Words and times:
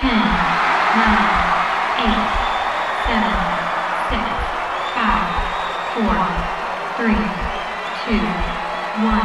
10, 0.00 0.10
9, 0.10 0.20
8, 1.96 2.12
7, 3.08 3.32
6, 4.12 4.20
5, 4.92 5.24
4, 5.96 6.12
3, 6.98 7.16
2, 8.04 8.20
1. 9.00 9.16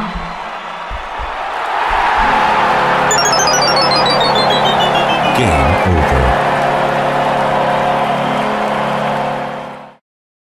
Game 5.35 5.75
over. 5.97 6.23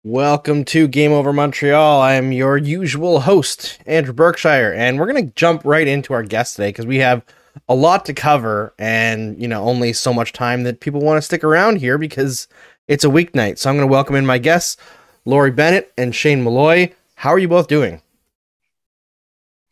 Welcome 0.04 0.66
to 0.66 0.86
Game 0.86 1.12
Over 1.12 1.32
Montreal. 1.32 2.02
I 2.02 2.12
am 2.12 2.30
your 2.32 2.58
usual 2.58 3.20
host, 3.20 3.78
Andrew 3.86 4.12
Berkshire, 4.12 4.74
and 4.74 4.98
we're 4.98 5.10
going 5.10 5.28
to 5.28 5.32
jump 5.32 5.64
right 5.64 5.88
into 5.88 6.12
our 6.12 6.22
guest 6.22 6.56
today 6.56 6.68
because 6.68 6.84
we 6.84 6.98
have 6.98 7.24
a 7.68 7.74
lot 7.74 8.04
to 8.06 8.14
cover 8.14 8.74
and, 8.78 9.40
you 9.40 9.48
know, 9.48 9.62
only 9.62 9.92
so 9.92 10.12
much 10.12 10.32
time 10.32 10.62
that 10.64 10.80
people 10.80 11.00
want 11.00 11.18
to 11.18 11.22
stick 11.22 11.44
around 11.44 11.76
here 11.76 11.98
because 11.98 12.48
it's 12.88 13.04
a 13.04 13.08
weeknight. 13.08 13.58
So 13.58 13.70
I'm 13.70 13.76
going 13.76 13.86
to 13.86 13.92
welcome 13.92 14.16
in 14.16 14.26
my 14.26 14.38
guests, 14.38 14.76
Lori 15.24 15.50
Bennett 15.50 15.92
and 15.96 16.14
Shane 16.14 16.42
Malloy. 16.42 16.92
How 17.14 17.30
are 17.30 17.38
you 17.38 17.48
both 17.48 17.68
doing? 17.68 18.02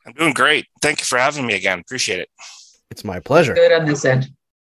I'm 0.06 0.12
doing 0.12 0.32
great. 0.32 0.66
Thank 0.80 1.00
you 1.00 1.04
for 1.04 1.18
having 1.18 1.46
me 1.46 1.54
again. 1.54 1.80
Appreciate 1.80 2.20
it. 2.20 2.30
It's 2.90 3.04
my 3.04 3.20
pleasure. 3.20 3.54
Good 3.54 3.72
on 3.72 3.84
this 3.84 4.04
end. 4.04 4.30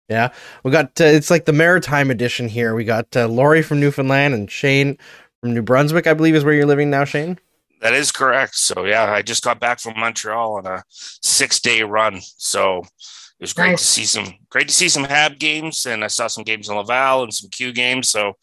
Yeah, 0.10 0.34
we 0.64 0.72
got 0.72 1.00
uh, 1.00 1.06
it's 1.06 1.32
like 1.32 1.46
the 1.46 1.54
maritime 1.54 2.12
edition 2.12 2.48
here. 2.50 2.76
We 2.76 2.84
got 2.84 3.16
uh, 3.16 3.28
Laurie 3.28 3.64
from 3.64 3.80
Newfoundland 3.80 4.34
and 4.34 4.52
Shane 4.52 4.98
from 5.42 5.54
New 5.54 5.62
Brunswick, 5.62 6.08
I 6.08 6.14
believe, 6.14 6.36
is 6.36 6.44
where 6.44 6.54
you're 6.54 6.66
living 6.66 6.90
now, 6.90 7.06
Shane. 7.06 7.40
That 7.84 7.94
is 7.94 8.12
correct. 8.12 8.56
So 8.56 8.86
yeah, 8.86 9.12
I 9.12 9.22
just 9.22 9.44
got 9.44 9.60
back 9.60 9.80
from 9.80 10.00
Montreal 10.00 10.56
on 10.58 10.66
a 10.66 10.84
six 10.90 11.60
day 11.60 11.84
run. 11.84 12.20
So 12.38 12.80
it 12.80 13.42
was 13.42 13.54
great 13.54 13.72
Nice. 13.72 13.82
to 13.82 13.86
see 13.88 14.06
some 14.06 14.34
great 14.50 14.68
to 14.70 14.74
see 14.74 14.90
some 14.90 15.04
Hab 15.04 15.38
games, 15.38 15.86
and 15.86 16.04
I 16.04 16.08
saw 16.08 16.28
some 16.28 16.44
games 16.46 16.70
in 16.70 16.76
Laval 16.76 17.24
and 17.24 17.34
some 17.34 17.50
Q 17.52 17.72
games. 17.74 18.10
So 18.10 18.34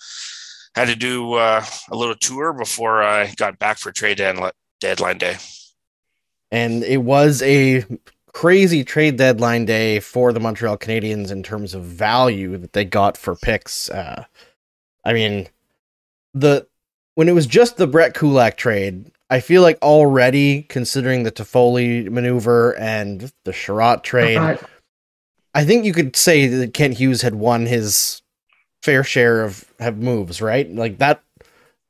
had 0.76 0.86
to 0.88 0.94
do 0.94 1.34
uh, 1.34 1.64
a 1.90 1.96
little 1.96 2.14
tour 2.14 2.52
before 2.52 3.02
I 3.02 3.32
got 3.36 3.58
back 3.58 3.78
for 3.78 3.90
trade 3.90 4.18
deadli- 4.18 4.52
deadline 4.80 5.18
day. 5.18 5.36
and 6.52 6.84
it 6.84 6.98
was 6.98 7.42
a 7.42 7.84
crazy 8.32 8.84
trade 8.84 9.16
deadline 9.16 9.64
day 9.64 9.98
for 10.00 10.32
the 10.32 10.38
Montreal 10.38 10.78
Canadiens 10.78 11.32
in 11.32 11.42
terms 11.42 11.74
of 11.74 11.82
value 11.82 12.56
that 12.58 12.72
they 12.72 12.84
got 12.84 13.16
for 13.16 13.34
picks. 13.36 13.90
Uh, 13.90 14.24
I 15.04 15.12
mean, 15.12 15.48
the 16.34 16.66
when 17.16 17.28
it 17.28 17.32
was 17.34 17.46
just 17.46 17.76
the 17.78 17.86
Brett 17.88 18.14
Kulak 18.14 18.56
trade, 18.56 19.10
I 19.30 19.38
feel 19.38 19.62
like 19.62 19.78
already 19.80 20.62
considering 20.62 21.22
the 21.22 21.30
Toffoli 21.30 22.10
maneuver 22.10 22.76
and 22.76 23.32
the 23.44 23.52
Chiarot 23.52 24.02
trade, 24.02 24.58
I 25.54 25.64
think 25.64 25.84
you 25.84 25.92
could 25.92 26.16
say 26.16 26.48
that 26.48 26.74
Kent 26.74 26.98
Hughes 26.98 27.22
had 27.22 27.36
won 27.36 27.66
his 27.66 28.22
fair 28.82 29.04
share 29.04 29.42
of 29.44 29.72
have 29.78 29.98
moves, 29.98 30.42
right? 30.42 30.68
Like 30.68 30.98
that, 30.98 31.22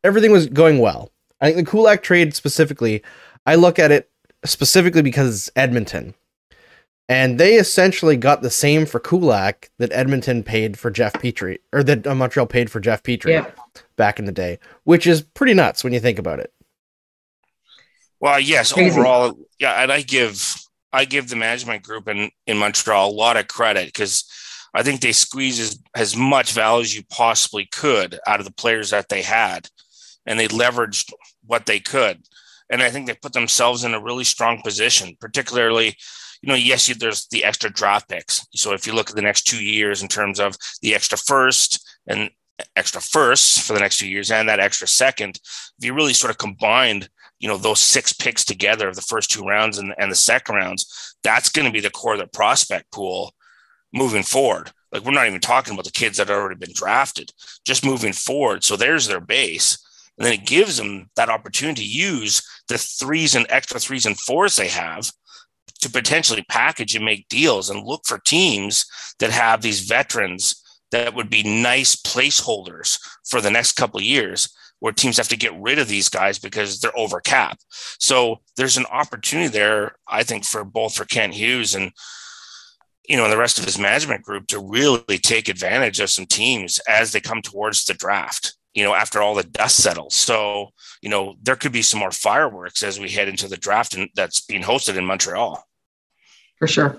everything 0.04 0.32
was 0.32 0.48
going 0.48 0.80
well. 0.80 1.10
I 1.40 1.46
think 1.46 1.64
the 1.66 1.70
Kulak 1.70 2.02
trade 2.02 2.34
specifically, 2.34 3.02
I 3.46 3.54
look 3.54 3.78
at 3.78 3.90
it 3.90 4.10
specifically 4.44 5.02
because 5.02 5.48
it's 5.48 5.50
Edmonton. 5.56 6.14
And 7.08 7.40
they 7.40 7.54
essentially 7.54 8.16
got 8.16 8.42
the 8.42 8.50
same 8.50 8.86
for 8.86 9.00
Kulak 9.00 9.70
that 9.78 9.92
Edmonton 9.92 10.44
paid 10.44 10.78
for 10.78 10.90
Jeff 10.90 11.14
Petry, 11.14 11.58
or 11.72 11.82
that 11.82 12.06
uh, 12.06 12.14
Montreal 12.14 12.46
paid 12.46 12.70
for 12.70 12.78
Jeff 12.78 13.02
Petry 13.02 13.30
yeah. 13.30 13.50
back 13.96 14.20
in 14.20 14.26
the 14.26 14.32
day, 14.32 14.60
which 14.84 15.08
is 15.08 15.22
pretty 15.22 15.54
nuts 15.54 15.82
when 15.82 15.92
you 15.92 15.98
think 15.98 16.20
about 16.20 16.38
it. 16.38 16.52
Well, 18.20 18.38
yes, 18.38 18.72
Crazy. 18.72 18.90
overall, 18.90 19.38
yeah, 19.58 19.82
and 19.82 19.90
I 19.90 20.02
give 20.02 20.54
I 20.92 21.04
give 21.04 21.28
the 21.28 21.36
management 21.36 21.82
group 21.82 22.08
in 22.08 22.30
in 22.46 22.58
Montreal 22.58 23.10
a 23.10 23.12
lot 23.12 23.36
of 23.36 23.48
credit 23.48 23.86
because 23.86 24.24
I 24.74 24.82
think 24.82 25.00
they 25.00 25.12
squeezed 25.12 25.60
as, 25.60 25.82
as 25.94 26.16
much 26.16 26.52
value 26.52 26.82
as 26.82 26.94
you 26.94 27.02
possibly 27.10 27.66
could 27.66 28.18
out 28.26 28.40
of 28.40 28.46
the 28.46 28.52
players 28.52 28.90
that 28.90 29.08
they 29.08 29.22
had, 29.22 29.68
and 30.26 30.38
they 30.38 30.48
leveraged 30.48 31.12
what 31.46 31.66
they 31.66 31.80
could, 31.80 32.22
and 32.70 32.82
I 32.82 32.90
think 32.90 33.06
they 33.06 33.14
put 33.14 33.32
themselves 33.32 33.84
in 33.84 33.94
a 33.94 34.00
really 34.00 34.24
strong 34.24 34.60
position, 34.62 35.16
particularly. 35.20 35.96
You 36.42 36.48
know, 36.48 36.54
yes, 36.54 36.88
you, 36.88 36.94
there's 36.94 37.26
the 37.26 37.44
extra 37.44 37.68
draft 37.68 38.08
picks. 38.08 38.46
So 38.54 38.72
if 38.72 38.86
you 38.86 38.94
look 38.94 39.10
at 39.10 39.16
the 39.16 39.20
next 39.20 39.42
two 39.42 39.62
years 39.62 40.00
in 40.00 40.08
terms 40.08 40.40
of 40.40 40.56
the 40.80 40.94
extra 40.94 41.18
first 41.18 41.86
and 42.06 42.30
extra 42.76 43.02
first 43.02 43.60
for 43.60 43.74
the 43.74 43.80
next 43.80 43.98
two 43.98 44.08
years 44.08 44.30
and 44.30 44.48
that 44.48 44.58
extra 44.58 44.88
second, 44.88 45.38
if 45.78 45.84
you 45.84 45.92
really 45.92 46.14
sort 46.14 46.30
of 46.30 46.38
combined 46.38 47.10
you 47.40 47.48
know 47.48 47.56
those 47.56 47.80
six 47.80 48.12
picks 48.12 48.44
together 48.44 48.88
of 48.88 48.94
the 48.94 49.02
first 49.02 49.30
two 49.30 49.42
rounds 49.42 49.78
and, 49.78 49.94
and 49.98 50.12
the 50.12 50.16
second 50.16 50.54
rounds 50.54 51.16
that's 51.22 51.48
going 51.48 51.66
to 51.66 51.72
be 51.72 51.80
the 51.80 51.90
core 51.90 52.12
of 52.12 52.20
the 52.20 52.26
prospect 52.26 52.92
pool 52.92 53.34
moving 53.92 54.22
forward. 54.22 54.70
Like 54.92 55.04
we're 55.04 55.12
not 55.12 55.26
even 55.26 55.40
talking 55.40 55.74
about 55.74 55.84
the 55.84 55.90
kids 55.90 56.16
that 56.16 56.28
have 56.28 56.36
already 56.36 56.58
been 56.58 56.74
drafted 56.74 57.32
just 57.64 57.84
moving 57.84 58.12
forward. 58.12 58.64
So 58.64 58.76
there's 58.76 59.06
their 59.06 59.20
base. 59.20 59.78
And 60.18 60.26
then 60.26 60.34
it 60.34 60.46
gives 60.46 60.76
them 60.76 61.08
that 61.16 61.30
opportunity 61.30 61.82
to 61.82 61.88
use 61.88 62.42
the 62.68 62.76
threes 62.76 63.34
and 63.34 63.46
extra 63.48 63.80
threes 63.80 64.06
and 64.06 64.18
fours 64.18 64.56
they 64.56 64.68
have 64.68 65.10
to 65.80 65.90
potentially 65.90 66.44
package 66.48 66.94
and 66.94 67.04
make 67.04 67.28
deals 67.28 67.70
and 67.70 67.86
look 67.86 68.02
for 68.04 68.18
teams 68.18 68.84
that 69.18 69.30
have 69.30 69.62
these 69.62 69.80
veterans 69.80 70.62
that 70.90 71.14
would 71.14 71.30
be 71.30 71.42
nice 71.42 71.96
placeholders 71.96 72.98
for 73.24 73.40
the 73.40 73.50
next 73.50 73.72
couple 73.72 74.00
years 74.00 74.52
where 74.80 74.92
teams 74.92 75.18
have 75.18 75.28
to 75.28 75.36
get 75.36 75.58
rid 75.60 75.78
of 75.78 75.88
these 75.88 76.08
guys 76.08 76.38
because 76.38 76.80
they're 76.80 76.98
over 76.98 77.20
cap. 77.20 77.58
So 77.98 78.40
there's 78.56 78.76
an 78.76 78.86
opportunity 78.86 79.48
there, 79.48 79.96
I 80.08 80.22
think, 80.24 80.44
for 80.44 80.64
both 80.64 80.94
for 80.94 81.04
Kent 81.04 81.34
Hughes 81.34 81.74
and 81.74 81.92
you 83.08 83.16
know 83.16 83.24
and 83.24 83.32
the 83.32 83.38
rest 83.38 83.58
of 83.58 83.64
his 83.64 83.78
management 83.78 84.22
group 84.22 84.46
to 84.48 84.60
really 84.60 85.18
take 85.18 85.48
advantage 85.48 86.00
of 86.00 86.10
some 86.10 86.26
teams 86.26 86.80
as 86.88 87.12
they 87.12 87.20
come 87.20 87.42
towards 87.42 87.84
the 87.84 87.94
draft. 87.94 88.56
You 88.74 88.84
know, 88.84 88.94
after 88.94 89.20
all 89.20 89.34
the 89.34 89.42
dust 89.42 89.82
settles. 89.82 90.14
So 90.14 90.70
you 91.02 91.10
know 91.10 91.36
there 91.42 91.56
could 91.56 91.72
be 91.72 91.82
some 91.82 92.00
more 92.00 92.10
fireworks 92.10 92.82
as 92.82 92.98
we 92.98 93.10
head 93.10 93.28
into 93.28 93.48
the 93.48 93.56
draft 93.56 93.94
and 93.94 94.08
that's 94.14 94.40
being 94.40 94.62
hosted 94.62 94.96
in 94.96 95.04
Montreal. 95.04 95.62
for 96.58 96.66
sure. 96.66 96.98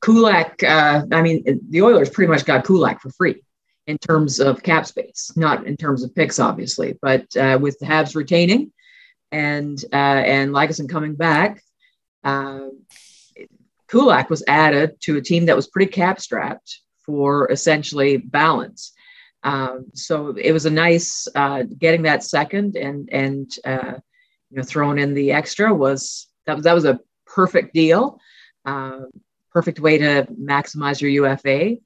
Kulak, 0.00 0.62
uh, 0.62 1.06
I 1.10 1.22
mean, 1.22 1.60
the 1.70 1.82
Oilers 1.82 2.08
pretty 2.08 2.30
much 2.30 2.44
got 2.44 2.64
Kulak 2.64 3.00
for 3.00 3.10
free 3.10 3.42
in 3.88 3.96
terms 3.96 4.38
of 4.38 4.62
cap 4.62 4.86
space, 4.86 5.32
not 5.34 5.66
in 5.66 5.76
terms 5.76 6.04
of 6.04 6.14
picks, 6.14 6.38
obviously, 6.38 6.96
but 7.00 7.24
uh, 7.36 7.58
with 7.60 7.78
the 7.78 7.86
Habs 7.86 8.14
retaining 8.14 8.70
and 9.32 9.82
uh, 9.92 9.96
and 9.96 10.52
Lagesson 10.52 10.88
coming 10.88 11.14
back, 11.14 11.62
uh, 12.22 12.68
Kulak 13.88 14.28
was 14.28 14.44
added 14.46 15.00
to 15.00 15.16
a 15.16 15.22
team 15.22 15.46
that 15.46 15.56
was 15.56 15.66
pretty 15.66 15.90
cap 15.90 16.20
strapped 16.20 16.80
for 17.06 17.50
essentially 17.50 18.18
balance. 18.18 18.92
Um, 19.42 19.86
so 19.94 20.34
it 20.36 20.52
was 20.52 20.66
a 20.66 20.70
nice 20.70 21.26
uh, 21.34 21.62
getting 21.62 22.02
that 22.02 22.22
second 22.22 22.76
and 22.76 23.08
and 23.10 23.50
uh, 23.64 23.94
you 24.50 24.58
know 24.58 24.64
throwing 24.64 24.98
in 24.98 25.14
the 25.14 25.32
extra 25.32 25.72
was 25.72 26.28
that 26.44 26.56
was 26.56 26.64
that 26.64 26.74
was 26.74 26.84
a 26.84 27.00
perfect 27.26 27.72
deal. 27.72 28.20
Uh, 28.66 29.00
perfect 29.50 29.80
way 29.80 29.96
to 29.96 30.26
maximize 30.38 31.00
your 31.00 31.10
UFA. 31.10 31.76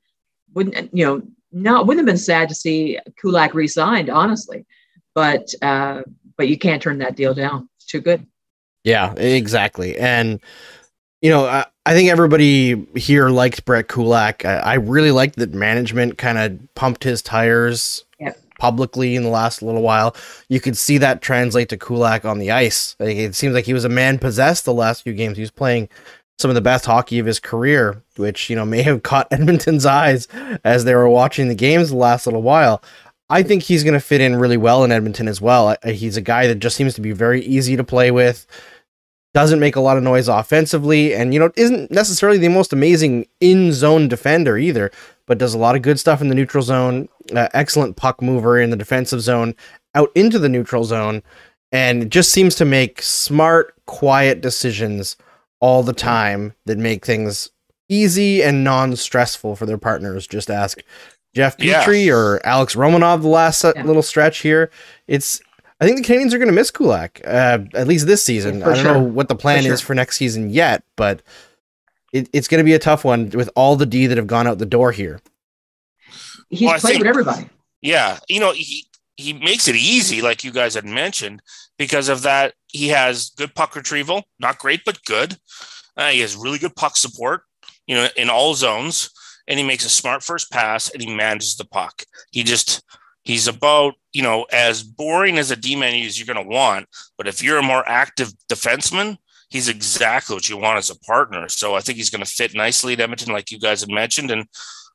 Wouldn't 0.53 0.93
you 0.93 1.07
know? 1.07 1.23
No, 1.53 1.81
it 1.81 1.87
wouldn't 1.87 2.07
have 2.07 2.13
been 2.13 2.19
sad 2.23 2.49
to 2.49 2.55
see 2.55 2.99
Kulak 3.21 3.55
re-signed, 3.55 4.09
honestly, 4.11 4.65
but 5.15 5.49
uh, 5.63 6.03
but 6.37 6.49
you 6.49 6.59
can't 6.59 6.83
turn 6.83 6.99
that 6.99 7.17
deal 7.17 7.35
down. 7.35 7.69
It's 7.77 7.87
too 7.87 8.01
good. 8.01 8.27
Yeah, 8.85 9.13
exactly. 9.15 9.97
And 9.99 10.41
you 11.21 11.31
know, 11.31 11.45
I, 11.47 11.67
I 11.87 11.95
think 11.95 12.11
everybody 12.11 12.87
here 12.97 13.29
liked 13.29 13.65
Brett 13.65 13.89
Kulak. 13.89 14.45
I, 14.45 14.57
I 14.59 14.75
really 14.75 15.11
liked 15.13 15.37
that 15.37 15.53
management 15.55 16.19
kind 16.19 16.39
of 16.39 16.75
pumped 16.75 17.05
his 17.05 17.23
tires 17.23 18.05
Yep. 18.19 18.39
publicly 18.59 19.15
in 19.17 19.23
the 19.23 19.29
last 19.29 19.63
little 19.63 19.83
while. 19.83 20.17
You 20.49 20.61
could 20.61 20.77
see 20.77 20.99
that 20.99 21.23
translate 21.23 21.69
to 21.71 21.77
Kulak 21.77 22.25
on 22.25 22.39
the 22.39 22.51
ice. 22.51 22.97
It 22.99 23.35
seems 23.35 23.55
like 23.55 23.67
he 23.67 23.75
was 23.75 23.85
a 23.85 23.89
man 23.89 24.19
possessed 24.19 24.65
the 24.65 24.75
last 24.75 25.03
few 25.03 25.13
games. 25.13 25.37
He 25.37 25.43
was 25.43 25.51
playing 25.51 25.89
some 26.43 26.51
of 26.51 26.55
the 26.55 26.61
best 26.61 26.85
hockey 26.85 27.19
of 27.19 27.27
his 27.27 27.41
career, 27.41 28.03
which 28.17 28.51
you 28.51 28.57
know 28.57 28.67
may 28.67 28.83
have 28.83 29.03
caught 29.03 29.29
Edmonton's 29.33 29.87
eyes 29.87 30.29
as 30.65 30.85
they 30.85 30.95
were 30.95 31.09
watching 31.09 31.49
the 31.49 31.55
games 31.55 31.91
the 31.91 31.97
last 31.97 32.27
little 32.27 32.43
while. 32.43 32.83
I 33.31 33.43
think 33.43 33.63
he's 33.63 33.83
going 33.83 33.95
to 33.95 34.01
fit 34.01 34.21
in 34.21 34.37
really 34.37 34.59
well 34.59 34.85
in 34.85 34.93
Edmonton 34.93 35.27
as 35.27 35.41
well. 35.41 35.75
He's 35.87 36.19
a 36.19 36.21
guy 36.21 36.47
that 36.49 36.57
just 36.57 36.77
seems 36.77 36.93
to 36.95 37.01
be 37.01 37.13
very 37.13 37.41
easy 37.43 37.77
to 37.77 37.85
play 37.85 38.11
with 38.11 38.47
doesn't 39.35 39.61
make 39.61 39.77
a 39.77 39.81
lot 39.81 39.97
of 39.97 40.03
noise 40.03 40.29
offensively 40.29 41.15
and 41.15 41.33
you 41.33 41.41
know 41.41 41.51
isn't 41.57 41.91
necessarily 41.91 42.39
the 42.39 42.49
most 42.49 42.73
amazing 42.73 43.27
in 43.41 43.73
zone 43.73 44.09
defender 44.09 44.59
either 44.59 44.91
but 45.27 45.39
does 45.39 45.55
a 45.55 45.59
lot 45.59 45.75
of 45.75 45.83
good 45.83 45.99
stuff 45.99 46.21
in 46.21 46.29
the 46.29 46.35
neutral 46.35 46.63
zone 46.63 47.09
uh, 47.35 47.49
excellent 47.55 47.97
puck 47.97 48.21
mover 48.21 48.61
in 48.61 48.71
the 48.71 48.77
defensive 48.77 49.21
zone 49.21 49.55
out 49.95 50.11
into 50.15 50.39
the 50.39 50.49
neutral 50.49 50.85
zone 50.85 51.23
and 51.71 52.13
just 52.13 52.31
seems 52.31 52.55
to 52.55 52.65
make 52.65 53.01
smart 53.01 53.75
quiet 53.87 54.41
decisions 54.41 55.17
all 55.63 55.83
the 55.83 55.93
time 55.95 56.53
that 56.67 56.77
make 56.77 57.07
things 57.07 57.49
easy 57.89 58.43
and 58.43 58.65
non-stressful 58.65 59.55
for 59.57 59.65
their 59.65 59.79
partners 59.79 60.27
just 60.27 60.51
ask 60.51 60.83
jeff 61.35 61.55
Yeah. 61.59 61.83
petry 61.85 62.13
or 62.13 62.45
alex 62.45 62.75
romanov 62.75 63.23
the 63.23 63.29
last 63.29 63.65
uh, 63.65 63.73
Yeah. 63.77 63.85
little 63.85 64.03
stretch 64.03 64.41
here 64.41 64.71
it's 65.07 65.41
I 65.81 65.85
think 65.87 65.97
the 65.97 66.05
Canadiens 66.15 66.33
are 66.33 66.39
going 66.39 66.47
to 66.47 66.55
miss 66.55 66.71
Kulak, 66.71 67.21
uh, 67.27 67.59
at 67.75 67.89
least 67.89 68.07
this 68.07 68.23
season. 68.23 68.61
For 68.61 68.71
I 68.71 68.75
don't 68.77 68.85
sure. 68.85 68.95
know 68.95 69.03
what 69.03 69.27
the 69.29 69.35
plan 69.35 69.65
For 69.65 69.73
is 69.73 69.81
sure. 69.81 69.87
for 69.87 69.95
next 69.97 70.17
season 70.17 70.49
yet, 70.49 70.85
but 70.97 71.23
it, 72.13 72.29
it's 72.33 72.47
going 72.47 72.61
to 72.61 72.65
be 72.65 72.75
a 72.75 72.79
tough 72.79 73.05
one 73.05 73.31
with 73.31 73.51
all 73.57 73.75
the 73.75 73.85
D 73.85 74.07
that 74.07 74.17
have 74.17 74.29
gone 74.29 74.47
out 74.47 74.59
the 74.59 74.65
door 74.65 74.93
here. 74.93 75.19
he's 76.51 76.63
Well, 76.69 76.79
played 76.79 76.93
think- 76.93 76.99
with 77.01 77.09
everybody. 77.09 77.49
Yeah, 77.81 78.21
you 78.29 78.39
know, 78.39 78.53
he 78.53 78.87
he 79.17 79.33
makes 79.33 79.67
it 79.67 79.75
easy, 79.75 80.23
like 80.23 80.45
you 80.45 80.53
guys 80.53 80.75
had 80.75 80.85
mentioned, 80.85 81.43
because 81.79 82.09
of 82.09 82.23
that. 82.23 82.55
He 82.73 82.89
has 82.89 83.31
good 83.37 83.55
puck 83.55 83.77
retrieval, 83.77 84.25
not 84.39 84.59
great, 84.59 84.81
but 84.85 85.05
good. 85.05 85.37
Uh, 85.97 86.09
he 86.09 86.21
has 86.21 86.37
really 86.37 86.59
good 86.59 86.75
puck 86.75 86.97
support, 86.97 87.43
you 87.87 87.95
know, 87.95 88.09
in 88.17 88.31
all 88.31 88.55
zones, 88.55 89.11
and 89.47 89.59
he 89.59 89.65
makes 89.65 89.85
a 89.85 89.91
smart 89.91 90.23
first 90.23 90.51
pass 90.51 90.91
and 90.91 91.03
he 91.03 91.15
manages 91.15 91.57
the 91.57 91.67
puck. 91.67 92.05
He 92.31 92.43
just 92.43 92.83
he's 93.23 93.47
about 93.47 93.95
you 94.13 94.23
know 94.23 94.47
as 94.53 94.83
boring 94.83 95.39
as 95.39 95.51
a 95.51 95.57
D 95.57 95.77
man 95.77 95.95
as 96.03 96.19
you're 96.19 96.33
going 96.35 96.45
to 96.45 96.55
want, 96.55 96.87
but 97.19 97.29
if 97.29 97.43
you're 97.43 97.59
a 97.59 97.63
more 97.63 97.89
active 97.89 98.33
defenseman. 98.51 99.19
He's 99.51 99.69
exactly 99.69 100.35
what 100.35 100.49
you 100.49 100.57
want 100.57 100.79
as 100.79 100.89
a 100.89 100.99
partner. 101.01 101.47
So 101.47 101.75
I 101.75 101.81
think 101.81 101.99
he's 101.99 102.09
going 102.09 102.25
to 102.25 102.31
fit 102.31 102.55
nicely 102.55 102.95
at 102.95 103.01
Edmonton, 103.01 103.35
like 103.35 103.51
you 103.51 103.61
guys 103.61 103.83
have 103.83 103.91
mentioned. 103.91 104.31
And 104.31 104.47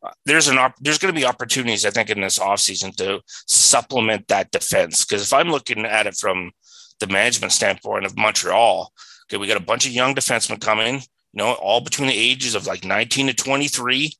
uh, 0.04 0.10
there's 0.26 0.48
an 0.48 0.58
op- 0.58 0.80
there's 0.80 0.98
going 0.98 1.14
to 1.14 1.20
be 1.20 1.28
opportunities 1.28 1.86
I 1.86 1.92
think 1.92 2.10
in 2.10 2.22
this 2.22 2.40
offseason 2.40 2.96
to 2.96 3.22
supplement 3.28 4.28
that 4.30 4.50
defense 4.50 5.06
because 5.06 5.22
if 5.22 5.32
I'm 5.32 5.52
looking 5.52 5.86
at 5.86 6.08
it 6.08 6.16
from 6.16 6.52
the 7.00 7.08
management 7.08 7.54
standpoint 7.54 8.06
of 8.06 8.18
Montreal, 8.18 8.92
okay, 9.26 9.38
we 9.38 9.48
got 9.48 9.58
a 9.58 9.62
bunch 9.62 9.86
of 9.86 9.92
young 9.92 10.16
defensemen 10.16 10.60
coming, 10.60 10.96
you 10.96 11.02
know, 11.34 11.54
all 11.54 11.82
between 11.82 12.08
the 12.08 12.18
ages 12.18 12.56
of 12.56 12.68
like 12.68 12.84
19 12.84 13.28
to 13.28 13.34
23, 13.34 14.14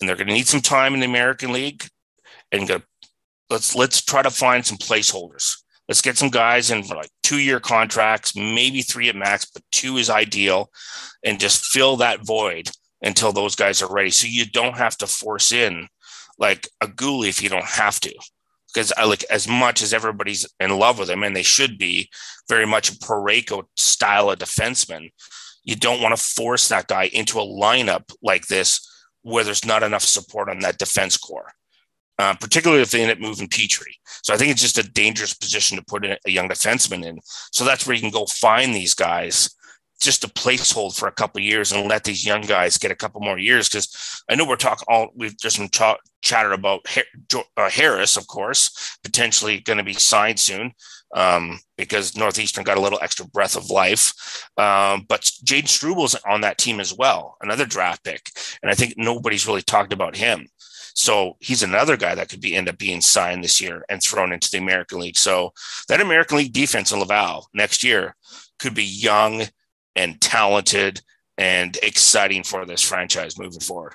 and 0.00 0.08
they're 0.08 0.16
going 0.16 0.28
to 0.28 0.34
need 0.34 0.46
some 0.46 0.60
time 0.60 0.94
in 0.94 1.00
the 1.00 1.06
American 1.06 1.52
League, 1.52 1.88
and 2.52 2.68
go, 2.68 2.80
let's 3.50 3.74
let's 3.74 4.02
try 4.02 4.22
to 4.22 4.30
find 4.30 4.64
some 4.64 4.78
placeholders. 4.78 5.56
Let's 5.88 6.02
get 6.02 6.18
some 6.18 6.28
guys 6.28 6.70
in 6.70 6.82
for 6.84 6.96
like 6.96 7.10
two 7.22 7.38
year 7.38 7.60
contracts, 7.60 8.36
maybe 8.36 8.82
three 8.82 9.08
at 9.08 9.16
max, 9.16 9.46
but 9.46 9.62
two 9.72 9.96
is 9.96 10.10
ideal, 10.10 10.70
and 11.24 11.40
just 11.40 11.64
fill 11.64 11.96
that 11.96 12.24
void 12.24 12.70
until 13.02 13.32
those 13.32 13.54
guys 13.54 13.80
are 13.82 13.92
ready. 13.92 14.10
So 14.10 14.26
you 14.28 14.44
don't 14.44 14.76
have 14.76 14.96
to 14.98 15.06
force 15.06 15.52
in 15.52 15.88
like 16.38 16.68
a 16.80 16.86
Guhle 16.86 17.28
if 17.28 17.42
you 17.42 17.48
don't 17.48 17.64
have 17.64 18.00
to. 18.00 18.14
Because 18.72 18.92
I 18.96 19.04
like 19.04 19.24
as 19.30 19.48
much 19.48 19.82
as 19.82 19.94
everybody's 19.94 20.46
in 20.60 20.78
love 20.78 20.98
with 20.98 21.08
him, 21.08 21.22
and 21.22 21.34
they 21.34 21.42
should 21.42 21.78
be 21.78 22.10
very 22.48 22.66
much 22.66 22.90
a 22.90 22.98
Pareko 22.98 23.64
style 23.76 24.30
of 24.30 24.38
defenseman, 24.38 25.10
you 25.64 25.74
don't 25.74 26.02
want 26.02 26.16
to 26.16 26.22
force 26.22 26.68
that 26.68 26.86
guy 26.86 27.04
into 27.12 27.38
a 27.38 27.44
lineup 27.44 28.12
like 28.22 28.46
this 28.46 28.86
where 29.22 29.44
there's 29.44 29.64
not 29.64 29.82
enough 29.82 30.02
support 30.02 30.48
on 30.48 30.60
that 30.60 30.78
defense 30.78 31.16
core, 31.16 31.52
uh, 32.18 32.34
particularly 32.34 32.82
if 32.82 32.90
they 32.90 33.02
end 33.02 33.10
up 33.10 33.18
moving 33.18 33.48
Petry. 33.48 33.92
So 34.22 34.32
I 34.32 34.36
think 34.36 34.50
it's 34.50 34.62
just 34.62 34.78
a 34.78 34.90
dangerous 34.90 35.34
position 35.34 35.76
to 35.76 35.84
put 35.84 36.04
a 36.04 36.18
young 36.26 36.48
defenseman 36.48 37.04
in. 37.04 37.18
So 37.52 37.64
that's 37.64 37.86
where 37.86 37.94
you 37.94 38.02
can 38.02 38.10
go 38.10 38.26
find 38.26 38.74
these 38.74 38.94
guys 38.94 39.54
just 40.00 40.24
a 40.24 40.28
placeholder 40.28 40.96
for 40.96 41.08
a 41.08 41.12
couple 41.12 41.40
years 41.40 41.72
and 41.72 41.88
let 41.88 42.04
these 42.04 42.24
young 42.24 42.42
guys 42.42 42.78
get 42.78 42.90
a 42.90 42.96
couple 42.96 43.20
more 43.20 43.38
years 43.38 43.68
because 43.68 44.22
I 44.30 44.34
know 44.34 44.46
we're 44.46 44.56
talking 44.56 44.86
all 44.88 45.10
we've 45.14 45.36
just 45.36 45.58
been 45.58 45.68
ch- 45.68 46.00
chatter 46.22 46.52
about 46.52 46.86
uh, 47.56 47.70
Harris, 47.70 48.16
of 48.16 48.26
course, 48.26 48.98
potentially 49.02 49.60
going 49.60 49.78
to 49.78 49.84
be 49.84 49.94
signed 49.94 50.38
soon 50.38 50.72
um, 51.14 51.58
because 51.76 52.16
Northeastern 52.16 52.64
got 52.64 52.76
a 52.76 52.80
little 52.80 52.98
extra 53.02 53.26
breath 53.26 53.56
of 53.56 53.70
life. 53.70 54.46
Um, 54.56 55.04
but 55.08 55.22
Jayden 55.44 55.68
Struble's 55.68 56.16
on 56.26 56.42
that 56.42 56.58
team 56.58 56.80
as 56.80 56.94
well, 56.94 57.36
another 57.40 57.66
draft 57.66 58.04
pick, 58.04 58.30
and 58.62 58.70
I 58.70 58.74
think 58.74 58.94
nobody's 58.96 59.46
really 59.46 59.62
talked 59.62 59.92
about 59.92 60.16
him. 60.16 60.48
So 60.94 61.36
he's 61.38 61.62
another 61.62 61.96
guy 61.96 62.16
that 62.16 62.28
could 62.28 62.40
be 62.40 62.56
end 62.56 62.68
up 62.68 62.76
being 62.76 63.00
signed 63.00 63.44
this 63.44 63.60
year 63.60 63.84
and 63.88 64.02
thrown 64.02 64.32
into 64.32 64.50
the 64.50 64.58
American 64.58 64.98
League. 64.98 65.16
So 65.16 65.52
that 65.88 66.00
American 66.00 66.38
League 66.38 66.52
defense 66.52 66.90
in 66.90 66.98
Laval 66.98 67.46
next 67.54 67.84
year 67.84 68.16
could 68.58 68.74
be 68.74 68.84
young 68.84 69.44
and 69.96 70.20
talented 70.20 71.00
and 71.36 71.76
exciting 71.82 72.42
for 72.44 72.64
this 72.66 72.82
franchise 72.82 73.38
moving 73.38 73.60
forward. 73.60 73.94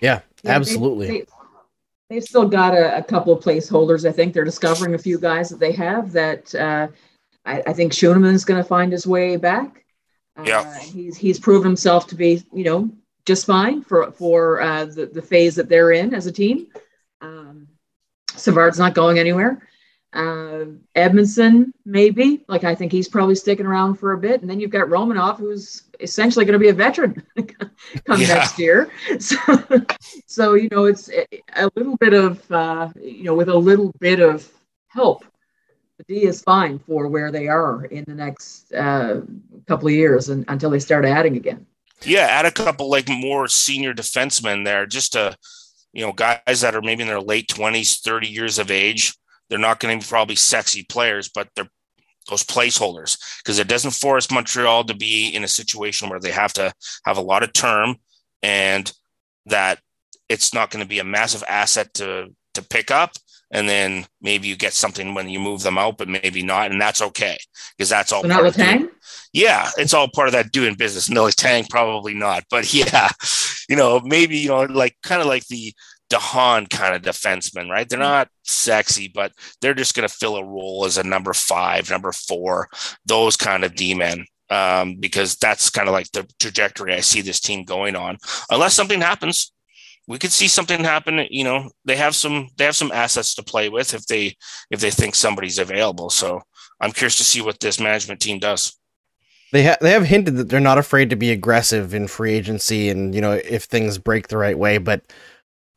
Yeah, 0.00 0.14
Yeah, 0.14 0.20
they- 0.42 0.50
absolutely. 0.50 1.06
They, 1.08 1.24
they've 2.10 2.22
still 2.24 2.48
got 2.48 2.74
a, 2.74 2.98
a 2.98 3.02
couple 3.02 3.32
of 3.32 3.42
placeholders. 3.42 4.08
I 4.08 4.12
think 4.12 4.32
they're 4.34 4.44
discovering 4.44 4.94
a 4.94 4.98
few 4.98 5.18
guys 5.18 5.48
that 5.48 5.58
they 5.60 5.72
have 5.72 6.12
that 6.12 6.54
uh, 6.54 6.88
I, 7.44 7.62
I 7.66 7.72
think 7.72 7.92
Schueneman's 7.92 8.44
going 8.44 8.62
to 8.62 8.68
find 8.68 8.92
his 8.92 9.06
way 9.06 9.36
back. 9.36 9.84
Uh, 10.38 10.44
Yeah. 10.46 10.78
he's 10.80 11.16
he's 11.16 11.38
proven 11.40 11.68
himself 11.70 12.06
to 12.08 12.14
be 12.14 12.42
you 12.52 12.64
know 12.64 12.90
just 13.24 13.46
fine 13.46 13.82
for 13.82 14.10
for 14.12 14.60
uh, 14.60 14.84
the 14.84 15.06
the 15.06 15.22
phase 15.22 15.54
that 15.56 15.68
they're 15.68 15.92
in 15.92 16.14
as 16.14 16.26
a 16.26 16.32
team. 16.32 16.66
Um, 17.22 17.68
Savard's 18.36 18.78
not 18.78 18.94
going 18.94 19.18
anywhere. 19.18 19.66
Uh, 20.16 20.64
Edmundson, 20.94 21.66
maybe. 21.84 22.42
Like 22.48 22.64
I 22.64 22.74
think 22.74 22.90
he's 22.90 23.06
probably 23.08 23.34
sticking 23.34 23.66
around 23.66 23.96
for 23.96 24.12
a 24.12 24.18
bit, 24.18 24.40
and 24.40 24.48
then 24.48 24.58
you've 24.58 24.70
got 24.70 24.88
Romanov, 24.88 25.36
who's 25.36 25.82
essentially 26.00 26.44
going 26.46 26.54
to 26.54 26.58
be 26.58 26.70
a 26.70 26.72
veteran 26.72 27.22
come 28.04 28.20
Yeah. 28.20 28.28
next 28.34 28.58
year. 28.58 28.90
So, 29.20 29.36
so 30.26 30.54
you 30.54 30.68
know, 30.70 30.86
it's 30.86 31.10
a 31.10 31.70
little 31.76 31.96
bit 31.98 32.14
of 32.14 32.50
uh, 32.50 32.88
you 33.00 33.24
know, 33.24 33.34
with 33.34 33.48
a 33.50 33.56
little 33.56 33.92
bit 34.00 34.20
of 34.20 34.50
help, 34.88 35.24
the 35.98 36.04
D 36.04 36.24
is 36.24 36.40
fine 36.42 36.78
for 36.78 37.08
where 37.08 37.30
they 37.30 37.46
are 37.48 37.84
in 37.84 38.04
the 38.06 38.14
next 38.14 38.72
uh, 38.72 39.20
couple 39.66 39.88
of 39.88 39.94
years, 39.94 40.30
and 40.30 40.44
until 40.48 40.70
they 40.70 40.80
start 40.80 41.04
adding 41.04 41.36
again. 41.36 41.66
Yeah, 42.04 42.26
add 42.26 42.46
a 42.46 42.50
couple 42.50 42.90
like 42.90 43.08
more 43.08 43.48
senior 43.48 43.92
defensemen 43.94 44.64
there, 44.64 44.86
just 44.86 45.12
to 45.12 45.36
you 45.92 46.04
know, 46.06 46.12
guys 46.12 46.60
that 46.60 46.74
are 46.74 46.82
maybe 46.82 47.02
in 47.02 47.08
their 47.08 47.20
late 47.20 47.48
twenties, 47.48 47.98
thirty 47.98 48.28
years 48.28 48.58
of 48.58 48.70
age. 48.70 49.14
They're 49.48 49.58
not 49.58 49.80
going 49.80 49.98
to 49.98 50.04
be 50.04 50.08
probably 50.08 50.36
sexy 50.36 50.84
players, 50.84 51.28
but 51.28 51.48
they're 51.54 51.68
those 52.28 52.42
placeholders 52.42 53.18
because 53.38 53.58
it 53.60 53.68
doesn't 53.68 53.92
force 53.92 54.30
Montreal 54.32 54.82
to 54.84 54.94
be 54.94 55.28
in 55.28 55.44
a 55.44 55.48
situation 55.48 56.08
where 56.08 56.18
they 56.18 56.32
have 56.32 56.52
to 56.54 56.72
have 57.04 57.18
a 57.18 57.22
lot 57.22 57.44
of 57.44 57.52
term 57.52 57.96
and 58.42 58.92
that 59.46 59.78
it's 60.28 60.52
not 60.52 60.70
going 60.70 60.82
to 60.82 60.88
be 60.88 60.98
a 60.98 61.04
massive 61.04 61.44
asset 61.48 61.94
to 61.94 62.34
to 62.54 62.62
pick 62.62 62.90
up 62.90 63.12
and 63.52 63.68
then 63.68 64.04
maybe 64.20 64.48
you 64.48 64.56
get 64.56 64.72
something 64.72 65.14
when 65.14 65.28
you 65.28 65.38
move 65.38 65.62
them 65.62 65.78
out 65.78 65.98
but 65.98 66.08
maybe 66.08 66.42
not 66.42 66.72
and 66.72 66.80
that's 66.80 67.00
okay 67.00 67.36
because 67.76 67.88
that's 67.88 68.10
all 68.12 68.22
So 68.22 68.28
not 68.28 68.42
with 68.42 68.56
Tang. 68.56 68.88
yeah, 69.32 69.70
it's 69.76 69.94
all 69.94 70.08
part 70.08 70.26
of 70.26 70.32
that 70.32 70.50
doing 70.50 70.74
business. 70.74 71.08
No, 71.08 71.30
Tang 71.30 71.64
probably 71.70 72.14
not, 72.14 72.44
but 72.50 72.74
yeah, 72.74 73.08
you 73.68 73.76
know, 73.76 74.00
maybe 74.04 74.38
you 74.38 74.48
know, 74.48 74.62
like 74.62 74.96
kind 75.04 75.20
of 75.20 75.28
like 75.28 75.46
the 75.46 75.72
Dahan 76.10 76.70
kind 76.70 76.94
of 76.94 77.02
defenseman, 77.02 77.68
right? 77.68 77.88
They're 77.88 77.98
not 77.98 78.28
sexy, 78.44 79.08
but 79.08 79.32
they're 79.60 79.74
just 79.74 79.94
going 79.94 80.08
to 80.08 80.14
fill 80.14 80.36
a 80.36 80.44
role 80.44 80.84
as 80.84 80.98
a 80.98 81.02
number 81.02 81.32
five, 81.32 81.90
number 81.90 82.12
four, 82.12 82.68
those 83.04 83.36
kind 83.36 83.64
of 83.64 83.74
D 83.74 83.94
men. 83.94 84.26
Um, 84.48 84.94
because 85.00 85.34
that's 85.34 85.70
kind 85.70 85.88
of 85.88 85.92
like 85.92 86.12
the 86.12 86.24
trajectory 86.38 86.94
I 86.94 87.00
see 87.00 87.20
this 87.20 87.40
team 87.40 87.64
going 87.64 87.96
on, 87.96 88.18
unless 88.48 88.74
something 88.74 89.00
happens. 89.00 89.52
We 90.06 90.18
could 90.18 90.30
see 90.30 90.46
something 90.46 90.84
happen. 90.84 91.26
You 91.30 91.42
know, 91.42 91.70
they 91.84 91.96
have 91.96 92.14
some 92.14 92.50
they 92.56 92.64
have 92.64 92.76
some 92.76 92.92
assets 92.92 93.34
to 93.34 93.42
play 93.42 93.68
with 93.68 93.92
if 93.92 94.06
they 94.06 94.36
if 94.70 94.78
they 94.78 94.92
think 94.92 95.16
somebody's 95.16 95.58
available. 95.58 96.10
So 96.10 96.42
I'm 96.80 96.92
curious 96.92 97.16
to 97.16 97.24
see 97.24 97.40
what 97.40 97.58
this 97.58 97.80
management 97.80 98.20
team 98.20 98.38
does. 98.38 98.78
They 99.52 99.64
ha- 99.64 99.78
they 99.80 99.90
have 99.90 100.04
hinted 100.04 100.36
that 100.36 100.48
they're 100.48 100.60
not 100.60 100.78
afraid 100.78 101.10
to 101.10 101.16
be 101.16 101.30
aggressive 101.30 101.94
in 101.94 102.08
free 102.08 102.34
agency 102.34 102.88
and 102.88 103.14
you 103.14 103.20
know 103.20 103.32
if 103.32 103.64
things 103.64 103.98
break 103.98 104.28
the 104.28 104.38
right 104.38 104.58
way, 104.58 104.78
but 104.78 105.02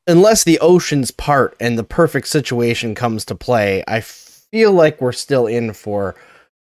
unless 0.08 0.44
the 0.44 0.60
oceans 0.60 1.12
part 1.12 1.56
and 1.60 1.78
the 1.78 1.84
perfect 1.84 2.28
situation 2.28 2.96
comes 2.96 3.26
to 3.26 3.36
play, 3.36 3.84
I 3.88 4.02
feel 4.02 4.72
like 4.72 5.02
we're 5.02 5.12
still 5.12 5.48
in 5.48 5.74
for 5.74 6.16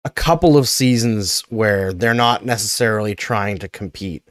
a 0.05 0.11
couple 0.11 0.57
of 0.57 0.69
seasons 0.69 1.41
where 1.49 1.93
they're 1.93 2.15
not 2.15 2.45
necessarily 2.45 3.15
trying 3.15 3.59
to 3.59 3.69
compete, 3.69 4.23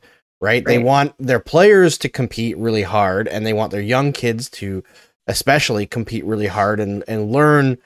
right? 0.42 0.66
They 0.66 0.80
want 0.80 1.14
their 1.20 1.40
players 1.40 1.98
to 2.00 2.10
compete 2.10 2.58
really 2.58 2.84
hard 2.84 3.28
and 3.28 3.46
they 3.46 3.54
want 3.54 3.72
their 3.72 3.82
young 3.82 4.12
kids 4.12 4.50
to 4.52 4.84
especially 5.28 5.86
compete 5.86 6.26
really 6.26 6.48
hard 6.48 6.80
and 6.80 7.04
and 7.08 7.32
learn 7.32 7.78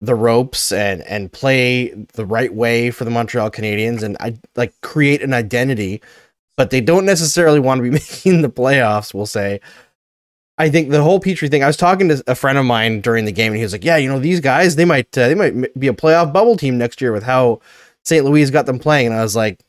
the 0.00 0.14
ropes 0.14 0.72
and 0.72 1.02
and 1.02 1.32
play 1.32 1.90
the 2.14 2.26
right 2.26 2.52
way 2.52 2.90
for 2.90 3.04
the 3.04 3.10
Montreal 3.10 3.50
Canadiens 3.50 4.02
and 4.02 4.16
I 4.20 4.36
like 4.56 4.74
create 4.82 5.22
an 5.22 5.32
identity, 5.32 6.02
but 6.56 6.70
they 6.70 6.80
don't 6.80 7.06
necessarily 7.06 7.60
want 7.60 7.78
to 7.78 7.82
be 7.82 7.90
making 7.90 8.42
the 8.42 8.50
playoffs. 8.50 9.14
We'll 9.14 9.26
say. 9.26 9.60
I 10.60 10.68
think 10.68 10.90
the 10.90 11.02
whole 11.02 11.20
Petry 11.20 11.50
thing. 11.50 11.64
I 11.64 11.66
was 11.66 11.78
talking 11.78 12.10
to 12.10 12.22
a 12.26 12.34
friend 12.34 12.58
of 12.58 12.66
mine 12.66 13.00
during 13.00 13.24
the 13.24 13.32
game, 13.32 13.52
and 13.52 13.56
he 13.56 13.62
was 13.62 13.72
like, 13.72 13.82
"Yeah, 13.82 13.96
you 13.96 14.10
know, 14.10 14.18
these 14.18 14.40
guys, 14.40 14.76
they 14.76 14.84
might 14.84 15.16
uh, 15.16 15.26
they 15.26 15.34
might 15.34 15.78
be 15.80 15.88
a 15.88 15.94
playoff 15.94 16.34
bubble 16.34 16.54
team 16.54 16.76
next 16.76 17.00
year 17.00 17.12
with 17.12 17.22
how 17.22 17.60
St. 18.04 18.26
Louis 18.26 18.50
got 18.50 18.66
them 18.66 18.78
playing." 18.78 19.06
And 19.06 19.16
I 19.16 19.22
was 19.22 19.34
like, 19.34 19.64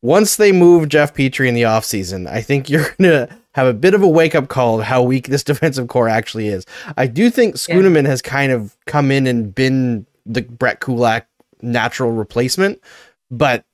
once 0.00 0.36
they 0.36 0.52
move 0.52 0.88
Jeff 0.88 1.12
Petry 1.12 1.48
in 1.48 1.54
the 1.54 1.62
offseason, 1.62 2.28
I 2.28 2.40
think 2.40 2.70
you're 2.70 2.94
gonna 3.00 3.36
have 3.54 3.66
a 3.66 3.74
bit 3.74 3.94
of 3.94 4.02
a 4.02 4.08
wake 4.08 4.36
up 4.36 4.46
call 4.46 4.78
of 4.78 4.86
how 4.86 5.02
weak 5.02 5.26
this 5.26 5.42
defensive 5.50 5.88
core 5.88 6.08
actually 6.08 6.46
is. 6.46 6.66
I 6.96 7.08
do 7.08 7.28
think 7.28 7.56
Schueneman 7.56 8.06
has 8.06 8.22
kind 8.22 8.52
of 8.52 8.76
come 8.86 9.10
in 9.10 9.26
and 9.26 9.52
been 9.52 10.06
the 10.24 10.42
Brett 10.42 10.78
Kulak 10.78 11.26
natural 11.62 12.12
replacement, 12.12 12.80
but 13.28 13.64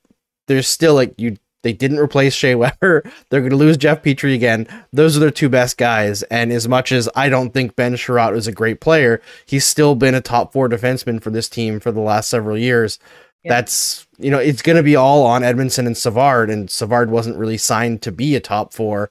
there's 0.46 0.66
still 0.66 0.94
like 0.94 1.12
you 1.18 1.36
they 1.68 1.74
didn't 1.74 1.98
replace 1.98 2.32
Shea 2.32 2.54
Weber. 2.54 3.02
They're 3.28 3.40
going 3.40 3.50
to 3.50 3.56
lose 3.56 3.76
Jeff 3.76 4.02
Petry 4.02 4.34
again. 4.34 4.66
Those 4.90 5.18
are 5.18 5.20
their 5.20 5.30
two 5.30 5.50
best 5.50 5.76
guys. 5.76 6.22
And 6.24 6.50
as 6.50 6.66
much 6.66 6.92
as 6.92 7.10
I 7.14 7.28
don't 7.28 7.50
think 7.52 7.76
Ben 7.76 7.92
Chiarot 7.94 8.34
is 8.34 8.46
a 8.46 8.52
great 8.52 8.80
player, 8.80 9.20
he's 9.44 9.66
still 9.66 9.94
been 9.94 10.14
a 10.14 10.22
top 10.22 10.50
four 10.54 10.66
defenseman 10.66 11.22
for 11.22 11.28
this 11.28 11.46
team 11.46 11.78
for 11.78 11.92
the 11.92 12.00
last 12.00 12.30
several 12.30 12.56
years. 12.56 12.98
Yeah. 13.44 13.50
That's 13.50 14.06
you 14.16 14.30
know 14.30 14.38
it's 14.38 14.62
going 14.62 14.76
to 14.78 14.82
be 14.82 14.96
all 14.96 15.26
on 15.26 15.42
Edmundson 15.42 15.86
and 15.86 15.96
Savard, 15.96 16.48
and 16.48 16.70
Savard 16.70 17.10
wasn't 17.10 17.36
really 17.36 17.58
signed 17.58 18.00
to 18.02 18.10
be 18.10 18.34
a 18.34 18.40
top 18.40 18.72
four. 18.72 19.10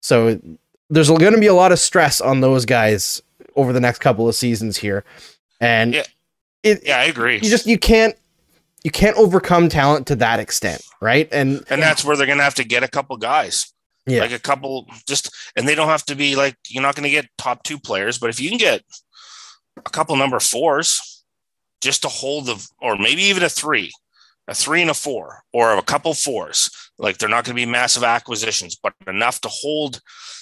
So 0.00 0.40
there's 0.88 1.08
going 1.08 1.34
to 1.34 1.40
be 1.40 1.48
a 1.48 1.54
lot 1.54 1.72
of 1.72 1.80
stress 1.80 2.20
on 2.20 2.40
those 2.40 2.64
guys 2.64 3.20
over 3.56 3.72
the 3.72 3.80
next 3.80 3.98
couple 3.98 4.28
of 4.28 4.36
seasons 4.36 4.76
here, 4.76 5.04
and 5.60 5.94
Yeah. 5.94 6.04
it 6.62 6.82
Yeah, 6.86 7.00
I 7.00 7.04
agree. 7.06 7.34
you 7.34 7.50
just 7.50 7.66
you 7.66 7.78
can't 7.78 8.14
you 8.84 8.92
can't 8.92 9.16
overcome 9.16 9.68
talent 9.68 10.06
to 10.06 10.14
that 10.16 10.38
extent, 10.38 10.80
right? 11.00 11.28
And 11.32 11.64
and 11.70 11.82
that's 11.82 12.04
where 12.04 12.16
they're 12.16 12.26
going 12.26 12.38
to 12.38 12.44
have 12.44 12.54
to 12.56 12.64
get 12.64 12.82
a 12.82 12.88
couple 12.88 13.16
guys. 13.16 13.72
Yeah. 14.06 14.20
Like 14.20 14.32
a 14.32 14.38
couple 14.38 14.88
just 15.08 15.34
and 15.56 15.66
they 15.66 15.74
don't 15.74 15.88
have 15.88 16.04
to 16.06 16.14
be 16.14 16.36
like 16.36 16.56
you're 16.68 16.82
not 16.82 16.94
going 16.94 17.04
to 17.04 17.10
get 17.10 17.28
top 17.38 17.62
2 17.64 17.78
players, 17.78 18.18
but 18.18 18.30
if 18.30 18.40
you 18.40 18.48
can 18.48 18.58
get 18.58 18.82
a 19.84 19.90
couple 19.90 20.16
number 20.16 20.38
4s 20.38 21.22
just 21.80 22.02
to 22.02 22.08
hold 22.08 22.46
the 22.46 22.68
or 22.80 22.96
maybe 22.96 23.22
even 23.22 23.42
a 23.42 23.48
3, 23.48 23.90
a 24.48 24.54
3 24.54 24.82
and 24.82 24.90
a 24.90 24.94
4 24.94 25.42
or 25.52 25.76
a 25.76 25.82
couple 25.82 26.12
4s. 26.12 26.70
Like 26.98 27.18
they're 27.18 27.28
not 27.28 27.44
going 27.44 27.56
to 27.56 27.62
be 27.62 27.66
massive 27.66 28.04
acquisitions, 28.04 28.76
but 28.80 28.94
enough 29.06 29.40
to 29.42 29.48
hold 29.48 30.00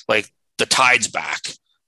like 0.09 0.31
the 0.59 0.67
tides 0.67 1.09
back. 1.09 1.41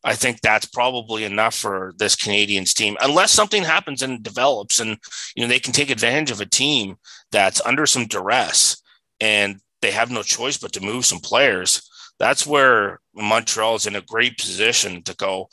I 0.07 0.15
think 0.15 0.41
that's 0.41 0.67
probably 0.67 1.25
enough 1.25 1.57
for 1.57 1.93
this 1.99 2.15
Canadiens 2.15 2.73
team, 2.73 2.97
unless 3.03 3.33
something 3.33 3.65
happens 3.65 4.03
and 4.03 4.23
develops, 4.23 4.79
and 4.79 4.97
you 5.35 5.43
know 5.43 5.49
they 5.49 5.59
can 5.59 5.73
take 5.73 5.91
advantage 5.91 6.31
of 6.31 6.41
a 6.41 6.47
team 6.47 6.97
that's 7.33 7.61
under 7.67 7.87
some 7.87 8.07
duress 8.07 8.81
and 9.21 9.61
they 9.83 9.91
have 9.91 10.11
no 10.11 10.23
choice 10.23 10.57
but 10.57 10.73
to 10.73 10.81
move 10.81 11.05
some 11.05 11.19
players. 11.19 11.89
That's 12.19 12.47
where 12.47 13.01
Montreal 13.15 13.75
is 13.75 13.87
in 13.87 13.97
a 13.97 14.01
great 14.01 14.39
position 14.39 15.03
to 15.03 15.15
go. 15.17 15.49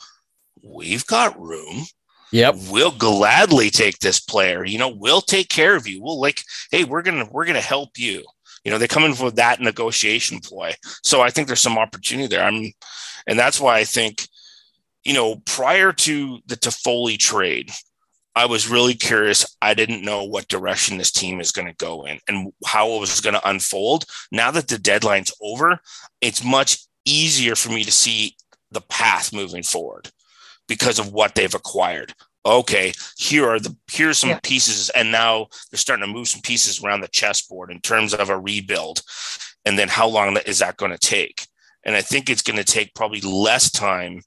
We've 0.62 1.06
got 1.06 1.38
room. 1.38 1.84
yep, 2.32 2.54
We'll 2.70 2.90
gladly 2.90 3.70
take 3.70 3.98
this 3.98 4.20
player. 4.20 4.64
You 4.64 4.78
know, 4.78 4.88
we'll 4.88 5.20
take 5.20 5.48
care 5.48 5.76
of 5.76 5.86
you. 5.86 6.02
We'll 6.02 6.20
like, 6.20 6.42
hey, 6.70 6.84
we're 6.84 7.02
gonna 7.02 7.28
we're 7.30 7.44
gonna 7.44 7.60
help 7.60 7.98
you. 7.98 8.24
You 8.64 8.70
know, 8.70 8.78
they 8.78 8.88
come 8.88 9.04
in 9.04 9.14
with 9.22 9.36
that 9.36 9.60
negotiation 9.60 10.40
ploy. 10.40 10.72
So 11.02 11.20
I 11.20 11.30
think 11.30 11.46
there's 11.48 11.60
some 11.60 11.76
opportunity 11.76 12.28
there. 12.28 12.44
I'm, 12.44 12.72
and 13.26 13.38
that's 13.38 13.60
why 13.60 13.76
I 13.76 13.84
think, 13.84 14.26
you 15.04 15.14
know, 15.14 15.36
prior 15.44 15.92
to 15.92 16.38
the 16.46 16.56
Toffoli 16.56 17.18
trade, 17.18 17.70
I 18.36 18.46
was 18.46 18.68
really 18.68 18.94
curious. 18.94 19.56
I 19.62 19.74
didn't 19.74 20.04
know 20.04 20.24
what 20.24 20.48
direction 20.48 20.98
this 20.98 21.12
team 21.12 21.40
is 21.40 21.52
going 21.52 21.68
to 21.68 21.74
go 21.76 22.04
in 22.04 22.18
and 22.26 22.52
how 22.66 22.92
it 22.92 23.00
was 23.00 23.20
going 23.20 23.34
to 23.34 23.48
unfold. 23.48 24.06
Now 24.32 24.50
that 24.50 24.66
the 24.68 24.78
deadline's 24.78 25.32
over, 25.40 25.78
it's 26.20 26.42
much 26.42 26.78
easier 27.04 27.54
for 27.54 27.68
me 27.68 27.84
to 27.84 27.92
see 27.92 28.34
the 28.72 28.80
path 28.80 29.32
moving 29.32 29.62
forward 29.62 30.10
because 30.66 30.98
of 30.98 31.12
what 31.12 31.34
they've 31.34 31.54
acquired. 31.54 32.12
Okay, 32.46 32.92
here 33.16 33.48
are 33.48 33.60
the 33.60 33.74
here's 33.90 34.18
some 34.18 34.30
Yeah. 34.30 34.40
pieces, 34.42 34.90
and 34.90 35.10
now 35.10 35.46
they're 35.70 35.78
starting 35.78 36.06
to 36.06 36.12
move 36.12 36.28
some 36.28 36.42
pieces 36.42 36.82
around 36.82 37.00
the 37.00 37.08
chessboard 37.08 37.70
in 37.70 37.80
terms 37.80 38.12
of 38.12 38.28
a 38.28 38.38
rebuild. 38.38 39.02
And 39.64 39.78
then 39.78 39.88
how 39.88 40.08
long 40.08 40.36
is 40.38 40.58
that 40.58 40.76
going 40.76 40.92
to 40.92 40.98
take? 40.98 41.46
And 41.84 41.94
I 41.94 42.02
think 42.02 42.28
it's 42.28 42.42
going 42.42 42.58
to 42.58 42.64
take 42.64 42.94
probably 42.94 43.20
less 43.20 43.70
time 43.70 44.22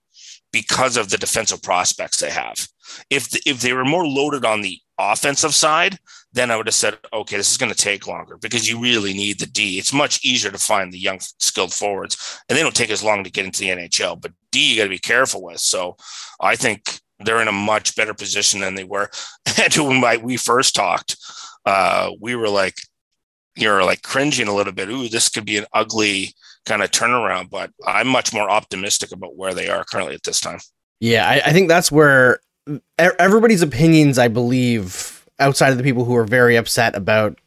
because 0.51 0.98
of 0.98 1.10
the 1.10 1.18
defensive 1.18 1.62
prospects 1.62 2.20
they 2.20 2.30
have. 2.30 2.68
If 3.10 3.30
the, 3.30 3.42
if 3.46 3.62
they 3.62 3.74
were 3.74 3.86
more 3.86 4.08
loaded 4.08 4.46
on 4.46 4.62
the 4.62 4.80
offensive 4.98 5.54
side, 5.54 5.98
then 6.34 6.51
I 6.51 6.58
would 6.58 6.68
have 6.68 6.75
said, 6.75 6.98
okay, 7.12 7.38
this 7.38 7.51
is 7.51 7.58
going 7.58 7.72
to 7.72 7.77
take 7.77 8.08
longer 8.08 8.38
because 8.38 8.70
you 8.70 8.80
really 8.80 9.13
need 9.13 9.39
the 9.39 9.46
D. 9.46 9.77
It's 9.77 9.94
much 9.94 10.24
easier 10.24 10.51
to 10.51 10.58
find 10.58 10.92
the 10.92 11.00
young 11.00 11.20
skilled 11.20 11.74
forwards, 11.74 12.39
and 12.48 12.58
they 12.58 12.62
don't 12.62 12.75
take 12.75 12.89
as 12.89 13.04
long 13.04 13.24
to 13.24 13.32
get 13.32 13.46
into 13.46 13.60
the 13.60 13.70
NHL. 13.70 14.22
But 14.22 14.34
D, 14.51 14.72
you 14.72 14.77
got 14.77 14.84
to 14.84 14.89
be 14.89 15.00
careful 15.00 15.44
with. 15.44 15.60
So 15.60 15.98
I 16.39 16.56
think 16.56 17.00
they're 17.20 17.42
in 17.42 17.48
a 17.48 17.54
much 17.54 17.96
better 17.96 18.13
position 18.13 18.60
than 18.60 18.75
they 18.75 18.84
were. 18.84 19.10
And 19.60 20.01
when 20.01 20.24
we 20.24 20.38
first 20.38 20.75
talked, 20.75 21.18
uh, 21.66 22.12
we 22.22 22.36
were 22.36 22.50
like, 22.50 22.75
you're 23.56 23.84
like 23.84 24.04
cringing 24.04 24.48
a 24.48 24.54
little 24.54 24.72
bit. 24.72 24.88
Ooh, 24.89 25.10
this 25.10 25.30
could 25.30 25.46
be 25.46 25.58
an 25.58 25.66
ugly 25.74 26.36
kind 26.67 26.83
of 26.83 26.91
turnaround. 26.91 27.50
But 27.50 27.71
I'm 27.86 28.07
much 28.07 28.33
more 28.33 28.50
optimistic 28.50 29.12
about 29.12 29.36
where 29.36 29.53
they 29.53 29.69
are 29.69 29.83
currently 29.83 30.15
at 30.15 30.24
this 30.24 30.39
time. 30.39 30.59
yeah. 31.00 31.27
I, 31.27 31.41
I 31.45 31.53
think 31.53 31.67
that's 31.67 31.91
where 31.91 32.39
everybody's 33.00 33.62
opinions, 33.62 34.17
I 34.17 34.27
believe, 34.27 35.25
outside 35.39 35.71
of 35.71 35.77
the 35.77 35.83
people 35.83 36.05
who 36.05 36.15
are 36.15 36.25
very 36.25 36.55
upset 36.55 36.95
about 36.95 37.39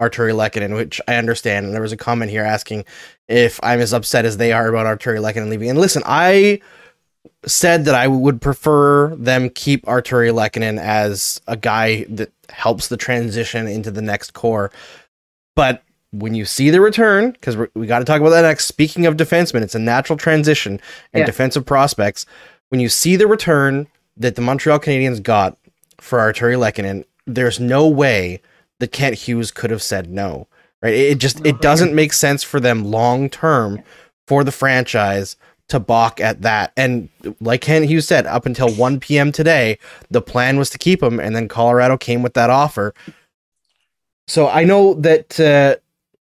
Artturi 0.00 0.34
Lehkonen, 0.34 0.74
which 0.76 1.00
I 1.08 1.16
understand. 1.16 1.66
And 1.66 1.74
there 1.74 1.82
was 1.82 1.92
a 1.92 1.96
comment 1.96 2.30
here 2.30 2.42
asking 2.42 2.84
if 3.28 3.58
I'm 3.62 3.80
as 3.80 3.94
upset 3.94 4.24
as 4.24 4.36
they 4.36 4.52
are 4.52 4.68
about 4.68 4.86
Artturi 4.86 5.20
Lehkonen 5.20 5.48
leaving. 5.48 5.70
And 5.70 5.78
listen, 5.78 6.02
I 6.04 6.60
said 7.46 7.84
that 7.84 7.94
I 7.94 8.08
would 8.08 8.40
prefer 8.40 9.14
them 9.16 9.50
keep 9.50 9.84
Artturi 9.86 10.32
Lehkonen 10.32 10.78
as 10.78 11.40
a 11.46 11.56
guy 11.56 12.04
that 12.04 12.32
helps 12.50 12.88
the 12.88 12.96
transition 12.96 13.66
into 13.66 13.90
the 13.90 14.02
next 14.02 14.32
core. 14.32 14.70
But 15.54 15.82
when 16.12 16.34
you 16.34 16.44
see 16.44 16.70
the 16.70 16.80
return, 16.80 17.32
because 17.32 17.56
we 17.74 17.86
got 17.86 17.98
to 17.98 18.04
talk 18.04 18.20
about 18.20 18.30
that 18.30 18.42
next. 18.42 18.66
Speaking 18.66 19.06
of 19.06 19.16
defensemen, 19.16 19.62
it's 19.62 19.74
a 19.74 19.78
natural 19.78 20.16
transition 20.16 20.80
and 21.12 21.20
Yeah. 21.20 21.26
defensive 21.26 21.66
prospects. 21.66 22.26
When 22.68 22.80
you 22.80 22.88
see 22.88 23.16
the 23.16 23.26
return 23.26 23.86
that 24.16 24.34
the 24.34 24.42
Montreal 24.42 24.78
Canadiens 24.78 25.22
got 25.22 25.56
for 26.00 26.18
Artturi 26.18 26.56
Lehkonen, 26.56 27.04
there's 27.26 27.60
no 27.60 27.86
way 27.86 28.40
that 28.78 28.92
Kent 28.92 29.16
Hughes 29.16 29.50
could 29.50 29.70
have 29.70 29.82
said 29.82 30.10
no. 30.10 30.46
Right? 30.82 30.94
It 30.94 31.18
just 31.18 31.44
it 31.44 31.60
doesn't 31.60 31.94
make 31.94 32.12
sense 32.12 32.42
for 32.42 32.60
them 32.60 32.84
long 32.84 33.28
term 33.30 33.82
for 34.28 34.44
the 34.44 34.52
franchise 34.52 35.36
to 35.68 35.80
balk 35.80 36.20
at 36.20 36.42
that. 36.42 36.72
And 36.76 37.08
like 37.40 37.62
Kent 37.62 37.86
Hughes 37.86 38.06
said, 38.06 38.26
up 38.26 38.46
until 38.46 38.70
1 38.70 39.00
p.m. 39.00 39.32
today, 39.32 39.78
the 40.10 40.20
plan 40.22 40.58
was 40.58 40.70
to 40.70 40.78
keep 40.78 41.02
him, 41.02 41.18
and 41.18 41.34
then 41.34 41.48
Colorado 41.48 41.96
came 41.96 42.22
with 42.22 42.34
that 42.34 42.50
offer. 42.50 42.94
So 44.28 44.48
I 44.48 44.64
know 44.64 44.94
that 44.94 45.38
uh, 45.40 45.76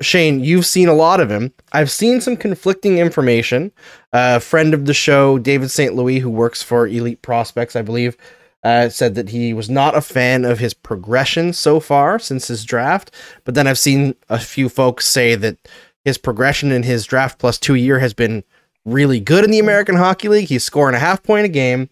Shane, 0.02 0.44
you've 0.44 0.66
seen 0.66 0.88
a 0.88 0.94
lot 0.94 1.20
of 1.20 1.30
him. 1.30 1.52
I've 1.74 1.92
seen 1.92 2.22
some 2.22 2.38
conflicting 2.38 3.00
information. 3.00 3.72
Uh, 4.14 4.36
a 4.38 4.40
friend 4.40 4.74
of 4.74 4.86
the 4.86 4.94
show, 4.94 5.38
David 5.38 5.72
St. 5.72 5.94
Louis, 5.94 6.20
who 6.20 6.30
works 6.30 6.64
for 6.64 6.88
Elite 6.88 7.22
Prospects, 7.22 7.76
I 7.76 7.82
believe, 7.82 8.16
uh, 8.64 8.90
said 8.90 9.16
that 9.16 9.30
he 9.30 9.54
was 9.54 9.70
not 9.70 9.96
a 9.96 10.02
fan 10.02 10.46
of 10.46 10.60
his 10.60 10.74
progression 10.74 11.52
so 11.52 11.80
far 11.80 12.18
since 12.18 12.48
his 12.48 12.64
draft. 12.64 13.12
But 13.44 13.56
then 13.56 13.68
I've 13.68 13.80
seen 13.80 14.16
a 14.30 14.40
few 14.40 14.70
folks 14.70 15.06
say 15.06 15.36
that 15.36 15.58
his 16.06 16.18
progression 16.18 16.72
in 16.72 16.84
his 16.84 17.06
draft 17.06 17.38
plus 17.38 17.58
two 17.58 17.76
year 17.76 18.00
has 18.00 18.14
been 18.14 18.44
really 18.86 19.20
good 19.20 19.44
in 19.44 19.52
the 19.52 19.60
American 19.60 19.96
Hockey 19.96 20.30
League. 20.30 20.48
He's 20.48 20.64
scoring 20.64 20.96
a 20.96 21.00
half 21.00 21.22
point 21.24 21.46
a 21.46 21.50
game. 21.50 21.90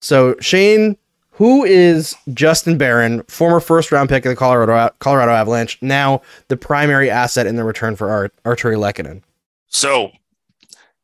So 0.00 0.36
Shane, 0.40 0.96
who 1.40 1.64
is 1.64 2.14
Justin 2.34 2.76
Barron, 2.76 3.22
former 3.22 3.60
first 3.60 3.90
round 3.90 4.10
pick 4.10 4.26
of 4.26 4.28
the 4.28 4.36
Colorado 4.36 4.94
Colorado 4.98 5.32
Avalanche, 5.32 5.78
now 5.80 6.20
the 6.48 6.56
primary 6.56 7.08
asset 7.08 7.46
in 7.46 7.56
the 7.56 7.64
return 7.64 7.96
for 7.96 8.10
Art, 8.10 8.34
Artturi 8.44 8.76
Lehkonen? 8.76 9.22
So, 9.66 10.10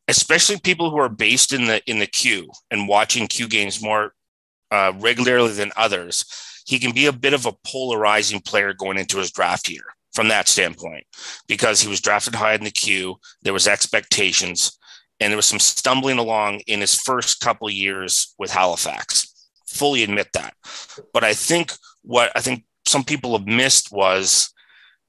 especially 0.08 0.60
people 0.60 0.90
who 0.90 0.98
are 0.98 1.08
based 1.08 1.54
in 1.54 1.64
the 1.64 1.82
in 1.90 2.00
the 2.00 2.06
queue 2.06 2.50
and 2.70 2.86
watching 2.86 3.26
Q 3.28 3.48
games 3.48 3.82
more 3.82 4.12
uh, 4.70 4.92
regularly 4.96 5.54
than 5.54 5.72
others, 5.74 6.26
he 6.66 6.78
can 6.78 6.92
be 6.92 7.06
a 7.06 7.12
bit 7.12 7.32
of 7.32 7.46
a 7.46 7.56
polarizing 7.66 8.40
player 8.40 8.74
going 8.74 8.98
into 8.98 9.16
his 9.16 9.32
draft 9.32 9.70
year 9.70 9.84
from 10.12 10.28
that 10.28 10.48
standpoint 10.48 11.06
because 11.48 11.80
he 11.80 11.88
was 11.88 12.02
drafted 12.02 12.34
high 12.34 12.52
in 12.52 12.64
the 12.64 12.70
queue. 12.70 13.16
There 13.40 13.54
was 13.54 13.66
expectations, 13.66 14.78
and 15.18 15.30
there 15.30 15.38
was 15.38 15.46
some 15.46 15.60
stumbling 15.60 16.18
along 16.18 16.60
in 16.66 16.82
his 16.82 16.94
first 16.94 17.40
couple 17.40 17.70
years 17.70 18.34
with 18.38 18.50
Halifax. 18.50 19.32
Fully 19.76 20.02
admit 20.02 20.28
that, 20.32 20.54
but 21.12 21.24
I 21.24 21.34
think 21.34 21.72
what 22.02 22.32
I 22.34 22.40
think 22.40 22.64
some 22.86 23.04
people 23.04 23.36
have 23.36 23.46
missed 23.46 23.92
was 23.92 24.52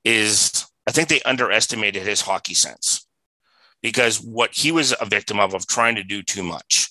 is 0.04 0.66
I 0.88 0.92
think 0.92 1.10
they 1.10 1.22
underestimated 1.22 2.04
his 2.04 2.22
hockey 2.22 2.54
sense. 2.54 3.08
Because 3.82 4.20
what 4.20 4.52
he 4.54 4.72
was 4.72 4.94
a 5.00 5.06
victim 5.06 5.40
of 5.40 5.54
of 5.54 5.68
trying 5.68 5.96
to 5.96 6.04
do 6.04 6.24
too 6.24 6.44
much. 6.44 6.90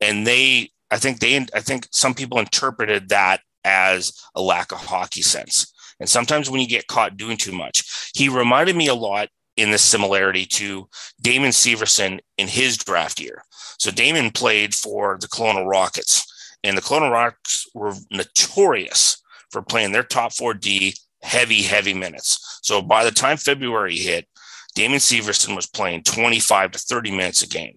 And 0.00 0.26
they 0.26 0.70
i 0.90 0.96
think 0.96 1.18
they 1.18 1.36
i 1.54 1.60
think 1.60 1.86
some 1.90 2.14
people 2.14 2.38
interpreted 2.38 3.08
that 3.10 3.40
as 3.64 4.12
a 4.34 4.40
lack 4.40 4.72
of 4.72 4.78
hockey 4.78 5.22
sense. 5.22 5.72
And 6.00 6.08
sometimes 6.08 6.48
when 6.48 6.60
you 6.60 6.68
get 6.68 6.86
caught 6.86 7.16
doing 7.16 7.36
too 7.36 7.52
much 7.52 8.10
he 8.14 8.28
reminded 8.28 8.76
me 8.76 8.86
a 8.86 8.94
lot 8.94 9.28
in 9.58 9.72
this 9.72 9.82
similarity 9.82 10.46
to 10.46 10.88
Damon 11.20 11.50
Severson 11.50 12.20
in 12.38 12.46
his 12.46 12.78
draft 12.78 13.20
year. 13.20 13.42
So 13.78 13.90
Damon 13.90 14.30
played 14.30 14.74
for 14.74 15.18
the 15.20 15.26
Kelowna 15.26 15.66
Rockets, 15.66 16.24
and 16.64 16.76
the 16.76 16.82
Kelowna 16.82 17.10
Rockets 17.10 17.68
were 17.74 17.94
notorious 18.10 19.22
for 19.50 19.62
playing 19.62 19.92
their 19.92 20.02
top 20.02 20.32
four 20.32 20.54
D 20.54 20.94
heavy, 21.22 21.62
heavy 21.62 21.94
minutes. 21.94 22.60
So 22.62 22.80
by 22.82 23.04
the 23.04 23.10
time 23.10 23.36
February 23.36 23.96
hit, 23.96 24.26
Damon 24.74 24.98
Severson 24.98 25.56
was 25.56 25.66
playing 25.66 26.04
25 26.04 26.72
to 26.72 26.78
30 26.78 27.10
minutes 27.10 27.42
a 27.42 27.48
game, 27.48 27.74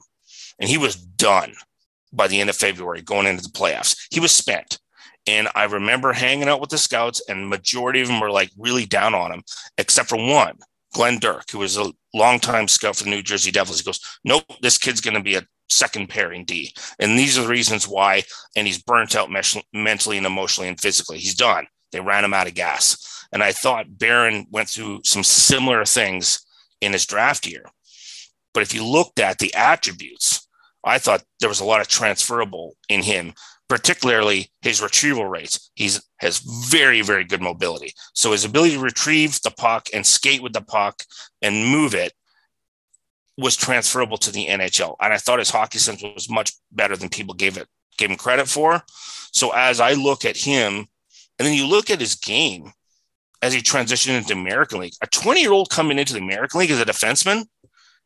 and 0.60 0.70
he 0.70 0.78
was 0.78 0.96
done 0.96 1.54
by 2.14 2.28
the 2.28 2.40
end 2.40 2.50
of 2.50 2.56
February 2.56 3.02
going 3.02 3.26
into 3.26 3.44
the 3.44 3.50
playoffs. 3.50 3.98
He 4.12 4.20
was 4.20 4.32
spent. 4.32 4.80
And 5.28 5.48
I 5.54 5.66
remember 5.66 6.14
hanging 6.14 6.48
out 6.48 6.62
with 6.62 6.72
the 6.72 6.80
scouts, 6.80 7.22
and 7.30 7.48
majority 7.48 8.02
of 8.02 8.08
them 8.08 8.20
were 8.20 8.32
like 8.32 8.50
really 8.58 8.86
down 8.86 9.14
on 9.14 9.32
him, 9.32 9.44
except 9.78 10.10
for 10.10 10.18
one, 10.18 10.58
Glenn 10.94 11.20
Dirk, 11.20 11.52
who 11.52 11.60
was 11.60 11.78
a 11.78 11.92
longtime 12.14 12.68
scout 12.68 12.96
for 12.96 13.04
the 13.04 13.12
New 13.12 13.22
Jersey 13.22 13.52
Devils. 13.52 13.80
He 13.80 13.86
goes, 13.86 14.00
Nope, 14.24 14.44
this 14.62 14.80
kid's 14.80 15.00
going 15.00 15.14
to 15.14 15.24
be 15.24 15.36
a 15.36 15.46
second 15.72 16.10
pairing 16.10 16.46
D. 16.46 16.74
And 17.00 17.18
these 17.18 17.38
are 17.38 17.44
the 17.44 17.48
reasons 17.48 17.88
why. 17.88 18.24
And 18.56 18.68
he's 18.68 18.82
burnt 18.82 19.16
out 19.16 19.32
mes- 19.32 19.64
mentally 19.74 20.18
and 20.18 20.26
emotionally 20.26 20.70
and 20.70 20.80
physically. 20.80 21.18
He's 21.18 21.36
done. 21.36 21.68
They 21.92 22.00
ran 22.00 22.24
him 22.24 22.34
out 22.34 22.48
of 22.48 22.54
gas. 22.54 23.26
And 23.32 23.42
I 23.42 23.52
thought 23.52 23.98
Barron 23.98 24.48
went 24.52 24.70
through 24.70 25.02
some 25.04 25.24
similar 25.24 25.86
things 25.86 26.46
in 26.82 26.94
his 26.94 27.06
draft 27.06 27.48
year. 27.48 27.66
But 28.54 28.64
if 28.64 28.74
you 28.74 28.86
looked 28.86 29.20
at 29.20 29.40
the 29.40 29.54
attributes, 29.54 30.48
I 30.84 30.98
thought 30.98 31.24
there 31.40 31.50
was 31.50 31.60
a 31.60 31.66
lot 31.66 31.82
of 31.82 31.88
transferable 31.88 32.76
in 32.90 33.04
him, 33.04 33.34
particularly 33.70 34.52
his 34.62 34.82
retrieval 34.82 35.26
rates. 35.26 35.72
He's 35.76 36.02
has 36.18 36.40
very, 36.70 37.02
very 37.02 37.24
good 37.24 37.42
mobility. 37.42 37.94
So 38.14 38.32
his 38.32 38.46
ability 38.46 38.74
to 38.74 38.80
retrieve 38.80 39.42
the 39.42 39.52
puck 39.52 39.88
and 39.94 40.06
skate 40.06 40.44
with 40.44 40.54
the 40.54 40.62
puck 40.62 41.04
and 41.42 41.68
move 41.68 41.94
it 41.96 42.14
was 43.38 43.56
transferable 43.56 44.18
to 44.18 44.32
the 44.32 44.48
NHL. 44.48 44.96
And 45.00 45.14
I 45.14 45.18
thought 45.18 45.40
his 45.40 45.50
hockey 45.50 45.80
sense 45.80 46.04
was 46.04 46.30
much 46.30 46.54
better 46.72 46.96
than 46.96 47.10
people 47.10 47.34
gave 47.34 47.58
it 47.58 47.68
gave 47.98 48.10
him 48.10 48.18
credit 48.18 48.48
for. 48.48 48.82
So 49.32 49.52
as 49.52 49.80
I 49.80 49.94
look 49.94 50.26
at 50.26 50.38
him, 50.38 50.86
and 51.38 51.48
then 51.48 51.54
you 51.54 51.68
look 51.68 51.90
at 51.90 52.00
his 52.00 52.16
game 52.16 52.72
as 53.42 53.54
he 53.54 53.62
transitioned 53.62 54.18
into 54.18 54.34
American 54.34 54.80
League, 54.80 54.94
a 55.02 55.08
20 55.08 55.42
year 55.42 55.52
old 55.52 55.70
coming 55.70 56.00
into 56.00 56.14
the 56.14 56.20
American 56.20 56.60
League 56.60 56.72
as 56.72 56.82
a 56.82 56.86
defenseman, 56.86 57.46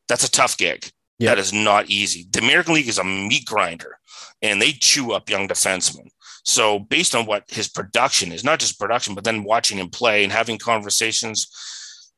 that's 0.08 0.26
a 0.26 0.32
tough 0.32 0.58
gig. 0.58 0.90
Yep. 1.20 1.32
That 1.32 1.40
is 1.40 1.54
not 1.54 1.90
easy. 1.90 2.28
The 2.32 2.40
American 2.40 2.74
League 2.74 2.88
is 2.88 2.98
a 2.98 3.04
meat 3.04 3.46
grinder 3.46 3.98
and 4.42 4.62
they 4.62 4.72
chew 4.72 5.14
up 5.14 5.30
young 5.30 5.48
defensemen. 5.48 6.10
So, 6.44 6.78
based 6.78 7.16
on 7.16 7.26
what 7.26 7.46
his 7.48 7.68
production 7.68 8.32
is, 8.32 8.44
not 8.44 8.60
just 8.60 8.80
production, 8.80 9.16
but 9.16 9.24
then 9.24 9.44
watching 9.44 9.80
him 9.80 9.90
play 9.90 10.24
and 10.24 10.32
having 10.32 10.60
conversations 10.60 11.48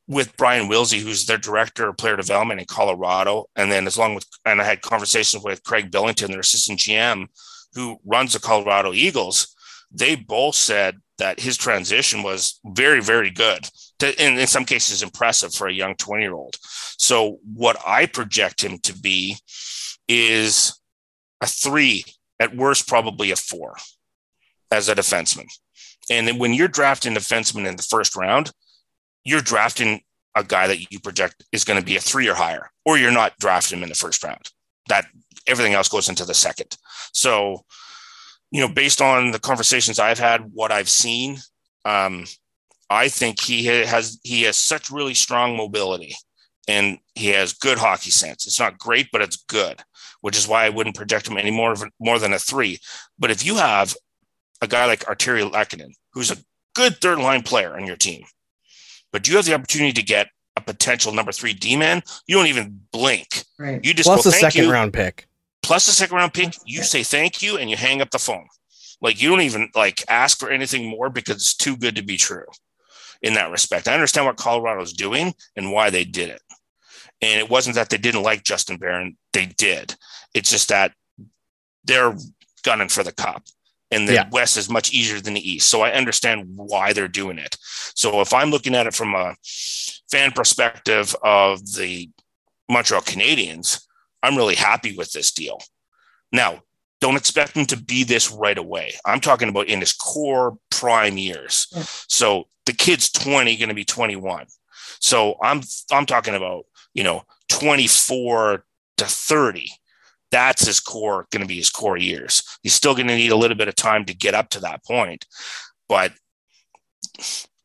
with 0.08 0.36
Brian 0.38 0.68
Willsie, 0.68 1.00
who's 1.00 1.26
their 1.26 1.38
director 1.38 1.88
of 1.88 1.98
player 1.98 2.16
development 2.16 2.60
in 2.60 2.66
Colorado, 2.66 3.44
and 3.54 3.70
then 3.70 3.86
as 3.86 3.98
long 3.98 4.14
with, 4.14 4.26
and 4.46 4.60
I 4.60 4.64
had 4.64 4.80
conversations 4.80 5.44
with 5.44 5.62
Craig 5.62 5.90
Billington, 5.90 6.30
their 6.30 6.40
assistant 6.40 6.80
GM, 6.80 7.26
who 7.74 7.98
runs 8.04 8.32
the 8.32 8.40
Colorado 8.40 8.94
Eagles. 8.94 9.54
They 9.92 10.16
both 10.16 10.54
said 10.54 11.00
that 11.18 11.40
his 11.40 11.58
transition 11.58 12.22
was 12.22 12.58
very, 12.64 13.02
very 13.02 13.30
good. 13.30 13.68
To, 13.98 14.24
in 14.24 14.46
some 14.46 14.64
cases, 14.64 15.02
impressive 15.02 15.52
for 15.52 15.66
a 15.66 15.72
young 15.72 15.94
20 15.96 16.22
year 16.22 16.34
old. 16.34 16.56
So, 16.62 17.38
what 17.54 17.76
I 17.86 18.06
project 18.06 18.62
him 18.62 18.78
to 18.84 18.96
be 18.96 19.36
is 20.08 20.78
a 21.40 21.46
three, 21.46 22.04
at 22.40 22.56
worst, 22.56 22.88
probably 22.88 23.30
a 23.30 23.36
four 23.36 23.76
as 24.70 24.88
a 24.88 24.94
defenseman. 24.94 25.46
And 26.10 26.26
then 26.26 26.38
when 26.38 26.54
you're 26.54 26.68
drafting 26.68 27.16
a 27.16 27.20
defenseman 27.20 27.66
in 27.66 27.76
the 27.76 27.82
first 27.82 28.16
round, 28.16 28.52
you're 29.28 29.42
drafting 29.42 30.00
a 30.34 30.42
guy 30.42 30.66
that 30.66 30.90
you 30.90 30.98
project 31.00 31.44
is 31.52 31.64
going 31.64 31.78
to 31.78 31.84
be 31.84 31.96
a 31.96 32.00
three 32.00 32.28
or 32.28 32.34
higher, 32.34 32.70
or 32.86 32.96
you're 32.96 33.10
not 33.10 33.38
drafting 33.38 33.78
him 33.78 33.82
in 33.82 33.90
the 33.90 33.94
first 33.94 34.24
round. 34.24 34.50
That 34.88 35.06
everything 35.46 35.74
else 35.74 35.88
goes 35.88 36.08
into 36.08 36.24
the 36.24 36.32
second. 36.32 36.78
So, 37.12 37.64
you 38.50 38.62
know, 38.62 38.72
based 38.72 39.02
on 39.02 39.32
the 39.32 39.38
conversations 39.38 39.98
I've 39.98 40.18
had, 40.18 40.50
what 40.54 40.72
I've 40.72 40.88
seen, 40.88 41.38
um, 41.84 42.24
I 42.88 43.08
think 43.08 43.38
he 43.38 43.66
has 43.66 44.18
he 44.22 44.42
has 44.44 44.56
such 44.56 44.90
really 44.90 45.12
strong 45.12 45.58
mobility, 45.58 46.14
and 46.66 46.98
he 47.14 47.28
has 47.28 47.52
good 47.52 47.76
hockey 47.76 48.10
sense. 48.10 48.46
It's 48.46 48.58
not 48.58 48.78
great, 48.78 49.08
but 49.12 49.20
it's 49.20 49.36
good, 49.36 49.82
which 50.22 50.38
is 50.38 50.48
why 50.48 50.64
I 50.64 50.70
wouldn't 50.70 50.96
project 50.96 51.28
him 51.28 51.36
any 51.36 51.50
more 51.50 51.74
more 52.00 52.18
than 52.18 52.32
a 52.32 52.38
three. 52.38 52.78
But 53.18 53.30
if 53.30 53.44
you 53.44 53.56
have 53.56 53.94
a 54.62 54.66
guy 54.66 54.86
like 54.86 55.00
Artturi 55.00 55.50
Lehkonen, 55.50 55.92
who's 56.14 56.30
a 56.30 56.38
good 56.74 56.96
third 57.02 57.18
line 57.18 57.42
player 57.42 57.76
on 57.76 57.86
your 57.86 57.96
team, 57.96 58.22
but 59.12 59.28
you 59.28 59.36
have 59.36 59.44
the 59.44 59.54
opportunity 59.54 59.92
to 59.92 60.02
get 60.02 60.28
a 60.56 60.60
potential 60.60 61.12
number 61.12 61.32
three 61.32 61.52
D 61.52 61.76
man, 61.76 62.02
you 62.26 62.36
don't 62.36 62.46
even 62.46 62.80
blink. 62.92 63.44
Right. 63.58 63.82
You 63.84 63.94
just 63.94 64.06
Plus 64.06 64.24
go, 64.24 64.30
a 64.30 64.32
second 64.32 64.64
you. 64.64 64.72
round 64.72 64.92
pick. 64.92 65.26
Plus 65.62 65.88
a 65.88 65.92
second 65.92 66.16
round 66.16 66.34
pick, 66.34 66.54
you 66.64 66.82
say 66.82 67.02
thank 67.02 67.42
you 67.42 67.58
and 67.58 67.70
you 67.70 67.76
hang 67.76 68.00
up 68.00 68.10
the 68.10 68.18
phone. 68.18 68.46
Like 69.00 69.22
you 69.22 69.28
don't 69.28 69.42
even 69.42 69.70
like 69.74 70.04
ask 70.08 70.38
for 70.38 70.50
anything 70.50 70.88
more 70.88 71.10
because 71.10 71.36
it's 71.36 71.56
too 71.56 71.76
good 71.76 71.96
to 71.96 72.02
be 72.02 72.16
true 72.16 72.46
in 73.22 73.34
that 73.34 73.50
respect. 73.50 73.88
I 73.88 73.94
understand 73.94 74.26
what 74.26 74.36
Colorado's 74.36 74.92
doing 74.92 75.34
and 75.56 75.72
why 75.72 75.90
they 75.90 76.04
did 76.04 76.30
it. 76.30 76.42
And 77.20 77.40
it 77.40 77.50
wasn't 77.50 77.76
that 77.76 77.90
they 77.90 77.98
didn't 77.98 78.22
like 78.22 78.44
Justin 78.44 78.76
Barron, 78.76 79.16
they 79.32 79.46
did. 79.46 79.94
It's 80.34 80.50
just 80.50 80.68
that 80.68 80.92
they're 81.84 82.16
gunning 82.64 82.88
for 82.88 83.02
the 83.02 83.12
cup 83.12 83.44
and 83.90 84.08
the 84.08 84.14
Yeah. 84.14 84.28
West 84.30 84.56
is 84.56 84.68
much 84.68 84.92
easier 84.92 85.20
than 85.20 85.34
the 85.34 85.50
East. 85.50 85.68
So 85.68 85.82
I 85.82 85.92
understand 85.92 86.44
why 86.46 86.92
they're 86.92 87.08
doing 87.08 87.38
it. 87.38 87.56
So 87.94 88.20
if 88.20 88.34
I'm 88.34 88.50
looking 88.50 88.74
at 88.74 88.86
it 88.86 88.94
from 88.94 89.14
a 89.14 89.34
fan 90.10 90.32
perspective 90.32 91.14
of 91.22 91.60
the 91.74 92.10
Montreal 92.68 93.02
Canadiens, 93.02 93.82
I'm 94.22 94.36
really 94.36 94.56
happy 94.56 94.94
with 94.96 95.12
this 95.12 95.32
deal. 95.32 95.58
Now, 96.32 96.62
don't 97.00 97.16
expect 97.16 97.56
him 97.56 97.66
to 97.66 97.76
be 97.76 98.04
this 98.04 98.30
right 98.30 98.58
away. 98.58 98.94
I'm 99.06 99.20
talking 99.20 99.48
about 99.48 99.68
in 99.68 99.80
his 99.80 99.92
core 99.92 100.58
prime 100.70 101.16
years. 101.16 101.68
Yeah. 101.70 101.84
So 102.08 102.48
the 102.66 102.72
kid's 102.72 103.10
20, 103.10 103.56
going 103.56 103.68
to 103.68 103.74
be 103.74 103.84
21. 103.84 104.46
So 105.00 105.36
I'm 105.42 105.62
I'm 105.92 106.06
talking 106.06 106.34
about, 106.34 106.64
you 106.92 107.04
know, 107.04 107.22
24 107.50 108.64
to 108.98 109.04
30 109.04 109.70
that's 110.30 110.66
his 110.66 110.80
core 110.80 111.26
going 111.30 111.42
to 111.42 111.48
be 111.48 111.56
his 111.56 111.70
core 111.70 111.96
years. 111.96 112.42
He's 112.62 112.74
still 112.74 112.94
going 112.94 113.08
to 113.08 113.16
need 113.16 113.32
a 113.32 113.36
little 113.36 113.56
bit 113.56 113.68
of 113.68 113.74
time 113.74 114.04
to 114.06 114.14
get 114.14 114.34
up 114.34 114.50
to 114.50 114.60
that 114.60 114.84
point 114.84 115.24
but 115.88 116.12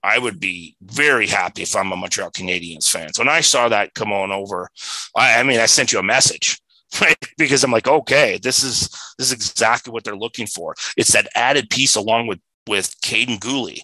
i 0.04 0.18
would 0.18 0.40
be 0.40 0.76
very 0.82 1.28
happy 1.28 1.62
if 1.62 1.76
i'm 1.76 1.92
a 1.92 1.96
montreal 1.96 2.32
canadiens 2.32 2.90
fan. 2.90 3.14
So 3.14 3.22
when 3.22 3.30
i 3.30 3.42
saw 3.42 3.70
that 3.70 3.94
come 3.94 4.12
on 4.12 4.32
over 4.32 4.70
i, 5.16 5.40
I 5.40 5.44
mean 5.44 5.60
i 5.60 5.66
sent 5.66 5.92
you 5.92 6.00
a 6.00 6.04
message 6.04 6.60
right? 7.02 7.18
Because 7.38 7.64
i'm 7.64 7.72
like 7.72 7.88
okay 7.88 8.40
this 8.42 8.64
is 8.64 8.90
this 9.18 9.28
is 9.28 9.34
exactly 9.34 9.92
what 9.92 10.04
they're 10.04 10.16
looking 10.16 10.48
for. 10.48 10.76
It's 10.98 11.14
that 11.14 11.28
added 11.36 11.70
piece 11.70 11.96
along 11.96 12.28
with 12.28 12.40
with 12.68 12.96
Kaiden 13.02 13.40
Guhle 13.40 13.80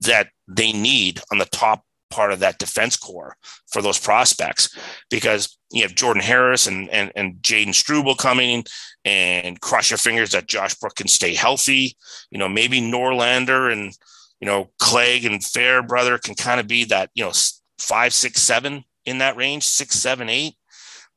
that 0.00 0.28
they 0.48 0.72
need 0.72 1.20
on 1.30 1.38
the 1.38 1.44
top 1.46 1.84
part 2.14 2.32
of 2.32 2.40
that 2.40 2.58
defense 2.58 2.96
core 2.96 3.36
for 3.66 3.82
those 3.82 3.98
prospects 3.98 4.76
because 5.10 5.58
you 5.72 5.82
have 5.82 5.94
Jordan 5.94 6.22
Harris 6.22 6.66
and 6.66 6.88
and, 6.90 7.10
and 7.16 7.34
Jayden 7.36 7.74
Struble 7.74 8.14
coming 8.14 8.64
and 9.04 9.60
cross 9.60 9.90
your 9.90 9.98
fingers 9.98 10.30
that 10.30 10.46
Josh 10.46 10.74
Brook 10.76 10.94
can 10.94 11.08
stay 11.08 11.34
healthy. 11.34 11.96
You 12.30 12.38
know, 12.38 12.48
maybe 12.48 12.80
Norlander 12.80 13.72
and 13.72 13.92
you 14.40 14.46
know 14.46 14.70
Clegg 14.78 15.24
and 15.24 15.44
Fairbrother 15.44 16.18
can 16.18 16.34
kind 16.34 16.60
of 16.60 16.66
be 16.68 16.84
that 16.84 17.10
you 17.14 17.24
know 17.24 17.32
five, 17.78 18.14
six, 18.14 18.40
seven 18.42 18.84
in 19.04 19.18
that 19.18 19.36
range, 19.36 19.64
six, 19.64 19.96
seven, 19.96 20.28
eight. 20.28 20.54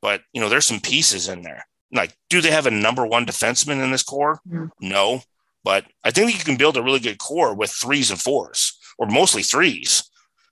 But 0.02 0.22
you 0.32 0.40
know, 0.40 0.48
there's 0.48 0.66
some 0.66 0.80
pieces 0.80 1.28
in 1.28 1.42
there. 1.42 1.64
Like, 1.92 2.14
do 2.28 2.40
they 2.40 2.50
have 2.50 2.66
a 2.66 2.70
number 2.70 3.06
one 3.06 3.24
defenseman 3.24 3.82
in 3.82 3.90
this 3.90 4.02
core? 4.02 4.40
No, 4.80 5.22
but 5.64 5.86
I 6.04 6.10
think 6.10 6.32
you 6.32 6.44
can 6.44 6.56
build 6.56 6.76
a 6.76 6.82
really 6.82 7.00
good 7.00 7.18
core 7.18 7.54
with 7.54 7.70
threes 7.70 8.10
and 8.10 8.20
fours, 8.20 8.78
or 8.98 9.06
mostly 9.06 9.42
threes. 9.42 10.08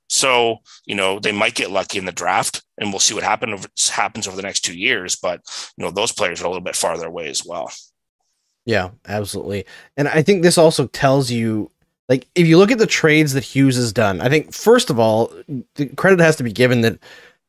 So, 0.09 0.59
you 0.87 0.95
know, 0.95 1.19
they 1.19 1.33
might 1.33 1.55
get 1.55 1.71
lucky 1.71 1.99
in 1.99 2.05
the 2.05 2.13
draft 2.13 2.63
and 2.79 2.91
we'll 2.91 3.01
see 3.01 3.15
what 3.15 3.25
happen 3.25 3.53
over, 3.53 3.69
happens 3.91 4.27
over 4.29 4.37
the 4.37 4.43
next 4.43 4.61
two 4.61 4.77
years. 4.79 5.17
But, 5.17 5.41
you 5.77 5.85
know, 5.85 5.91
those 5.91 6.13
players 6.13 6.41
are 6.41 6.47
a 6.47 6.49
little 6.49 6.63
bit 6.65 6.77
farther 6.77 7.07
away 7.07 7.29
as 7.29 7.45
well. 7.45 7.71
Yeah, 8.65 8.91
absolutely. 9.07 9.65
And 9.97 10.09
I 10.09 10.23
think 10.23 10.43
this 10.43 10.59
also 10.59 10.87
tells 10.89 11.31
you 11.31 11.71
like 12.09 12.27
if 12.35 12.47
you 12.47 12.59
look 12.59 12.71
at 12.71 12.79
the 12.79 12.87
trades 12.87 13.33
that 13.33 13.45
Hughes 13.45 13.77
has 13.77 13.93
done, 13.93 14.21
I 14.21 14.29
think 14.29 14.53
first 14.53 14.91
of 14.91 14.99
all, 14.99 15.33
the 15.77 15.87
credit 15.97 16.21
has 16.21 16.37
to 16.37 16.43
be 16.43 16.53
given 16.53 16.81
that 16.83 16.99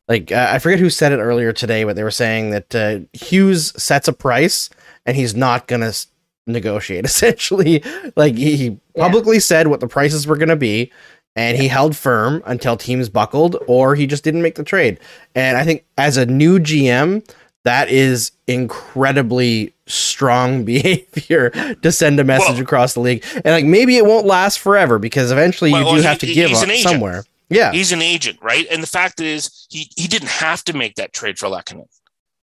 like 0.08 0.32
uh, 0.32 0.48
I 0.52 0.60
forget 0.60 0.80
who 0.80 0.90
said 0.90 1.12
it 1.12 1.18
earlier 1.20 1.54
today, 1.54 1.84
but 1.84 1.96
they 1.96 2.04
were 2.04 2.12
saying 2.12 2.52
that 2.52 2.76
uh, 2.76 3.00
Hughes 3.14 3.74
sets 3.82 4.08
a 4.08 4.14
price 4.14 4.70
and 5.06 5.18
he's 5.18 5.36
not 5.36 5.68
going 5.68 5.82
to 5.82 6.08
negotiate 6.46 7.06
essentially. 7.06 7.84
Like 8.16 8.36
he, 8.36 8.56
he 8.56 8.80
Yeah. 8.96 9.04
publicly 9.04 9.40
said 9.40 9.68
what 9.68 9.80
the 9.80 9.88
prices 9.88 10.28
were 10.28 10.38
going 10.38 10.50
to 10.50 10.56
be 10.56 10.92
and 11.38 11.56
he 11.58 11.68
held 11.70 11.96
firm 11.96 12.44
until 12.46 12.76
teams 12.76 13.08
buckled 13.08 13.56
or 13.68 13.96
he 13.96 14.06
just 14.08 14.24
didn't 14.26 14.42
make 14.42 14.56
the 14.56 14.64
trade. 14.64 15.00
And 15.36 15.56
I 15.58 15.64
think 15.64 15.86
as 15.98 16.18
a 16.18 16.26
new 16.26 16.60
GM, 16.60 17.24
that 17.64 17.90
is 17.90 18.32
incredibly 18.48 19.74
strong 19.88 20.64
behavior 20.66 21.50
to 21.82 21.92
send 21.92 22.20
a 22.20 22.24
message 22.24 22.54
Well- 22.56 22.62
across 22.64 22.94
the 22.94 23.00
league. 23.02 23.24
And 23.36 23.46
like 23.46 23.66
maybe 23.66 23.98
it 23.98 24.06
won't 24.06 24.26
last 24.26 24.60
forever 24.60 25.00
because 25.00 25.32
eventually 25.32 25.72
Well, 25.72 25.82
you 25.82 25.86
well, 25.86 25.96
do 25.96 26.02
he- 26.02 26.08
have 26.08 26.20
to 26.20 26.26
he- 26.26 26.34
give 26.34 26.52
up 26.52 26.70
somewhere. 26.78 27.24
Yeah, 27.50 27.72
He's 27.72 27.94
an 27.94 28.02
agent, 28.02 28.40
right? 28.42 28.68
And 28.70 28.84
the 28.84 28.88
fact 28.88 29.22
is, 29.22 29.68
he 29.70 29.90
he 29.96 30.10
didn't 30.10 30.28
have 30.28 30.66
to 30.66 30.74
make 30.74 30.96
that 30.96 31.14
trade 31.14 31.40
for 31.40 31.48
Lehkonen. 31.48 31.86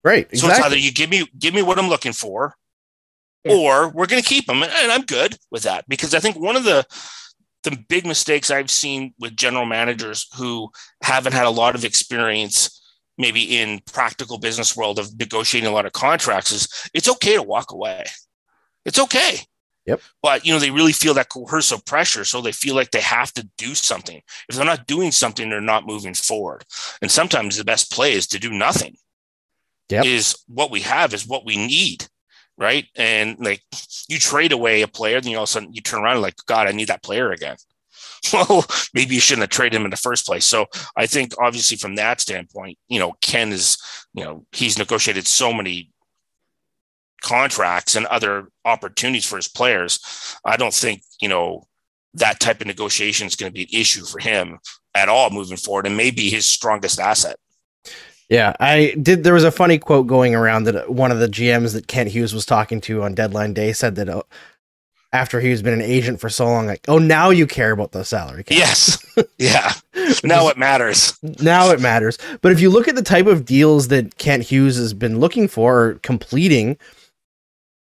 right. 0.04 0.28
Exactly. 0.30 0.38
So 0.38 0.48
it's 0.50 0.60
either 0.64 0.76
you 0.78 0.92
give 0.92 1.10
me 1.10 1.26
give 1.36 1.54
me 1.54 1.62
what 1.62 1.76
I'm 1.76 1.88
looking 1.88 2.12
for, 2.12 2.54
Yeah. 3.44 3.54
or 3.56 3.88
we're 3.88 4.06
going 4.06 4.22
to 4.22 4.28
keep 4.28 4.48
him, 4.48 4.62
and 4.62 4.92
I'm 4.92 5.02
good 5.02 5.36
with 5.50 5.64
that 5.64 5.88
because 5.88 6.14
I 6.14 6.20
think 6.20 6.38
one 6.38 6.54
of 6.54 6.62
the 6.62 6.86
the 7.62 7.76
big 7.88 8.06
mistakes 8.06 8.50
I've 8.50 8.70
seen 8.70 9.14
with 9.18 9.36
general 9.36 9.66
managers 9.66 10.28
who 10.36 10.70
haven't 11.02 11.32
had 11.32 11.46
a 11.46 11.50
lot 11.50 11.74
of 11.74 11.84
experience, 11.84 12.82
maybe 13.18 13.58
in 13.58 13.80
practical 13.92 14.38
business 14.38 14.76
world 14.76 14.98
of 14.98 15.18
negotiating 15.18 15.68
a 15.68 15.72
lot 15.72 15.86
of 15.86 15.92
contracts, 15.92 16.52
is 16.52 16.68
it's 16.94 17.08
okay 17.08 17.34
to 17.34 17.42
walk 17.42 17.72
away. 17.72 18.04
It's 18.84 18.98
okay. 18.98 19.38
Yep. 19.86 20.00
But 20.22 20.46
you 20.46 20.52
know 20.52 20.60
they 20.60 20.70
really 20.70 20.92
feel 20.92 21.14
that 21.14 21.28
coercive 21.28 21.84
pressure, 21.84 22.24
so 22.24 22.40
they 22.40 22.52
feel 22.52 22.74
like 22.74 22.90
they 22.90 23.00
have 23.00 23.32
to 23.34 23.48
do 23.58 23.74
something. 23.74 24.20
If 24.48 24.56
they're 24.56 24.64
not 24.64 24.86
doing 24.86 25.10
something, 25.10 25.50
they're 25.50 25.60
not 25.60 25.86
moving 25.86 26.14
forward. 26.14 26.64
And 27.00 27.10
sometimes 27.10 27.56
the 27.56 27.64
best 27.64 27.90
play 27.90 28.12
is 28.12 28.26
to 28.28 28.38
do 28.38 28.50
nothing 28.50 28.96
Yep. 29.88 30.06
is 30.06 30.36
what 30.46 30.70
we 30.70 30.80
have 30.80 31.12
is 31.12 31.26
what 31.26 31.44
we 31.44 31.56
need 31.56 32.06
right? 32.58 32.86
And 32.96 33.36
like 33.40 33.62
you 34.08 34.18
trade 34.18 34.52
away 34.52 34.82
a 34.82 34.88
player 34.88 35.20
then 35.20 35.30
you 35.30 35.38
all 35.38 35.44
of 35.44 35.48
a 35.48 35.52
sudden 35.52 35.72
you 35.72 35.80
turn 35.80 36.02
around 36.02 36.14
and 36.14 36.22
like 36.22 36.36
god 36.46 36.66
i 36.66 36.72
need 36.72 36.88
that 36.88 37.02
player 37.02 37.32
again. 37.32 37.56
Well 38.32 38.64
maybe 38.94 39.16
you 39.16 39.20
shouldn't 39.20 39.42
have 39.42 39.50
traded 39.50 39.78
him 39.78 39.84
in 39.84 39.90
the 39.90 39.96
first 39.96 40.26
place. 40.26 40.44
So 40.44 40.66
i 40.96 41.06
think 41.06 41.32
obviously 41.40 41.76
from 41.76 41.96
that 41.96 42.20
standpoint 42.20 42.78
you 42.88 42.98
know 42.98 43.14
ken 43.20 43.52
is 43.52 43.78
you 44.14 44.24
know 44.24 44.46
he's 44.52 44.78
negotiated 44.78 45.26
so 45.26 45.52
many 45.52 45.92
contracts 47.22 47.96
and 47.96 48.04
other 48.06 48.48
opportunities 48.64 49.24
for 49.24 49.36
his 49.36 49.48
players, 49.48 50.36
I 50.44 50.56
don't 50.56 50.74
think, 50.74 51.02
you 51.20 51.28
know, 51.28 51.64
that 52.14 52.40
type 52.40 52.60
of 52.60 52.66
negotiation 52.66 53.26
is 53.26 53.36
going 53.36 53.50
to 53.50 53.54
be 53.54 53.62
an 53.62 53.80
issue 53.80 54.04
for 54.04 54.18
him 54.18 54.58
at 54.94 55.08
all 55.08 55.30
moving 55.30 55.56
forward 55.56 55.86
and 55.86 55.96
maybe 55.96 56.28
his 56.28 56.44
strongest 56.44 57.00
asset. 57.00 57.36
Yeah, 58.32 58.54
I 58.58 58.94
did. 59.00 59.24
There 59.24 59.34
was 59.34 59.44
a 59.44 59.50
funny 59.50 59.76
quote 59.76 60.06
going 60.06 60.34
around 60.34 60.64
that 60.64 60.88
one 60.88 61.12
of 61.12 61.18
the 61.18 61.28
GMs 61.28 61.74
that 61.74 61.86
Kent 61.86 62.08
Hughes 62.08 62.32
was 62.32 62.46
talking 62.46 62.80
to 62.80 63.02
on 63.02 63.14
deadline 63.14 63.52
day 63.52 63.74
said 63.74 63.94
that 63.96 64.08
uh, 64.08 64.22
after 65.12 65.38
he's 65.38 65.60
been 65.60 65.74
an 65.74 65.82
agent 65.82 66.18
for 66.18 66.30
so 66.30 66.46
long, 66.46 66.66
like, 66.66 66.82
oh, 66.88 66.96
now 66.96 67.28
you 67.28 67.46
care 67.46 67.72
about 67.72 67.92
the 67.92 68.06
salary 68.06 68.42
cap. 68.42 68.56
Yes. 68.56 69.04
yeah. 69.38 69.74
now 70.24 70.48
it 70.48 70.56
matters. 70.56 71.18
Now 71.42 71.72
it 71.72 71.80
matters. 71.82 72.16
But 72.40 72.52
if 72.52 72.60
you 72.60 72.70
look 72.70 72.88
at 72.88 72.94
the 72.94 73.02
type 73.02 73.26
of 73.26 73.44
deals 73.44 73.88
that 73.88 74.16
Kent 74.16 74.44
Hughes 74.44 74.78
has 74.78 74.94
been 74.94 75.20
looking 75.20 75.46
for 75.46 75.82
or 75.82 75.94
completing, 75.96 76.78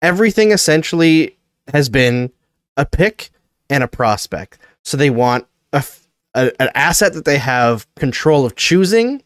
everything 0.03 0.51
essentially 0.51 1.35
has 1.73 1.89
been 1.89 2.31
a 2.77 2.85
pick 2.85 3.31
and 3.67 3.83
a 3.83 3.87
prospect. 3.87 4.59
So 4.83 4.95
they 4.95 5.09
want 5.09 5.47
a, 5.73 5.83
a, 6.35 6.51
an 6.61 6.69
asset 6.75 7.13
that 7.13 7.25
they 7.25 7.39
have 7.39 7.87
control 7.95 8.45
of 8.45 8.55
choosing, 8.55 9.23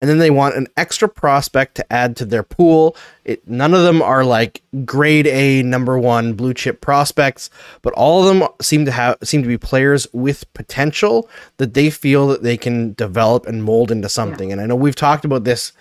and 0.00 0.08
then 0.08 0.18
they 0.18 0.30
want 0.30 0.56
an 0.56 0.66
extra 0.76 1.08
prospect 1.08 1.74
to 1.74 1.92
add 1.92 2.16
to 2.16 2.24
their 2.24 2.42
pool. 2.42 2.96
It, 3.24 3.46
none 3.46 3.74
of 3.74 3.82
them 3.82 4.00
are 4.00 4.24
like 4.24 4.62
grade 4.84 5.26
A 5.26 5.62
number 5.62 5.98
one 5.98 6.34
blue 6.34 6.54
chip 6.54 6.80
prospects, 6.80 7.50
but 7.82 7.92
all 7.94 8.20
of 8.20 8.34
them 8.34 8.48
seem 8.60 8.84
to 8.86 8.92
have 8.92 9.18
seem 9.22 9.42
to 9.42 9.48
be 9.48 9.58
players 9.58 10.06
with 10.12 10.52
potential 10.54 11.28
that 11.58 11.74
they 11.74 11.90
feel 11.90 12.28
that 12.28 12.42
they 12.42 12.56
can 12.56 12.94
develop 12.94 13.46
and 13.46 13.62
mold 13.62 13.90
into 13.90 14.08
something. 14.08 14.48
Yeah. 14.48 14.54
And 14.54 14.62
I 14.62 14.66
know 14.66 14.76
we've 14.76 14.96
talked 14.96 15.24
about 15.24 15.44
this 15.44 15.72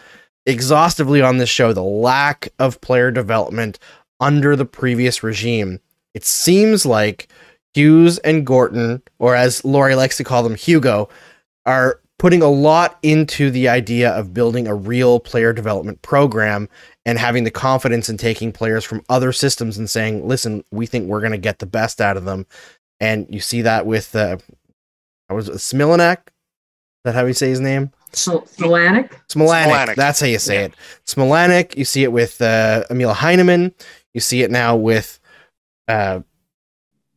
exhaustively 0.46 1.22
on 1.22 1.38
this 1.38 1.50
show 1.50 1.72
the 1.74 1.84
lack 1.84 2.50
of 2.60 2.82
player 2.82 3.12
development 3.12 3.80
under 4.20 4.56
the 4.56 4.66
previous 4.66 5.24
regime. 5.24 5.80
It 6.14 6.26
seems 6.26 6.86
like 6.86 7.30
Hughes 7.74 8.18
and 8.20 8.46
Gorton, 8.46 9.02
or 9.20 9.36
as 9.36 9.64
Laurie 9.64 9.96
likes 9.96 10.18
to 10.18 10.24
call 10.24 10.44
them, 10.44 10.56
Hugo, 10.56 11.08
are 11.66 12.02
putting 12.20 12.44
a 12.44 12.50
lot 12.50 13.00
into 13.02 13.50
the 13.50 13.68
idea 13.68 14.12
of 14.12 14.34
building 14.34 14.68
a 14.68 14.76
real 14.76 15.20
player 15.20 15.54
development 15.54 16.02
program 16.04 16.70
and 17.06 17.18
having 17.18 17.46
the 17.46 17.52
confidence 17.52 18.10
in 18.10 18.18
taking 18.18 18.52
players 18.52 18.84
from 18.84 19.02
other 19.10 19.32
systems 19.32 19.78
and 19.78 19.90
saying, 19.90 20.28
listen, 20.28 20.64
we 20.70 20.86
think 20.86 21.08
we're 21.08 21.22
going 21.22 21.32
to 21.32 21.38
get 21.38 21.60
the 21.60 21.66
best 21.66 22.02
out 22.02 22.18
of 22.18 22.26
them. 22.26 22.46
And 23.00 23.26
you 23.30 23.40
see 23.40 23.62
that 23.64 23.86
with, 23.86 24.16
uh, 24.16 24.38
was 25.30 25.48
it 25.48 25.56
Smilanek? 25.56 26.18
Is 26.18 27.04
that 27.06 27.16
how 27.16 27.26
you 27.26 27.34
say 27.34 27.50
his 27.50 27.62
name? 27.62 27.92
Smilanic? 28.12 29.12
Smilanic. 29.30 29.96
That's 29.96 30.20
how 30.20 30.28
you 30.28 30.40
say 30.40 30.56
yeah. 30.56 30.66
it. 30.66 30.74
Smilanic. 31.06 31.78
You 31.78 31.86
see 31.86 32.04
it 32.04 32.12
with 32.12 32.42
uh, 32.42 32.84
Emil 32.90 33.14
Heineman. 33.14 33.74
You 34.14 34.20
see 34.20 34.42
it 34.42 34.52
now 34.52 34.76
with 34.76 35.20
uh, 35.88 36.20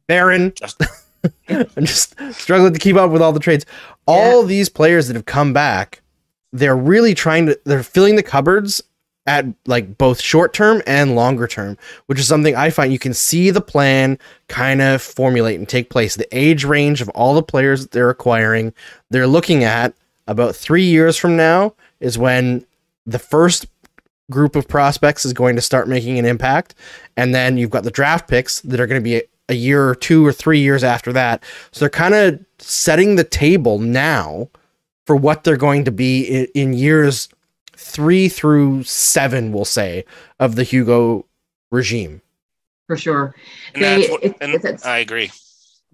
Barron. 0.07 0.53
I'm 1.49 1.85
just 1.85 2.15
struggling 2.33 2.73
to 2.73 2.79
keep 2.79 2.97
up 2.97 3.11
with 3.11 3.23
all 3.23 3.33
the 3.33 3.41
trades. 3.41 3.67
All 4.07 4.43
yeah. 4.43 4.49
these 4.49 4.69
players 4.69 5.07
that 5.07 5.15
have 5.15 5.27
come 5.27 5.53
back, 5.53 6.03
they're 6.53 6.77
really 6.77 7.15
trying 7.15 7.47
to. 7.47 7.59
They're 7.65 7.83
filling 7.83 8.17
the 8.17 8.23
cupboards 8.23 8.83
at 9.27 9.47
like 9.67 9.97
both 9.99 10.21
short 10.21 10.53
term 10.53 10.83
and 10.87 11.15
longer 11.15 11.47
term, 11.47 11.79
which 12.07 12.19
is 12.19 12.27
something 12.27 12.57
I 12.57 12.71
find 12.71 12.93
you 12.93 12.99
can 12.99 13.15
see 13.15 13.51
the 13.51 13.61
plan 13.61 14.19
kind 14.49 14.83
of 14.83 15.01
formulate 15.01 15.59
and 15.59 15.69
take 15.69 15.91
place. 15.91 16.17
The 16.17 16.37
age 16.37 16.65
range 16.65 17.01
of 17.01 17.09
all 17.11 17.35
the 17.35 17.43
players 17.43 17.83
that 17.83 17.93
they're 17.93 18.11
acquiring, 18.11 18.73
they're 19.11 19.27
looking 19.27 19.65
at 19.65 19.95
about 20.27 20.57
three 20.57 20.85
years 20.85 21.17
from 21.17 21.37
now 21.37 21.75
is 22.01 22.19
when 22.19 22.67
the 23.07 23.19
first 23.19 23.67
group 24.31 24.57
of 24.57 24.67
prospects 24.67 25.25
is 25.25 25.33
going 25.33 25.57
to 25.57 25.63
start 25.63 25.89
making 25.89 26.19
an 26.19 26.25
impact. 26.25 26.75
And 27.17 27.35
then 27.35 27.59
you've 27.59 27.71
got 27.71 27.85
the 27.85 27.91
draft 27.91 28.29
picks 28.29 28.61
that 28.61 28.81
are 28.81 28.87
going 28.87 29.01
to 29.01 29.05
be 29.05 29.23
a 29.49 29.55
year 29.55 29.89
or 29.89 29.95
two 29.95 30.27
or 30.27 30.33
three 30.33 30.61
years 30.61 30.85
after 30.85 31.13
that. 31.13 31.43
So 31.73 31.81
they're 31.81 31.91
kind 31.91 32.15
of 32.15 32.45
setting 32.59 33.17
the 33.17 33.25
table 33.25 33.79
now 33.79 34.49
for 35.07 35.17
what 35.17 35.45
they're 35.45 35.57
going 35.57 35.85
to 35.85 35.93
be 35.93 36.25
in, 36.25 36.47
in 36.55 36.73
years 36.73 37.29
three 37.77 38.29
through 38.29 38.85
seven, 38.85 39.53
we'll 39.53 39.65
say, 39.65 40.05
of 40.39 40.55
the 40.55 40.63
Hugo 40.63 41.27
regime. 41.71 42.23
For 42.87 42.97
sure. 42.97 43.35
And 43.75 43.83
they, 43.83 44.09
what, 44.09 44.25
it, 44.25 44.37
and 44.41 44.81
I 44.85 44.99
agree. 44.99 45.31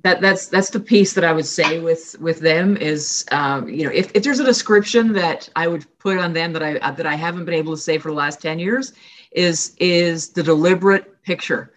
That 0.03 0.21
that's 0.21 0.47
that's 0.47 0.71
the 0.71 0.81
piece 0.81 1.15
that 1.15 1.25
I 1.25 1.33
would 1.33 1.47
say 1.47 1.81
with 1.81 2.17
with 2.21 2.39
them 2.39 2.77
is 2.77 3.27
um, 3.33 3.69
you 3.69 3.85
know 3.85 3.91
if, 3.93 4.13
if 4.15 4.23
there's 4.23 4.39
a 4.39 4.45
description 4.45 5.13
that 5.15 5.49
I 5.57 5.67
would 5.67 5.87
put 5.99 6.19
on 6.19 6.35
them 6.35 6.53
that 6.53 6.63
I 6.63 6.91
that 6.93 7.07
I 7.07 7.17
haven't 7.17 7.45
been 7.45 7.55
able 7.55 7.75
to 7.75 7.81
say 7.81 7.99
for 7.99 8.11
the 8.11 8.17
last 8.17 8.41
ten 8.41 8.61
years 8.61 8.93
is 9.33 9.75
is 9.79 10.29
the 10.31 10.43
deliberate 10.43 11.21
picture 11.25 11.73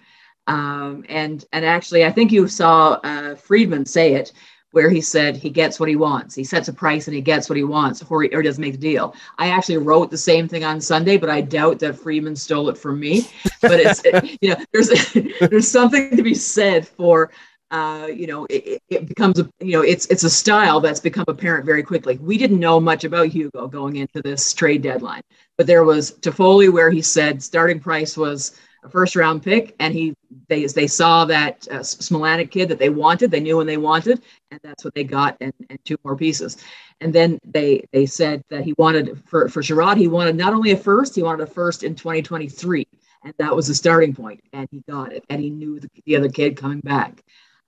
um, 0.48 1.06
and 1.08 1.46
and 1.54 1.66
actually, 1.66 2.06
I 2.06 2.12
think 2.12 2.32
you 2.32 2.48
saw 2.48 3.00
uh, 3.04 3.36
Friedman 3.36 3.86
say 3.86 4.14
it, 4.14 4.32
where 4.72 4.90
he 4.90 5.02
said 5.02 5.36
he 5.36 5.50
gets 5.50 5.80
what 5.80 5.90
he 5.90 5.96
wants. 5.96 6.34
He 6.34 6.44
sets 6.44 6.68
a 6.68 6.74
price 6.74 7.08
and 7.08 7.16
he 7.16 7.22
gets 7.22 7.50
what 7.50 7.58
he 7.58 7.64
wants, 7.64 8.04
or 8.10 8.24
he, 8.24 8.30
or 8.30 8.42
doesn't 8.42 8.62
make 8.62 8.74
the 8.74 8.78
deal. 8.78 9.16
I 9.38 9.50
actually 9.50 9.78
wrote 9.78 10.10
the 10.10 10.18
same 10.18 10.48
thing 10.48 10.64
on 10.64 10.82
Sunday, 10.82 11.18
but 11.18 11.30
I 11.30 11.42
doubt 11.42 11.80
that 11.80 11.98
Friedman 11.98 12.36
stole 12.36 12.70
it 12.70 12.78
from 12.78 13.00
me. 13.00 13.28
But 13.62 13.80
it's 13.80 14.04
you 14.42 14.50
know 14.50 14.56
there's 14.74 14.90
there's 15.50 15.68
something 15.68 16.16
to 16.16 16.24
be 16.24 16.34
said 16.34 16.88
for. 16.88 17.32
Uh, 17.70 18.08
you 18.08 18.28
know, 18.28 18.46
it, 18.50 18.82
it, 18.90 19.08
becomes 19.08 19.40
a 19.40 19.50
you 19.62 19.72
know 19.72 19.82
it's 19.82 20.06
it's 20.08 20.26
a 20.26 20.30
style 20.30 20.82
that's 20.82 21.00
become 21.00 21.24
apparent 21.30 21.66
very 21.66 21.84
quickly. 21.84 22.18
We 22.18 22.38
didn't 22.38 22.60
know 22.60 22.82
much 22.82 23.06
about 23.06 23.28
Hugo 23.28 23.68
going 23.68 23.96
into 23.96 24.22
this 24.22 24.52
trade 24.52 24.82
deadline, 24.82 25.22
but 25.58 25.68
there 25.68 25.86
was 25.86 26.12
Toffoli 26.20 26.70
where 26.70 26.92
he 26.92 27.02
said 27.02 27.42
starting 27.42 27.80
price 27.80 28.18
was 28.18 28.60
a 28.84 28.90
first 28.90 29.16
round 29.16 29.44
pick, 29.44 29.76
and 29.80 29.94
he 29.94 30.16
they 30.48 30.66
they 30.66 30.88
saw 30.88 31.26
that 31.26 31.68
uh, 31.70 31.80
Smilanic 31.80 32.52
kid 32.52 32.70
that 32.70 32.80
they 32.80 32.90
wanted. 32.90 33.32
They 33.32 33.40
knew 33.40 33.58
when 33.58 33.68
they 33.68 33.78
wanted, 33.78 34.22
and 34.50 34.60
that's 34.64 34.84
what 34.84 34.94
they 34.96 35.04
got, 35.04 35.38
and, 35.42 35.54
and 35.70 35.80
two 35.86 35.98
more 36.04 36.16
pieces. 36.16 36.58
And 37.00 37.14
then 37.14 37.40
they 37.46 37.86
they 37.92 38.06
said 38.06 38.44
that 38.50 38.64
he 38.64 38.74
wanted 38.78 39.22
for 39.26 39.50
for 39.50 39.62
Chiarot, 39.62 39.98
he 39.98 40.08
wanted 40.08 40.36
not 40.36 40.54
only 40.54 40.72
a 40.72 40.78
first, 40.78 41.16
he 41.16 41.24
wanted 41.24 41.44
a 41.44 41.48
first 41.48 41.84
in 41.84 41.96
2023, 41.96 42.88
and 43.24 43.34
that 43.38 43.56
was 43.56 43.68
the 43.68 43.76
starting 43.76 44.14
point, 44.14 44.42
and 44.54 44.68
he 44.72 44.84
got 44.90 45.14
it, 45.14 45.24
and 45.30 45.42
he 45.42 45.50
knew 45.50 45.80
the, 45.80 45.90
the 46.06 46.16
other 46.16 46.30
kid 46.30 46.58
coming 46.58 46.80
back. 46.80 47.24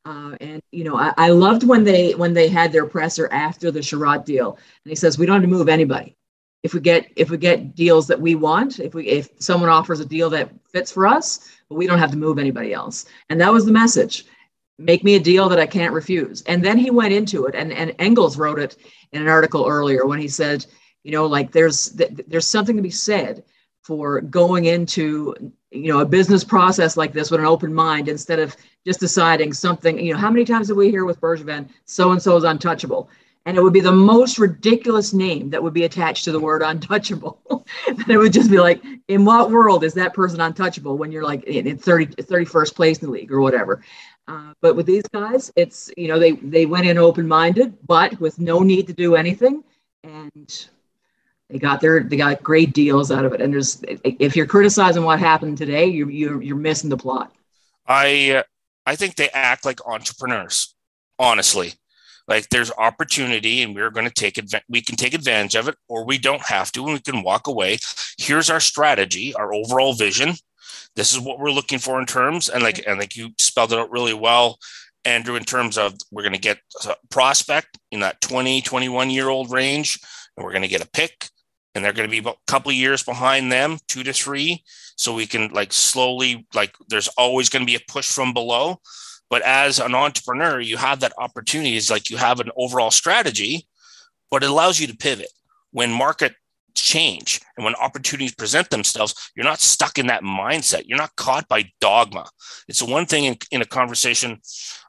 Uh, 0.05 0.35
and 0.41 0.61
you 0.71 0.83
know, 0.83 0.97
I, 0.97 1.13
I, 1.15 1.29
loved 1.29 1.63
when 1.65 1.85
they 1.85 2.13
when 2.13 2.33
they 2.33 2.49
had 2.49 2.73
their 2.73 2.85
presser 2.85 3.29
after 3.31 3.71
the 3.71 3.79
Chiarot 3.79 4.25
deal, 4.25 4.57
and 4.83 4.89
he 4.89 4.95
says 4.95 5.17
we 5.17 5.25
don't 5.25 5.35
have 5.35 5.43
to 5.43 5.47
move 5.47 5.69
anybody 5.69 6.17
if 6.63 6.73
we 6.73 6.79
get 6.79 7.11
if 7.15 7.29
we 7.29 7.37
get 7.37 7.75
deals 7.75 8.07
that 8.07 8.19
we 8.19 8.35
want 8.35 8.79
if 8.79 8.93
we 8.93 9.07
if 9.07 9.29
someone 9.39 9.69
offers 9.69 9.99
a 9.99 10.05
deal 10.05 10.29
that 10.29 10.49
fits 10.71 10.91
for 10.91 11.05
us 11.05 11.51
but 11.69 11.75
we 11.75 11.87
don't 11.87 11.99
have 11.99 12.11
to 12.11 12.17
move 12.17 12.39
anybody 12.39 12.73
else. 12.73 13.05
And 13.29 13.39
that 13.41 13.51
was 13.51 13.65
the 13.65 13.71
message. 13.71 14.25
Make 14.79 15.03
me 15.03 15.15
a 15.15 15.19
deal 15.19 15.49
that 15.49 15.59
i 15.59 15.65
can't 15.65 15.93
refuse. 15.93 16.41
And 16.43 16.63
then 16.63 16.77
he 16.77 16.89
went 16.89 17.13
into 17.13 17.45
it 17.45 17.55
and 17.55 17.71
and 17.71 17.93
engels 17.99 18.37
wrote 18.37 18.59
it 18.59 18.77
in 19.11 19.21
an 19.21 19.27
article 19.27 19.67
earlier 19.67 20.05
when 20.05 20.19
he 20.19 20.27
said 20.27 20.65
you 21.03 21.11
know 21.11 21.25
like 21.25 21.51
there's 21.51 21.95
there's 22.27 22.47
something 22.47 22.75
to 22.75 22.81
be 22.81 22.89
said 22.89 23.43
for 23.81 24.21
going 24.21 24.65
into 24.65 25.35
you 25.71 25.91
know 25.91 25.99
a 25.99 26.05
business 26.05 26.43
process 26.43 26.95
like 26.95 27.13
this 27.13 27.29
with 27.29 27.39
an 27.39 27.45
open 27.45 27.73
mind 27.73 28.07
instead 28.07 28.39
of 28.39 28.55
just 28.85 28.99
deciding 28.99 29.51
something 29.53 29.99
you 29.99 30.13
know 30.13 30.19
how 30.19 30.31
many 30.31 30.45
times 30.45 30.67
did 30.67 30.77
we 30.77 30.89
hear 30.89 31.05
with 31.05 31.19
bergevin 31.19 31.67
so 31.85 32.11
and 32.11 32.21
so 32.21 32.37
is 32.37 32.43
untouchable 32.43 33.09
and 33.45 33.57
it 33.57 33.61
would 33.61 33.73
be 33.73 33.81
the 33.81 33.91
most 33.91 34.39
ridiculous 34.39 35.11
name 35.11 35.49
that 35.49 35.61
would 35.61 35.73
be 35.73 35.83
attached 35.83 36.23
to 36.23 36.31
the 36.31 36.39
word 36.39 36.61
untouchable. 36.61 37.41
and 37.87 38.09
it 38.09 38.17
would 38.17 38.31
just 38.31 38.49
be 38.49 38.59
like, 38.59 38.81
in 39.09 39.25
what 39.25 39.51
world 39.51 39.83
is 39.83 39.93
that 39.95 40.13
person 40.13 40.39
untouchable 40.39 40.97
when 40.97 41.11
you're 41.11 41.23
like 41.23 41.43
in 41.43 41.77
30, 41.77 42.07
31st 42.07 42.75
place 42.75 42.99
in 42.99 43.07
the 43.07 43.11
league 43.11 43.31
or 43.31 43.41
whatever? 43.41 43.83
Uh, 44.29 44.53
but 44.61 44.77
with 44.77 44.85
these 44.85 45.03
guys, 45.03 45.51
it's, 45.57 45.91
you 45.97 46.07
know, 46.07 46.17
they, 46.17 46.31
they 46.31 46.65
went 46.65 46.87
in 46.87 46.97
open 46.97 47.27
minded, 47.27 47.77
but 47.85 48.17
with 48.21 48.39
no 48.39 48.59
need 48.59 48.87
to 48.87 48.93
do 48.93 49.15
anything. 49.15 49.61
And 50.05 50.67
they 51.49 51.59
got 51.59 51.81
their, 51.81 52.01
they 52.01 52.15
got 52.15 52.41
great 52.41 52.73
deals 52.73 53.11
out 53.11 53.25
of 53.25 53.33
it. 53.33 53.41
And 53.41 53.51
there's, 53.51 53.83
if 54.03 54.37
you're 54.37 54.45
criticizing 54.45 55.03
what 55.03 55.19
happened 55.19 55.57
today, 55.57 55.87
you're, 55.87 56.09
you're, 56.09 56.41
you're 56.41 56.55
missing 56.55 56.89
the 56.89 56.97
plot. 56.97 57.35
I, 57.85 58.45
I 58.85 58.95
think 58.95 59.15
they 59.15 59.27
act 59.29 59.65
like 59.65 59.85
entrepreneurs, 59.85 60.73
honestly 61.19 61.73
like 62.27 62.49
there's 62.49 62.71
opportunity 62.77 63.61
and 63.61 63.75
we're 63.75 63.89
going 63.89 64.07
to 64.07 64.13
take 64.13 64.37
it 64.37 64.53
we 64.69 64.81
can 64.81 64.95
take 64.95 65.13
advantage 65.13 65.55
of 65.55 65.67
it 65.67 65.75
or 65.87 66.05
we 66.05 66.17
don't 66.17 66.41
have 66.43 66.71
to 66.71 66.83
and 66.85 66.93
we 66.93 66.99
can 66.99 67.23
walk 67.23 67.47
away. 67.47 67.77
Here's 68.17 68.49
our 68.49 68.59
strategy 68.59 69.33
our 69.35 69.53
overall 69.53 69.93
vision. 69.93 70.33
This 70.95 71.13
is 71.13 71.19
what 71.19 71.39
we're 71.39 71.51
looking 71.51 71.79
for 71.79 71.99
in 71.99 72.05
terms 72.05 72.49
and 72.49 72.63
like 72.63 72.85
and 72.87 72.99
like 72.99 73.15
you 73.15 73.31
spelled 73.37 73.73
it 73.73 73.79
out 73.79 73.91
really 73.91 74.13
well 74.13 74.57
andrew 75.05 75.35
in 75.35 75.43
terms 75.43 75.77
of 75.77 75.93
we're 76.11 76.23
going 76.23 76.33
to 76.33 76.39
get 76.39 76.59
a 76.85 76.95
prospect 77.09 77.77
in 77.91 77.99
that 77.99 78.21
20 78.21 78.61
21 78.61 79.09
year 79.09 79.27
old 79.27 79.51
range 79.51 79.99
and 80.37 80.45
we're 80.45 80.51
going 80.51 80.61
to 80.61 80.67
get 80.67 80.83
a 80.83 80.89
pick 80.89 81.29
and 81.75 81.83
they're 81.83 81.93
going 81.93 82.09
to 82.09 82.21
be 82.21 82.27
a 82.27 82.33
couple 82.47 82.71
years 82.71 83.03
behind 83.03 83.51
them 83.51 83.77
two 83.87 84.03
to 84.03 84.13
three. 84.13 84.63
So 84.95 85.13
we 85.13 85.25
can 85.25 85.49
like 85.49 85.73
slowly 85.73 86.45
like 86.53 86.75
there's 86.89 87.07
always 87.09 87.49
going 87.49 87.63
to 87.63 87.71
be 87.71 87.75
a 87.75 87.91
push 87.91 88.11
from 88.11 88.33
below 88.33 88.79
but 89.33 89.41
as 89.41 89.79
an 89.79 89.95
entrepreneur, 89.95 90.59
you 90.59 90.77
have 90.77 90.99
that 90.99 91.13
opportunity. 91.17 91.75
It's 91.75 91.89
like 91.89 92.11
you 92.11 92.17
have 92.17 92.39
an 92.39 92.51
overall 92.55 92.91
strategy, 92.91 93.67
but 94.29 94.43
it 94.43 94.49
allows 94.51 94.79
you 94.79 94.85
to 94.85 94.95
pivot 94.95 95.31
when 95.71 95.91
market 95.91 96.35
change. 96.75 97.41
And 97.57 97.65
when 97.65 97.73
opportunities 97.73 98.35
present 98.35 98.69
themselves, 98.69 99.31
you're 99.35 99.43
not 99.43 99.59
stuck 99.59 99.97
in 99.97 100.05
that 100.05 100.21
mindset. 100.21 100.83
You're 100.85 100.99
not 100.99 101.15
caught 101.15 101.47
by 101.47 101.71
dogma. 101.81 102.29
It's 102.67 102.77
the 102.77 102.85
one 102.85 103.07
thing 103.07 103.23
in, 103.23 103.37
in 103.49 103.63
a 103.63 103.65
conversation 103.65 104.39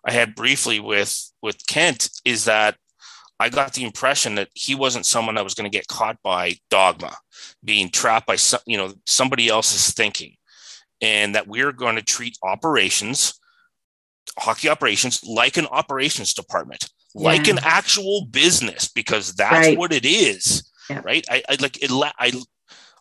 I 0.05 0.13
had 0.13 0.35
briefly 0.35 0.79
with 0.79 1.33
with 1.41 1.67
Kent 1.67 2.11
is 2.27 2.45
that 2.45 2.77
I 3.41 3.49
got 3.49 3.73
the 3.73 3.85
impression 3.85 4.35
that 4.35 4.51
he 4.53 4.75
wasn't 4.75 5.07
someone 5.07 5.37
that 5.37 5.45
was 5.45 5.55
going 5.55 5.71
to 5.71 5.75
get 5.75 5.89
caught 5.89 6.19
by 6.23 6.57
dogma, 6.69 7.17
being 7.65 7.89
trapped 7.89 8.27
by 8.27 8.37
some, 8.37 8.61
you 8.67 8.77
know 8.77 8.93
somebody 9.07 9.49
else's 9.49 9.95
thinking, 9.95 10.37
and 11.01 11.35
that 11.35 11.49
we're 11.49 11.73
going 11.73 11.97
to 11.97 12.03
treat 12.03 12.37
operations, 12.43 13.41
hockey 14.39 14.69
operations, 14.69 15.23
like 15.25 15.57
an 15.57 15.67
operations 15.67 16.35
department, 16.35 16.89
yeah. 17.15 17.23
like 17.23 17.49
an 17.49 17.59
actual 17.63 18.27
business, 18.31 18.89
because 18.89 19.35
that's 19.35 19.69
right. 19.69 19.79
what 19.79 19.93
it 19.93 20.05
is 20.05 20.71
yeah. 20.89 21.01
right? 21.05 21.25
I, 21.31 21.43
I 21.49 21.57
like 21.61 21.83
it. 21.83 21.91
I 21.93 22.33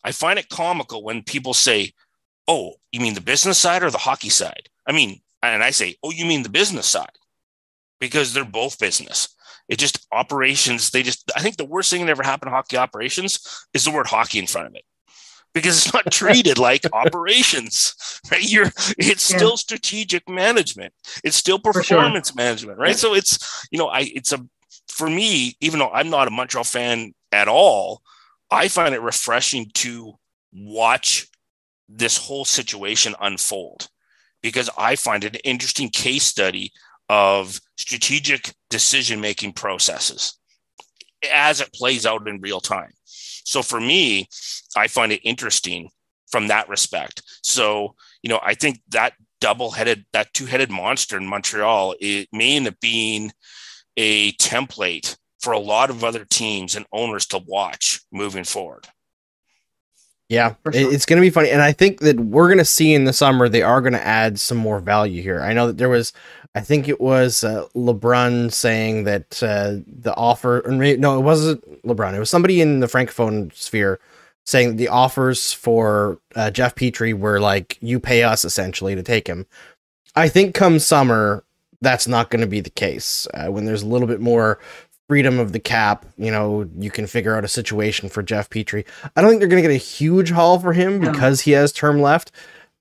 I 0.04 0.12
find 0.12 0.40
it 0.40 0.50
comical 0.50 1.04
when 1.04 1.24
people 1.24 1.54
say, 1.54 1.94
"Oh, 2.48 2.74
you 2.92 3.00
mean 3.00 3.14
the 3.14 3.22
business 3.22 3.58
side 3.58 3.84
or 3.84 3.92
the 3.92 3.98
hockey 3.98 4.30
side?" 4.30 4.70
I 4.88 4.92
mean, 4.92 5.22
and 5.42 5.64
I 5.64 5.72
say, 5.72 5.96
"Oh, 6.04 6.12
you 6.12 6.26
mean 6.26 6.44
the 6.44 6.50
business 6.50 6.88
side," 6.88 7.18
because 8.00 8.34
they're 8.34 8.46
both 8.46 8.80
business. 8.80 9.30
It 9.70 9.80
just 9.80 10.06
operations. 10.12 10.92
They 10.92 11.04
just. 11.04 11.32
I 11.36 11.42
think 11.42 11.58
the 11.58 11.66
worst 11.66 11.90
thing 11.90 12.02
that 12.02 12.12
ever 12.12 12.24
happened 12.24 12.50
to 12.50 12.56
hockey 12.56 12.78
operations 12.78 13.66
is 13.74 13.86
the 13.86 13.92
word 13.92 14.08
hockey 14.08 14.40
in 14.40 14.48
front 14.48 14.68
of 14.68 14.76
it 14.76 14.84
because 15.54 15.78
it's 15.78 15.94
not 15.94 16.12
treated 16.12 16.58
like 16.58 16.84
operations 16.94 17.96
right 18.32 18.50
you're 18.50 18.72
it's 18.98 19.30
yeah. 19.30 19.38
still 19.38 19.58
strategic 19.58 20.28
management 20.30 20.94
it's 21.24 21.38
still 21.38 21.60
performance 21.60 22.30
sure. 22.30 22.36
management 22.36 22.78
right 22.80 22.90
yeah. 22.90 22.96
so 22.96 23.14
it's 23.14 23.68
you 23.72 23.78
know 23.78 23.88
i 23.88 24.02
it's 24.16 24.32
a 24.32 24.46
for 24.88 25.10
me 25.10 25.56
even 25.62 25.80
though 25.80 25.92
i'm 25.92 26.10
not 26.10 26.28
a 26.28 26.32
montreal 26.32 26.64
fan 26.64 27.14
at 27.34 27.48
all, 27.48 28.02
I 28.50 28.68
find 28.70 28.94
it 28.94 29.02
refreshing 29.02 29.72
to 29.76 30.14
watch 30.54 31.28
this 31.90 32.16
whole 32.16 32.46
situation 32.46 33.16
unfold 33.20 33.90
because 34.42 34.70
I 34.78 34.96
find 34.96 35.24
it 35.24 35.36
an 35.36 35.42
interesting 35.44 35.90
case 35.90 36.24
study 36.24 36.72
of 37.10 37.60
strategic 37.76 38.54
decision 38.70 39.20
making 39.20 39.54
processes 39.54 40.38
as 41.32 41.60
it 41.60 41.74
plays 41.74 42.06
out 42.06 42.28
in 42.28 42.40
real 42.40 42.60
time. 42.60 42.92
So 43.44 43.62
for 43.62 43.80
me, 43.80 44.28
I 44.76 44.88
find 44.88 45.12
it 45.12 45.22
interesting 45.24 45.90
from 46.32 46.48
that 46.48 46.70
respect. 46.70 47.22
So, 47.44 47.96
you 48.22 48.30
know, 48.30 48.40
I 48.42 48.56
think 48.56 48.82
that 48.90 49.14
double 49.40 49.72
headed, 49.72 50.06
that 50.14 50.34
two 50.34 50.46
headed 50.46 50.72
monster 50.72 51.18
in 51.18 51.28
Montreal, 51.28 51.96
it 52.00 52.30
may 52.32 52.56
end 52.56 52.68
up 52.68 52.80
being 52.80 53.32
a 53.98 54.32
template 54.34 55.18
for 55.40 55.54
a 55.54 55.60
lot 55.60 55.90
of 55.90 56.04
other 56.04 56.26
teams 56.26 56.76
and 56.76 56.86
owners 56.92 57.26
to 57.28 57.38
watch 57.46 58.00
moving 58.12 58.46
forward. 58.46 58.88
Yeah, 60.30 60.56
sure. 60.64 60.72
it's 60.74 61.06
going 61.06 61.18
to 61.18 61.26
be 61.26 61.30
funny. 61.30 61.50
And 61.50 61.62
I 61.62 61.74
think 61.74 62.00
that 62.00 62.20
we're 62.20 62.48
going 62.48 62.58
to 62.58 62.66
see 62.66 62.94
in 62.94 63.04
the 63.04 63.14
summer, 63.14 63.50
they 63.50 63.62
are 63.62 63.82
going 63.82 63.94
to 63.94 64.08
add 64.08 64.40
some 64.40 64.58
more 64.58 64.80
value 64.80 65.22
here. 65.22 65.42
I 65.42 65.54
know 65.54 65.68
that 65.68 65.78
there 65.78 65.90
was, 65.90 66.14
I 66.56 66.62
think 66.62 66.88
it 66.88 67.02
was 67.02 67.44
uh, 67.44 67.66
LeBrun 67.76 68.52
saying 68.52 69.06
that 69.06 69.42
uh, 69.42 69.78
the 69.88 70.14
offer, 70.16 70.64
no, 70.68 71.18
it 71.18 71.24
wasn't 71.24 71.84
LeBrun. 71.84 72.14
It 72.14 72.20
was 72.20 72.30
somebody 72.30 72.62
in 72.62 72.80
the 72.80 72.88
Francophone 72.88 73.54
sphere 73.56 74.00
saying 74.46 74.76
the 74.76 74.88
offers 74.88 75.54
for 75.54 76.20
uh, 76.36 76.52
Jeff 76.52 76.76
Petry 76.76 77.14
were 77.18 77.40
like, 77.40 77.78
you 77.82 78.00
pay 78.00 78.24
us 78.24 78.46
essentially 78.46 78.94
to 78.94 79.02
take 79.02 79.28
him. 79.28 79.48
I 80.16 80.28
think 80.28 80.54
come 80.54 80.80
summer, 80.80 81.44
that's 81.82 82.08
not 82.08 82.30
going 82.30 82.42
to 82.42 82.48
be 82.48 82.60
the 82.60 82.70
case. 82.70 83.28
Uh, 83.34 83.48
when 83.48 83.66
there's 83.66 83.84
a 83.84 83.88
little 83.88 84.08
bit 84.08 84.22
more 84.22 84.60
freedom 85.08 85.40
of 85.40 85.54
the 85.54 85.60
cap, 85.60 86.06
you 86.18 86.32
know, 86.32 86.70
you 86.78 86.92
can 86.92 87.08
figure 87.08 87.36
out 87.36 87.44
a 87.44 87.48
situation 87.50 88.10
for 88.10 88.22
Jeff 88.22 88.50
Petry. 88.50 88.86
I 89.16 89.22
don't 89.22 89.32
think 89.32 89.40
they're 89.40 89.50
going 89.50 89.64
to 89.64 89.68
get 89.68 89.76
a 89.76 89.78
huge 89.78 90.30
haul 90.30 90.60
for 90.60 90.74
him 90.74 91.00
because 91.00 91.42
he 91.42 91.52
has 91.52 91.72
term 91.72 92.02
left, 92.02 92.32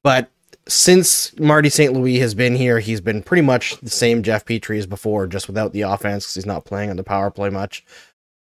but 0.02 0.30
since 0.72 1.38
Marty 1.38 1.68
St. 1.68 1.92
Louis 1.92 2.18
has 2.20 2.34
been 2.34 2.54
here, 2.54 2.80
he's 2.80 3.00
been 3.00 3.22
pretty 3.22 3.42
much 3.42 3.78
the 3.80 3.90
same 3.90 4.22
Jeff 4.22 4.44
Petry 4.44 4.78
as 4.78 4.86
before, 4.86 5.26
just 5.26 5.46
without 5.46 5.72
the 5.72 5.82
offense 5.82 6.24
because 6.24 6.34
he's 6.34 6.46
not 6.46 6.64
playing 6.64 6.88
on 6.88 6.96
the 6.96 7.04
power 7.04 7.30
play 7.30 7.50
much. 7.50 7.84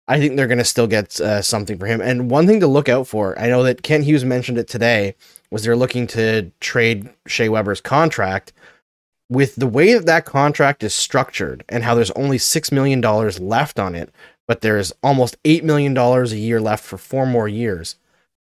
I 0.08 0.20
think 0.20 0.36
they're 0.36 0.48
going 0.48 0.60
to 0.60 0.64
still 0.66 0.88
get 0.88 1.20
uh, 1.20 1.42
something 1.42 1.78
for 1.78 1.88
him. 1.88 2.02
And 2.02 2.30
one 2.30 2.48
thing 2.48 2.60
to 2.60 2.68
look 2.68 2.90
out 2.90 3.08
for, 3.08 3.38
I 3.40 3.48
know 3.48 3.64
that 3.64 3.84
Kent 3.84 4.04
Hughes 4.04 4.26
mentioned 4.26 4.58
it 4.58 4.68
today, 4.68 5.16
was 5.52 5.64
they're 5.64 5.76
looking 5.76 6.08
to 6.08 6.52
trade 6.60 7.10
Shea 7.26 7.50
Weber's 7.50 7.82
contract 7.82 8.54
with 9.30 9.56
the 9.56 9.68
way 9.68 9.94
that 9.94 10.06
that 10.06 10.26
contract 10.26 10.84
is 10.84 10.94
structured 10.94 11.64
and 11.70 11.84
how 11.84 11.96
there's 11.96 12.12
only 12.12 12.38
$6 12.38 12.72
million 12.72 13.02
left 13.02 13.80
on 13.80 13.96
it, 13.96 14.12
but 14.48 14.62
there's 14.62 14.92
almost 15.04 15.42
$8 15.44 15.64
million 15.64 15.96
a 15.98 16.26
year 16.26 16.62
left 16.62 16.84
for 16.84 16.98
four 16.98 17.26
more 17.26 17.48
years, 17.48 17.96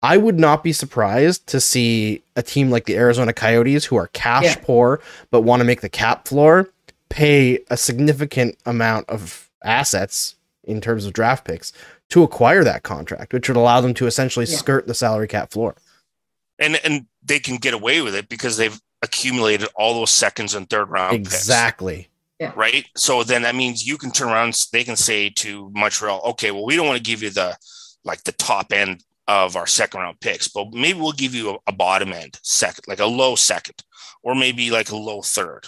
I 0.03 0.17
would 0.17 0.39
not 0.39 0.65
be 0.65 0.73
surprised 0.73 1.47
to 1.49 1.61
see 1.61 2.23
a 2.35 2.43
team 2.43 2.71
like 2.71 2.87
the 2.87 2.97
Arizona 2.97 3.33
Coyotes, 3.33 3.85
who 3.85 3.97
are 3.97 4.09
cash 4.09 4.45
yeah. 4.45 4.57
poor 4.63 5.01
but 5.31 5.43
want 5.43 5.61
to 5.61 5.65
make 5.65 5.81
the 5.81 5.89
cap 5.89 6.27
floor, 6.27 6.69
pay 7.09 7.61
a 7.71 7.77
significant 7.77 8.59
amount 8.67 9.09
of 9.09 9.49
assets 9.65 10.35
in 10.65 10.81
terms 10.81 11.07
of 11.07 11.13
draft 11.13 11.45
picks 11.45 11.73
to 12.09 12.23
acquire 12.23 12.65
that 12.65 12.83
contract, 12.83 13.33
which 13.33 13.49
would 13.49 13.57
allow 13.57 13.81
them 13.81 13.95
to 13.95 14.07
essentially 14.07 14.47
yeah. 14.47 14.57
skirt 14.57 14.87
the 14.87 14.95
salary 14.95 15.29
cap 15.29 15.53
floor. 15.53 15.77
And 16.59 16.81
and 16.85 17.07
they 17.23 17.39
can 17.39 17.57
get 17.57 17.75
away 17.75 18.03
with 18.03 18.15
it 18.15 18.29
because 18.29 18.57
they've 18.57 18.81
accumulated 19.03 19.69
all 19.75 19.95
those 19.95 20.11
seconds 20.11 20.55
and 20.55 20.69
third 20.69 20.91
round 20.91 21.15
exactly. 21.15 22.09
Picks, 22.39 22.57
right. 22.57 22.87
So 22.97 23.23
then 23.23 23.43
that 23.43 23.55
means 23.55 23.87
you 23.87 23.97
can 23.97 24.11
turn 24.11 24.29
around. 24.29 24.67
They 24.73 24.85
can 24.85 24.97
say 24.97 25.31
to 25.31 25.71
Montreal, 25.75 26.23
okay, 26.31 26.51
well, 26.51 26.65
we 26.65 26.77
don't 26.77 26.87
want 26.87 26.99
to 26.99 27.03
give 27.03 27.23
you 27.23 27.31
the 27.31 27.57
like 28.05 28.25
the 28.25 28.33
top 28.33 28.73
end 28.73 29.03
of 29.29 29.57
our 29.57 29.67
second 29.67 30.01
round 30.01 30.21
picks, 30.21 30.49
but 30.49 30.73
maybe 30.73 30.99
we'll 30.99 31.13
give 31.13 31.35
you 31.35 31.51
a, 31.51 31.59
a 31.69 31.73
bottom 31.73 32.13
end 32.13 32.39
second, 32.43 32.85
like 32.89 33.01
a 33.01 33.07
low 33.07 33.35
second, 33.35 33.83
or 34.23 34.35
maybe 34.35 34.71
like 34.71 34.91
a 34.91 34.97
low 34.97 35.23
third. 35.23 35.67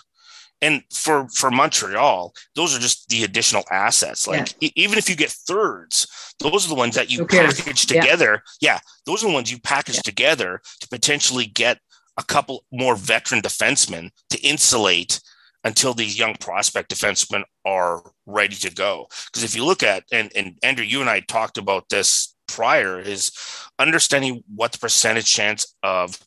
And 0.61 0.83
for 0.93 1.29
for 1.29 1.51
Montreal, 1.51 2.33
those 2.55 2.77
are 2.77 2.81
just 2.81 3.09
the 3.09 3.25
additional 3.25 3.65
assets. 3.71 4.27
Like 4.27 4.55
yeah. 4.61 4.69
e- 4.69 4.73
even 4.77 4.99
if 4.99 5.09
you 5.09 5.17
get 5.17 5.31
thirds, 5.31 6.07
those 6.39 6.65
are 6.65 6.69
the 6.69 6.75
ones 6.75 6.95
that 6.95 7.11
you 7.11 7.27
package 7.27 7.87
together. 7.87 8.43
Yeah. 8.61 8.75
yeah. 8.75 8.79
those 9.07 9.23
are 9.23 9.29
the 9.29 9.35
ones 9.35 9.51
you 9.51 9.61
package 9.61 9.97
yeah. 9.97 10.03
together 10.03 10.61
to 10.81 10.89
potentially 10.89 11.47
get 11.47 11.79
a 12.17 12.23
couple 12.23 12.65
more 12.73 12.97
veteran 12.97 13.43
defensemen 13.43 14.11
to 14.31 14.41
insulate 14.41 15.21
until 15.65 15.95
these 15.95 16.19
young 16.19 16.35
prospect 16.35 16.91
defensemen 16.91 17.43
are 17.65 18.03
ready 18.27 18.55
to 18.55 18.73
go. 18.73 19.07
Because 19.27 19.43
if 19.43 19.57
you 19.57 19.65
look 19.65 19.83
at 19.83 20.05
and 20.13 20.31
and 20.35 20.59
Andrew, 20.63 20.85
you 20.85 21.01
and 21.01 21.11
I 21.11 21.21
talked 21.21 21.59
about 21.59 21.89
this 21.89 22.34
prior, 22.47 22.99
is 23.01 23.33
understanding 23.79 24.43
what 24.55 24.73
the 24.73 24.79
percentage 24.79 25.27
chance 25.27 25.75
of 25.83 26.19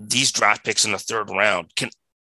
these 0.00 0.32
draft 0.32 0.64
picks 0.64 0.84
in 0.84 0.92
the 0.92 0.98
third 0.98 1.30
round 1.30 1.74
can 1.76 1.90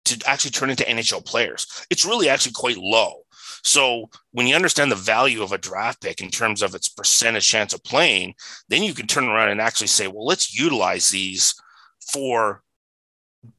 to 0.05 0.23
actually 0.29 0.53
turn 0.53 0.71
into 0.71 0.85
NHL 0.85 1.25
players. 1.25 1.67
It's 1.91 2.07
really 2.07 2.29
actually 2.29 2.53
quite 2.53 2.77
low. 2.77 3.23
So 3.65 4.09
when 4.31 4.47
you 4.47 4.55
understand 4.55 4.93
the 4.93 4.97
value 4.97 5.43
of 5.43 5.51
a 5.51 5.59
draft 5.59 6.01
pick 6.01 6.21
in 6.21 6.31
terms 6.31 6.63
of 6.63 6.75
its 6.75 6.89
percentage 6.89 7.49
chance 7.49 7.75
of 7.75 7.83
playing, 7.83 8.35
then 8.69 8.85
you 8.85 8.95
can 8.95 9.09
turn 9.09 9.27
around 9.27 9.49
and 9.49 9.61
actually 9.61 9.89
say, 9.89 10.07
well, 10.07 10.25
let's 10.25 10.57
utilize 10.57 11.09
these 11.09 11.55
for 12.13 12.63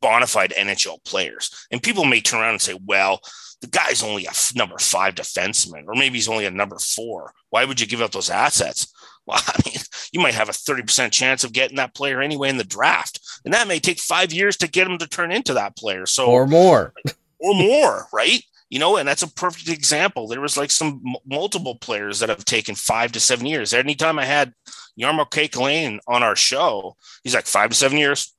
bona 0.02 0.28
fide 0.28 0.54
NHL 0.58 1.04
players. 1.04 1.68
And 1.72 1.84
people 1.84 2.06
may 2.06 2.22
turn 2.22 2.40
around 2.40 2.52
and 2.52 2.62
say, 2.62 2.80
well, 2.86 3.20
the 3.62 3.68
guy's 3.68 4.04
only 4.04 4.26
a 4.26 4.30
f- 4.30 4.54
number 4.56 4.78
five 4.78 5.16
defenseman, 5.16 5.86
or 5.88 5.96
maybe 5.96 6.18
he's 6.18 6.30
only 6.30 6.46
a 6.46 6.52
number 6.52 6.78
four. 6.78 7.34
Why 7.50 7.66
would 7.66 7.82
you 7.82 7.88
give 7.88 8.02
up 8.02 8.12
those 8.12 8.30
assets? 8.30 8.94
Well, 9.34 9.42
I 9.46 9.60
mean, 9.66 9.76
you 10.14 10.22
might 10.22 10.36
have 10.36 10.48
a 10.48 10.54
30% 10.54 11.12
chance 11.12 11.44
of 11.44 11.52
getting 11.52 11.76
that 11.76 11.94
player 11.94 12.22
anyway 12.22 12.48
in 12.48 12.56
the 12.56 12.64
draft. 12.64 13.20
And 13.44 13.54
that 13.54 13.68
may 13.68 13.78
take 13.78 14.00
five 14.00 14.32
years 14.32 14.56
to 14.58 14.70
get 14.70 14.88
him 14.88 14.98
to 15.00 15.08
turn 15.08 15.34
into 15.34 15.54
that 15.56 15.76
player. 15.76 16.06
So, 16.06 16.28
or 16.28 16.48
more, 16.48 16.94
or 17.40 17.54
more, 17.54 18.08
right? 18.14 18.42
You 18.70 18.80
know, 18.80 18.96
and 18.96 19.06
that's 19.06 19.24
a 19.24 19.34
perfect 19.34 19.68
example. 19.68 20.28
There 20.28 20.40
was 20.40 20.56
like 20.56 20.72
some 20.72 21.02
m- 21.06 21.16
multiple 21.26 21.76
players 21.76 22.20
that 22.20 22.30
have 22.30 22.46
taken 22.46 22.74
five 22.74 23.12
to 23.14 23.20
seven 23.20 23.46
years. 23.46 23.74
Anytime 23.74 24.18
I 24.18 24.24
had 24.24 24.54
Jarmo 24.98 25.30
Kekalainen 25.30 26.00
on 26.08 26.24
our 26.24 26.38
show, 26.38 26.96
he's 27.24 27.36
like 27.36 27.46
five 27.46 27.72
to 27.72 27.76
seven 27.76 27.98
years, 27.98 28.34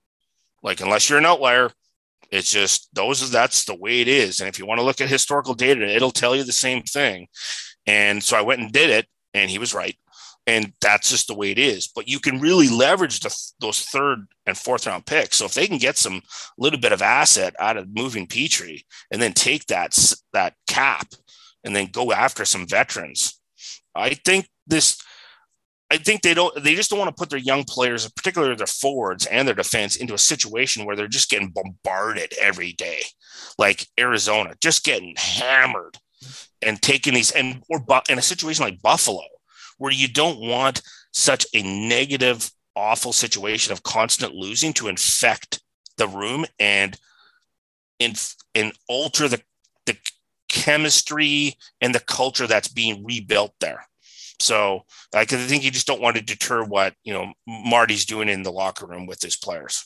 like 0.62 0.80
unless 0.80 1.08
you're 1.08 1.18
an 1.18 1.26
outlier, 1.26 1.70
it's 2.30 2.50
just 2.50 2.88
those 2.94 3.30
that's 3.30 3.64
the 3.64 3.74
way 3.74 4.00
it 4.00 4.08
is. 4.08 4.40
And 4.40 4.48
if 4.48 4.58
you 4.58 4.66
want 4.66 4.78
to 4.78 4.84
look 4.84 5.00
at 5.00 5.08
historical 5.08 5.54
data, 5.54 5.86
it'll 5.86 6.10
tell 6.10 6.36
you 6.36 6.44
the 6.44 6.52
same 6.52 6.82
thing. 6.82 7.28
And 7.86 8.22
so 8.22 8.36
I 8.36 8.42
went 8.42 8.60
and 8.60 8.72
did 8.72 8.90
it, 8.90 9.06
and 9.32 9.50
he 9.50 9.58
was 9.58 9.74
right. 9.74 9.96
And 10.48 10.72
that's 10.80 11.10
just 11.10 11.28
the 11.28 11.34
way 11.34 11.50
it 11.50 11.58
is. 11.58 11.88
But 11.94 12.08
you 12.08 12.18
can 12.18 12.40
really 12.40 12.70
leverage 12.70 13.20
the, 13.20 13.36
those 13.60 13.82
third 13.82 14.26
and 14.46 14.56
fourth 14.56 14.86
round 14.86 15.04
picks. 15.04 15.36
So 15.36 15.44
if 15.44 15.52
they 15.52 15.66
can 15.66 15.76
get 15.76 15.98
some 15.98 16.22
little 16.56 16.80
bit 16.80 16.92
of 16.92 17.02
asset 17.02 17.54
out 17.60 17.76
of 17.76 17.94
moving 17.94 18.26
Petry, 18.26 18.80
and 19.10 19.20
then 19.20 19.34
take 19.34 19.66
that 19.66 19.94
that 20.32 20.54
cap 20.66 21.08
and 21.64 21.76
then 21.76 21.90
go 21.92 22.12
after 22.12 22.46
some 22.46 22.66
veterans, 22.66 23.38
I 23.94 24.14
think 24.14 24.48
this 24.66 24.96
I 25.90 25.98
think 25.98 26.22
they 26.22 26.32
don't. 26.32 26.62
They 26.64 26.74
just 26.74 26.88
don't 26.88 26.98
want 26.98 27.14
to 27.14 27.20
put 27.20 27.28
their 27.28 27.38
young 27.38 27.64
players, 27.64 28.10
particularly 28.10 28.54
their 28.54 28.66
forwards 28.66 29.26
and 29.26 29.46
their 29.46 29.54
defense, 29.54 29.96
into 29.96 30.14
a 30.14 30.18
situation 30.18 30.86
where 30.86 30.96
they're 30.96 31.08
just 31.08 31.30
getting 31.30 31.48
bombarded 31.48 32.32
every 32.40 32.72
day, 32.72 33.02
like 33.58 33.86
Arizona, 33.98 34.54
just 34.62 34.84
getting 34.84 35.14
hammered 35.18 35.98
and 36.62 36.80
taking 36.80 37.12
these, 37.14 37.30
and 37.30 37.62
or 37.68 37.84
in 38.08 38.18
a 38.18 38.22
situation 38.22 38.64
like 38.64 38.82
Buffalo, 38.82 39.22
where 39.78 39.92
you 39.92 40.08
don't 40.08 40.40
want 40.40 40.82
such 41.12 41.46
a 41.54 41.62
negative, 41.62 42.50
awful 42.76 43.12
situation 43.12 43.72
of 43.72 43.82
constant 43.82 44.34
losing 44.34 44.72
to 44.74 44.88
infect 44.88 45.60
the 45.96 46.08
room 46.08 46.44
and 46.58 46.96
in 47.98 48.14
and 48.54 48.72
alter 48.88 49.28
the 49.28 49.42
the 49.86 49.96
chemistry 50.48 51.54
and 51.80 51.94
the 51.94 52.00
culture 52.00 52.46
that's 52.46 52.68
being 52.68 53.04
rebuilt 53.04 53.52
there. 53.60 53.84
So 54.40 54.84
I 55.14 55.24
think 55.24 55.64
you 55.64 55.70
just 55.70 55.86
don't 55.86 56.00
want 56.00 56.16
to 56.16 56.22
deter 56.22 56.64
what 56.64 56.94
you 57.02 57.12
know 57.12 57.32
Marty's 57.46 58.04
doing 58.04 58.28
in 58.28 58.42
the 58.42 58.52
locker 58.52 58.86
room 58.86 59.06
with 59.06 59.20
his 59.20 59.36
players. 59.36 59.84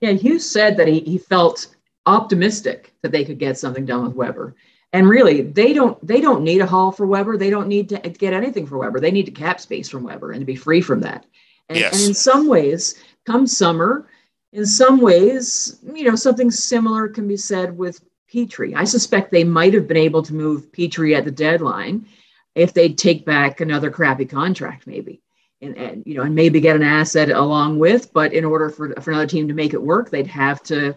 Yeah, 0.00 0.12
Hughes 0.12 0.48
said 0.48 0.76
that 0.76 0.88
he, 0.88 1.00
he 1.00 1.16
felt 1.16 1.68
optimistic 2.04 2.92
that 3.02 3.12
they 3.12 3.24
could 3.24 3.38
get 3.38 3.58
something 3.58 3.86
done 3.86 4.04
with 4.04 4.14
Weber. 4.14 4.54
And 4.96 5.06
really, 5.06 5.42
they 5.42 5.74
don't 5.74 6.04
they 6.06 6.22
don't 6.22 6.42
need 6.42 6.62
a 6.62 6.66
haul 6.66 6.90
for 6.90 7.06
Weber. 7.06 7.36
They 7.36 7.50
don't 7.50 7.68
need 7.68 7.90
to 7.90 7.98
get 7.98 8.32
anything 8.32 8.66
for 8.66 8.78
Weber. 8.78 8.98
They 8.98 9.10
need 9.10 9.26
to 9.26 9.30
cap 9.30 9.60
space 9.60 9.90
from 9.90 10.04
Weber 10.04 10.32
and 10.32 10.40
to 10.40 10.46
be 10.46 10.56
free 10.56 10.80
from 10.80 11.00
that. 11.00 11.26
And, 11.68 11.78
Yes. 11.78 11.98
and 12.00 12.08
in 12.08 12.14
some 12.14 12.48
ways, 12.48 12.94
come 13.26 13.46
summer, 13.46 14.08
in 14.54 14.64
some 14.64 15.02
ways, 15.02 15.80
you 15.94 16.04
know, 16.04 16.16
something 16.16 16.50
similar 16.50 17.08
can 17.08 17.28
be 17.28 17.36
said 17.36 17.76
with 17.76 18.00
Petry. 18.32 18.74
I 18.74 18.84
suspect 18.84 19.30
they 19.30 19.44
might 19.44 19.74
have 19.74 19.86
been 19.86 19.98
able 19.98 20.22
to 20.22 20.32
move 20.34 20.72
Petry 20.72 21.14
at 21.14 21.26
the 21.26 21.30
deadline 21.30 22.06
if 22.54 22.72
they'd 22.72 22.96
take 22.96 23.26
back 23.26 23.60
another 23.60 23.90
crappy 23.90 24.24
contract, 24.24 24.86
maybe. 24.86 25.20
And, 25.60 25.76
and 25.76 26.02
you 26.06 26.14
know, 26.14 26.22
and 26.22 26.34
maybe 26.34 26.58
get 26.58 26.76
an 26.76 26.82
asset 26.82 27.28
along 27.30 27.78
with, 27.80 28.14
but 28.14 28.32
in 28.32 28.46
order 28.46 28.70
for, 28.70 28.94
for 29.02 29.10
another 29.10 29.26
team 29.26 29.46
to 29.48 29.54
make 29.54 29.74
it 29.74 29.82
work, 29.82 30.08
they'd 30.08 30.26
have 30.26 30.62
to, 30.64 30.94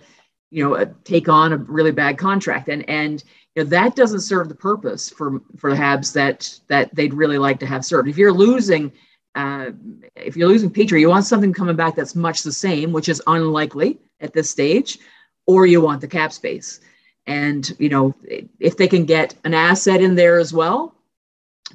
you 0.52 0.64
know, 0.64 0.76
uh, 0.76 0.86
take 1.04 1.28
on 1.28 1.52
a 1.52 1.58
really 1.58 1.92
bad 1.92 2.18
contract. 2.18 2.70
And 2.70 2.90
and 2.90 3.24
you 3.60 3.66
know 3.66 3.70
that 3.72 3.96
doesn't 3.96 4.22
serve 4.22 4.48
the 4.48 4.56
purpose 4.56 5.10
for 5.10 5.42
for 5.58 5.70
the 5.70 5.76
Habs 5.76 6.14
that 6.14 6.58
that 6.68 6.96
they'd 6.96 7.14
really 7.14 7.38
like 7.38 7.60
to 7.60 7.66
have 7.66 7.84
served. 7.84 8.08
If 8.08 8.18
you're 8.18 8.32
losing, 8.32 8.90
uh, 9.36 9.72
if 10.16 10.38
you're 10.38 10.48
losing 10.48 10.70
Petry, 10.70 11.02
you 11.02 11.10
want 11.10 11.26
something 11.26 11.52
coming 11.52 11.76
back 11.76 11.96
that's 11.96 12.16
much 12.16 12.44
the 12.44 12.54
same, 12.54 12.94
which 12.94 13.10
is 13.10 13.22
unlikely 13.28 14.00
at 14.22 14.32
this 14.32 14.50
stage, 14.50 15.00
or 15.46 15.66
you 15.66 15.82
want 15.82 16.00
the 16.00 16.08
cap 16.08 16.32
space. 16.32 16.80
And 17.28 17.70
you 17.80 17.90
know, 17.90 18.16
if 18.60 18.78
they 18.78 18.88
can 18.88 19.04
get 19.04 19.36
an 19.44 19.54
asset 19.54 20.00
in 20.00 20.16
there 20.16 20.40
as 20.40 20.54
well, 20.54 20.96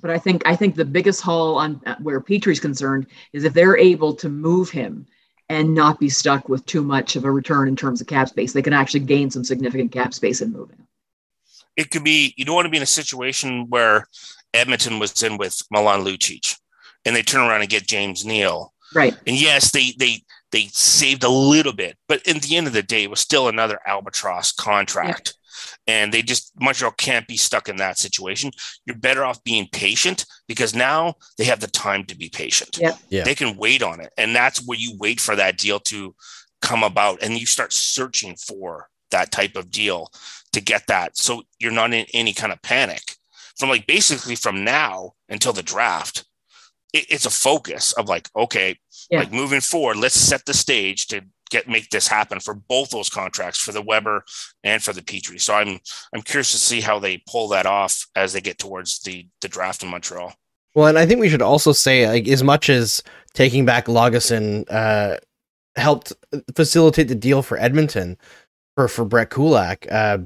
but 0.01 0.11
I 0.11 0.19
think 0.19 0.43
I 0.47 0.57
think 0.57 0.75
the 0.75 0.87
biggest 0.87 1.21
haul 1.21 1.57
on 1.57 1.83
uh, 1.85 1.97
where 2.01 2.21
Petry's 2.21 2.61
concerned 2.61 3.09
is 3.35 3.45
if 3.45 3.53
they're 3.53 3.77
able 3.77 4.15
to 4.15 4.31
move 4.31 4.71
him 4.71 5.07
and 5.51 5.75
not 5.75 6.01
be 6.01 6.09
stuck 6.09 6.49
with 6.49 6.65
too 6.65 6.83
much 6.83 7.15
of 7.15 7.27
a 7.27 7.31
return 7.31 7.69
in 7.69 7.77
terms 7.77 8.01
of 8.01 8.07
cap 8.07 8.31
space, 8.31 8.55
they 8.55 8.63
can 8.63 8.73
actually 8.73 9.01
gain 9.01 9.31
some 9.31 9.45
significant 9.45 9.93
cap 9.93 10.15
space 10.15 10.41
in 10.41 10.51
moving. 10.51 10.87
Him. 11.77 11.85
It 11.85 11.91
could 11.91 12.05
be 12.05 12.35
you 12.37 12.45
don't 12.45 12.55
want 12.55 12.67
to 12.67 12.71
be 12.71 12.77
in 12.77 12.83
a 12.83 12.87
situation 12.87 13.67
where 13.69 14.07
Edmonton 14.53 14.99
was 14.99 15.23
in 15.23 15.37
with 15.37 15.63
Milan 15.71 16.05
Lucic 16.05 16.57
and 17.05 17.15
they 17.15 17.23
turn 17.23 17.49
around 17.49 17.61
and 17.61 17.71
get 17.71 17.87
James 17.87 18.25
Neal. 18.25 18.73
Right. 18.95 19.17
And 19.27 19.41
yes, 19.41 19.71
they 19.71 19.93
they 19.99 20.23
they 20.53 20.69
saved 20.73 21.25
a 21.25 21.29
little 21.29 21.73
bit, 21.73 21.97
but 22.09 22.23
in 22.23 22.39
the 22.39 22.57
end 22.57 22.67
of 22.67 22.73
the 22.73 22.83
day, 22.83 23.03
it 23.03 23.11
was 23.11 23.21
still 23.21 23.49
another 23.49 23.81
albatross 23.87 24.53
contract. 24.53 25.35
And 25.87 26.13
they 26.13 26.23
just 26.23 26.53
Montreal 26.61 26.93
can't 26.93 27.27
be 27.27 27.37
stuck 27.37 27.69
in 27.69 27.77
that 27.77 27.99
situation. 27.99 28.51
You're 28.87 28.97
better 28.97 29.25
off 29.25 29.43
being 29.45 29.69
patient 29.73 30.27
because 30.47 30.75
now 30.75 31.15
they 31.39 31.45
have 31.45 31.61
the 31.61 31.69
time 31.69 32.05
to 32.07 32.17
be 32.17 32.29
patient. 32.29 32.79
Yep. 32.79 32.99
Yeah. 33.09 33.25
They 33.25 33.35
can 33.35 33.57
wait 33.57 33.83
on 33.83 34.01
it. 34.01 34.13
And 34.17 34.35
that's 34.35 34.65
where 34.67 34.79
you 34.79 34.97
wait 34.99 35.21
for 35.21 35.37
that 35.37 35.59
deal 35.59 35.81
to 35.81 36.15
come 36.61 36.83
about 36.83 37.23
and 37.23 37.39
you 37.39 37.47
start 37.47 37.73
searching 37.73 38.37
for 38.37 38.89
that 39.11 39.31
type 39.31 39.57
of 39.57 39.71
deal 39.71 40.11
to 40.55 40.61
get 40.61 40.87
that. 40.89 41.17
So 41.17 41.43
you're 41.59 41.73
not 41.73 41.93
in 41.93 42.07
any 42.15 42.33
kind 42.33 42.53
of 42.53 42.61
panic. 42.63 43.17
From 43.59 43.69
like 43.69 43.87
basically 43.87 44.35
from 44.35 44.65
now 44.65 45.13
until 45.29 45.53
the 45.53 45.63
draft, 45.63 46.25
it, 46.93 47.07
it's 47.09 47.27
a 47.27 47.31
focus 47.31 47.93
of 47.93 48.09
like, 48.09 48.29
okay, 48.35 48.79
Yeah. 49.11 49.21
like 49.21 49.33
moving 49.33 49.61
forward, 49.61 49.97
let's 49.99 50.17
set 50.17 50.45
the 50.47 50.55
stage 50.55 51.07
to 51.09 51.21
get 51.51 51.69
make 51.69 51.91
this 51.91 52.09
happen 52.09 52.41
for 52.41 52.55
both 52.55 52.91
those 52.91 53.09
contracts 53.11 53.59
for 53.61 53.71
the 53.71 53.83
Weber 53.83 54.25
and 54.65 54.83
for 54.83 54.93
the 54.93 55.03
Petry. 55.03 55.41
So 55.41 55.55
I'm 55.55 55.79
I'm 56.15 56.23
curious 56.23 56.51
to 56.53 56.59
see 56.59 56.81
how 56.81 56.99
they 56.99 57.23
pull 57.29 57.49
that 57.49 57.67
off 57.67 58.07
as 58.17 58.33
they 58.33 58.41
get 58.41 58.59
towards 58.59 59.01
the 59.03 59.29
the 59.41 59.49
draft 59.49 59.83
in 59.83 59.91
Montreal. 59.91 60.33
Well, 60.75 60.89
and 60.89 60.99
I 60.99 61.07
think 61.07 61.21
we 61.21 61.29
should 61.29 61.43
also 61.43 61.71
say, 61.71 62.09
like, 62.09 62.27
as 62.27 62.43
much 62.43 62.69
as 62.69 63.01
taking 63.35 63.65
back 63.65 63.87
Lagesson 63.87 64.65
uh, 64.69 65.19
helped 65.77 66.13
facilitate 66.57 67.07
the 67.07 67.15
deal 67.15 67.43
for 67.43 67.57
Edmonton 67.59 68.17
for 68.75 68.89
for 68.89 69.05
Brett 69.05 69.31
Kulak, 69.31 69.87
uh, 69.93 70.19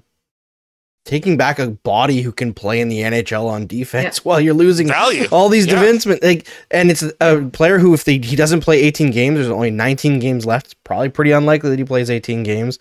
taking 1.09 1.37
back 1.38 1.59
a 1.59 1.71
body 1.71 2.21
who 2.21 2.31
can 2.31 2.53
play 2.53 2.81
in 2.81 2.88
the 2.90 3.01
NHL 3.01 3.47
on 3.47 3.66
defense 3.66 4.25
while 4.25 4.38
you're 4.38 4.53
losing 4.55 4.87
Value. 4.88 5.27
all 5.33 5.49
these 5.49 5.66
Yeah. 5.66 5.83
defensemen, 5.83 6.23
like, 6.23 6.47
and 6.71 6.90
it's 6.90 7.03
a 7.21 7.40
player 7.53 7.79
who, 7.79 7.94
if 7.94 8.05
they, 8.05 8.18
he 8.18 8.37
doesn't 8.37 8.61
play 8.61 8.81
18 8.83 9.11
games, 9.11 9.37
there's 9.37 9.49
only 9.49 9.71
19 9.71 10.18
games 10.18 10.44
left. 10.44 10.66
It's 10.66 10.75
probably 10.75 11.09
pretty 11.09 11.31
unlikely 11.33 11.71
that 11.71 11.79
he 11.79 11.85
plays 11.85 12.11
18 12.11 12.42
games. 12.42 12.79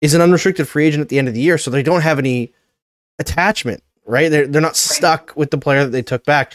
Is 0.00 0.14
an 0.14 0.20
unrestricted 0.22 0.66
free 0.66 0.86
agent 0.86 1.02
at 1.02 1.08
the 1.10 1.18
end 1.18 1.28
of 1.28 1.34
the 1.34 1.40
year, 1.40 1.58
so 1.58 1.70
they 1.70 1.82
don't 1.82 2.00
have 2.02 2.18
any 2.18 2.52
attachment, 3.18 3.82
right? 4.06 4.30
They're 4.30 4.46
they're 4.46 4.62
not 4.62 4.76
stuck 4.76 5.32
with 5.36 5.50
the 5.50 5.58
player 5.58 5.84
that 5.84 5.90
they 5.90 6.02
took 6.02 6.24
back. 6.24 6.54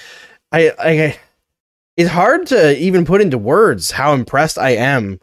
I, 0.51 0.71
I 0.79 1.19
it's 1.97 2.09
hard 2.09 2.47
to 2.47 2.77
even 2.79 3.05
put 3.05 3.21
into 3.21 3.37
words 3.37 3.91
how 3.91 4.13
impressed 4.13 4.57
I 4.57 4.71
am 4.71 5.19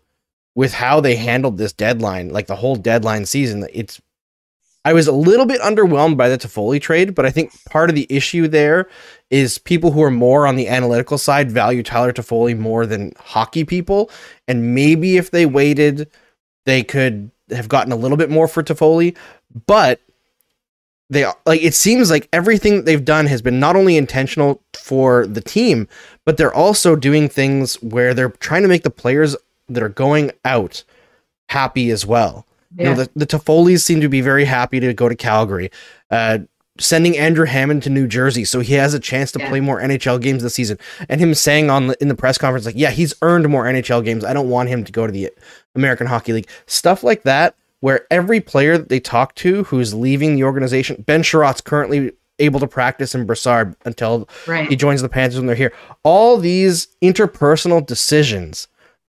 with 0.55 0.73
how 0.75 1.01
they 1.01 1.17
handled 1.17 1.59
this 1.59 1.73
deadline, 1.73 2.29
like 2.29 2.47
the 2.47 2.57
whole 2.57 2.77
deadline 2.77 3.25
season. 3.27 3.67
It's 3.73 4.01
I 4.85 4.95
was 4.95 5.07
a 5.07 5.13
little 5.13 5.45
bit 5.45 5.61
underwhelmed 5.61 6.17
by 6.17 6.29
the 6.29 6.39
Toffoli 6.39 6.81
trade, 6.81 7.15
but 7.15 7.27
I 7.27 7.31
think 7.31 7.53
part 7.67 7.91
of 7.91 7.97
the 7.97 8.07
issue 8.09 8.49
there 8.49 8.89
is 9.29 9.59
people 9.59 9.91
who 9.91 10.03
are 10.03 10.11
more 10.11 10.47
on 10.47 10.57
the 10.57 10.69
analytical 10.69 11.19
side 11.19 11.51
value 11.51 11.83
Tyler 11.83 12.13
Toffoli 12.13 12.57
more 12.57 12.87
than 12.87 13.13
hockey 13.19 13.65
people, 13.65 14.11
and 14.49 14.75
maybe 14.75 15.19
if 15.19 15.31
they 15.31 15.45
waited, 15.45 16.11
they 16.65 16.83
could 16.83 17.31
have 17.51 17.69
gotten 17.69 17.93
a 17.93 17.97
little 17.97 18.17
bit 18.17 18.31
more 18.31 18.49
for 18.49 18.63
Toffoli, 18.63 19.17
but 19.67 20.01
they 21.11 21.27
like 21.45 21.61
it 21.61 21.75
seems 21.75 22.11
like 22.11 22.29
everything 22.33 22.85
they've 22.85 23.05
done 23.05 23.27
has 23.27 23.43
been 23.43 23.61
not 23.61 23.77
only 23.77 23.97
intentional 23.97 24.63
for 24.75 25.27
the 25.27 25.41
team, 25.41 25.89
but 26.25 26.37
they're 26.37 26.55
also 26.55 26.97
doing 26.97 27.29
things 27.29 27.75
where 27.83 28.15
they're 28.15 28.31
trying 28.31 28.63
to 28.63 28.69
make 28.69 28.85
the 28.85 28.91
players 28.91 29.37
that 29.69 29.83
are 29.83 29.89
going 29.89 30.31
out 30.45 30.85
happy 31.49 31.91
as 31.91 32.07
well. 32.07 32.47
You 32.77 32.85
Yeah. 32.85 32.95
know, 32.95 33.05
the, 33.05 33.11
the 33.17 33.27
Toffoli's 33.27 33.85
seem 33.85 34.01
to 34.01 34.09
be 34.09 34.21
very 34.21 34.45
happy 34.45 34.81
to 34.81 34.93
go 34.95 35.09
to 35.09 35.17
Calgary. 35.17 35.71
Uh, 36.11 36.39
sending 36.79 37.19
Andrew 37.19 37.45
Hammond 37.45 37.83
to 37.83 37.91
New 37.91 38.07
Jersey 38.07 38.45
so 38.45 38.61
he 38.61 38.75
has 38.75 38.95
a 38.95 38.99
chance 39.01 39.33
to 39.33 39.39
Yeah. 39.39 39.49
play 39.49 39.61
more 39.61 39.81
NHL 39.83 40.19
games 40.21 40.43
this 40.43 40.55
season. 40.55 40.79
And 41.09 41.21
him 41.21 41.35
saying 41.35 41.69
on 41.69 41.89
the, 41.89 41.97
in 42.01 42.09
the 42.09 42.15
press 42.15 42.39
conference 42.39 42.65
like, 42.65 42.77
"Yeah, 42.77 42.91
he's 42.91 43.13
earned 43.23 43.47
more 43.49 43.67
NHL 43.67 44.03
games. 44.03 44.25
I 44.25 44.33
don't 44.33 44.49
want 44.49 44.69
him 44.71 44.85
to 44.85 44.93
go 44.93 45.07
to 45.07 45.13
the 45.13 45.31
American 45.75 46.07
Hockey 46.07 46.33
League." 46.33 46.49
Stuff 46.67 47.03
like 47.05 47.23
that 47.25 47.55
where 47.81 48.07
every 48.11 48.41
player 48.41 48.79
that 48.79 48.89
they 48.89 49.01
talk 49.01 49.35
to 49.37 49.65
who's 49.65 49.93
leaving 49.93 50.37
the 50.37 50.45
organization, 50.45 51.03
Ben 51.07 51.23
Chiarot's 51.23 51.61
currently 51.61 52.13
able 52.39 52.61
to 52.61 52.67
practice 52.67 53.15
in 53.15 53.27
Brossard 53.27 53.75
until 53.85 54.27
Right. 54.47 54.67
he 54.69 54.75
joins 54.77 55.03
the 55.03 55.09
Panthers 55.11 55.39
when 55.39 55.47
they're 55.47 55.57
here. 55.57 55.73
All 56.03 56.39
these 56.39 56.89
interpersonal 57.03 57.85
decisions 57.85 58.69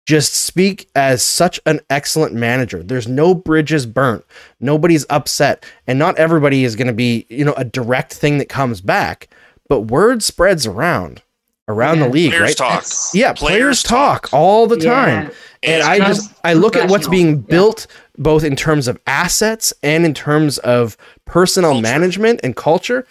just 0.08 0.34
speak 0.34 0.90
as 0.96 1.22
such 1.22 1.60
an 1.66 1.82
excellent 1.90 2.34
manager. 2.34 2.82
There's 2.82 3.10
no 3.10 3.36
bridges 3.36 3.86
burnt. 3.86 4.24
Nobody's 4.62 5.06
upset. 5.10 5.66
And 5.86 6.00
not 6.00 6.18
everybody 6.18 6.64
is 6.64 6.78
going 6.78 6.88
to 6.88 6.94
be, 6.94 7.26
you 7.30 7.44
know, 7.44 7.54
a 7.58 7.66
direct 7.66 8.14
thing 8.14 8.38
that 8.38 8.48
comes 8.48 8.80
back, 8.80 9.28
but 9.68 9.82
word 9.82 10.24
spreads 10.24 10.66
around 10.66 11.22
around 11.70 11.98
Yeah. 11.98 12.06
the 12.06 12.10
league, 12.14 12.32
Players 12.32 12.42
right? 12.42 12.58
talk. 12.58 12.86
Yeah, 13.14 13.34
players, 13.34 13.52
Players 13.52 13.84
talk, 13.84 14.22
talk. 14.30 14.34
all 14.34 14.68
the 14.68 14.80
Yeah. 14.80 14.94
time. 14.94 15.32
And 15.62 15.84
I 15.84 15.98
just 16.00 16.32
I 16.42 16.54
look 16.54 16.78
at 16.78 16.84
what's 16.90 17.06
professional. 17.08 17.12
being 17.12 17.36
Yeah. 17.36 17.44
built 17.50 17.88
both 18.18 18.46
in 18.46 18.56
terms 18.56 18.88
of 18.88 18.98
assets 19.06 19.74
and 19.84 20.06
in 20.06 20.14
terms 20.14 20.58
of 20.60 20.96
personnel 21.26 21.72
Culture. 21.74 21.82
management 21.82 22.40
and 22.44 22.56
culture. 22.56 23.06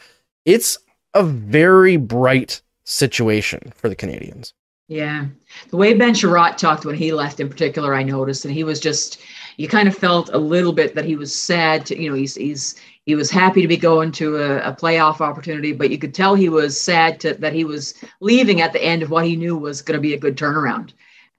It's 0.46 0.78
a 1.12 1.22
very 1.22 1.98
bright 1.98 2.62
situation 2.84 3.74
for 3.76 3.90
the 3.90 3.96
Canadiens. 3.96 4.54
Yeah. 4.88 5.26
The 5.70 5.76
way 5.76 5.94
Ben 5.94 6.14
Chiarot 6.14 6.56
talked 6.56 6.84
when 6.84 6.94
he 6.94 7.12
left 7.12 7.40
in 7.40 7.48
particular, 7.48 7.94
I 7.94 8.04
noticed, 8.04 8.44
and 8.44 8.54
he 8.54 8.62
was 8.62 8.78
just, 8.78 9.18
you 9.56 9.66
kind 9.66 9.88
of 9.88 9.96
felt 9.96 10.30
a 10.32 10.38
little 10.38 10.72
bit 10.72 10.94
that 10.94 11.04
he 11.04 11.16
was 11.16 11.36
sad 11.36 11.84
to, 11.86 12.00
you 12.00 12.08
know, 12.08 12.14
he's, 12.14 12.36
he's, 12.36 12.76
he 13.04 13.16
was 13.16 13.28
happy 13.28 13.62
to 13.62 13.68
be 13.68 13.76
going 13.76 14.12
to 14.12 14.36
a, 14.36 14.58
a 14.70 14.72
playoff 14.72 15.20
opportunity, 15.20 15.72
but 15.72 15.90
you 15.90 15.98
could 15.98 16.14
tell 16.14 16.34
he 16.36 16.48
was 16.48 16.80
sad 16.80 17.18
to, 17.20 17.34
that 17.34 17.52
he 17.52 17.64
was 17.64 17.94
leaving 18.20 18.60
at 18.60 18.72
the 18.72 18.82
end 18.82 19.02
of 19.02 19.10
what 19.10 19.24
he 19.24 19.34
knew 19.34 19.56
was 19.56 19.82
going 19.82 19.96
to 19.96 20.00
be 20.00 20.14
a 20.14 20.18
good 20.18 20.36
turnaround. 20.36 20.92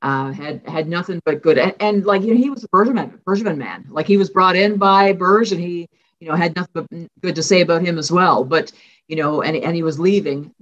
Uh, 0.04 0.32
had 0.32 0.62
had 0.68 0.88
nothing 0.88 1.20
but 1.26 1.42
good, 1.42 1.58
and, 1.58 1.74
and 1.80 2.06
like 2.06 2.22
you 2.22 2.32
know, 2.32 2.40
he 2.40 2.52
was 2.52 2.64
a 2.64 2.68
Bergevin, 2.68 3.18
Bergevin 3.24 3.58
man. 3.58 3.84
Like 3.90 4.06
he 4.06 4.16
was 4.16 4.30
brought 4.30 4.56
in 4.56 4.78
by 4.78 5.12
Berge, 5.12 5.52
and 5.52 5.60
he, 5.60 5.90
you 6.20 6.30
know, 6.30 6.36
had 6.36 6.56
nothing 6.56 6.72
but 6.76 7.22
good 7.22 7.34
to 7.34 7.42
say 7.42 7.62
about 7.62 7.82
him 7.82 7.98
as 7.98 8.12
well. 8.12 8.44
But 8.44 8.72
you 9.08 9.16
know, 9.16 9.42
and 9.42 9.58
and 9.58 9.76
he 9.76 9.82
was 9.82 10.00
leaving 10.00 10.54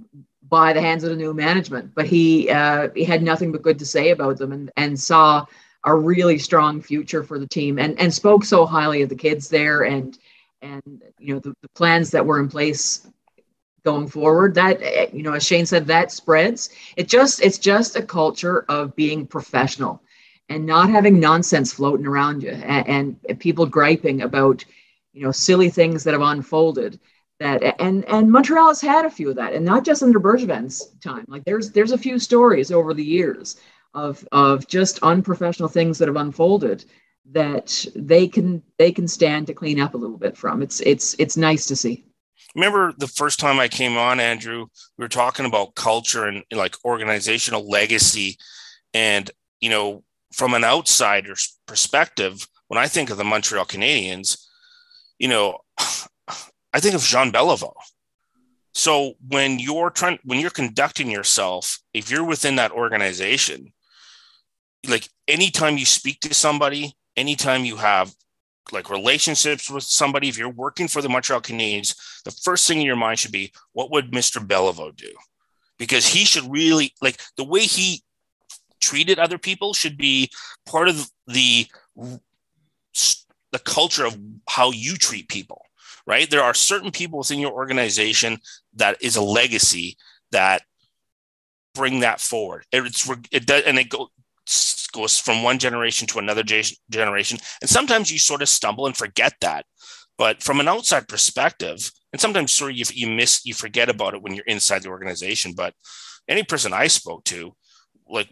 by 0.48 0.72
the 0.72 0.80
hands 0.80 1.04
of 1.04 1.10
the 1.10 1.16
new 1.16 1.34
management. 1.34 1.94
But 1.94 2.06
he 2.06 2.50
uh, 2.50 2.88
he 2.94 3.04
had 3.04 3.22
nothing 3.22 3.52
but 3.52 3.62
good 3.62 3.78
to 3.80 3.86
say 3.86 4.10
about 4.10 4.38
them, 4.38 4.52
and 4.52 4.70
and 4.76 4.98
saw 4.98 5.46
a 5.84 5.94
really 5.94 6.38
strong 6.38 6.80
future 6.82 7.22
for 7.22 7.38
the 7.38 7.46
team, 7.46 7.78
and 7.78 7.98
and 7.98 8.12
spoke 8.12 8.44
so 8.44 8.66
highly 8.66 9.02
of 9.02 9.08
the 9.08 9.16
kids 9.16 9.48
there, 9.48 9.82
and 9.82 10.18
and 10.62 10.82
you 11.18 11.34
know 11.34 11.40
the, 11.40 11.54
the 11.62 11.68
plans 11.74 12.10
that 12.10 12.24
were 12.24 12.40
in 12.40 12.48
place 12.48 13.06
going 13.84 14.08
forward. 14.08 14.54
That 14.54 14.80
eh, 14.82 15.08
you 15.12 15.22
know, 15.22 15.34
as 15.34 15.44
Shane 15.46 15.66
said, 15.66 15.86
that 15.86 16.10
spreads. 16.12 16.70
It 16.96 17.08
just 17.08 17.42
it's 17.42 17.58
just 17.58 17.96
a 17.96 18.02
culture 18.02 18.64
of 18.68 18.94
being 18.96 19.26
professional 19.26 20.02
and 20.48 20.66
not 20.66 20.90
having 20.90 21.18
nonsense 21.20 21.72
floating 21.72 22.06
around 22.06 22.42
you 22.42 22.50
and, 22.50 23.18
and 23.28 23.40
people 23.40 23.66
griping 23.66 24.22
about 24.22 24.64
you 25.12 25.22
know 25.22 25.32
silly 25.32 25.70
things 25.70 26.04
that 26.04 26.12
have 26.14 26.22
unfolded 26.22 26.98
that 27.38 27.80
and 27.80 28.04
and 28.06 28.30
Montreal 28.30 28.68
has 28.68 28.80
had 28.80 29.04
a 29.04 29.10
few 29.10 29.30
of 29.30 29.36
that 29.36 29.52
and 29.52 29.64
not 29.64 29.84
just 29.84 30.02
under 30.02 30.20
Bergevin's 30.20 30.86
time. 31.02 31.24
Like 31.28 31.44
there's 31.44 31.70
there's 31.70 31.92
a 31.92 31.98
few 31.98 32.18
stories 32.18 32.72
over 32.72 32.94
the 32.94 33.04
years 33.04 33.56
of 33.94 34.26
of 34.32 34.66
just 34.66 34.98
unprofessional 35.02 35.68
things 35.68 35.98
that 35.98 36.08
have 36.08 36.16
unfolded 36.16 36.84
that 37.32 37.84
they 37.94 38.26
can 38.28 38.62
they 38.78 38.92
can 38.92 39.08
stand 39.08 39.46
to 39.46 39.54
clean 39.54 39.80
up 39.80 39.94
a 39.94 39.98
little 39.98 40.18
bit 40.18 40.36
from. 40.36 40.62
It's 40.62 40.80
it's 40.80 41.14
it's 41.18 41.36
nice 41.36 41.66
to 41.66 41.76
see. 41.76 42.04
Remember 42.54 42.94
the 42.96 43.08
first 43.08 43.38
time 43.38 43.58
I 43.58 43.68
came 43.68 43.98
on 43.98 44.18
Andrew 44.18 44.66
we 44.96 45.04
were 45.04 45.08
talking 45.08 45.44
about 45.44 45.74
culture 45.74 46.24
and 46.24 46.42
like 46.52 46.76
organizational 46.84 47.68
legacy. 47.68 48.38
And 48.94 49.30
you 49.60 49.68
know 49.68 50.04
from 50.32 50.54
an 50.54 50.64
outsider's 50.64 51.58
perspective 51.66 52.46
when 52.68 52.78
I 52.78 52.88
think 52.88 53.10
of 53.10 53.18
the 53.18 53.24
Montreal 53.24 53.66
Canadiens 53.66 54.42
you 55.18 55.28
know 55.28 55.58
I 56.76 56.78
think 56.78 56.94
of 56.94 57.00
Jean 57.00 57.32
Beliveau. 57.32 57.72
So 58.74 59.14
when 59.26 59.58
you're 59.58 59.88
trying, 59.88 60.18
when 60.24 60.40
you're 60.40 60.50
conducting 60.50 61.10
yourself, 61.10 61.80
if 61.94 62.10
you're 62.10 62.22
within 62.22 62.56
that 62.56 62.70
organization, 62.70 63.72
like 64.86 65.08
anytime 65.26 65.78
you 65.78 65.86
speak 65.86 66.20
to 66.20 66.34
somebody, 66.34 66.94
anytime 67.16 67.64
you 67.64 67.76
have 67.76 68.14
like 68.72 68.90
relationships 68.90 69.70
with 69.70 69.84
somebody, 69.84 70.28
if 70.28 70.36
you're 70.36 70.50
working 70.50 70.86
for 70.86 71.00
the 71.00 71.08
Montreal 71.08 71.40
Canadiens, 71.40 71.94
the 72.24 72.30
first 72.30 72.68
thing 72.68 72.80
in 72.80 72.86
your 72.86 72.94
mind 72.94 73.20
should 73.20 73.32
be, 73.32 73.54
what 73.72 73.90
would 73.90 74.10
Mr. 74.10 74.46
Beliveau 74.46 74.94
do? 74.94 75.14
Because 75.78 76.06
he 76.06 76.26
should 76.26 76.44
really 76.52 76.92
like 77.00 77.18
the 77.38 77.44
way 77.44 77.60
he 77.60 78.02
treated 78.82 79.18
other 79.18 79.38
people 79.38 79.72
should 79.72 79.96
be 79.96 80.30
part 80.66 80.88
of 80.88 81.10
the 81.26 81.66
the 83.52 83.58
culture 83.64 84.04
of 84.04 84.18
how 84.46 84.72
you 84.72 84.96
treat 84.96 85.30
people 85.30 85.65
right? 86.06 86.30
There 86.30 86.42
are 86.42 86.54
certain 86.54 86.90
people 86.90 87.18
within 87.18 87.40
your 87.40 87.52
organization 87.52 88.38
that 88.74 88.96
is 89.02 89.16
a 89.16 89.22
legacy 89.22 89.96
that 90.30 90.62
bring 91.74 92.00
that 92.00 92.20
forward. 92.20 92.64
It's 92.72 93.08
it 93.30 93.46
does, 93.46 93.64
and 93.64 93.78
it 93.78 93.88
go, 93.88 94.08
goes 94.92 95.18
from 95.18 95.42
one 95.42 95.58
generation 95.58 96.06
to 96.08 96.18
another 96.18 96.42
generation, 96.42 97.38
and 97.60 97.70
sometimes 97.70 98.10
you 98.10 98.18
sort 98.18 98.42
of 98.42 98.48
stumble 98.48 98.86
and 98.86 98.96
forget 98.96 99.34
that. 99.40 99.66
But 100.18 100.42
from 100.42 100.60
an 100.60 100.68
outside 100.68 101.08
perspective, 101.08 101.90
and 102.12 102.20
sometimes 102.20 102.52
sort 102.52 102.70
of 102.70 102.78
you, 102.78 102.84
you 102.94 103.08
miss, 103.08 103.44
you 103.44 103.52
forget 103.52 103.90
about 103.90 104.14
it 104.14 104.22
when 104.22 104.34
you're 104.34 104.46
inside 104.46 104.82
the 104.82 104.88
organization. 104.88 105.52
But 105.54 105.74
any 106.26 106.42
person 106.42 106.72
I 106.72 106.86
spoke 106.86 107.24
to, 107.24 107.54
like, 108.08 108.30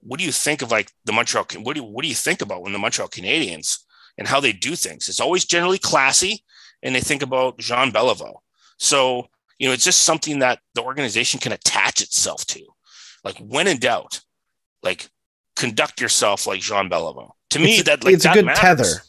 what 0.00 0.18
do 0.18 0.26
you 0.26 0.32
think 0.32 0.60
of 0.60 0.70
like 0.70 0.90
the 1.06 1.12
Montreal? 1.12 1.46
What 1.62 1.74
do 1.74 1.80
you, 1.80 1.86
what 1.86 2.02
do 2.02 2.08
you 2.08 2.14
think 2.14 2.42
about 2.42 2.62
when 2.62 2.72
the 2.72 2.78
Montreal 2.78 3.08
Canadiens 3.08 3.78
and 4.18 4.28
how 4.28 4.40
they 4.40 4.52
do 4.52 4.76
things? 4.76 5.08
It's 5.08 5.20
always 5.20 5.46
generally 5.46 5.78
classy 5.78 6.44
and 6.82 6.94
they 6.94 7.00
think 7.00 7.22
about 7.22 7.58
Jean 7.58 7.92
Beliveau. 7.92 8.34
So, 8.78 9.28
you 9.58 9.68
know, 9.68 9.72
it's 9.74 9.84
just 9.84 10.02
something 10.02 10.40
that 10.40 10.58
the 10.74 10.82
organization 10.82 11.40
can 11.40 11.52
attach 11.52 12.00
itself 12.00 12.44
to. 12.46 12.60
Like 13.24 13.38
when 13.38 13.68
in 13.68 13.78
doubt, 13.78 14.20
like 14.82 15.08
conduct 15.56 16.00
yourself 16.00 16.46
like 16.46 16.60
Jean 16.60 16.88
Beliveau. 16.90 17.30
To 17.50 17.58
me, 17.58 17.76
it's, 17.76 17.84
that 17.84 18.04
like 18.04 18.14
it's 18.14 18.24
that 18.24 18.32
a 18.32 18.38
good 18.40 18.46
matters. 18.46 18.60
tether. 18.60 19.02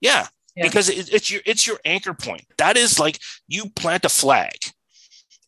Yeah, 0.00 0.26
Yeah. 0.54 0.64
because 0.66 0.88
it, 0.88 1.12
it's 1.12 1.30
your 1.30 1.40
it's 1.44 1.66
your 1.66 1.78
anchor 1.84 2.14
point. 2.14 2.44
That 2.58 2.76
is 2.76 2.98
like 3.00 3.18
you 3.48 3.70
plant 3.70 4.04
a 4.04 4.08
flag, 4.08 4.56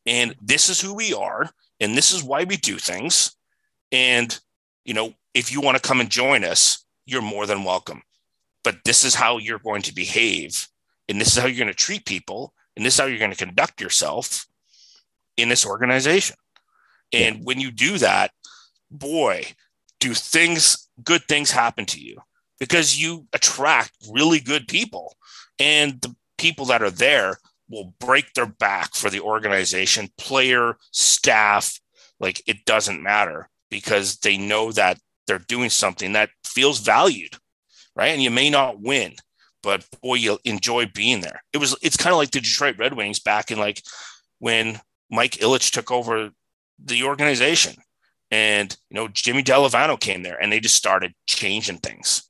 and 0.06 0.34
this 0.40 0.68
is 0.68 0.80
who 0.80 0.94
we 0.94 1.12
are, 1.14 1.50
and 1.78 1.96
this 1.96 2.12
is 2.12 2.24
why 2.24 2.44
we 2.44 2.56
do 2.56 2.78
things. 2.78 3.36
And 3.92 4.36
you 4.84 4.94
know, 4.94 5.12
if 5.34 5.52
you 5.52 5.60
want 5.60 5.76
to 5.76 5.86
come 5.86 6.00
and 6.00 6.10
join 6.10 6.42
us, 6.42 6.84
you're 7.06 7.22
more 7.22 7.46
than 7.46 7.62
welcome. 7.62 8.02
But 8.64 8.78
this 8.84 9.04
is 9.04 9.14
how 9.14 9.38
you're 9.38 9.58
going 9.58 9.82
to 9.82 9.94
behave 9.94 10.66
and 11.10 11.20
this 11.20 11.36
is 11.36 11.38
how 11.42 11.46
you're 11.46 11.58
going 11.58 11.68
to 11.68 11.74
treat 11.74 12.06
people 12.06 12.54
and 12.76 12.86
this 12.86 12.94
is 12.94 13.00
how 13.00 13.06
you're 13.06 13.18
going 13.18 13.32
to 13.32 13.36
conduct 13.36 13.80
yourself 13.80 14.46
in 15.36 15.48
this 15.48 15.66
organization. 15.66 16.36
And 17.12 17.44
when 17.44 17.60
you 17.60 17.70
do 17.70 17.98
that 17.98 18.30
boy 18.90 19.44
do 20.00 20.14
things 20.14 20.88
good 21.04 21.22
things 21.28 21.50
happen 21.50 21.86
to 21.86 22.00
you 22.00 22.18
because 22.58 23.00
you 23.00 23.26
attract 23.32 23.92
really 24.10 24.40
good 24.40 24.66
people 24.66 25.16
and 25.58 26.00
the 26.00 26.14
people 26.38 26.64
that 26.64 26.82
are 26.82 26.90
there 26.90 27.38
will 27.68 27.94
break 28.00 28.32
their 28.34 28.46
back 28.46 28.94
for 28.94 29.10
the 29.10 29.20
organization 29.20 30.08
player 30.18 30.76
staff 30.90 31.78
like 32.18 32.42
it 32.48 32.64
doesn't 32.64 33.02
matter 33.02 33.48
because 33.70 34.16
they 34.18 34.36
know 34.36 34.72
that 34.72 34.98
they're 35.26 35.38
doing 35.38 35.70
something 35.70 36.14
that 36.14 36.30
feels 36.44 36.80
valued 36.80 37.36
right? 37.94 38.08
And 38.08 38.22
you 38.22 38.30
may 38.30 38.50
not 38.50 38.80
win 38.80 39.14
but 39.62 39.86
boy, 40.02 40.14
you'll 40.14 40.40
enjoy 40.44 40.86
being 40.86 41.20
there. 41.20 41.42
It 41.52 41.58
was 41.58 41.76
it's 41.82 41.96
kind 41.96 42.12
of 42.12 42.18
like 42.18 42.30
the 42.30 42.40
Detroit 42.40 42.78
Red 42.78 42.94
Wings 42.94 43.20
back 43.20 43.50
in 43.50 43.58
like 43.58 43.82
when 44.38 44.80
Mike 45.10 45.32
Ilitch 45.32 45.70
took 45.70 45.90
over 45.90 46.30
the 46.82 47.02
organization. 47.04 47.76
And 48.30 48.74
you 48.90 48.94
know, 48.94 49.08
Jimmy 49.08 49.42
Devellano 49.42 49.98
came 49.98 50.22
there 50.22 50.40
and 50.40 50.52
they 50.52 50.60
just 50.60 50.76
started 50.76 51.14
changing 51.26 51.78
things. 51.78 52.28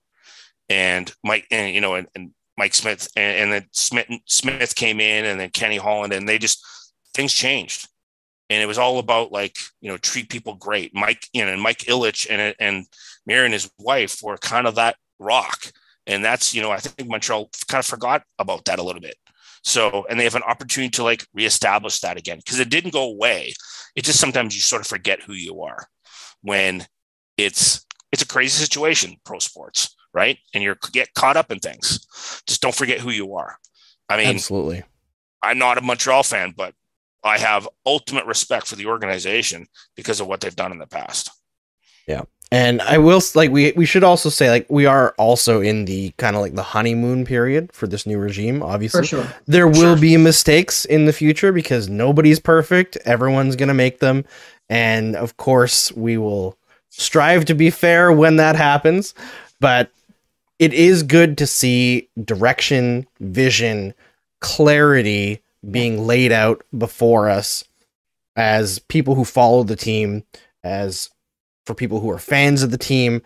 And 0.68 1.12
Mike 1.22 1.47
and 1.51 1.74
you 1.74 1.81
know, 1.81 1.95
and, 1.95 2.07
and 2.14 2.33
Mike 2.57 2.74
Smith 2.74 3.09
and, 3.16 3.37
and 3.37 3.53
then 3.53 3.66
Smith 3.72 4.07
Smith 4.26 4.74
came 4.74 5.01
in 5.01 5.24
and 5.24 5.39
then 5.39 5.51
Kenny 5.51 5.76
Holland 5.76 6.12
and 6.12 6.28
they 6.28 6.39
just 6.39 6.64
things 7.14 7.33
changed. 7.33 7.89
And 8.49 8.61
it 8.61 8.66
was 8.66 8.78
all 8.78 8.99
about 8.99 9.31
like, 9.31 9.57
you 9.81 9.91
know, 9.91 9.97
treat 9.97 10.28
people 10.28 10.55
great. 10.55 10.93
Mike, 10.93 11.28
you 11.33 11.45
know, 11.45 11.53
and 11.53 11.62
Mike 11.62 11.81
Ilitch 11.81 12.26
and 12.28 12.55
and 12.59 12.87
Marian 13.26 13.53
his 13.53 13.70
wife 13.78 14.20
were 14.22 14.37
kind 14.39 14.66
of 14.66 14.76
that 14.76 14.97
rock 15.18 15.70
and 16.07 16.24
that's, 16.24 16.55
you 16.55 16.62
know, 16.62 16.70
I 16.70 16.78
think 16.78 17.09
Montreal 17.09 17.51
kind 17.68 17.80
of 17.80 17.86
forgot 17.86 18.22
about 18.38 18.64
that 18.66 18.78
a 18.78 18.82
little 18.82 19.01
bit. 19.01 19.16
So, 19.62 20.07
and 20.09 20.18
they 20.18 20.24
have 20.24 20.36
an 20.36 20.42
opportunity 20.42 20.90
to 20.92 21.03
like 21.03 21.26
reestablish 21.34 22.01
that 22.01 22.16
again 22.16 22.38
because 22.38 22.61
it 22.61 22.70
didn't 22.70 22.92
go 22.92 23.05
away. 23.05 23.53
It 23.94 24.05
just 24.05 24.20
sometimes 24.20 24.55
you 24.55 24.61
sort 24.61 24.80
of 24.80 24.86
forget 24.86 25.22
who 25.22 25.34
you 25.34 25.62
are 25.62 25.86
when 26.42 26.86
it's 27.36 27.84
it's 28.12 28.22
a 28.22 28.26
crazy 28.26 28.62
situation, 28.62 29.16
pro 29.24 29.38
sports, 29.38 29.94
right? 30.14 30.38
And 30.55 30.64
you're 30.64 30.78
get 30.92 31.14
caught 31.14 31.36
up 31.36 31.53
in 31.53 31.59
things. 31.59 32.01
Just 32.46 32.62
don't 32.62 32.74
forget 32.74 33.01
who 33.01 33.11
you 33.11 33.34
are. 33.34 33.57
I 34.09 34.16
mean, 34.16 34.28
Absolutely. 34.28 34.82
I'm 35.42 35.59
not 35.59 35.78
a 35.78 35.82
Montreal 35.82 36.22
fan, 36.22 36.55
but 36.57 36.74
I 37.22 37.38
have 37.38 37.68
ultimate 37.86 38.26
respect 38.26 38.66
for 38.66 38.76
the 38.76 38.86
organization 38.86 39.66
because 39.94 40.20
of 40.20 40.26
what 40.26 40.40
they've 40.40 40.57
done 40.57 40.72
in 40.72 40.78
the 40.78 40.86
past. 40.86 41.30
And 42.52 42.82
I 42.82 42.98
will 42.98 43.22
like 43.36 43.52
we 43.52 43.72
we 43.76 43.86
should 43.86 44.02
also 44.02 44.28
say 44.28 44.50
like 44.50 44.66
we 44.68 44.84
are 44.84 45.14
also 45.18 45.61
in 45.61 45.84
the 45.84 46.11
kind 46.18 46.34
of 46.34 46.42
like 46.42 46.56
the 46.56 46.64
honeymoon 46.64 47.24
period 47.24 47.72
for 47.72 47.86
this 47.86 48.06
new 48.06 48.18
regime. 48.18 48.61
Obviously, 48.61 49.02
for 49.02 49.06
sure. 49.06 49.26
there 49.46 49.68
will 49.68 49.94
Sure. 49.94 49.96
be 49.96 50.16
mistakes 50.16 50.84
in 50.84 51.04
the 51.04 51.12
future 51.12 51.52
because 51.52 51.88
nobody's 51.88 52.40
perfect. 52.40 52.96
Everyone's 53.04 53.54
gonna 53.54 53.72
make 53.74 54.00
them, 54.00 54.24
and 54.68 55.14
of 55.14 55.36
course 55.36 55.92
we 55.92 56.18
will 56.18 56.56
strive 56.88 57.44
to 57.44 57.54
be 57.54 57.70
fair 57.70 58.11
when 58.12 58.34
that 58.36 58.56
happens. 58.56 59.14
But 59.61 59.92
it 60.58 60.72
is 60.74 61.04
good 61.04 61.38
to 61.38 61.46
see 61.46 62.08
direction, 62.24 63.06
vision, 63.20 63.94
clarity 64.40 65.40
being 65.70 66.04
laid 66.06 66.32
out 66.32 66.64
before 66.76 67.28
us 67.30 67.62
as 68.34 68.80
people 68.80 69.14
who 69.14 69.24
follow 69.24 69.62
the 69.62 69.76
team, 69.76 70.24
as 70.64 71.11
for 71.71 71.75
people 71.75 72.01
who 72.01 72.11
are 72.11 72.18
fans 72.18 72.64
of 72.64 72.73
the 72.73 72.79
team, 72.79 73.23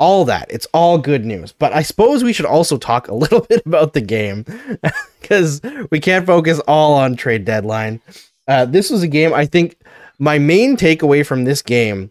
all 0.00 0.24
that. 0.24 0.50
It's 0.50 0.66
all 0.74 0.98
good 0.98 1.24
news. 1.24 1.52
But 1.52 1.72
I 1.72 1.82
suppose 1.82 2.24
we 2.24 2.32
should 2.32 2.46
also 2.46 2.76
talk 2.76 3.06
a 3.06 3.14
little 3.22 3.42
bit 3.42 3.62
about 3.64 3.92
the 3.92 4.00
game 4.00 4.44
because 5.20 5.60
we 5.92 6.00
can't 6.00 6.26
focus 6.26 6.58
all 6.66 6.94
on 6.94 7.14
trade 7.14 7.44
deadline. 7.44 8.00
Uh, 8.48 8.64
this 8.64 8.90
was 8.90 9.04
a 9.04 9.08
game, 9.08 9.32
I 9.32 9.46
think 9.46 9.76
my 10.18 10.38
main 10.38 10.76
takeaway 10.76 11.24
from 11.24 11.44
this 11.44 11.62
game 11.62 12.10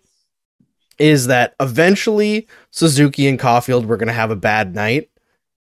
is 0.97 1.27
that 1.27 1.55
eventually 1.59 2.47
Suzuki 2.69 3.27
and 3.27 3.39
Caulfield 3.39 3.85
were 3.85 3.97
going 3.97 4.07
to 4.07 4.13
have 4.13 4.31
a 4.31 4.35
bad 4.35 4.73
night, 4.73 5.09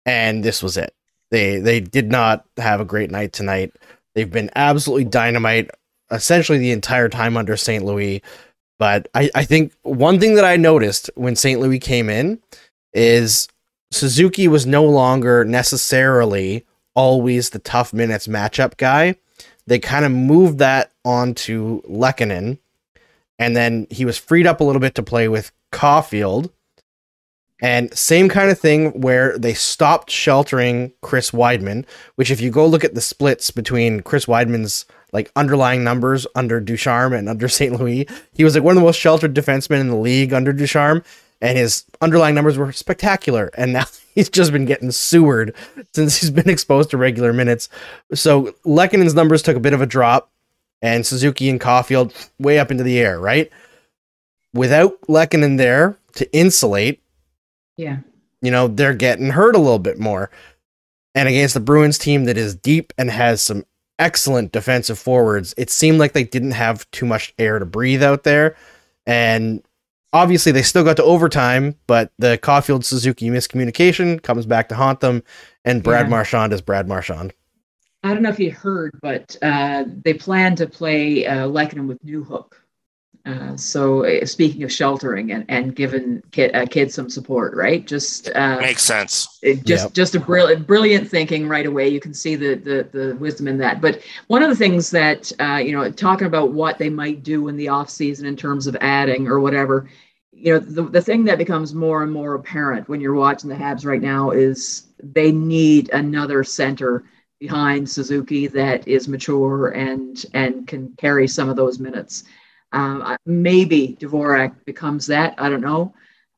and 0.06 0.44
this 0.44 0.64
was 0.64 0.78
it. 0.78 0.96
They 1.30 1.60
they 1.60 1.80
did 1.80 2.10
not 2.12 2.46
have 2.58 2.80
a 2.80 2.86
great 2.86 3.12
night 3.12 3.34
tonight. 3.34 3.74
They've 4.16 4.32
been 4.32 4.50
absolutely 4.56 5.06
dynamite 5.06 5.70
essentially 6.12 6.58
the 6.58 6.72
entire 6.72 7.10
time 7.10 7.38
under 7.38 7.58
St. 7.58 7.84
Louis. 7.84 8.22
But 8.80 9.08
I, 9.14 9.30
I 9.34 9.44
think 9.44 9.74
one 9.82 10.20
thing 10.20 10.36
that 10.36 10.46
I 10.46 10.56
noticed 10.56 11.10
when 11.16 11.36
St. 11.36 11.60
Louis 11.60 11.80
came 11.80 12.10
in 12.10 12.40
is 12.94 13.48
Suzuki 13.92 14.48
was 14.48 14.66
no 14.66 14.84
longer 14.84 15.44
necessarily 15.46 16.66
always 16.94 17.52
the 17.52 17.60
tough 17.60 17.94
minutes 17.94 18.28
matchup 18.28 18.78
guy. 18.78 19.16
They 19.66 19.80
kind 19.80 20.06
of 20.06 20.12
moved 20.12 20.60
that 20.60 20.92
onto 21.04 21.82
Lehkonen, 21.84 22.58
and 23.38 23.56
then 23.56 23.88
he 23.90 24.06
was 24.06 24.18
freed 24.18 24.48
up 24.48 24.62
a 24.62 24.64
little 24.64 24.80
bit 24.80 24.96
to 24.96 25.04
play 25.04 25.28
with 25.28 25.52
Caulfield. 25.72 26.52
And 27.60 27.96
same 27.98 28.30
kind 28.30 28.52
of 28.52 28.60
thing 28.60 29.02
where 29.02 29.38
they 29.38 29.54
stopped 29.54 30.12
sheltering 30.12 30.94
Chris 31.02 31.32
Wideman, 31.32 31.86
which 32.16 32.30
if 32.30 32.40
you 32.40 32.52
go 32.52 32.68
look 32.68 32.84
at 32.84 32.94
the 32.94 33.02
splits 33.02 33.50
between 33.50 34.02
Chris 34.02 34.26
Wideman's 34.26 34.86
like 35.14 35.32
underlying 35.36 35.84
numbers 35.84 36.28
under 36.36 36.60
Ducharme 36.60 37.14
and 37.14 37.30
under 37.30 37.48
St. 37.50 37.80
Louis. 37.80 38.08
He 38.34 38.44
was 38.44 38.56
like 38.56 38.64
one 38.64 38.76
of 38.76 38.82
the 38.82 38.86
most 38.86 39.00
sheltered 39.00 39.34
defensemen 39.34 39.80
in 39.82 39.88
the 39.90 39.96
league 39.96 40.34
under 40.34 40.52
Ducharme, 40.54 41.04
and 41.42 41.58
his 41.58 41.86
underlying 42.02 42.36
numbers 42.36 42.58
were 42.58 42.72
spectacular. 42.72 43.50
And 43.58 43.74
now 43.74 43.86
he's 44.16 44.30
just 44.30 44.52
been 44.52 44.66
getting 44.66 44.92
sewered 44.92 45.54
since 45.94 46.18
he's 46.20 46.32
been 46.32 46.50
exposed 46.50 46.90
to 46.92 46.98
regular 46.98 47.32
minutes. 47.34 47.70
So 48.14 48.54
Lehkonen's 48.66 49.14
numbers 49.16 49.42
took 49.42 49.56
a 49.58 49.62
bit 49.62 49.74
of 49.74 49.82
a 49.82 49.86
drop, 49.86 50.30
and 50.82 51.06
Suzuki 51.06 51.50
and 51.50 51.60
Caulfield 51.60 52.14
way 52.40 52.60
up 52.60 52.70
into 52.72 52.84
the 52.84 53.00
air, 53.00 53.20
right? 53.20 53.50
Without 54.54 55.00
Lehkonen 55.04 55.58
there 55.58 55.98
to 56.14 56.32
insulate, 56.36 57.02
Yeah. 57.78 57.98
you 58.42 58.52
know, 58.52 58.68
they're 58.68 58.94
getting 58.94 59.30
hurt 59.32 59.56
a 59.56 59.60
little 59.60 59.80
bit 59.80 60.00
more. 60.00 60.30
And 61.16 61.28
against 61.28 61.54
the 61.56 61.60
Bruins 61.60 61.98
team 61.98 62.26
that 62.26 62.38
is 62.38 62.56
deep 62.56 62.94
and 62.98 63.10
has 63.10 63.42
some 63.42 63.66
excellent 64.00 64.52
defensive 64.52 65.00
forwards, 65.00 65.54
it 65.58 65.70
seemed 65.70 66.00
like 66.00 66.14
they 66.14 66.24
didn't 66.24 66.52
have 66.52 66.90
too 66.92 67.06
much 67.06 67.34
air 67.40 67.60
to 67.60 67.66
breathe 67.66 68.04
out 68.04 68.24
there. 68.24 68.56
And 69.06 69.64
obviously, 70.14 70.52
they 70.52 70.62
still 70.62 70.84
got 70.84 70.98
to 70.98 71.04
overtime, 71.04 71.76
but 71.88 72.12
the 72.20 72.38
Caulfield 72.38 72.86
Suzuki 72.86 73.30
miscommunication 73.30 74.22
comes 74.22 74.46
back 74.46 74.70
to 74.70 74.76
haunt 74.76 75.00
them. 75.00 75.24
And 75.66 75.84
Brad 75.84 76.06
Yeah. 76.06 76.12
Marchand 76.12 76.54
is 76.54 76.62
Brad 76.62 76.88
Marchand. 76.88 77.34
I 78.04 78.14
don't 78.14 78.22
know 78.22 78.30
if 78.30 78.40
you 78.40 78.52
heard, 78.52 78.92
but 79.02 79.36
uh, 79.42 79.86
they 80.04 80.14
plan 80.14 80.56
to 80.58 80.68
play 80.68 81.26
uh, 81.26 81.48
Lehkonen 81.48 81.88
with 81.88 82.02
Newhook. 82.06 82.54
Uh, 83.28 83.58
so 83.58 84.06
uh, 84.06 84.26
speaking 84.26 84.64
of 84.64 84.72
sheltering 84.72 85.34
and, 85.34 85.44
and 85.50 85.76
giving 85.76 86.22
kid, 86.32 86.56
uh, 86.56 86.66
kids 86.66 86.94
some 86.94 87.10
support, 87.10 87.54
right? 87.56 87.86
Just 87.86 88.30
uh, 88.34 88.58
Makes 88.62 88.84
sense. 88.84 89.38
it 89.42 89.66
just 89.66 89.86
Yep. 89.86 89.94
just 89.94 90.16
a 90.16 90.20
brilliant 90.20 90.66
brilliant 90.66 91.10
thinking 91.10 91.48
right 91.50 91.66
away 91.66 91.90
you 91.90 92.00
can 92.00 92.14
see 92.14 92.36
the, 92.36 92.56
the 92.56 92.88
the 92.98 93.16
wisdom 93.18 93.48
in 93.50 93.58
that 93.58 93.82
but 93.82 94.02
one 94.28 94.42
of 94.44 94.50
the 94.50 94.56
things 94.56 94.90
that 94.92 95.30
uh, 95.42 95.58
you 95.58 95.74
know 95.74 95.92
talking 95.92 96.28
about 96.28 96.54
what 96.54 96.78
they 96.78 96.90
might 96.90 97.22
do 97.24 97.50
in 97.50 97.58
the 97.58 97.68
off 97.68 97.90
season 97.90 98.26
in 98.26 98.38
terms 98.38 98.66
of 98.66 98.78
adding 98.80 99.28
or 99.28 99.40
whatever 99.42 99.90
you 100.32 100.54
know 100.54 100.60
the, 100.60 100.84
the 100.84 101.02
thing 101.02 101.26
that 101.26 101.38
becomes 101.38 101.74
more 101.74 102.04
and 102.04 102.12
more 102.14 102.36
apparent 102.36 102.88
when 102.88 103.02
you're 103.02 103.14
watching 103.14 103.50
the 103.50 103.56
habs 103.56 103.86
right 103.86 104.02
now 104.02 104.32
is 104.32 104.88
they 105.04 105.32
need 105.34 105.90
another 105.92 106.44
center 106.46 107.04
behind 107.40 107.90
suzuki 107.90 108.48
that 108.48 108.88
is 108.88 109.08
mature 109.10 109.70
and 109.70 110.26
and 110.34 110.66
can 110.68 110.94
carry 110.98 111.28
some 111.28 111.50
of 111.50 111.56
those 111.58 111.78
minutes 111.78 112.24
um, 112.72 113.18
maybe 113.26 113.98
Dvorak 114.00 114.56
becomes 114.66 115.08
that 115.08 115.36
i 115.38 115.50
don't 115.50 115.62
know 115.62 115.94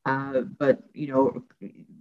uh, 0.06 0.40
but 0.40 0.82
you 0.94 1.08
know 1.08 1.44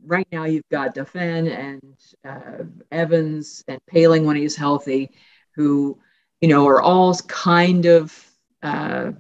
right 0.10 0.28
now 0.32 0.46
you've 0.46 0.68
got 0.72 0.96
Dauphin 0.96 1.48
and 1.48 1.96
uh, 2.26 2.64
Evans 2.92 3.64
and 3.68 3.80
Poehling 3.92 4.26
when 4.26 4.36
he's 4.36 4.56
healthy, 4.56 5.12
who 5.52 6.00
you 6.42 6.50
know 6.50 6.68
are 6.68 6.82
all 6.82 7.16
kind 7.28 7.86
of 7.86 8.28
uh, 8.64 9.12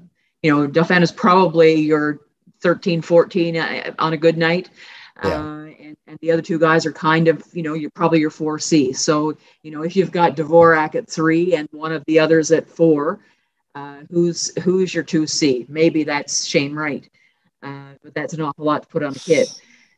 you 0.41 0.53
know 0.53 0.67
Dauphin 0.67 1.03
is 1.03 1.11
probably 1.11 1.75
your 1.75 2.21
13, 2.61 3.01
14 3.01 3.57
uh, 3.57 3.93
on 3.99 4.13
a 4.13 4.17
good 4.17 4.37
night. 4.37 4.69
Yeah. 5.23 5.41
Uh, 5.41 5.65
and, 5.79 5.97
and 6.07 6.17
the 6.21 6.31
other 6.31 6.41
two 6.41 6.57
guys 6.59 6.85
are 6.85 6.93
kind 6.93 7.27
of, 7.27 7.43
you 7.51 7.61
know, 7.61 7.73
you're 7.73 7.89
probably 7.89 8.19
your 8.19 8.31
4C. 8.31 8.95
So, 8.95 9.37
you 9.63 9.71
know, 9.71 9.83
if 9.83 9.97
you've 9.97 10.13
got 10.13 10.37
Dvorak 10.37 10.95
at 10.95 11.09
three 11.09 11.55
and 11.55 11.67
one 11.71 11.91
of 11.91 12.05
the 12.05 12.19
others 12.19 12.51
at 12.51 12.69
four, 12.69 13.19
uh, 13.79 14.03
who's 14.09 14.51
who's 14.63 14.93
your 14.93 15.03
2C? 15.03 15.67
Maybe 15.69 16.03
that's 16.03 16.45
Shane 16.45 16.73
Wright. 16.75 17.07
Uh, 17.61 17.93
but 18.03 18.13
that's 18.13 18.33
an 18.33 18.41
awful 18.41 18.65
lot 18.65 18.83
to 18.83 18.87
put 18.87 19.03
on 19.03 19.13
a 19.15 19.19
kid. 19.19 19.47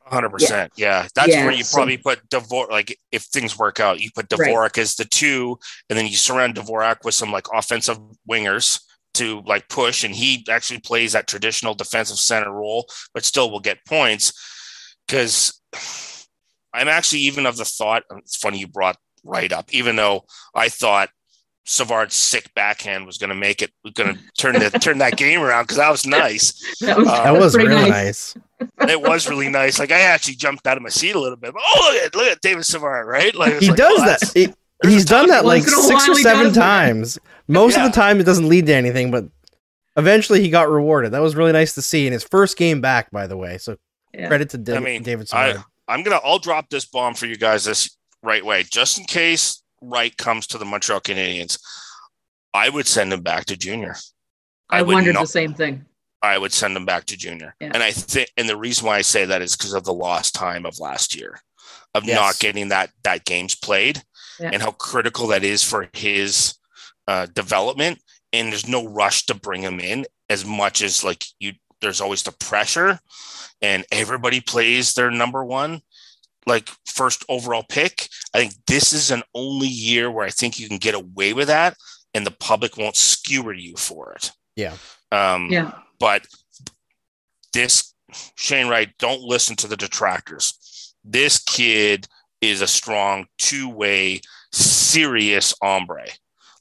hundred 0.06 0.30
percent. 0.30 0.72
Yeah, 0.76 1.08
that's 1.16 1.30
Yeah, 1.30 1.46
where 1.46 1.54
you 1.54 1.64
so- 1.64 1.78
probably 1.78 1.98
put 1.98 2.28
Dvorak. 2.30 2.70
Like 2.70 2.98
if 3.12 3.24
things 3.24 3.58
work 3.58 3.80
out, 3.80 4.00
you 4.02 4.10
put 4.12 4.28
Right. 4.34 4.50
Dvorak 4.50 4.78
as 4.78 4.96
the 4.96 5.06
two, 5.06 5.58
and 5.90 5.98
then 5.98 6.08
you 6.08 6.16
surround 6.18 6.56
Dvorak 6.56 7.06
with 7.06 7.14
some 7.16 7.32
like 7.32 7.48
offensive 7.54 7.98
wingers 8.30 8.82
to 9.16 9.42
like 9.46 9.70
push, 9.70 10.04
and 10.04 10.16
he 10.16 10.46
actually 10.50 10.80
plays 10.80 11.14
that 11.14 11.28
traditional 11.28 11.74
defensive 11.76 12.18
center 12.18 12.52
role, 12.52 12.88
but 13.14 13.26
still 13.26 13.52
will 13.52 13.60
get 13.60 13.86
points. 13.86 14.34
Because 15.08 15.62
I'm 16.74 16.88
actually 16.88 17.22
even 17.22 17.46
of 17.46 17.58
the 17.58 17.66
thought. 17.66 18.04
It's 18.18 18.38
funny 18.38 18.60
you 18.60 18.68
brought 18.68 18.98
right 19.24 19.52
up, 19.52 19.72
even 19.74 19.96
though 19.98 20.26
I 20.56 20.70
thought. 20.70 21.10
Savard's 21.66 22.16
sick 22.16 22.51
backhand 22.55 23.05
was 23.05 23.18
going 23.18 23.30
to 23.30 23.36
make 23.36 23.62
it, 23.62 23.72
was 23.84 23.93
going 23.93 24.16
to 24.16 24.22
turn 24.38 24.53
the 24.59 24.70
turn 24.72 24.97
that 24.97 25.16
game 25.18 25.41
around 25.41 25.64
because 25.66 25.78
that 25.78 25.91
was 25.91 26.05
nice 26.05 26.53
That 26.82 26.97
was, 26.97 27.07
Uh, 27.07 27.24
That 27.24 27.39
was 27.39 27.55
really 27.55 27.76
nice. 27.89 28.36
nice. 28.59 28.89
it 28.89 29.01
was 29.01 29.30
really 29.30 29.47
nice. 29.49 29.78
Like 29.80 29.91
I 29.91 30.01
actually 30.01 30.36
jumped 30.36 30.66
out 30.68 30.76
of 30.78 30.84
my 30.84 30.89
seat 30.89 31.16
a 31.16 31.20
little 31.20 31.38
bit. 31.38 31.53
Oh, 31.57 31.91
look 31.93 32.03
at 32.05 32.16
look 32.16 32.28
at 32.28 32.41
David 32.41 32.66
Savard, 32.66 33.07
right? 33.07 33.34
Like 33.36 33.59
He 33.59 33.68
like, 33.70 33.78
does 33.78 33.99
oh, 34.01 34.05
that. 34.05 34.32
He- 34.34 34.53
he's 34.89 35.05
done 35.05 35.28
that 35.28 35.45
like 35.45 35.62
once 35.62 35.74
in 35.74 35.80
a 35.80 35.99
six 35.99 36.09
or 36.09 36.16
seven 36.16 36.45
does 36.45 36.55
that. 36.55 36.59
times. 36.62 37.20
Most 37.47 37.78
Yeah. 37.78 37.86
of 37.86 37.91
the 37.91 37.95
time, 37.95 38.20
it 38.20 38.24
doesn't 38.24 38.49
lead 38.49 38.66
to 38.66 38.74
anything, 38.74 39.12
but 39.12 39.26
eventually 39.97 40.41
he 40.41 40.49
got 40.49 40.70
rewarded. 40.70 41.12
That 41.12 41.22
was 41.22 41.36
really 41.36 41.51
nice 41.51 41.74
to 41.76 41.82
see 41.82 42.07
in 42.07 42.14
his 42.14 42.24
first 42.24 42.57
game 42.57 42.82
back, 42.82 43.12
by 43.12 43.28
the 43.28 43.38
way. 43.38 43.57
So 43.59 43.78
Yeah. 44.14 44.28
credit 44.28 44.49
to 44.51 44.57
Da- 44.57 44.78
I 44.78 44.80
mean, 44.80 45.03
David 45.03 45.28
I, 45.32 45.51
Savard. 45.51 45.66
I'm 45.88 46.03
gonna 46.03 46.20
I'll 46.24 46.39
drop 46.39 46.70
this 46.70 46.86
bomb 46.86 47.14
for 47.14 47.26
you 47.28 47.38
guys 47.38 47.66
this 47.66 47.95
right 48.24 48.43
way, 48.45 48.64
just 48.64 48.97
in 48.97 49.05
case 49.05 49.61
Wright 49.82 50.16
comes 50.16 50.48
to 50.48 50.58
the 50.58 50.66
Montreal 50.66 51.02
Canadiens. 51.02 51.60
I 52.54 52.70
would 52.70 52.88
send 52.88 53.12
him 53.12 53.22
back 53.22 53.46
to 53.46 53.58
junior. 53.58 53.96
I, 54.70 54.80
I 54.80 54.82
wondered 54.84 55.14
not- 55.14 55.22
the 55.24 55.28
same 55.28 55.54
thing. 55.54 55.86
I 56.24 56.38
would 56.38 56.54
send 56.54 56.78
him 56.78 56.86
back 56.86 57.06
to 57.06 57.18
junior. 57.18 57.56
Yeah. 57.60 57.72
And 57.74 57.82
I 57.82 57.90
think, 57.92 58.30
and 58.38 58.48
the 58.48 58.56
reason 58.56 58.86
why 58.86 58.98
I 58.98 59.02
say 59.02 59.26
that 59.26 59.42
is 59.42 59.56
because 59.58 59.74
of 59.74 59.86
the 59.86 59.94
lost 59.94 60.36
time 60.36 60.68
of 60.68 60.78
last 60.80 61.16
year, 61.16 61.40
of 61.96 62.04
Yes. 62.06 62.16
not 62.16 62.38
getting 62.40 62.68
that 62.68 62.92
that 63.04 63.26
games 63.26 63.56
played, 63.56 64.04
Yeah. 64.40 64.52
and 64.54 64.62
how 64.62 64.70
critical 64.70 65.26
that 65.28 65.44
is 65.44 65.64
for 65.64 65.90
his 65.94 66.54
uh, 67.08 67.26
development. 67.26 68.00
And 68.34 68.52
there's 68.52 68.68
no 68.68 68.88
rush 68.88 69.26
to 69.26 69.34
bring 69.34 69.64
him 69.64 69.80
in 69.80 70.06
as 70.30 70.46
much 70.46 70.84
as 70.84 71.04
like 71.04 71.26
you. 71.40 71.54
There's 71.82 72.02
always 72.02 72.22
the 72.22 72.32
pressure, 72.34 73.00
and 73.64 73.84
everybody 73.92 74.42
plays 74.42 74.94
their 74.94 75.10
number 75.10 75.44
one, 75.44 75.82
like 76.48 76.70
first 76.86 77.24
overall 77.30 77.64
pick. 77.68 78.08
I 78.34 78.39
think 78.39 78.54
this 78.68 78.94
is 78.94 79.12
an 79.12 79.24
only 79.36 79.68
year 79.68 80.10
where 80.10 80.26
I 80.26 80.30
think 80.32 80.60
you 80.60 80.68
can 80.68 80.78
get 80.78 80.96
away 80.96 81.34
with 81.34 81.48
that, 81.48 81.76
and 82.14 82.26
the 82.26 82.32
public 82.32 82.78
won't 82.78 82.96
skewer 82.96 83.54
you 83.54 83.76
for 83.78 84.14
it. 84.14 84.32
Yeah. 84.56 84.76
Um, 85.12 85.50
Yeah. 85.52 85.72
but 86.00 86.26
this 87.54 87.94
Shane 88.36 88.68
Wright, 88.68 88.89
don't 89.00 89.22
listen 89.22 89.56
to 89.58 89.68
the 89.68 89.78
detractors. 89.78 90.94
This 91.04 91.39
kid 91.39 92.08
is 92.42 92.62
a 92.62 92.68
strong 92.68 93.28
two-way, 93.38 94.22
serious 94.52 95.54
hombre. 95.62 96.06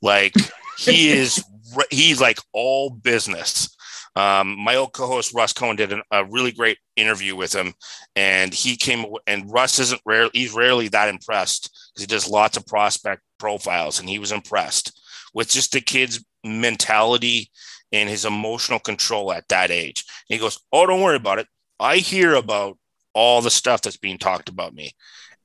Like 0.02 0.34
he 0.78 1.10
is, 1.18 1.42
re- 1.76 1.84
he's 1.90 2.20
like 2.20 2.38
all 2.52 2.90
business. 2.90 3.74
Um, 4.16 4.58
my 4.58 4.76
old 4.76 4.92
co-host 4.92 5.34
Russ 5.34 5.52
Cohen 5.52 5.76
did 5.76 5.92
an, 5.92 6.02
a 6.10 6.24
really 6.24 6.52
great 6.52 6.78
interview 6.96 7.36
with 7.36 7.54
him, 7.54 7.74
and 8.16 8.52
he 8.52 8.76
came 8.76 9.06
and 9.26 9.50
Russ 9.50 9.78
isn't 9.78 10.00
rare. 10.04 10.28
He's 10.32 10.52
rarely 10.52 10.88
that 10.88 11.08
impressed 11.08 11.70
because 11.94 12.02
he 12.02 12.06
does 12.06 12.28
lots 12.28 12.56
of 12.56 12.66
prospect 12.66 13.22
profiles, 13.38 14.00
and 14.00 14.08
he 14.08 14.18
was 14.18 14.32
impressed 14.32 15.00
with 15.32 15.48
just 15.48 15.72
the 15.72 15.80
kid's 15.80 16.24
mentality 16.44 17.50
and 17.92 18.08
his 18.08 18.24
emotional 18.24 18.78
control 18.78 19.32
at 19.32 19.46
that 19.48 19.70
age. 19.70 20.04
And 20.28 20.34
he 20.36 20.40
goes, 20.40 20.58
"Oh, 20.72 20.86
don't 20.86 21.02
worry 21.02 21.16
about 21.16 21.38
it. 21.38 21.46
I 21.78 21.98
hear 21.98 22.34
about 22.34 22.78
all 23.14 23.40
the 23.42 23.50
stuff 23.50 23.82
that's 23.82 23.96
being 23.96 24.18
talked 24.18 24.48
about 24.48 24.74
me, 24.74 24.92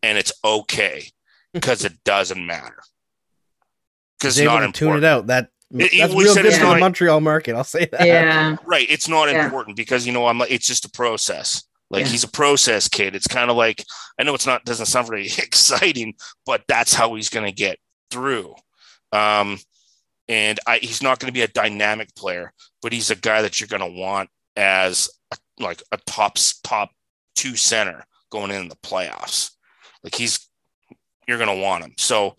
and 0.01 0.18
it's 0.18 0.34
okay 0.43 1.09
because 1.53 1.86
it 1.86 2.03
doesn't 2.03 2.45
matter 2.45 2.82
because 4.20 4.36
He's 4.36 4.45
it's 4.45 4.51
able 4.51 4.59
not 4.61 4.74
to 4.74 4.80
tune 4.80 4.97
it 4.97 5.03
out. 5.03 5.28
That 5.28 5.49
It- 5.74 5.93
it- 5.93 5.97
that's 5.97 6.13
we 6.13 6.24
real 6.26 6.34
said 6.34 6.43
good 6.43 6.49
it's 6.49 6.57
for 6.57 6.66
the 6.66 6.72
not- 6.74 6.80
Montreal 6.80 7.22
market. 7.22 7.55
I'll 7.55 7.63
say 7.63 7.86
that. 7.86 8.05
Yeah. 8.05 8.55
Right. 8.66 8.86
It's 8.89 9.07
not 9.07 9.30
Yeah. 9.30 9.45
important 9.45 9.76
because 9.78 10.05
you 10.05 10.11
know 10.13 10.28
I'm 10.28 10.38
like 10.38 10.51
it's 10.51 10.68
just 10.68 10.86
a 10.86 10.89
process. 10.89 11.63
Like 11.89 12.05
Yeah. 12.05 12.11
he's 12.11 12.24
a 12.24 12.30
process 12.30 12.88
kid. 12.88 13.16
It's 13.16 13.28
kind 13.28 13.49
of 13.51 13.57
like 13.57 13.84
I 14.20 14.24
know 14.24 14.34
it's 14.36 14.45
not 14.45 14.66
doesn't 14.66 14.86
sound 14.88 15.07
very 15.07 15.26
exciting, 15.38 16.16
but 16.45 16.63
that's 16.68 16.93
how 16.93 17.16
he's 17.16 17.30
going 17.30 17.45
to 17.45 17.51
get 17.51 17.78
through. 18.11 18.55
Um, 19.11 19.59
and 20.28 20.59
I, 20.68 20.78
he's 20.80 21.03
not 21.03 21.20
going 21.20 21.28
to 21.28 21.34
be 21.34 21.41
a 21.43 21.47
dynamic 21.47 22.16
player, 22.16 22.51
but 22.82 22.91
he's 22.93 23.11
a 23.11 23.16
guy 23.16 23.41
that 23.43 23.59
you're 23.59 23.68
going 23.68 23.82
to 23.82 23.99
want 24.01 24.30
as 24.55 25.09
a, 25.32 25.38
like 25.59 25.82
a 25.91 25.97
top 26.05 26.38
top 26.63 26.89
two 27.36 27.55
center 27.55 28.05
going 28.32 28.51
in 28.51 28.68
the 28.70 28.76
playoffs. 28.78 29.51
Like 30.03 30.16
he's 30.16 30.47
you're 31.28 31.38
going 31.38 31.55
to 31.55 31.61
want 31.63 31.84
him. 31.84 31.93
So 31.97 32.36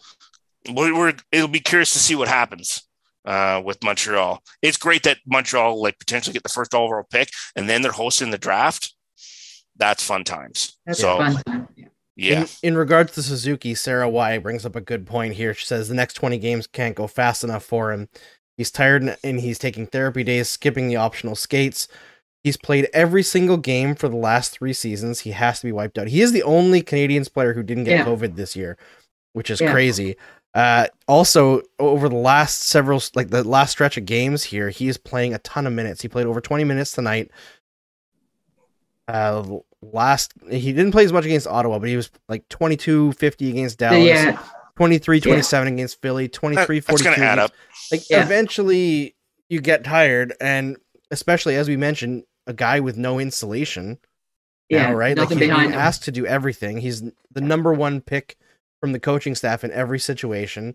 we're, 0.70 0.97
we're 0.97 1.14
it'll 1.33 1.49
be 1.49 1.61
curious 1.61 1.93
to 1.93 1.99
see 1.99 2.14
what 2.16 2.29
happens 2.29 2.83
uh, 3.27 3.61
with 3.64 3.83
Montreal. 3.83 4.43
It's 4.62 4.77
great 4.77 5.03
that 5.03 5.18
Montreal 5.27 5.81
like 5.83 5.99
potentially 5.99 6.33
get 6.35 6.43
the 6.43 6.49
first 6.49 6.74
overall 6.74 7.07
pick 7.11 7.29
and 7.55 7.68
then 7.68 7.83
they're 7.83 7.93
hosting 7.93 8.31
the 8.31 8.39
draft. 8.39 8.95
That's 9.77 10.03
fun 10.03 10.24
times. 10.24 10.79
That's 10.87 11.01
so 11.01 11.16
a 11.20 11.31
fun 11.33 11.43
time. 11.45 11.68
Yeah. 11.77 11.87
yeah, 12.16 12.41
In, 12.41 12.49
in 12.62 12.77
regards 12.79 13.12
to 13.12 13.22
Suzuki, 13.22 13.74
Sarah 13.74 14.09
Y 14.09 14.39
brings 14.39 14.64
up 14.64 14.74
a 14.77 14.81
good 14.81 15.07
point 15.07 15.35
here. 15.35 15.53
She 15.53 15.66
says 15.66 15.89
the 15.89 15.95
next 15.95 16.14
20 16.14 16.39
games 16.39 16.66
can't 16.66 16.95
go 16.95 17.07
fast 17.07 17.45
enough 17.45 17.62
for 17.64 17.93
him. 17.93 18.09
He's 18.57 18.70
tired 18.70 19.03
and- 19.03 19.16
and 19.22 19.41
he's 19.41 19.59
taking 19.59 19.87
therapy 19.87 20.24
days, 20.24 20.49
skipping 20.49 20.89
the 20.89 20.97
optional 20.97 21.35
skates. 21.37 21.89
He's 22.43 22.57
played 22.57 22.89
every 22.95 23.22
single 23.24 23.57
game 23.59 23.95
for 23.97 24.09
the 24.09 24.16
last 24.16 24.53
three 24.53 24.72
seasons. 24.72 25.20
He 25.20 25.33
has 25.33 25.61
to 25.61 25.66
be 25.66 25.72
wiped 25.72 25.99
out. 25.99 26.07
He 26.09 26.22
is 26.22 26.33
the 26.33 26.45
only 26.45 26.81
Canadiens 26.81 27.31
player 27.31 27.53
who 27.55 27.62
didn't 27.62 27.85
get 27.85 27.99
Yeah. 27.99 28.05
COVID 28.07 28.37
this 28.37 28.55
year, 28.57 28.79
which 29.35 29.51
is 29.51 29.61
Yeah. 29.61 29.72
crazy. 29.72 30.16
Uh, 30.57 30.86
also, 31.07 31.61
over 31.78 32.09
the 32.09 32.16
last 32.16 32.62
several, 32.62 33.02
like 33.14 33.28
the 33.28 33.44
last 33.44 33.72
stretch 33.72 33.98
of 33.98 34.07
games 34.07 34.42
here, 34.42 34.70
he 34.70 34.88
is 34.88 34.96
playing 34.96 35.34
a 35.34 35.38
ton 35.40 35.66
of 35.66 35.74
minutes. 35.74 36.00
He 36.00 36.09
played 36.09 36.24
over 36.24 36.40
20 36.40 36.64
minutes 36.64 36.92
tonight. 36.92 37.30
Uh, 39.07 39.59
last 39.82 40.32
he 40.50 40.72
didn't 40.72 40.92
play 40.92 41.04
as 41.04 41.12
much 41.12 41.26
against 41.26 41.46
Ottawa, 41.46 41.78
but 41.78 41.90
he 41.90 41.96
was 41.96 42.11
like 42.30 42.48
22 42.48 43.12
50 43.12 43.50
against 43.50 43.78
Dallas, 43.78 44.02
Yeah, 44.02 44.40
23 44.76 45.20
27 45.20 45.74
against 45.74 46.00
Philly, 46.00 46.26
23 46.26 46.78
That's 46.80 46.86
42. 46.86 47.04
going 47.04 47.18
to 47.18 47.24
add 47.24 47.38
up. 47.38 47.52
Like 47.92 48.09
Yeah. 48.09 48.24
eventually 48.24 49.14
you 49.50 49.61
get 49.61 49.84
tired, 49.84 50.32
and 50.40 50.78
especially 51.11 51.57
as 51.57 51.68
we 51.68 51.76
mentioned, 51.76 52.24
a 52.46 52.54
guy 52.54 52.80
with 52.80 52.96
no 52.96 53.18
insulation 53.20 53.98
yeah, 54.70 54.86
now, 54.86 54.94
right? 54.94 55.18
Like 55.18 55.28
he's 55.28 55.38
behind 55.38 55.74
him. 55.74 55.78
asked 55.78 56.04
to 56.04 56.12
do 56.12 56.24
everything. 56.24 56.78
He's 56.78 57.02
the 57.30 57.42
number 57.42 57.74
one 57.74 58.00
pick 58.00 58.38
from 58.81 58.93
the 58.93 59.01
coaching 59.01 59.35
staff 59.35 59.64
in 59.64 59.70
every 59.72 59.99
situation. 59.99 60.74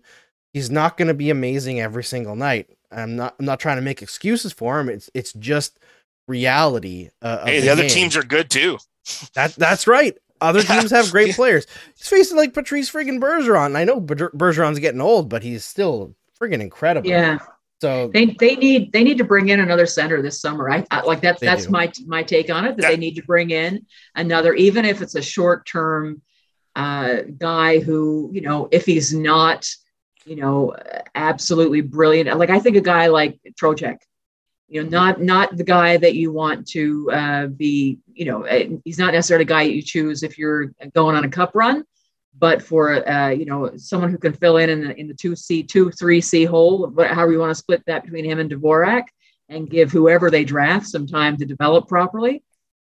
He's 0.52 0.70
not 0.70 0.96
going 0.96 1.08
to 1.08 1.14
be 1.14 1.30
amazing 1.30 1.80
every 1.80 2.04
single 2.04 2.36
night. 2.36 2.68
I'm 2.90 3.16
not. 3.16 3.34
I'm 3.38 3.46
not 3.46 3.58
trying 3.60 3.76
to 3.76 3.82
make 3.82 4.02
excuses 4.02 4.52
for 4.52 4.78
him. 4.78 4.88
It's 4.88 5.08
it's 5.14 5.32
just 5.34 5.78
reality. 6.28 7.10
Uh, 7.20 7.44
Hey, 7.46 7.60
the 7.60 7.70
other 7.70 7.82
game. 7.82 7.90
teams 7.90 8.16
are 8.16 8.22
good 8.22 8.50
too. 8.50 8.78
That 9.34 9.54
that's 9.54 9.86
right. 9.86 10.16
Other 10.40 10.62
teams 10.62 10.90
have 10.90 11.10
great 11.10 11.28
Yeah. 11.28 11.34
players. 11.36 11.66
He's 11.96 12.08
facing 12.08 12.36
like 12.36 12.52
Patrice 12.52 12.90
friggin' 12.90 13.20
Bergeron. 13.20 13.76
I 13.76 13.84
know 13.84 14.00
Bergeron's 14.00 14.78
getting 14.78 15.00
old, 15.00 15.28
but 15.28 15.42
he's 15.42 15.64
still 15.64 16.14
friggin' 16.40 16.60
incredible. 16.60 17.08
Yeah, 17.08 17.38
So 17.80 18.10
they 18.12 18.26
they 18.38 18.56
need 18.56 18.92
they 18.92 19.04
need 19.04 19.18
to 19.18 19.24
bring 19.24 19.48
in 19.48 19.60
another 19.60 19.86
center 19.86 20.20
this 20.20 20.40
summer. 20.40 20.70
I, 20.70 20.84
I 20.90 21.02
like 21.02 21.20
that's 21.20 21.40
that's 21.40 21.64
do. 21.66 21.70
my 21.70 21.90
my 22.06 22.22
take 22.22 22.50
on 22.50 22.64
it. 22.66 22.76
That 22.76 22.82
Yeah. 22.82 22.90
they 22.90 22.96
need 22.96 23.14
to 23.16 23.22
bring 23.22 23.50
in 23.50 23.86
another, 24.16 24.52
even 24.54 24.84
if 24.84 25.00
it's 25.00 25.14
a 25.14 25.22
short 25.22 25.66
term 25.66 26.20
uh, 26.74 27.22
guy 27.38 27.80
who 27.80 28.30
you 28.32 28.40
know 28.40 28.68
if 28.70 28.86
he's 28.86 29.12
not 29.12 29.68
you 30.24 30.36
know 30.36 30.74
absolutely 31.14 31.80
brilliant. 31.80 32.38
Like 32.38 32.50
I 32.50 32.58
think 32.58 32.76
a 32.76 32.80
guy 32.80 33.08
like 33.08 33.38
Trocheck, 33.60 33.98
you 34.68 34.82
know, 34.82 34.88
not 34.88 35.20
not 35.20 35.56
the 35.56 35.64
guy 35.64 35.96
that 35.96 36.14
you 36.14 36.32
want 36.32 36.66
to 36.68 37.10
uh, 37.12 37.46
be. 37.46 37.98
You 38.12 38.26
know, 38.26 38.42
eh, 38.44 38.70
he's 38.84 38.98
not 38.98 39.12
necessarily 39.12 39.44
a 39.44 39.46
guy 39.46 39.62
you 39.62 39.82
choose 39.82 40.22
if 40.22 40.38
you're 40.38 40.72
going 40.94 41.16
on 41.16 41.24
a 41.24 41.28
cup 41.28 41.52
run. 41.54 41.84
But 42.38 42.62
for 42.62 43.06
uh, 43.06 43.28
you 43.28 43.44
know 43.44 43.76
someone 43.76 44.10
who 44.10 44.18
can 44.18 44.32
fill 44.32 44.56
in 44.56 44.70
in 44.70 44.84
the 44.84 44.98
in 44.98 45.08
the 45.08 45.14
two 45.14 45.36
C 45.36 45.62
two 45.62 45.90
three 45.90 46.20
C 46.20 46.44
hole, 46.44 46.92
however 46.96 47.32
you 47.32 47.38
want 47.38 47.50
to 47.50 47.54
split 47.54 47.82
that 47.86 48.04
between 48.04 48.24
him 48.24 48.38
and 48.38 48.50
Dvorak, 48.50 49.04
and 49.48 49.68
give 49.68 49.92
whoever 49.92 50.30
they 50.30 50.44
draft 50.44 50.86
some 50.86 51.06
time 51.06 51.36
to 51.36 51.44
develop 51.44 51.88
properly. 51.88 52.42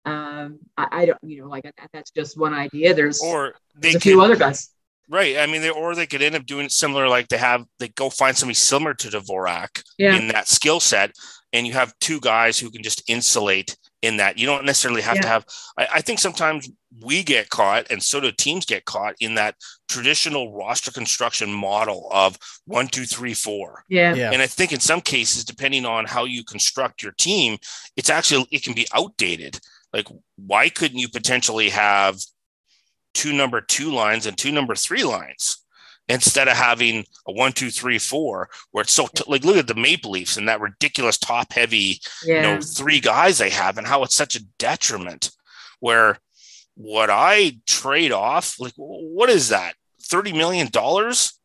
Um, 0.09 0.59
I, 0.77 0.87
I 0.91 1.05
don't, 1.05 1.19
you 1.23 1.41
know, 1.41 1.47
like 1.47 1.63
that, 1.63 1.75
that's 1.93 2.11
just 2.11 2.37
one 2.37 2.53
idea. 2.53 2.93
There's, 2.93 3.21
Or 3.21 3.53
they 3.75 3.91
there's 3.91 3.95
a 3.95 3.99
could, 3.99 4.09
few 4.11 4.21
other 4.21 4.35
guys. 4.35 4.69
right. 5.09 5.37
I 5.37 5.45
mean, 5.45 5.61
they, 5.61 5.69
or 5.69 5.95
they 5.95 6.07
could 6.07 6.21
end 6.21 6.35
up 6.35 6.45
doing 6.45 6.65
it 6.65 6.71
similar, 6.71 7.07
like 7.07 7.27
they 7.27 7.37
have, 7.37 7.65
they 7.79 7.89
go 7.89 8.09
find 8.09 8.35
somebody 8.35 8.55
similar 8.55 8.93
to 8.95 9.07
Dvorak 9.09 9.83
Yeah, 9.97 10.15
in 10.17 10.27
that 10.29 10.47
skill 10.47 10.79
set, 10.79 11.11
and 11.53 11.65
you 11.67 11.73
have 11.73 11.93
two 11.99 12.19
guys 12.19 12.59
who 12.59 12.69
can 12.69 12.83
just 12.83 13.03
insulate 13.07 13.75
in 14.01 14.17
that. 14.17 14.37
You 14.37 14.45
don't 14.45 14.65
necessarily 14.65 15.01
have 15.01 15.19
to 15.19 15.27
have. 15.27 15.45
I, 15.77 15.87
I 15.95 16.01
think 16.01 16.19
sometimes 16.19 16.69
we 17.03 17.23
get 17.23 17.49
caught, 17.49 17.91
and 17.91 18.01
so 18.01 18.19
do 18.19 18.31
teams 18.31 18.65
get 18.65 18.85
caught 18.85 19.15
in 19.19 19.35
that 19.35 19.55
traditional 19.87 20.53
roster 20.55 20.91
construction 20.91 21.51
model 21.51 22.07
of 22.11 22.37
one, 22.65 22.87
two, 22.87 23.05
three, 23.05 23.33
four. 23.33 23.83
yeah, 23.89 24.13
yeah, 24.13 24.31
And 24.31 24.41
I 24.41 24.47
think 24.47 24.71
in 24.71 24.79
some 24.79 25.01
cases, 25.01 25.43
depending 25.43 25.85
on 25.85 26.05
how 26.05 26.25
you 26.25 26.43
construct 26.43 27.01
your 27.03 27.13
team, 27.13 27.57
it's 27.97 28.09
actually 28.09 28.45
it 28.51 28.63
can 28.63 28.73
be 28.73 28.87
outdated. 28.93 29.59
Like, 29.93 30.07
why 30.35 30.69
couldn't 30.69 30.99
you 30.99 31.09
potentially 31.09 31.69
have 31.69 32.19
two 33.13 33.33
number 33.33 33.61
two 33.61 33.91
lines 33.91 34.25
and 34.25 34.37
two 34.37 34.51
number 34.51 34.75
three 34.75 35.03
lines 35.03 35.57
instead 36.07 36.47
of 36.47 36.57
having 36.57 37.05
a 37.27 37.31
one, 37.31 37.51
two, 37.51 37.69
three, 37.69 37.99
four, 37.99 38.49
where 38.71 38.81
it's 38.81 38.93
so 38.93 39.07
t- 39.07 39.23
like 39.27 39.43
look 39.43 39.57
at 39.57 39.67
the 39.67 39.75
Maple 39.75 40.11
Leafs 40.11 40.37
and 40.37 40.47
that 40.47 40.61
ridiculous 40.61 41.17
top 41.17 41.53
heavy 41.53 41.99
you 42.23 42.41
know 42.41 42.61
three 42.61 42.99
guys 42.99 43.37
they 43.37 43.49
have 43.49 43.77
and 43.77 43.87
how 43.87 44.03
it's 44.03 44.15
such 44.15 44.35
a 44.35 44.43
detriment 44.57 45.31
where 45.79 46.17
what 46.75 47.09
i 47.09 47.57
trade 47.67 48.11
off 48.11 48.59
like 48.59 48.73
what 48.77 49.29
is 49.29 49.49
that? 49.49 49.75
30 50.03 50.33
million 50.33 50.67
dollars? 50.67 51.39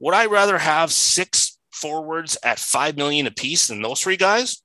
Would 0.00 0.14
i 0.14 0.26
rather 0.26 0.58
have 0.58 0.92
six 0.92 1.58
forwards 1.72 2.36
at 2.44 2.58
5 2.58 2.96
million 2.96 3.26
apiece 3.26 3.68
than 3.68 3.80
those 3.80 4.00
three 4.00 4.16
guys? 4.16 4.62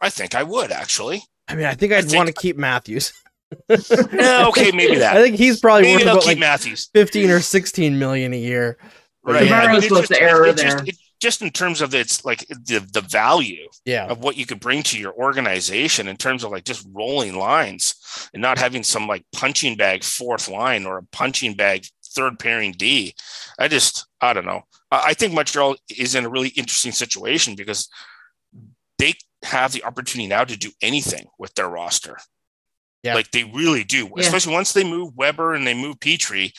I 0.00 0.10
think 0.10 0.34
i 0.34 0.42
would 0.42 0.70
actually 0.70 1.22
I 1.48 1.54
mean, 1.54 1.64
I 1.66 1.74
think 1.74 1.92
I'd 1.92 2.04
think- 2.04 2.16
want 2.16 2.26
to 2.28 2.32
keep 2.34 2.56
Matthews. 2.56 3.12
yeah 4.12 4.46
okay 4.48 4.70
maybe 4.72 4.96
that. 4.96 5.16
I 5.16 5.22
think 5.22 5.36
he's 5.36 5.58
probably 5.60 5.84
maybe 5.84 6.04
worth 6.04 6.12
about 6.12 6.20
keep 6.20 6.28
like 6.28 6.38
matthews 6.38 6.90
15 6.92 7.30
or 7.30 7.40
16 7.40 7.98
million 7.98 8.34
a 8.34 8.38
year. 8.38 8.76
right 9.24 9.44
Tomorrow's 9.44 9.66
I 9.68 9.72
mean, 9.72 9.76
it's 9.78 9.88
just, 9.88 10.08
the 10.10 10.20
error 10.20 10.46
it's 10.48 10.62
just- 10.62 10.76
there. 10.78 10.86
it- 10.86 10.96
just 11.20 11.42
in 11.42 11.50
terms 11.50 11.80
of 11.80 11.94
its 11.96 12.24
like 12.24 12.46
the, 12.46 12.78
the 12.92 13.00
value 13.00 13.66
Yeah. 13.84 14.06
of 14.06 14.20
what 14.20 14.36
you 14.36 14.46
could 14.46 14.60
bring 14.60 14.84
to 14.84 14.98
your 15.00 15.12
organization 15.14 16.06
in 16.06 16.16
terms 16.16 16.44
of 16.44 16.52
like 16.52 16.62
just 16.62 16.86
rolling 16.92 17.34
lines 17.36 17.96
and 18.32 18.40
not 18.40 18.56
having 18.56 18.84
some 18.84 19.08
like 19.08 19.24
punching 19.32 19.76
bag 19.76 20.04
fourth 20.04 20.48
line 20.48 20.86
or 20.86 20.98
a 20.98 21.02
punching 21.10 21.54
bag 21.54 21.86
third 22.14 22.38
pairing 22.38 22.70
D. 22.70 23.14
I 23.58 23.66
just, 23.66 24.06
I 24.20 24.32
don't 24.32 24.46
know. 24.46 24.62
I 24.92 25.06
I 25.06 25.14
think 25.14 25.32
Montreal 25.34 25.74
is 25.98 26.14
in 26.14 26.24
a 26.24 26.28
really 26.28 26.50
interesting 26.50 26.92
situation 26.92 27.56
because 27.56 27.88
they 28.98 29.14
have 29.42 29.72
the 29.72 29.84
opportunity 29.84 30.28
now 30.28 30.44
to 30.44 30.56
do 30.56 30.70
anything 30.82 31.26
with 31.38 31.54
their 31.54 31.68
roster. 31.68 32.18
Yeah. 33.02 33.14
Like 33.14 33.30
they 33.30 33.44
really 33.44 33.84
do, 33.84 34.10
Yeah. 34.16 34.24
especially 34.24 34.52
once 34.54 34.72
they 34.72 34.84
move 34.84 35.14
Weber 35.16 35.54
and 35.54 35.66
they 35.66 35.74
move 35.74 36.00
Petry. 36.00 36.52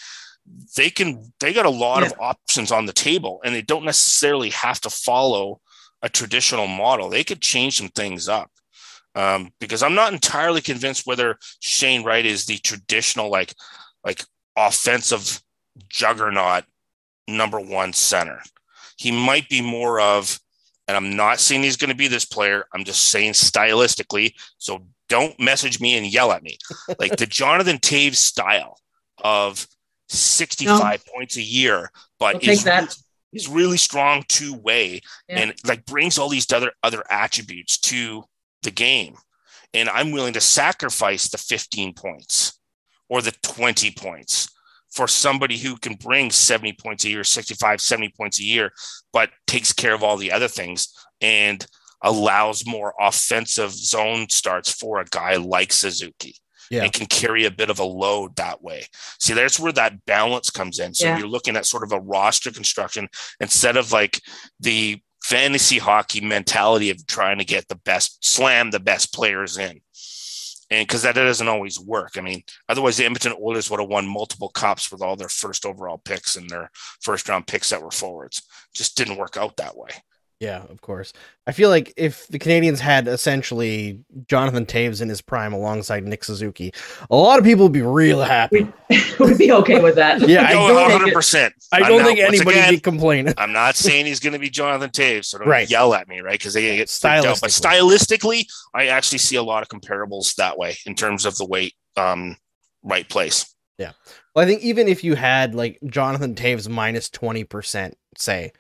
They 0.75 0.89
can, 0.89 1.31
they 1.39 1.53
got 1.53 1.65
a 1.67 1.69
lot 1.69 2.01
of 2.03 2.13
options 2.19 2.71
on 2.71 2.85
the 2.87 2.93
table 2.93 3.39
and 3.43 3.53
they 3.53 3.61
don't 3.61 3.85
necessarily 3.85 4.49
have 4.51 4.81
to 4.81 4.89
follow 4.89 5.61
a 6.01 6.09
traditional 6.09 6.67
model. 6.67 7.09
They 7.09 7.23
could 7.23 7.41
change 7.41 7.77
some 7.77 7.89
things 7.89 8.27
up. 8.27 8.49
Um, 9.15 9.51
because 9.59 9.83
I'm 9.83 9.95
not 9.95 10.13
entirely 10.13 10.61
convinced 10.61 11.05
whether 11.05 11.37
Shane 11.59 12.03
Wright 12.03 12.25
is 12.25 12.45
the 12.45 12.57
traditional 12.59 13.29
like 13.29 13.53
like 14.03 14.23
offensive 14.55 15.41
juggernaut 15.89 16.63
number 17.27 17.59
one 17.59 17.91
center. 17.93 18.41
He 18.97 19.11
might 19.11 19.49
be 19.49 19.61
more 19.61 19.99
of, 19.99 20.39
and 20.89 20.97
I'm 20.97 21.15
not 21.15 21.39
saying 21.39 21.61
he's 21.61 21.77
going 21.77 21.91
to 21.91 21.95
be 21.95 22.07
this 22.07 22.25
player. 22.25 22.65
I'm 22.73 22.83
just 22.83 23.09
saying 23.09 23.33
stylistically. 23.33 24.33
So 24.57 24.87
don't 25.07 25.39
message 25.39 25.79
me 25.79 25.95
and 25.95 26.05
yell 26.07 26.31
at 26.31 26.41
me. 26.41 26.57
Like 26.99 27.15
the 27.17 27.27
Jonathan 27.27 27.77
Toews 27.77 28.15
style 28.15 28.79
of 29.23 29.67
65 30.07 31.05
points 31.05 31.37
a 31.37 31.43
year, 31.43 31.91
I'll 32.19 32.33
but 32.33 32.41
take 32.41 32.49
is, 32.49 32.63
that. 32.63 32.97
is 33.31 33.47
really 33.47 33.77
strong 33.77 34.23
two 34.27 34.55
way 34.55 35.01
Yeah. 35.27 35.39
and 35.41 35.53
like 35.63 35.85
brings 35.85 36.17
all 36.17 36.27
these 36.27 36.51
other 36.51 36.71
other 36.81 37.03
attributes 37.11 37.77
to 37.81 38.23
the 38.63 38.71
game. 38.71 39.15
And 39.75 39.89
I'm 39.89 40.11
willing 40.11 40.33
to 40.33 40.41
sacrifice 40.41 41.29
the 41.29 41.37
15 41.37 41.93
points 41.93 42.59
or 43.09 43.21
the 43.21 43.35
20 43.43 43.91
points 43.91 44.49
for 44.91 45.07
somebody 45.07 45.57
who 45.57 45.77
can 45.77 45.95
bring 45.95 46.31
70 46.31 46.73
points 46.73 47.05
a 47.05 47.09
year, 47.09 47.23
65, 47.23 47.79
70 47.81 48.13
points 48.17 48.39
a 48.39 48.43
year, 48.43 48.71
but 49.13 49.29
takes 49.47 49.71
care 49.73 49.93
of 49.93 50.03
all 50.03 50.17
the 50.17 50.31
other 50.31 50.47
things 50.47 50.93
and 51.21 51.65
allows 52.03 52.65
more 52.65 52.93
offensive 52.99 53.71
zone 53.71 54.27
starts 54.29 54.71
for 54.71 54.99
a 54.99 55.05
guy 55.05 55.35
like 55.35 55.73
Suzuki. 55.73 56.35
Yeah. 56.71 56.83
And 56.83 56.93
can 56.93 57.07
carry 57.07 57.45
a 57.45 57.51
bit 57.51 57.71
of 57.71 57.79
a 57.79 57.83
load 57.83 58.35
that 58.35 58.61
way. 58.61 58.83
See, 59.19 59.33
that's 59.33 59.59
where 59.59 59.71
that 59.71 60.05
balance 60.05 60.51
comes 60.51 60.77
in. 60.77 60.93
So 60.93 61.07
Yeah. 61.07 61.17
you're 61.17 61.27
looking 61.27 61.55
at 61.55 61.65
sort 61.65 61.81
of 61.81 61.91
a 61.91 61.99
roster 61.99 62.51
construction 62.51 63.09
instead 63.39 63.75
of 63.75 63.91
like 63.91 64.21
the 64.59 65.01
fantasy 65.23 65.79
hockey 65.79 66.21
mentality 66.21 66.91
of 66.91 67.05
trying 67.07 67.39
to 67.39 67.43
get 67.45 67.67
the 67.67 67.75
best 67.75 68.23
slam 68.23 68.69
the 68.69 68.79
best 68.79 69.13
players 69.13 69.57
in. 69.57 69.81
And 70.71 70.87
because 70.87 71.01
that 71.01 71.15
doesn't 71.15 71.47
always 71.47 71.79
work. 71.79 72.11
I 72.17 72.21
mean, 72.21 72.43
otherwise 72.67 72.97
the 72.97 73.05
Edmonton 73.05 73.33
Oilers 73.41 73.71
would 73.71 73.79
have 73.79 73.89
won 73.89 74.07
multiple 74.07 74.49
cups 74.49 74.91
with 74.91 75.01
all 75.01 75.15
their 75.15 75.29
first 75.29 75.65
overall 75.65 75.97
picks 75.97 76.35
and 76.35 76.49
their 76.49 76.69
first 77.01 77.27
round 77.27 77.47
picks 77.47 77.69
that 77.69 77.81
were 77.81 77.91
forwards. 77.91 78.43
Just 78.75 78.95
didn't 78.95 79.17
work 79.17 79.35
out 79.35 79.57
that 79.57 79.75
way. 79.75 79.89
Yeah, 80.39 80.63
of 80.69 80.79
course. 80.79 81.11
I 81.47 81.51
feel 81.51 81.67
like 81.67 81.93
if 81.97 82.25
the 82.27 82.39
Canadiens 82.39 82.79
had 82.79 83.09
essentially 83.09 83.99
Jonathan 84.25 84.65
Toews 84.65 85.01
in 85.01 85.09
his 85.09 85.19
prime 85.21 85.51
alongside 85.51 86.05
Nick 86.05 86.23
Suzuki, 86.23 86.73
a 87.09 87.15
lot 87.17 87.39
of 87.39 87.43
people 87.45 87.65
would 87.65 87.73
be 87.73 87.81
real 87.81 88.21
happy. 88.21 88.65
We'd 89.19 89.37
be 89.37 89.51
okay 89.51 89.81
with 89.81 89.95
that. 89.95 90.21
Yeah, 90.29 90.45
I 90.47 90.53
don't, 90.53 91.01
think 91.01 91.13
100%. 91.13 91.51
I 91.73 91.77
I'm 91.77 91.83
don't 91.83 91.97
now- 91.99 92.05
think 92.05 92.19
once 92.19 92.35
anybody'd 92.35 92.57
again, 92.59 92.73
be 92.73 92.79
complaining. 92.79 93.33
I'm 93.37 93.51
not 93.51 93.75
saying 93.75 94.05
he's 94.05 94.21
going 94.21 94.31
to 94.31 94.39
be 94.39 94.49
Jonathan 94.49 94.91
Toews, 94.91 95.25
so 95.25 95.39
don't 95.39 95.47
Right. 95.47 95.69
yell 95.69 95.93
at 95.93 96.07
me, 96.07 96.21
right? 96.21 96.39
Because 96.39 96.53
they 96.53 96.61
get 96.77 96.89
freaked 96.89 97.25
out. 97.25 97.41
But 97.41 97.49
stylistically, 97.49 98.45
I 98.73 98.87
actually 98.87 99.17
see 99.17 99.35
a 99.35 99.43
lot 99.43 99.61
of 99.61 99.67
comparables 99.67 100.35
that 100.35 100.57
way 100.57 100.77
in 100.85 100.95
terms 100.95 101.25
of 101.25 101.35
the 101.35 101.45
weight, 101.45 101.73
um, 101.97 102.37
right 102.81 103.09
place. 103.09 103.53
Yeah. 103.77 103.91
Well, 104.35 104.45
I 104.45 104.47
think 104.47 104.61
even 104.61 104.87
if 104.87 105.03
you 105.03 105.15
had 105.15 105.53
like 105.53 105.79
Jonathan 105.85 106.33
Toews 106.35 106.69
minus 106.69 107.09
20%, 107.09 107.93
say, 108.17 108.53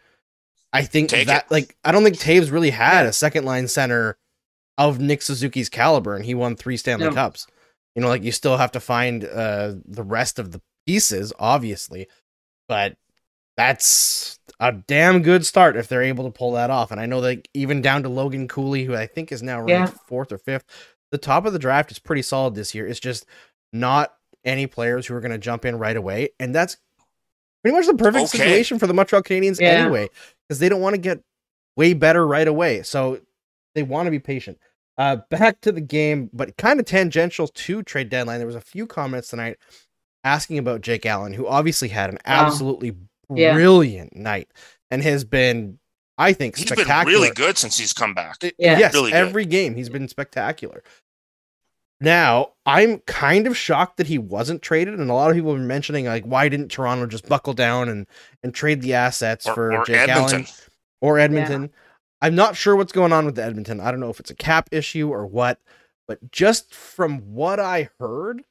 I 0.71 0.83
think 0.83 1.09
Take 1.09 1.27
that, 1.27 1.45
it. 1.45 1.51
like, 1.51 1.75
I 1.83 1.91
don't 1.91 2.03
think 2.03 2.17
Toews 2.17 2.51
really 2.51 2.69
had 2.69 3.05
a 3.05 3.13
second 3.13 3.45
line 3.45 3.67
center 3.67 4.17
of 4.77 4.99
Nick 4.99 5.21
Suzuki's 5.21 5.69
caliber, 5.69 6.15
and 6.15 6.23
he 6.23 6.35
won 6.35 6.55
three 6.55 6.77
Stanley 6.77 7.07
No. 7.07 7.13
Cups. 7.13 7.47
You 7.95 8.01
know, 8.01 8.07
like, 8.07 8.23
you 8.23 8.31
still 8.31 8.57
have 8.57 8.71
to 8.73 8.79
find 8.79 9.25
uh, 9.25 9.73
the 9.85 10.03
rest 10.03 10.37
of 10.39 10.51
the 10.51 10.61
pieces, 10.85 11.33
obviously, 11.39 12.07
but 12.67 12.95
that's 13.57 14.39
a 14.59 14.71
damn 14.71 15.21
good 15.21 15.45
start 15.45 15.75
if 15.75 15.87
they're 15.87 16.03
able 16.03 16.23
to 16.25 16.31
pull 16.31 16.53
that 16.53 16.69
off. 16.69 16.91
And 16.91 17.01
I 17.01 17.05
know 17.07 17.21
that 17.21 17.47
even 17.53 17.81
down 17.81 18.03
to 18.03 18.09
Logan 18.09 18.47
Cooley, 18.47 18.85
who 18.85 18.95
I 18.95 19.05
think 19.05 19.31
is 19.31 19.43
now 19.43 19.61
ranked 19.61 19.93
Yeah. 19.93 19.99
fourth 20.07 20.31
or 20.31 20.37
fifth, 20.37 20.65
the 21.11 21.17
top 21.17 21.45
of 21.45 21.51
the 21.53 21.59
draft 21.59 21.91
is 21.91 21.99
pretty 21.99 22.21
solid 22.21 22.55
this 22.55 22.73
year. 22.73 22.87
It's 22.87 22.99
just 22.99 23.25
not 23.73 24.13
any 24.45 24.67
players 24.67 25.07
who 25.07 25.15
are 25.15 25.19
going 25.19 25.31
to 25.31 25.37
jump 25.37 25.65
in 25.65 25.77
right 25.77 25.97
away, 25.97 26.29
and 26.39 26.55
that's 26.55 26.77
pretty 27.63 27.75
much 27.77 27.87
the 27.87 27.93
perfect 27.93 28.25
Okay. 28.33 28.37
situation 28.37 28.79
for 28.79 28.87
the 28.87 28.93
Montreal 28.93 29.21
Canadiens 29.23 29.59
Yeah. 29.59 29.69
anyway, 29.69 30.09
because 30.47 30.59
they 30.59 30.69
don't 30.69 30.81
want 30.81 30.95
to 30.95 31.01
get 31.01 31.19
way 31.75 31.93
better 31.93 32.25
right 32.25 32.47
away. 32.47 32.83
So 32.83 33.19
they 33.75 33.83
want 33.83 34.07
to 34.07 34.11
be 34.11 34.19
patient. 34.19 34.57
Uh, 34.97 35.17
back 35.29 35.61
to 35.61 35.71
the 35.71 35.79
game, 35.81 36.29
but 36.33 36.57
kind 36.57 36.79
of 36.79 36.85
tangential 36.85 37.47
to 37.47 37.83
trade 37.83 38.09
deadline. 38.09 38.39
There 38.39 38.47
was 38.47 38.55
a 38.55 38.61
few 38.61 38.85
comments 38.85 39.29
tonight 39.29 39.57
asking 40.25 40.57
about 40.57 40.81
Jake 40.81 41.05
Allen, 41.05 41.33
who 41.33 41.47
obviously 41.47 41.87
had 41.87 42.09
an 42.09 42.17
Wow. 42.27 42.47
absolutely 42.47 42.95
Yeah. 43.33 43.53
brilliant 43.53 44.15
night 44.15 44.49
and 44.91 45.01
has 45.03 45.23
been, 45.23 45.79
I 46.17 46.33
think, 46.33 46.57
He's 46.57 46.69
been 46.69 46.85
really 47.05 47.31
good 47.31 47.57
since 47.57 47.77
he's 47.77 47.93
come 47.93 48.13
back. 48.13 48.37
I- 48.43 48.51
Yeah. 48.57 48.77
Yes, 48.77 48.93
Really 48.93 49.11
good. 49.11 49.17
every 49.17 49.45
game 49.45 49.75
he's 49.75 49.87
been 49.87 50.09
spectacular. 50.09 50.83
Now, 52.01 52.53
I'm 52.65 52.99
kind 52.99 53.45
of 53.45 53.57
shocked 53.57 53.97
that 53.97 54.07
he 54.07 54.17
wasn't 54.17 54.61
traded, 54.61 54.99
and 54.99 55.09
a 55.09 55.13
lot 55.13 55.29
of 55.29 55.35
people 55.35 55.51
were 55.51 55.59
mentioning 55.59 56.05
like, 56.05 56.23
why 56.23 56.47
didn't 56.47 56.69
Toronto 56.69 57.05
just 57.07 57.27
buckle 57.27 57.53
down 57.53 57.89
and 57.89 58.07
and 58.41 58.53
trade 58.53 58.81
the 58.81 58.93
assets 58.93 59.45
Or, 59.45 59.53
for 59.53 59.73
or 59.73 59.85
Jake 59.85 60.09
Edmonton. 60.09 60.41
Allen 60.41 60.47
or 61.01 61.19
Edmonton? 61.19 61.71
I'm 62.21 62.35
not 62.35 62.55
sure 62.55 62.75
what's 62.75 62.91
going 62.91 63.13
on 63.13 63.25
with 63.25 63.35
the 63.35 63.43
Edmonton. 63.43 63.79
I 63.79 63.91
don't 63.91 63.99
know 63.99 64.09
if 64.09 64.19
it's 64.19 64.31
a 64.31 64.35
cap 64.35 64.69
issue 64.71 65.09
or 65.09 65.25
what, 65.25 65.59
but 66.07 66.31
just 66.31 66.73
from 66.73 67.19
what 67.33 67.59
I 67.59 67.89
heard, 67.99 68.43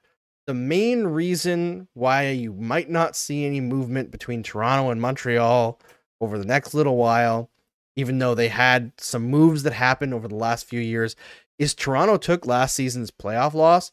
the 0.47 0.55
main 0.55 1.05
reason 1.05 1.89
why 1.95 2.31
you 2.31 2.53
might 2.55 2.89
not 2.89 3.17
see 3.17 3.45
any 3.45 3.61
movement 3.61 4.11
between 4.11 4.43
Toronto 4.43 4.91
and 4.91 5.01
Montreal 5.01 5.79
over 6.21 6.39
the 6.39 6.47
next 6.47 6.73
little 6.73 6.97
while, 6.97 7.51
even 7.97 8.19
though 8.19 8.35
they 8.35 8.49
had 8.49 8.93
some 8.99 9.25
moves 9.25 9.63
that 9.65 9.75
happened 9.75 10.15
over 10.15 10.29
the 10.29 10.35
last 10.35 10.67
few 10.67 10.81
years, 10.81 11.17
is 11.59 11.75
Toronto 11.75 12.17
took 12.17 12.47
last 12.47 12.75
season's 12.75 13.11
playoff 13.11 13.55
loss 13.55 13.93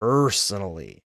personally. 0.00 1.04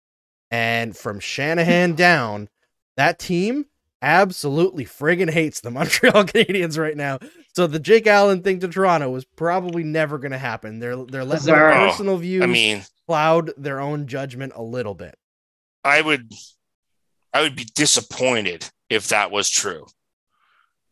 And 0.51 0.97
from 0.97 1.21
Shanahan 1.21 1.95
down, 1.97 2.49
that 2.97 3.19
team 3.19 3.67
absolutely 4.01 4.85
friggin' 4.85 5.31
hates 5.31 5.61
the 5.61 5.71
Montreal 5.73 6.25
Canadiens 6.25 6.79
right 6.79 6.97
now. 6.97 7.19
So 7.55 7.67
the 7.67 7.81
Jake 7.81 8.07
Allen 8.07 8.43
thing 8.43 8.61
to 8.61 8.69
Toronto 8.69 9.11
was 9.11 9.25
probably 9.25 9.83
never 9.83 10.19
going 10.19 10.33
to 10.33 10.39
happen. 10.39 10.79
They're 10.79 10.97
they're 10.97 11.25
letting 11.25 11.47
their 11.47 11.73
personal 11.73 12.19
views 12.19 12.43
I 12.43 12.47
mean, 12.47 12.85
cloud 13.07 13.51
their 13.57 13.81
own 13.81 14.07
judgment 14.07 14.53
a 14.55 14.63
little 14.63 14.95
bit. 14.95 15.17
I 15.83 16.01
would 16.01 16.31
I 17.33 17.43
would 17.43 17.57
be 17.57 17.67
disappointed 17.75 18.71
if 18.89 19.09
that 19.09 19.31
was 19.31 19.51
true. 19.51 19.87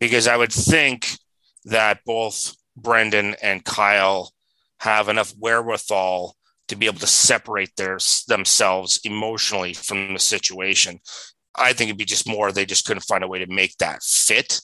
Because 0.01 0.27
I 0.27 0.37
would 0.37 0.53
think 0.53 1.17
that 1.65 2.01
both 2.05 2.55
Brendan 2.77 3.37
and 3.41 3.65
Kyle 3.65 4.34
have 4.85 5.09
enough 5.09 5.33
wherewithal 5.39 6.37
to 6.69 6.77
be 6.77 6.87
able 6.87 6.99
to 6.99 7.07
separate 7.07 7.75
their 7.77 7.99
themselves 8.29 9.01
emotionally 9.05 9.73
from 9.73 10.13
the 10.13 10.21
situation. 10.21 11.01
I 11.55 11.73
think 11.73 11.89
it'd 11.89 11.99
be 11.99 12.05
just 12.05 12.29
more 12.29 12.53
they 12.53 12.67
just 12.67 12.85
couldn't 12.85 13.05
find 13.05 13.25
a 13.25 13.29
way 13.29 13.39
to 13.39 13.47
make 13.47 13.77
that 13.79 14.03
fit. 14.03 14.61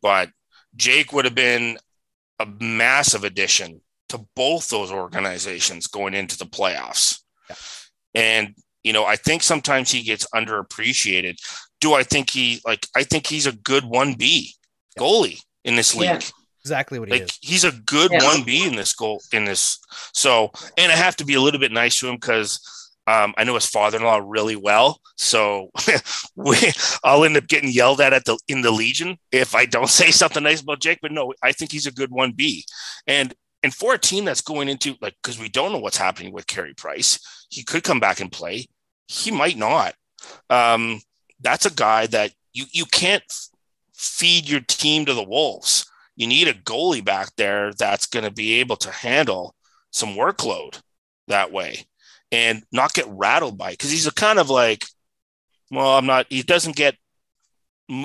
But 0.00 0.30
Jake 0.76 1.12
would 1.12 1.24
have 1.24 1.34
been 1.34 1.78
a 2.38 2.46
massive 2.60 3.24
addition 3.24 3.80
to 4.10 4.24
both 4.36 4.68
those 4.68 4.92
organizations 4.92 5.88
going 5.88 6.14
into 6.14 6.38
the 6.38 6.44
playoffs. 6.44 7.20
And 8.14 8.54
you 8.84 8.92
know, 8.92 9.04
I 9.04 9.16
think 9.16 9.42
sometimes 9.42 9.90
he 9.90 10.02
gets 10.02 10.26
underappreciated. 10.32 11.36
Do 11.80 11.94
I 11.94 12.04
think 12.04 12.30
he 12.30 12.60
like 12.64 12.86
I 12.94 13.02
think 13.02 13.26
he's 13.26 13.46
a 13.46 13.52
good 13.52 13.82
1B 13.82 14.50
goalie 14.98 15.40
in 15.64 15.74
this 15.74 15.96
league. 15.96 16.08
Yeah. 16.10 16.20
Exactly 16.68 16.98
what 16.98 17.08
he 17.08 17.14
Like 17.14 17.22
is. 17.30 17.38
he's 17.40 17.64
a 17.64 17.72
good 17.72 18.10
Yeah. 18.12 18.24
one 18.24 18.42
B 18.42 18.66
in 18.66 18.76
this 18.76 18.92
goal 18.92 19.22
in 19.32 19.44
this. 19.46 19.78
So, 20.12 20.50
and 20.76 20.92
I 20.92 20.96
have 20.96 21.16
to 21.16 21.24
be 21.24 21.34
a 21.34 21.40
little 21.40 21.60
bit 21.60 21.72
nice 21.72 21.98
to 22.00 22.08
him 22.08 22.16
because 22.16 22.60
um, 23.06 23.32
I 23.38 23.44
know 23.44 23.54
his 23.54 23.64
father-in-law 23.66 24.20
really 24.24 24.56
well. 24.56 25.00
So 25.16 25.70
we, 26.36 26.56
I'll 27.02 27.24
end 27.24 27.38
up 27.38 27.48
getting 27.48 27.70
yelled 27.70 28.02
at 28.02 28.12
at 28.12 28.26
the 28.26 28.38
in 28.48 28.60
the 28.60 28.70
Legion 28.70 29.16
if 29.32 29.54
I 29.54 29.64
don't 29.64 29.88
say 30.00 30.10
something 30.10 30.42
nice 30.42 30.60
about 30.60 30.80
Jake. 30.80 30.98
But 31.00 31.12
no, 31.12 31.32
I 31.42 31.52
think 31.52 31.72
he's 31.72 31.86
a 31.86 31.92
good 31.92 32.10
one 32.10 32.32
B. 32.32 32.64
And 33.06 33.34
and 33.62 33.74
for 33.74 33.94
a 33.94 33.98
team 33.98 34.24
that's 34.26 34.42
going 34.42 34.68
into 34.68 34.94
like 35.00 35.14
because 35.22 35.38
we 35.38 35.48
don't 35.48 35.72
know 35.72 35.78
what's 35.78 35.96
happening 35.96 36.32
with 36.32 36.46
Carey 36.46 36.74
Price, 36.74 37.18
he 37.48 37.62
could 37.64 37.82
come 37.82 37.98
back 37.98 38.20
and 38.20 38.30
play. 38.30 38.66
He 39.06 39.30
might 39.30 39.56
not. 39.56 39.94
Um, 40.50 41.00
that's 41.40 41.64
a 41.66 41.72
guy 41.74 42.06
that 42.08 42.32
you 42.52 42.66
you 42.72 42.84
can't 42.84 43.24
feed 43.94 44.48
your 44.48 44.60
team 44.60 45.06
to 45.06 45.14
the 45.14 45.24
wolves 45.24 45.84
you 46.18 46.26
need 46.26 46.48
a 46.48 46.52
goalie 46.52 47.04
back 47.04 47.30
there 47.36 47.72
that's 47.72 48.06
going 48.06 48.24
to 48.24 48.30
be 48.30 48.60
able 48.60 48.76
to 48.76 48.90
handle 48.90 49.54
some 49.90 50.10
workload 50.10 50.80
that 51.28 51.50
way 51.50 51.86
and 52.30 52.62
not 52.70 52.92
get 52.92 53.06
rattled 53.08 53.56
by 53.56 53.70
because 53.70 53.90
he's 53.90 54.06
a 54.06 54.12
kind 54.12 54.38
of 54.38 54.50
like 54.50 54.84
well 55.70 55.96
i'm 55.96 56.04
not 56.04 56.26
he 56.28 56.42
doesn't 56.42 56.76
get 56.76 56.94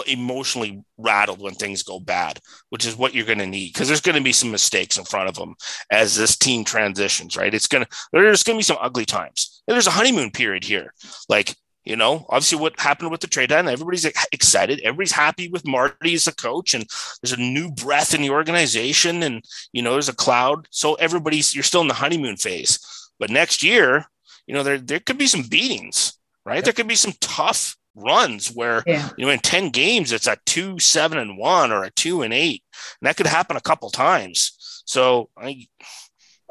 emotionally 0.07 0.81
rattled 0.97 1.41
when 1.41 1.53
things 1.53 1.83
go 1.83 1.99
bad 1.99 2.39
which 2.69 2.85
is 2.85 2.95
what 2.95 3.13
you're 3.13 3.25
going 3.25 3.37
to 3.37 3.45
need. 3.45 3.73
Because 3.73 3.87
there's 3.87 4.01
going 4.01 4.15
to 4.15 4.23
be 4.23 4.31
some 4.31 4.49
mistakes 4.49 4.97
in 4.97 5.03
front 5.03 5.29
of 5.29 5.37
him 5.37 5.55
as 5.91 6.15
this 6.15 6.37
team 6.37 6.63
transitions 6.63 7.35
right? 7.35 7.53
It's 7.53 7.67
going 7.67 7.83
to 7.83 7.89
there's 8.13 8.43
going 8.43 8.55
to 8.55 8.59
be 8.59 8.63
some 8.63 8.77
ugly 8.79 9.05
times. 9.05 9.61
And 9.67 9.73
there's 9.73 9.87
a 9.87 9.91
honeymoon 9.91 10.31
period 10.31 10.63
here. 10.63 10.93
Like 11.27 11.55
you 11.85 11.95
know, 11.95 12.25
obviously 12.29 12.57
what 12.59 12.79
happened 12.79 13.11
with 13.11 13.21
the 13.21 13.27
trade 13.27 13.49
deadline, 13.49 13.73
everybody's 13.73 14.05
excited. 14.31 14.79
Everybody's 14.81 15.11
happy 15.11 15.49
with 15.49 15.67
Marty 15.67 16.13
as 16.13 16.27
a 16.27 16.35
coach, 16.35 16.73
and 16.73 16.85
there's 17.21 17.33
a 17.33 17.41
new 17.41 17.71
breath 17.71 18.13
in 18.13 18.21
the 18.21 18.29
organization, 18.29 19.23
and 19.23 19.43
you 19.73 19.81
know, 19.81 19.93
there's 19.93 20.09
a 20.09 20.15
cloud. 20.15 20.67
So 20.71 20.93
everybody's 20.95 21.53
you're 21.53 21.63
still 21.63 21.81
in 21.81 21.87
the 21.89 21.93
honeymoon 21.93 22.37
phase. 22.37 22.79
But 23.19 23.29
next 23.29 23.63
year, 23.63 24.05
you 24.47 24.53
know, 24.53 24.63
there 24.63 24.77
there 24.79 24.99
could 24.99 25.17
be 25.17 25.27
some 25.27 25.43
beatings, 25.43 26.13
right? 26.45 26.63
There 26.63 26.73
could 26.73 26.87
be 26.87 26.95
some 26.95 27.13
tough 27.21 27.75
runs 27.95 28.47
where 28.51 28.83
Yeah. 28.87 29.09
you 29.17 29.25
know 29.25 29.31
in 29.31 29.37
10 29.39 29.69
games 29.69 30.11
it's 30.11 30.25
a 30.25 30.37
two, 30.47 30.79
seven, 30.79 31.17
and 31.19 31.37
one 31.37 31.71
or 31.71 31.83
a 31.83 31.91
two 31.91 32.21
and 32.23 32.33
eight. 32.33 32.63
And 33.01 33.07
that 33.07 33.17
could 33.17 33.27
happen 33.27 33.55
a 33.55 33.61
couple 33.61 33.89
times. 33.91 34.81
So 34.85 35.29
I 35.37 35.67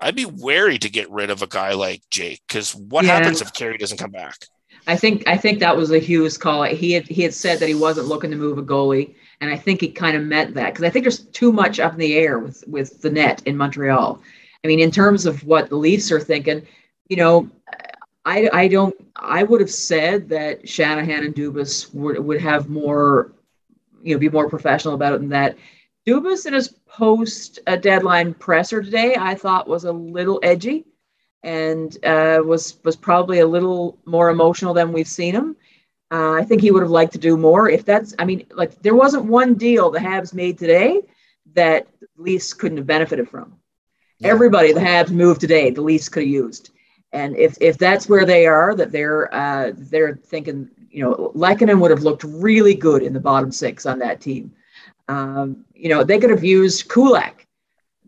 I'd 0.00 0.16
be 0.16 0.24
wary 0.24 0.78
to 0.78 0.90
get 0.90 1.10
rid 1.10 1.30
of 1.30 1.42
a 1.42 1.46
guy 1.46 1.72
like 1.74 2.02
Jake 2.10 2.42
because 2.48 2.74
what 2.74 3.04
Yeah. 3.04 3.14
happens 3.14 3.40
if 3.40 3.52
Carey 3.52 3.78
doesn't 3.78 3.98
come 3.98 4.10
back? 4.10 4.36
I 4.86 4.96
think 4.96 5.24
I 5.26 5.36
think 5.36 5.60
that 5.60 5.76
was 5.76 5.90
a 5.90 5.98
Hughes 5.98 6.36
call. 6.36 6.64
He 6.64 6.92
had 6.92 7.06
he 7.06 7.22
had 7.22 7.34
said 7.34 7.58
that 7.60 7.68
he 7.68 7.74
wasn't 7.74 8.08
looking 8.08 8.30
to 8.30 8.36
move 8.36 8.58
a 8.58 8.62
goalie, 8.62 9.14
and 9.40 9.50
I 9.50 9.56
think 9.56 9.80
he 9.80 9.88
kind 9.88 10.16
of 10.16 10.24
meant 10.24 10.54
that 10.54 10.72
because 10.72 10.84
I 10.84 10.90
think 10.90 11.04
there's 11.04 11.20
too 11.26 11.52
much 11.52 11.78
up 11.78 11.92
in 11.92 11.98
the 11.98 12.16
air 12.16 12.38
with 12.38 12.64
with 12.66 13.00
the 13.00 13.10
net 13.10 13.42
in 13.46 13.56
Montreal. 13.56 14.20
I 14.64 14.68
mean, 14.68 14.80
in 14.80 14.90
terms 14.90 15.26
of 15.26 15.44
what 15.44 15.68
the 15.68 15.76
Leafs 15.76 16.10
are 16.10 16.20
thinking, 16.20 16.66
you 17.08 17.16
know, 17.16 17.48
I 18.24 18.48
I 18.52 18.68
don't 18.68 18.94
I 19.14 19.44
would 19.44 19.60
have 19.60 19.70
said 19.70 20.28
that 20.30 20.68
Shanahan 20.68 21.24
and 21.24 21.34
Dubas 21.34 21.94
would 21.94 22.18
would 22.18 22.40
have 22.40 22.68
more, 22.68 23.32
you 24.02 24.14
know, 24.14 24.18
be 24.18 24.28
more 24.28 24.50
professional 24.50 24.94
about 24.94 25.14
it 25.14 25.20
than 25.20 25.28
that. 25.28 25.56
Dubas 26.06 26.46
in 26.46 26.54
his 26.54 26.68
post 26.88 27.60
uh, 27.68 27.76
deadline 27.76 28.34
presser 28.34 28.82
today, 28.82 29.14
I 29.16 29.36
thought 29.36 29.68
was 29.68 29.84
a 29.84 29.92
little 29.92 30.40
edgy 30.42 30.84
and 31.42 32.04
uh, 32.04 32.40
was 32.44 32.78
was 32.84 32.96
probably 32.96 33.40
a 33.40 33.46
little 33.46 33.98
more 34.04 34.30
emotional 34.30 34.74
than 34.74 34.92
we've 34.92 35.08
seen 35.08 35.34
him. 35.34 35.56
Uh, 36.10 36.32
I 36.32 36.44
think 36.44 36.60
he 36.60 36.70
would 36.70 36.82
have 36.82 36.90
liked 36.90 37.14
to 37.14 37.18
do 37.18 37.38
more. 37.38 37.70
If 37.70 37.86
that's, 37.86 38.14
I 38.18 38.26
mean, 38.26 38.44
like 38.50 38.80
there 38.82 38.94
wasn't 38.94 39.24
one 39.24 39.54
deal 39.54 39.90
the 39.90 39.98
Habs 39.98 40.34
made 40.34 40.58
today 40.58 41.00
that 41.54 41.86
the 42.00 42.06
Leafs 42.18 42.52
couldn't 42.52 42.76
have 42.76 42.86
benefited 42.86 43.28
from. 43.30 43.56
Yeah. 44.18 44.28
Everybody 44.28 44.72
the 44.72 44.80
Habs 44.80 45.10
moved 45.10 45.40
today, 45.40 45.70
the 45.70 45.80
Leafs 45.80 46.10
could 46.10 46.22
have 46.22 46.30
used. 46.30 46.70
And 47.12 47.36
if 47.36 47.56
if 47.60 47.78
that's 47.78 48.08
where 48.08 48.24
they 48.24 48.46
are, 48.46 48.74
that 48.74 48.92
they're 48.92 49.34
uh, 49.34 49.72
they're 49.74 50.16
thinking, 50.16 50.68
you 50.90 51.02
know, 51.02 51.32
Lehkonen 51.34 51.80
would 51.80 51.90
have 51.90 52.02
looked 52.02 52.24
really 52.24 52.74
good 52.74 53.02
in 53.02 53.12
the 53.12 53.20
bottom 53.20 53.50
six 53.50 53.86
on 53.86 53.98
that 53.98 54.20
team. 54.20 54.52
Um, 55.08 55.64
you 55.74 55.88
know, 55.88 56.04
they 56.04 56.18
could 56.18 56.30
have 56.30 56.44
used 56.44 56.88
Kulak. 56.88 57.46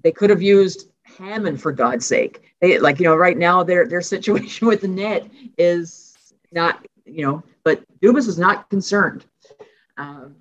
They 0.03 0.13
could 0.13 0.31
have 0.31 0.43
used 0.43 0.89
Hammond 1.03 1.61
for 1.61 1.73
God's 1.73 2.07
sake. 2.07 2.44
They 2.61 2.79
like, 2.79 2.99
you 2.99 3.05
know, 3.07 3.17
right 3.17 3.37
now 3.37 3.63
their 3.63 3.87
their 3.87 4.01
situation 4.01 4.67
with 4.69 4.81
the 4.83 4.89
net 4.89 5.29
is 5.59 6.17
not, 6.53 6.85
you 7.05 7.25
know, 7.25 7.43
but 7.65 7.83
Dubas 8.01 8.29
is 8.29 8.39
not 8.39 8.71
concerned. 8.71 9.25
Um, 9.97 10.37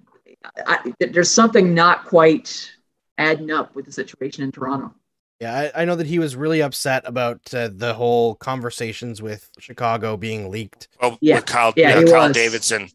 I, 0.65 0.93
there's 0.99 1.31
something 1.31 1.73
not 1.73 2.05
quite 2.05 2.71
adding 3.17 3.51
up 3.51 3.75
with 3.75 3.85
the 3.85 3.91
situation 3.91 4.43
in 4.43 4.51
Toronto. 4.51 4.93
Yeah, 5.39 5.69
I, 5.75 5.81
I 5.81 5.85
know 5.85 5.95
that 5.95 6.07
he 6.07 6.19
was 6.19 6.35
really 6.35 6.61
upset 6.61 7.03
about 7.05 7.53
uh, 7.53 7.69
the 7.73 7.93
whole 7.93 8.35
conversations 8.35 9.21
with 9.21 9.49
Chicago 9.59 10.15
being 10.15 10.49
leaked. 10.49 10.87
Oh, 11.01 11.17
Yeah. 11.21 11.35
with 11.35 11.45
Kyle, 11.45 11.73
Yeah, 11.75 11.99
yeah, 11.99 12.05
Kyle 12.05 12.27
was. 12.27 12.35
Davidson. 12.35 12.89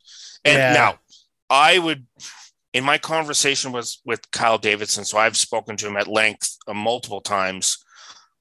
And 0.44 0.58
Yeah. 0.58 0.72
now 0.72 0.98
I 1.50 1.78
would, 1.78 2.06
in 2.72 2.84
my 2.84 2.98
conversation 2.98 3.72
was 3.72 4.00
with 4.04 4.30
Kyle 4.30 4.58
Davidson, 4.58 5.04
so 5.04 5.18
I've 5.18 5.36
spoken 5.36 5.76
to 5.78 5.88
him 5.88 5.96
at 5.96 6.06
length 6.06 6.56
uh, 6.66 6.74
multiple 6.74 7.20
times. 7.20 7.78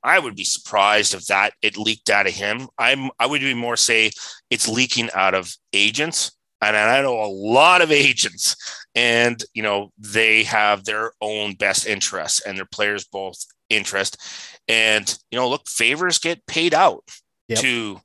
I 0.08 0.20
would 0.20 0.36
be 0.36 0.44
surprised 0.44 1.14
if 1.14 1.26
that 1.28 1.54
it 1.62 1.78
leaked 1.78 2.10
out 2.10 2.28
of 2.28 2.34
him. 2.34 2.68
I'm 2.78 3.12
I 3.20 3.26
would 3.28 3.42
be 3.42 3.54
more 3.54 3.78
say 3.78 4.12
it's 4.50 4.68
leaking 4.68 5.10
out 5.14 5.34
of 5.36 5.54
agents 5.74 6.32
and 6.62 6.76
I 6.76 7.02
know 7.02 7.22
a 7.22 7.28
lot 7.28 7.82
of 7.82 7.92
agents, 8.08 8.56
and 8.96 9.44
you 9.54 9.64
know 9.64 9.92
they 9.98 10.44
have 10.44 10.84
their 10.86 11.12
own 11.22 11.54
best 11.56 11.86
interests 11.86 12.40
and 12.42 12.58
their 12.58 12.66
players' 12.66 13.06
both 13.06 13.46
interest. 13.70 14.18
And 14.68 15.18
you 15.32 15.38
know, 15.38 15.50
look, 15.50 15.68
favors 15.68 16.20
get 16.20 16.46
paid 16.48 16.74
out 16.74 17.04
Yep. 17.50 17.60
to 17.60 18.02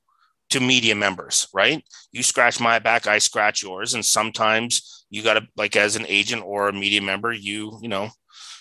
to 0.50 0.60
media 0.60 0.94
members, 0.94 1.48
right? 1.52 1.82
You 2.12 2.22
scratch 2.22 2.60
my 2.60 2.78
back, 2.78 3.06
I 3.08 3.18
scratch 3.18 3.62
yours, 3.62 3.94
and 3.94 4.04
sometimes 4.04 5.04
you 5.10 5.22
got 5.22 5.34
to 5.34 5.46
like 5.56 5.74
as 5.76 5.96
an 5.96 6.06
agent 6.08 6.42
or 6.44 6.68
a 6.68 6.72
media 6.72 7.02
member, 7.02 7.32
you 7.32 7.78
you 7.82 7.88
know, 7.88 8.10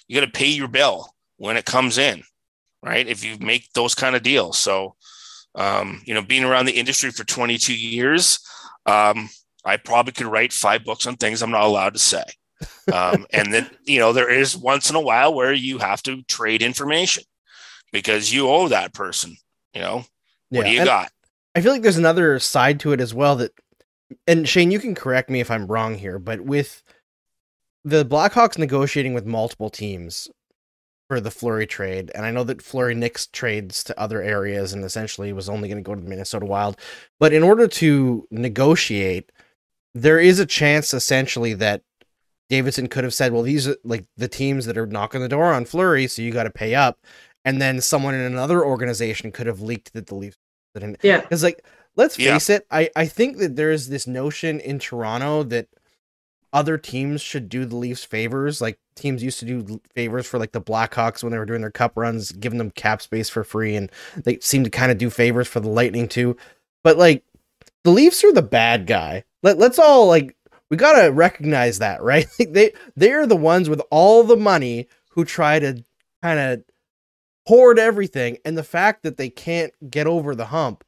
you 0.08 0.20
got 0.20 0.26
to 0.26 0.32
pay 0.32 0.48
your 0.48 0.68
bill 0.70 1.08
when 1.38 1.58
it 1.58 1.66
comes 1.66 1.98
in, 2.00 2.24
right? 2.84 3.08
If 3.08 3.24
you 3.24 3.38
make 3.40 3.72
those 3.74 3.96
kind 3.96 4.16
of 4.16 4.24
deals, 4.24 4.58
so 4.58 4.96
um, 5.56 6.02
you 6.06 6.14
know, 6.14 6.22
being 6.22 6.44
around 6.44 6.66
the 6.66 6.78
industry 6.80 7.12
for 7.12 7.24
22 7.24 7.76
years, 7.76 8.40
um, 8.86 9.30
I 9.66 9.78
probably 9.78 10.14
could 10.14 10.28
write 10.28 10.54
five 10.54 10.84
books 10.84 11.06
on 11.06 11.16
things 11.16 11.42
I'm 11.42 11.52
not 11.52 11.64
allowed 11.64 11.94
to 11.94 12.00
say. 12.00 12.24
Um, 12.92 13.26
and 13.34 13.54
then, 13.54 13.70
you 13.86 14.00
know, 14.00 14.14
there 14.14 14.30
is 14.30 14.58
once 14.58 14.90
in 14.90 14.96
a 14.96 15.02
while 15.02 15.34
where 15.34 15.54
you 15.54 15.78
have 15.80 16.02
to 16.04 16.24
trade 16.24 16.62
information 16.62 17.24
because 17.92 18.34
you 18.34 18.50
owe 18.50 18.70
that 18.70 18.94
person, 18.94 19.36
you 19.74 19.82
know, 19.82 20.06
what 20.50 20.66
do 20.66 20.72
you 20.72 20.84
got? 20.84 21.12
I 21.56 21.62
feel 21.62 21.72
like 21.74 21.82
there's 21.82 21.98
another 21.98 22.40
side 22.40 22.80
to 22.82 22.94
it 22.94 23.02
as 23.02 23.14
well 23.14 23.36
that, 23.38 23.52
and 24.28 24.48
Shane, 24.48 24.72
you 24.72 24.80
can 24.80 24.96
correct 24.96 25.30
me 25.30 25.40
if 25.40 25.52
I'm 25.52 25.68
wrong 25.68 25.96
here, 25.96 26.20
but 26.20 26.42
with 26.42 26.82
the 27.84 28.06
Blackhawks 28.06 28.58
negotiating 28.58 29.14
with 29.14 29.26
multiple 29.26 29.70
teams 29.70 30.30
for 31.12 31.20
the 31.20 31.30
Fleury 31.30 31.68
trade, 31.68 32.10
and 32.16 32.26
I 32.26 32.32
know 32.32 32.46
that 32.46 32.62
Fleury 32.62 32.96
nixed 32.96 33.34
trades 33.34 33.84
to 33.84 34.00
other 34.00 34.22
areas 34.22 34.72
and 34.72 34.82
essentially 34.86 35.34
was 35.34 35.50
only 35.50 35.68
going 35.68 35.84
to 35.84 35.86
go 35.86 35.94
to 35.94 36.00
the 36.00 36.08
Minnesota 36.10 36.46
Wild, 36.46 36.78
but 37.20 37.34
in 37.34 37.44
order 37.44 37.68
to 37.68 38.26
negotiate, 38.32 39.30
there 39.94 40.20
is 40.22 40.40
a 40.40 40.46
chance 40.46 40.94
essentially 40.94 41.54
that 41.56 41.82
Davidson 42.50 42.88
could 42.88 43.04
have 43.04 43.14
said, 43.14 43.34
well, 43.34 43.42
these 43.44 43.68
are 43.68 43.76
like 43.84 44.06
the 44.16 44.30
teams 44.30 44.66
that 44.68 44.78
are 44.78 44.86
knocking 44.88 45.20
the 45.20 45.28
door 45.28 45.52
on 45.52 45.66
Fleury, 45.66 46.08
so 46.08 46.22
you 46.22 46.32
got 46.32 46.44
to 46.44 46.50
pay 46.50 46.76
up. 46.76 46.98
And 47.44 47.62
then 47.62 47.82
someone 47.82 48.14
in 48.14 48.22
another 48.22 48.64
organization 48.64 49.34
could 49.34 49.48
have 49.48 49.60
leaked 49.60 49.92
that 49.92 50.08
the 50.08 50.16
Leafs 50.16 50.38
didn't 50.74 50.96
Yeah. 51.04 51.20
because 51.20 51.44
like 51.44 51.66
let's 51.98 52.18
Yeah. 52.18 52.36
face 52.36 52.50
it 52.50 52.66
i 52.72 52.90
i 52.96 53.06
think 53.06 53.40
that 53.40 53.58
there's 53.58 53.90
this 53.90 54.08
notion 54.08 54.62
in 54.62 54.80
toronto 54.80 55.44
that 55.44 55.68
other 56.54 56.78
teams 56.78 57.22
should 57.22 57.50
do 57.50 57.66
the 57.66 57.76
leafs 57.76 58.04
favors. 58.04 58.62
Like 58.62 58.80
teams 58.96 59.24
used 59.24 59.40
to 59.40 59.46
do 59.46 59.82
favors 59.94 60.28
for 60.28 60.38
like 60.38 60.52
the 60.52 60.62
blackhawks 60.62 61.24
when 61.24 61.32
they 61.32 61.38
were 61.38 61.46
doing 61.46 61.62
their 61.62 61.72
cup 61.72 61.94
runs 61.96 62.32
giving 62.32 62.58
them 62.58 62.72
cap 62.72 63.02
space 63.02 63.30
for 63.30 63.44
free 63.44 63.76
and 63.76 63.92
they 64.18 64.40
seem 64.40 64.64
to 64.64 64.70
kind 64.70 64.92
of 64.92 64.98
do 64.98 65.10
favors 65.10 65.48
for 65.48 65.60
the 65.60 65.70
lightning 65.70 66.08
too. 66.08 66.36
But 66.84 66.98
like 66.98 67.24
the 67.84 67.92
leafs 67.92 68.24
are 68.24 68.34
the 68.34 68.42
bad 68.42 68.86
guy. 68.88 69.24
Let, 69.44 69.58
let's 69.58 69.80
all 69.80 70.08
like 70.08 70.36
we 70.70 70.78
gotta 70.78 71.12
recognize 71.12 71.80
that 71.80 72.02
right? 72.04 72.28
Like, 72.38 72.54
they 72.54 72.74
they're 72.96 73.26
the 73.26 73.36
ones 73.36 73.70
with 73.70 73.82
all 73.90 74.24
the 74.24 74.38
money 74.38 74.88
who 75.12 75.26
try 75.26 75.60
to 75.60 75.84
kind 76.22 76.40
of 76.40 76.64
hoard 77.48 77.80
everything 77.80 78.38
and 78.46 78.58
the 78.58 78.64
fact 78.64 79.04
that 79.04 79.18
they 79.18 79.30
can't 79.30 79.74
get 79.90 80.08
over 80.08 80.36
the 80.36 80.46
hump 80.46 80.84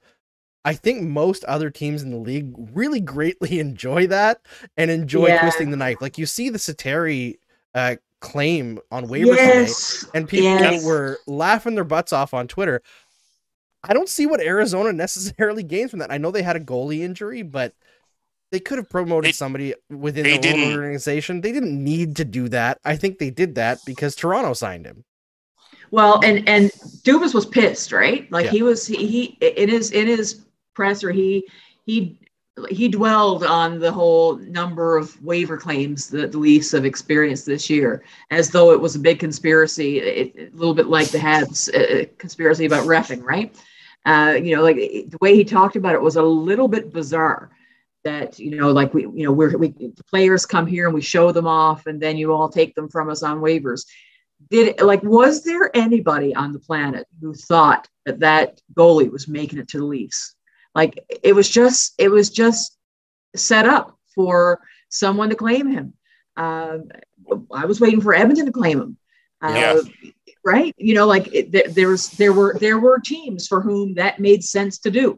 i 0.65 0.73
think 0.73 1.01
most 1.03 1.43
other 1.45 1.69
teams 1.69 2.01
in 2.03 2.11
the 2.11 2.17
league 2.17 2.53
really 2.73 2.99
greatly 2.99 3.59
enjoy 3.67 4.07
that 4.07 4.41
and 4.77 4.89
enjoy 4.91 5.27
Yeah. 5.27 5.41
twisting 5.41 5.71
the 5.71 5.77
knife 5.77 5.97
like 6.01 6.17
you 6.17 6.25
see 6.25 6.49
the 6.49 6.59
sateri 6.59 7.35
uh 7.75 7.95
claim 8.21 8.79
on 8.91 9.07
waivers 9.07 9.31
today 9.31 9.53
Yes. 9.59 10.05
and 10.13 10.27
people 10.29 10.45
Yes. 10.45 10.85
were 10.85 11.19
laughing 11.27 11.75
their 11.75 11.83
butts 11.83 12.13
off 12.13 12.33
on 12.33 12.47
twitter 12.47 12.81
i 13.83 13.93
don't 13.93 14.07
see 14.09 14.25
what 14.25 14.39
arizona 14.39 14.93
necessarily 15.05 15.63
gains 15.63 15.89
from 15.91 15.99
that 15.99 16.11
i 16.11 16.17
know 16.17 16.31
they 16.31 16.43
had 16.43 16.55
a 16.55 16.59
goalie 16.61 17.01
injury 17.01 17.41
but 17.41 17.73
they 18.51 18.59
could 18.59 18.77
have 18.77 18.89
promoted 18.89 19.29
They- 19.29 19.33
somebody 19.33 19.73
within 19.89 20.23
the 20.23 20.73
organization 20.75 21.41
they 21.41 21.51
didn't 21.51 21.83
need 21.83 22.15
to 22.17 22.23
do 22.25 22.47
that 22.49 22.79
i 22.85 22.95
think 22.95 23.17
they 23.19 23.29
did 23.29 23.55
that 23.55 23.79
because 23.85 24.15
toronto 24.15 24.53
signed 24.53 24.85
him 24.85 25.03
Well, 25.91 26.21
and 26.23 26.47
and 26.49 26.71
Dubas 27.03 27.33
was 27.35 27.45
pissed, 27.45 27.91
right? 27.91 28.25
Like 28.31 28.45
Yeah. 28.45 28.51
he 28.51 28.61
was 28.63 28.87
he, 28.87 29.05
he 29.05 29.23
in 29.41 29.69
his 29.69 29.91
in 29.91 30.07
his 30.07 30.41
presser 30.73 31.11
he 31.11 31.47
he 31.85 32.17
he 32.69 32.87
dwelled 32.87 33.43
on 33.43 33.79
the 33.79 33.91
whole 33.91 34.35
number 34.37 34.95
of 34.95 35.19
waiver 35.23 35.57
claims 35.57 36.07
that 36.09 36.31
the 36.31 36.37
Leafs 36.37 36.71
have 36.71 36.85
experienced 36.85 37.47
this 37.47 37.67
year, 37.67 38.03
as 38.29 38.51
though 38.51 38.71
it 38.71 38.79
was 38.79 38.95
a 38.95 38.99
big 38.99 39.17
conspiracy, 39.19 39.99
it, 39.99 40.53
a 40.53 40.55
little 40.55 40.75
bit 40.75 40.85
like 40.85 41.07
the 41.07 41.17
Habs 41.17 41.73
uh, 41.73 42.05
conspiracy 42.19 42.65
about 42.65 42.85
refing, 42.85 43.23
right? 43.23 43.55
Uh, 44.05 44.37
you 44.39 44.55
know, 44.55 44.61
like 44.61 44.75
the 44.75 45.17
way 45.19 45.35
he 45.35 45.43
talked 45.43 45.75
about 45.75 45.95
it 45.95 46.01
was 46.01 46.15
a 46.15 46.21
little 46.21 46.67
bit 46.67 46.93
bizarre. 46.93 47.49
That 48.03 48.37
you 48.37 48.55
know, 48.55 48.71
like 48.71 48.93
we, 48.93 49.03
you 49.03 49.23
know, 49.23 49.31
we're 49.31 49.57
we 49.57 49.69
the 49.69 50.03
players 50.09 50.45
come 50.45 50.67
here 50.67 50.85
and 50.85 50.93
we 50.93 51.01
show 51.01 51.31
them 51.31 51.47
off, 51.47 51.87
and 51.87 51.99
then 51.99 52.17
you 52.17 52.33
all 52.33 52.49
take 52.49 52.75
them 52.75 52.89
from 52.89 53.09
us 53.09 53.23
on 53.23 53.39
waivers 53.39 53.85
did 54.49 54.81
like 54.81 55.01
was 55.03 55.43
there 55.43 55.75
anybody 55.75 56.35
on 56.35 56.51
the 56.51 56.59
planet 56.59 57.07
who 57.21 57.33
thought 57.33 57.87
that 58.05 58.19
that 58.19 58.61
goalie 58.73 59.11
was 59.11 59.27
making 59.27 59.59
it 59.59 59.67
to 59.69 59.77
the 59.79 59.85
Leafs? 59.85 60.35
Like 60.75 60.99
it 61.23 61.33
was 61.33 61.49
just 61.49 61.93
it 61.97 62.09
was 62.09 62.29
just 62.29 62.77
set 63.35 63.65
up 63.67 63.97
for 64.15 64.59
someone 64.89 65.29
to 65.29 65.35
claim 65.35 65.71
him. 65.71 65.93
Um, 66.37 66.89
I 67.53 67.65
was 67.65 67.79
waiting 67.79 68.01
for 68.01 68.13
Edmonton 68.13 68.45
to 68.47 68.51
claim 68.51 68.79
him. 68.79 68.97
Uh, 69.41 69.53
Yeah. 69.55 69.79
Right, 70.45 70.75
you 70.77 70.93
know, 70.93 71.07
like 71.07 71.33
it, 71.33 71.53
there, 71.53 71.67
there 71.69 71.87
was 71.87 72.09
there 72.11 72.33
were 72.33 72.57
there 72.59 72.77
were 72.77 72.99
teams 72.99 73.47
for 73.47 73.61
whom 73.61 73.93
that 73.93 74.19
made 74.19 74.43
sense 74.43 74.77
to 74.79 74.91
do. 74.91 75.17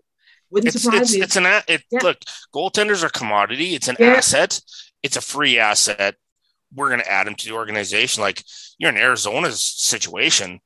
Wouldn't 0.51 0.73
It's 0.75 0.83
surprise 0.83 1.01
it's 1.01 1.13
me. 1.15 1.21
it's 1.21 1.35
an 1.35 1.45
a- 1.47 1.63
it, 1.67 1.83
Yeah. 1.91 1.99
look. 2.03 2.19
Goaltenders 2.53 3.03
are 3.03 3.09
commodity. 3.09 3.73
It's 3.73 3.87
an 3.87 3.95
Yeah. 3.99 4.13
asset. 4.17 4.61
It's 5.01 5.17
a 5.17 5.21
free 5.21 5.57
asset. 5.57 6.15
We're 6.71 6.89
going 6.89 6.99
to 6.99 7.11
add 7.11 7.27
him 7.27 7.33
to 7.33 7.45
the 7.47 7.55
organization. 7.55 8.21
Like 8.21 8.43
you're 8.77 8.91
in 8.91 8.97
Arizona's 8.97 9.61
situation, 9.63 10.59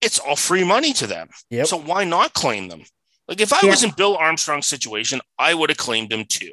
it's 0.00 0.20
all 0.20 0.36
free 0.36 0.62
money 0.62 0.92
to 0.94 1.08
them. 1.08 1.28
Yep. 1.50 1.66
So 1.66 1.76
why 1.76 2.04
not 2.04 2.34
claim 2.34 2.68
them? 2.68 2.84
Like 3.30 3.40
if 3.40 3.52
I 3.52 3.60
Yeah. 3.62 3.70
was 3.70 3.84
in 3.84 3.92
Bill 3.92 4.16
Armstrong's 4.16 4.66
situation, 4.66 5.20
I 5.38 5.54
would 5.54 5.70
have 5.70 5.78
claimed 5.78 6.12
him 6.12 6.24
too. 6.24 6.52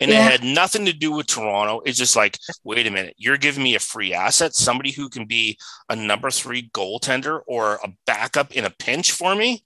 And 0.00 0.10
Yeah. 0.10 0.26
it 0.26 0.30
had 0.32 0.44
nothing 0.44 0.84
to 0.86 0.92
do 0.92 1.12
with 1.12 1.28
Toronto. 1.28 1.80
It's 1.86 1.96
just 1.98 2.16
like, 2.16 2.38
wait 2.64 2.86
a 2.86 2.90
minute, 2.90 3.14
you're 3.16 3.36
giving 3.36 3.62
me 3.62 3.76
a 3.76 3.78
free 3.78 4.12
asset, 4.12 4.54
somebody 4.54 4.90
who 4.90 5.08
can 5.08 5.24
be 5.26 5.56
a 5.88 5.94
number 5.94 6.30
three 6.32 6.68
goaltender 6.70 7.42
or 7.46 7.74
a 7.84 7.88
backup 8.06 8.50
in 8.52 8.64
a 8.64 8.70
pinch 8.70 9.12
for 9.12 9.34
me. 9.36 9.64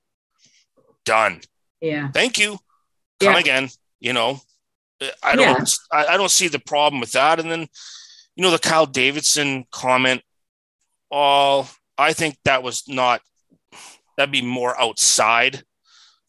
Done. 1.07 1.41
yeah, 1.81 2.11
Thank 2.13 2.39
you. 2.39 2.59
Come 3.21 3.33
Yeah. 3.35 3.39
again. 3.41 3.71
You 4.01 4.13
know, 4.13 4.41
I 5.23 5.35
don't 5.37 5.71
I, 5.91 6.07
I 6.09 6.17
don't 6.19 6.31
see 6.31 6.49
the 6.49 6.59
problem 6.59 7.01
with 7.01 7.13
that. 7.13 7.41
And 7.41 7.51
then, 7.51 7.69
you 8.37 8.43
know, 8.43 8.51
the 8.51 8.59
Kyle 8.59 8.85
Davidson 8.87 9.65
comment, 9.73 10.23
all 11.11 11.69
I 11.97 12.13
think 12.13 12.37
that 12.45 12.63
was 12.63 12.87
not 12.87 13.23
that'd 14.19 14.31
be 14.31 14.43
more 14.43 14.79
outside 14.79 15.65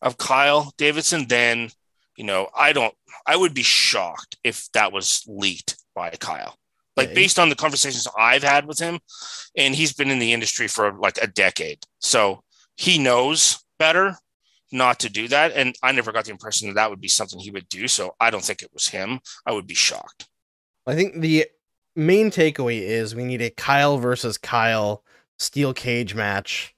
of 0.01 0.17
Kyle 0.17 0.73
Davidson 0.77 1.27
then 1.27 1.71
you 2.17 2.27
know, 2.27 2.49
I 2.55 2.73
don't 2.73 2.93
I 3.25 3.35
would 3.35 3.53
be 3.53 3.63
shocked 3.63 4.37
if 4.43 4.71
that 4.73 4.91
was 4.91 5.23
leaked 5.27 5.77
by 5.95 6.11
Kyle. 6.11 6.55
Like 6.97 7.15
based 7.15 7.39
on 7.39 7.49
the 7.49 7.55
conversations 7.55 8.07
I've 8.15 8.43
had 8.43 8.67
with 8.67 8.77
him, 8.77 8.99
and 9.57 9.73
he's 9.73 9.93
been 9.93 10.11
in 10.11 10.19
the 10.19 10.33
industry 10.33 10.67
for 10.67 10.93
like 10.99 11.17
a 11.19 11.25
decade. 11.25 11.79
So 11.99 12.43
he 12.77 12.99
knows 12.99 13.63
better 13.79 14.17
not 14.71 14.99
to 14.99 15.09
do 15.09 15.27
that. 15.29 15.53
And 15.53 15.75
I 15.81 15.93
never 15.93 16.11
got 16.11 16.25
the 16.25 16.31
impression 16.31 16.67
that 16.67 16.75
that 16.75 16.91
would 16.91 17.01
be 17.01 17.07
something 17.07 17.39
he 17.39 17.49
would 17.49 17.67
do. 17.69 17.87
So 17.87 18.13
I 18.19 18.29
don't 18.29 18.43
think 18.43 18.61
it 18.61 18.71
was 18.71 18.87
him. 18.87 19.19
I 19.47 19.51
would 19.51 19.65
be 19.65 19.73
shocked. 19.73 20.27
I 20.85 20.93
think 20.93 21.21
the 21.21 21.47
main 21.95 22.29
takeaway 22.29 22.81
is 22.81 23.15
we 23.15 23.23
need 23.23 23.41
a 23.41 23.49
Kyle 23.49 23.97
versus 23.97 24.37
Kyle 24.37 25.03
steel 25.39 25.73
cage 25.73 26.13
match 26.13 26.75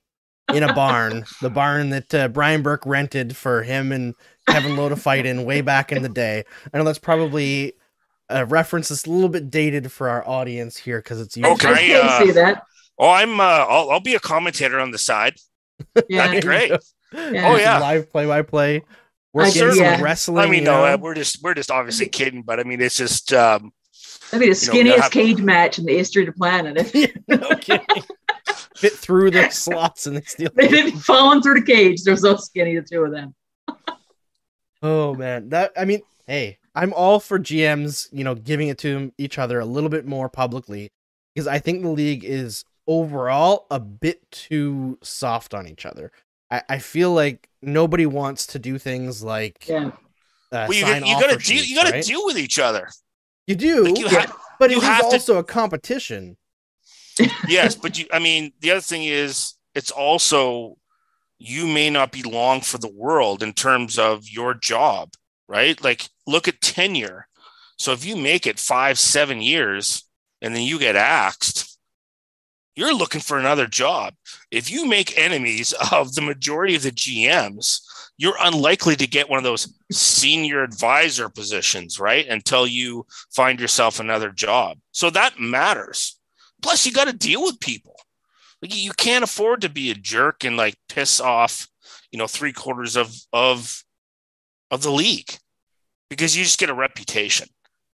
in 0.53 0.63
a 0.63 0.73
barn, 0.73 1.25
the 1.41 1.49
barn 1.49 1.89
that 1.91 2.13
uh, 2.13 2.27
Brian 2.27 2.61
Burke 2.61 2.85
rented 2.85 3.35
for 3.35 3.63
him 3.63 3.91
and 3.91 4.13
Kevin 4.47 4.75
Lowe 4.75 4.89
to 4.89 4.95
fight 4.95 5.25
in 5.25 5.45
way 5.45 5.61
back 5.61 5.91
in 5.91 6.03
the 6.03 6.09
day. 6.09 6.43
I 6.73 6.77
know 6.77 6.83
that's 6.83 6.99
probably 6.99 7.73
a 8.29 8.45
reference 8.45 8.89
that's 8.89 9.05
a 9.05 9.09
little 9.09 9.29
bit 9.29 9.49
dated 9.49 9.91
for 9.91 10.09
our 10.09 10.27
audience 10.27 10.77
here 10.77 10.99
because 10.99 11.21
it's 11.21 11.37
I 11.37 11.55
can 11.55 11.73
I, 11.73 11.77
can 11.77 12.05
uh, 12.05 12.19
see 12.19 12.31
that. 12.31 12.63
Oh, 12.97 13.09
I'm 13.09 13.39
uh, 13.39 13.43
I'll, 13.43 13.91
I'll 13.91 13.99
be 13.99 14.15
a 14.15 14.19
commentator 14.19 14.79
on 14.79 14.91
the 14.91 14.97
side. 14.97 15.35
Yeah, 16.07 16.27
That'd 16.27 16.41
be 16.41 16.47
great. 16.47 16.71
Yeah. 17.13 17.51
Oh, 17.51 17.57
yeah. 17.57 17.79
live 17.79 18.09
play 18.11 18.25
by 18.25 18.41
play. 18.41 18.83
We're 19.33 19.43
I 19.43 19.47
getting 19.47 19.61
can- 19.69 19.75
some 19.75 19.85
yeah. 19.85 20.01
wrestling. 20.01 20.37
I 20.37 20.45
mean, 20.45 20.61
you 20.61 20.65
no, 20.65 20.85
know? 20.85 20.93
uh, 20.93 20.97
we're 20.97 21.15
just 21.15 21.43
we're 21.43 21.55
just 21.55 21.71
obviously 21.71 22.07
kidding, 22.07 22.43
but 22.43 22.59
I 22.59 22.63
mean, 22.63 22.79
it's 22.79 22.95
just 22.95 23.33
um, 23.33 23.73
that'd 24.33 24.47
be 24.47 24.53
the 24.53 24.73
you 24.73 24.83
know, 24.83 24.91
skinniest 24.95 25.01
have- 25.03 25.11
cage 25.11 25.41
match 25.41 25.79
in 25.79 25.85
the 25.85 25.95
history 25.97 26.23
of 26.27 26.33
the 26.33 26.37
planet. 26.37 26.77
If 26.95 27.15
no 27.27 27.49
kidding. 27.61 28.03
Fit 28.75 28.93
through 28.93 29.31
the 29.31 29.49
slots 29.51 30.07
in 30.07 30.15
the 30.15 30.21
steel. 30.25 30.49
they 30.55 30.67
didn't 30.67 30.99
falling 30.99 31.41
through 31.41 31.55
the 31.61 31.65
cage, 31.65 32.03
they're 32.03 32.15
so 32.17 32.35
skinny, 32.35 32.75
the 32.75 32.81
two 32.81 33.03
of 33.03 33.11
them. 33.11 33.33
Oh 34.81 35.15
man, 35.15 35.49
that 35.49 35.71
I 35.77 35.85
mean, 35.85 36.01
hey, 36.27 36.57
I'm 36.75 36.93
all 36.93 37.19
for 37.19 37.39
GMs, 37.39 38.09
you 38.11 38.23
know, 38.23 38.35
giving 38.35 38.67
it 38.67 38.77
to 38.79 39.11
each 39.17 39.37
other 39.39 39.59
a 39.59 39.65
little 39.65 39.89
bit 39.89 40.05
more 40.05 40.27
publicly 40.27 40.91
because 41.33 41.47
I 41.47 41.59
think 41.59 41.81
the 41.81 41.89
league 41.89 42.25
is 42.25 42.65
overall 42.85 43.65
a 43.71 43.79
bit 43.79 44.29
too 44.31 44.97
soft 45.01 45.53
on 45.53 45.67
each 45.67 45.85
other. 45.85 46.11
I, 46.51 46.61
I 46.69 46.79
feel 46.79 47.13
like 47.13 47.47
nobody 47.61 48.05
wants 48.05 48.45
to 48.47 48.59
do 48.59 48.77
things 48.77 49.23
like 49.23 49.65
Yeah. 49.69 49.87
uh, 50.51 50.65
well, 50.67 50.73
you, 50.73 50.81
sign 50.81 51.05
you 51.05 51.13
gotta 51.13 51.35
offer 51.35 51.43
deal. 51.45 51.63
You 51.63 51.75
gotta 51.75 51.91
right? 51.93 52.03
deal 52.03 52.25
with 52.25 52.37
each 52.37 52.59
other. 52.59 52.89
You 53.47 53.55
do, 53.55 53.83
Like, 53.85 53.99
you 53.99 54.05
Yeah. 54.05 54.19
have, 54.21 54.35
but 54.59 54.71
you 54.71 54.77
it 54.77 54.83
is 54.83 54.87
have 54.89 54.99
to- 55.01 55.05
also 55.07 55.37
a 55.37 55.43
competition. 55.43 56.37
yes, 57.47 57.75
but 57.75 57.97
you. 57.99 58.07
I 58.11 58.19
mean, 58.19 58.53
the 58.59 58.71
other 58.71 58.81
thing 58.81 59.03
is, 59.03 59.53
it's 59.75 59.91
also 59.91 60.77
you 61.37 61.67
may 61.67 61.89
not 61.89 62.11
be 62.11 62.23
long 62.23 62.61
for 62.61 62.77
the 62.77 62.87
world 62.91 63.43
in 63.43 63.53
terms 63.53 63.99
of 63.99 64.27
your 64.29 64.53
job, 64.53 65.11
right? 65.47 65.81
Like, 65.83 66.09
look 66.25 66.47
at 66.47 66.61
tenure. 66.61 67.27
So 67.77 67.91
if 67.91 68.05
you 68.05 68.15
make 68.15 68.47
it 68.47 68.59
five, 68.59 68.97
seven 68.97 69.41
years, 69.41 70.03
and 70.41 70.55
then 70.55 70.63
you 70.63 70.79
get 70.79 70.95
axed, 70.95 71.77
you're 72.75 72.93
looking 72.95 73.19
for 73.21 73.37
another 73.37 73.67
job. 73.67 74.13
If 74.51 74.71
you 74.71 74.85
make 74.87 75.17
enemies 75.17 75.73
of 75.91 76.15
the 76.15 76.21
majority 76.21 76.75
of 76.75 76.83
the 76.83 76.91
GMs, 76.91 77.81
you're 78.17 78.37
unlikely 78.41 78.95
to 78.97 79.07
get 79.07 79.29
one 79.29 79.37
of 79.37 79.43
those 79.43 79.73
senior 79.91 80.63
advisor 80.63 81.29
positions, 81.29 81.99
right? 81.99 82.27
Until 82.27 82.67
you 82.67 83.05
find 83.35 83.59
yourself 83.59 83.99
another 83.99 84.29
job. 84.29 84.77
So 84.91 85.09
that 85.09 85.39
matters. 85.39 86.19
Plus, 86.61 86.85
you 86.85 86.91
got 86.93 87.07
to 87.07 87.13
deal 87.13 87.43
with 87.43 87.59
people. 87.59 87.95
Like 88.61 88.75
you 88.75 88.91
can't 88.95 89.23
afford 89.23 89.61
to 89.61 89.69
be 89.69 89.91
a 89.91 89.95
jerk 89.95 90.43
and 90.45 90.55
like 90.55 90.75
piss 90.87 91.19
off, 91.19 91.67
you 92.11 92.19
know, 92.19 92.27
three 92.27 92.53
quarters 92.53 92.95
of 92.95 93.13
of 93.33 93.83
of 94.71 94.83
the 94.83 94.91
league 94.91 95.31
because 96.09 96.37
you 96.37 96.43
just 96.43 96.59
get 96.59 96.69
a 96.69 96.73
reputation 96.73 97.47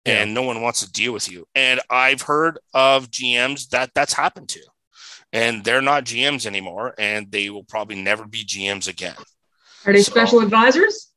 Yeah. 0.05 0.23
and 0.23 0.33
no 0.33 0.41
one 0.41 0.61
wants 0.61 0.79
to 0.83 0.91
deal 0.91 1.13
with 1.13 1.29
you. 1.29 1.45
And 1.53 1.81
I've 1.89 2.21
heard 2.23 2.57
of 2.73 3.11
GMs 3.11 3.69
that 3.69 3.91
that's 3.93 4.13
happened 4.13 4.49
to, 4.49 4.61
and 5.31 5.63
they're 5.63 5.81
not 5.81 6.05
GMs 6.05 6.45
anymore, 6.47 6.95
and 6.97 7.31
they 7.31 7.49
will 7.51 7.63
probably 7.65 8.01
never 8.01 8.25
be 8.25 8.43
GMs 8.43 8.87
again. 8.87 9.15
Are 9.85 9.93
they 9.93 10.01
So- 10.01 10.11
special 10.11 10.39
advisors? 10.41 11.11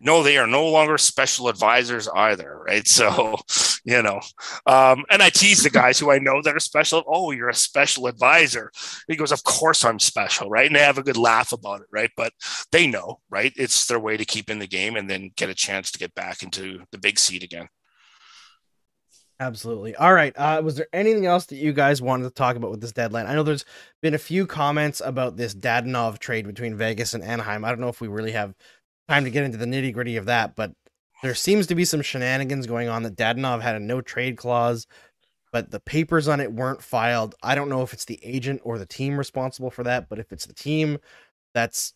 No, 0.00 0.22
they 0.22 0.36
are 0.36 0.46
no 0.46 0.68
longer 0.68 0.98
special 0.98 1.48
advisors 1.48 2.08
either, 2.08 2.58
right? 2.66 2.86
So, 2.94 3.36
you 3.84 4.02
know, 4.02 4.20
um, 4.66 5.04
and 5.10 5.22
I 5.22 5.30
tease 5.30 5.62
the 5.62 5.70
guys 5.70 5.98
who 5.98 6.10
I 6.10 6.18
know 6.18 6.40
that 6.42 6.54
are 6.56 6.60
special. 6.60 7.02
Oh, 7.06 7.30
you're 7.30 7.48
a 7.48 7.54
special 7.54 8.06
advisor. 8.06 8.70
He 9.08 9.16
goes, 9.16 9.32
Of 9.32 9.44
course 9.44 9.84
I'm 9.84 9.98
special, 9.98 10.48
right? 10.50 10.66
And 10.66 10.74
they 10.76 10.80
have 10.80 10.98
a 10.98 11.02
good 11.02 11.16
laugh 11.16 11.52
about 11.52 11.80
it, 11.80 11.86
right? 11.92 12.10
But 12.16 12.32
they 12.72 12.86
know, 12.86 13.20
right? 13.30 13.52
It's 13.56 13.86
their 13.86 14.00
way 14.00 14.16
to 14.16 14.24
keep 14.24 14.50
in 14.50 14.58
the 14.58 14.66
game 14.66 14.96
and 14.96 15.08
then 15.08 15.30
get 15.36 15.50
a 15.50 15.54
chance 15.54 15.90
to 15.92 15.98
get 15.98 16.14
back 16.14 16.42
into 16.42 16.80
the 16.92 16.98
big 16.98 17.18
seat 17.18 17.42
again. 17.42 17.68
Absolutely. 19.44 19.94
All 19.96 20.14
right. 20.14 20.32
Uh, 20.38 20.62
was 20.64 20.76
there 20.76 20.86
anything 20.94 21.26
else 21.26 21.44
that 21.46 21.56
you 21.56 21.74
guys 21.74 22.00
wanted 22.00 22.24
to 22.24 22.30
talk 22.30 22.56
about 22.56 22.70
with 22.70 22.80
this 22.80 22.92
deadline? 22.92 23.26
I 23.26 23.34
know 23.34 23.42
there's 23.42 23.66
been 24.00 24.14
a 24.14 24.18
few 24.18 24.46
comments 24.46 25.02
about 25.04 25.36
this 25.36 25.54
Dadonov 25.54 26.18
trade 26.18 26.46
between 26.46 26.78
Vegas 26.78 27.12
and 27.12 27.22
Anaheim. 27.22 27.62
I 27.62 27.68
don't 27.68 27.80
know 27.80 27.90
if 27.90 28.00
we 28.00 28.08
really 28.08 28.32
have 28.32 28.54
time 29.06 29.24
to 29.24 29.30
get 29.30 29.44
into 29.44 29.58
the 29.58 29.66
nitty 29.66 29.92
gritty 29.92 30.16
of 30.16 30.24
that, 30.24 30.56
but 30.56 30.72
there 31.22 31.34
seems 31.34 31.66
to 31.66 31.74
be 31.74 31.84
some 31.84 32.00
shenanigans 32.00 32.66
going 32.66 32.88
on 32.88 33.02
that 33.02 33.16
Dadonov 33.16 33.60
had 33.60 33.74
a 33.74 33.80
no 33.80 34.00
trade 34.00 34.38
clause, 34.38 34.86
but 35.52 35.70
the 35.70 35.80
papers 35.80 36.26
on 36.26 36.40
it 36.40 36.50
weren't 36.50 36.82
filed. 36.82 37.34
I 37.42 37.54
don't 37.54 37.68
know 37.68 37.82
if 37.82 37.92
it's 37.92 38.06
the 38.06 38.20
agent 38.24 38.62
or 38.64 38.78
the 38.78 38.86
team 38.86 39.18
responsible 39.18 39.70
for 39.70 39.82
that, 39.82 40.08
but 40.08 40.18
if 40.18 40.32
it's 40.32 40.46
the 40.46 40.54
team, 40.54 40.96
that's 41.52 41.92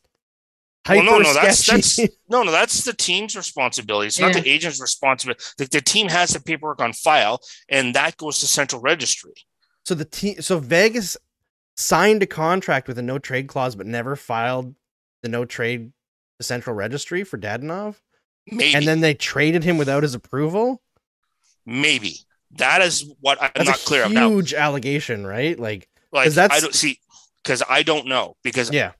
hyper 0.88 1.04
Well, 1.04 1.20
no, 1.20 1.24
no, 1.28 1.34
that's 1.34 1.58
sketchy. 1.58 2.02
that's 2.02 2.16
no, 2.28 2.42
no, 2.42 2.50
that's 2.50 2.82
the 2.84 2.92
team's 2.92 3.36
responsibility. 3.36 4.08
It's 4.08 4.18
not 4.18 4.32
the 4.32 4.48
agent's 4.48 4.80
responsibility. 4.80 5.42
The, 5.58 5.66
the 5.66 5.80
team 5.80 6.08
has 6.08 6.30
the 6.30 6.40
paperwork 6.40 6.80
on 6.80 6.92
file, 6.92 7.40
and 7.68 7.94
that 7.94 8.16
goes 8.16 8.40
to 8.40 8.46
central 8.46 8.80
registry. 8.82 9.34
So 9.84 9.94
the 9.94 10.04
team, 10.04 10.40
so 10.42 10.58
Vegas 10.58 11.16
signed 11.76 12.22
a 12.22 12.26
contract 12.26 12.88
with 12.88 12.98
a 12.98 13.02
no 13.02 13.18
trade 13.18 13.46
clause, 13.46 13.76
but 13.76 13.86
never 13.86 14.16
filed 14.16 14.74
the 15.22 15.28
no 15.28 15.44
trade 15.44 15.92
to 16.38 16.44
Central 16.44 16.74
Registry 16.76 17.24
for 17.24 17.38
Dadonov, 17.38 17.96
Maybe, 18.46 18.74
and 18.74 18.86
then 18.86 19.00
they 19.00 19.14
traded 19.14 19.64
him 19.64 19.78
without 19.78 20.02
his 20.02 20.14
approval. 20.14 20.80
maybe 21.66 22.16
that 22.52 22.80
is 22.80 23.04
what 23.20 23.40
I'm 23.42 23.50
That's 23.54 23.68
not 23.68 23.80
a 23.80 23.84
clear 23.84 24.04
of 24.04 24.12
now. 24.12 24.28
huge 24.28 24.54
allegation, 24.54 25.26
right? 25.26 25.58
Like, 25.58 25.88
Like 26.12 26.24
'Cause 26.24 26.34
that's- 26.36 26.56
I 26.56 26.60
don't 26.62 26.74
see 26.74 26.98
because 27.42 27.62
I 27.68 27.82
don't 27.82 28.06
know 28.06 28.36
because 28.42 28.70
yeah, 28.72 28.92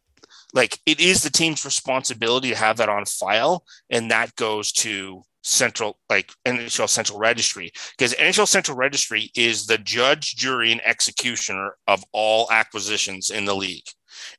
like 0.55 0.79
it 0.87 1.01
is 1.01 1.23
the 1.23 1.31
team's 1.31 1.65
responsibility 1.65 2.51
to 2.51 2.57
have 2.57 2.79
that 2.79 2.89
on 2.89 3.05
file, 3.05 3.65
and 3.91 4.11
that 4.11 4.35
goes 4.37 4.73
to 4.73 5.23
central 5.43 5.99
like 6.11 6.33
NHL 6.45 6.89
Central 6.89 7.19
Registry 7.19 7.73
because 7.97 8.15
NHL 8.15 8.47
Central 8.47 8.77
Registry 8.77 9.31
is 9.35 9.67
the 9.67 9.79
judge, 9.79 10.37
jury, 10.37 10.73
and 10.73 10.81
executioner 10.85 11.77
of 11.87 12.05
all 12.13 12.49
acquisitions 12.51 13.31
in 13.31 13.45
the 13.45 13.57
league. 13.57 13.87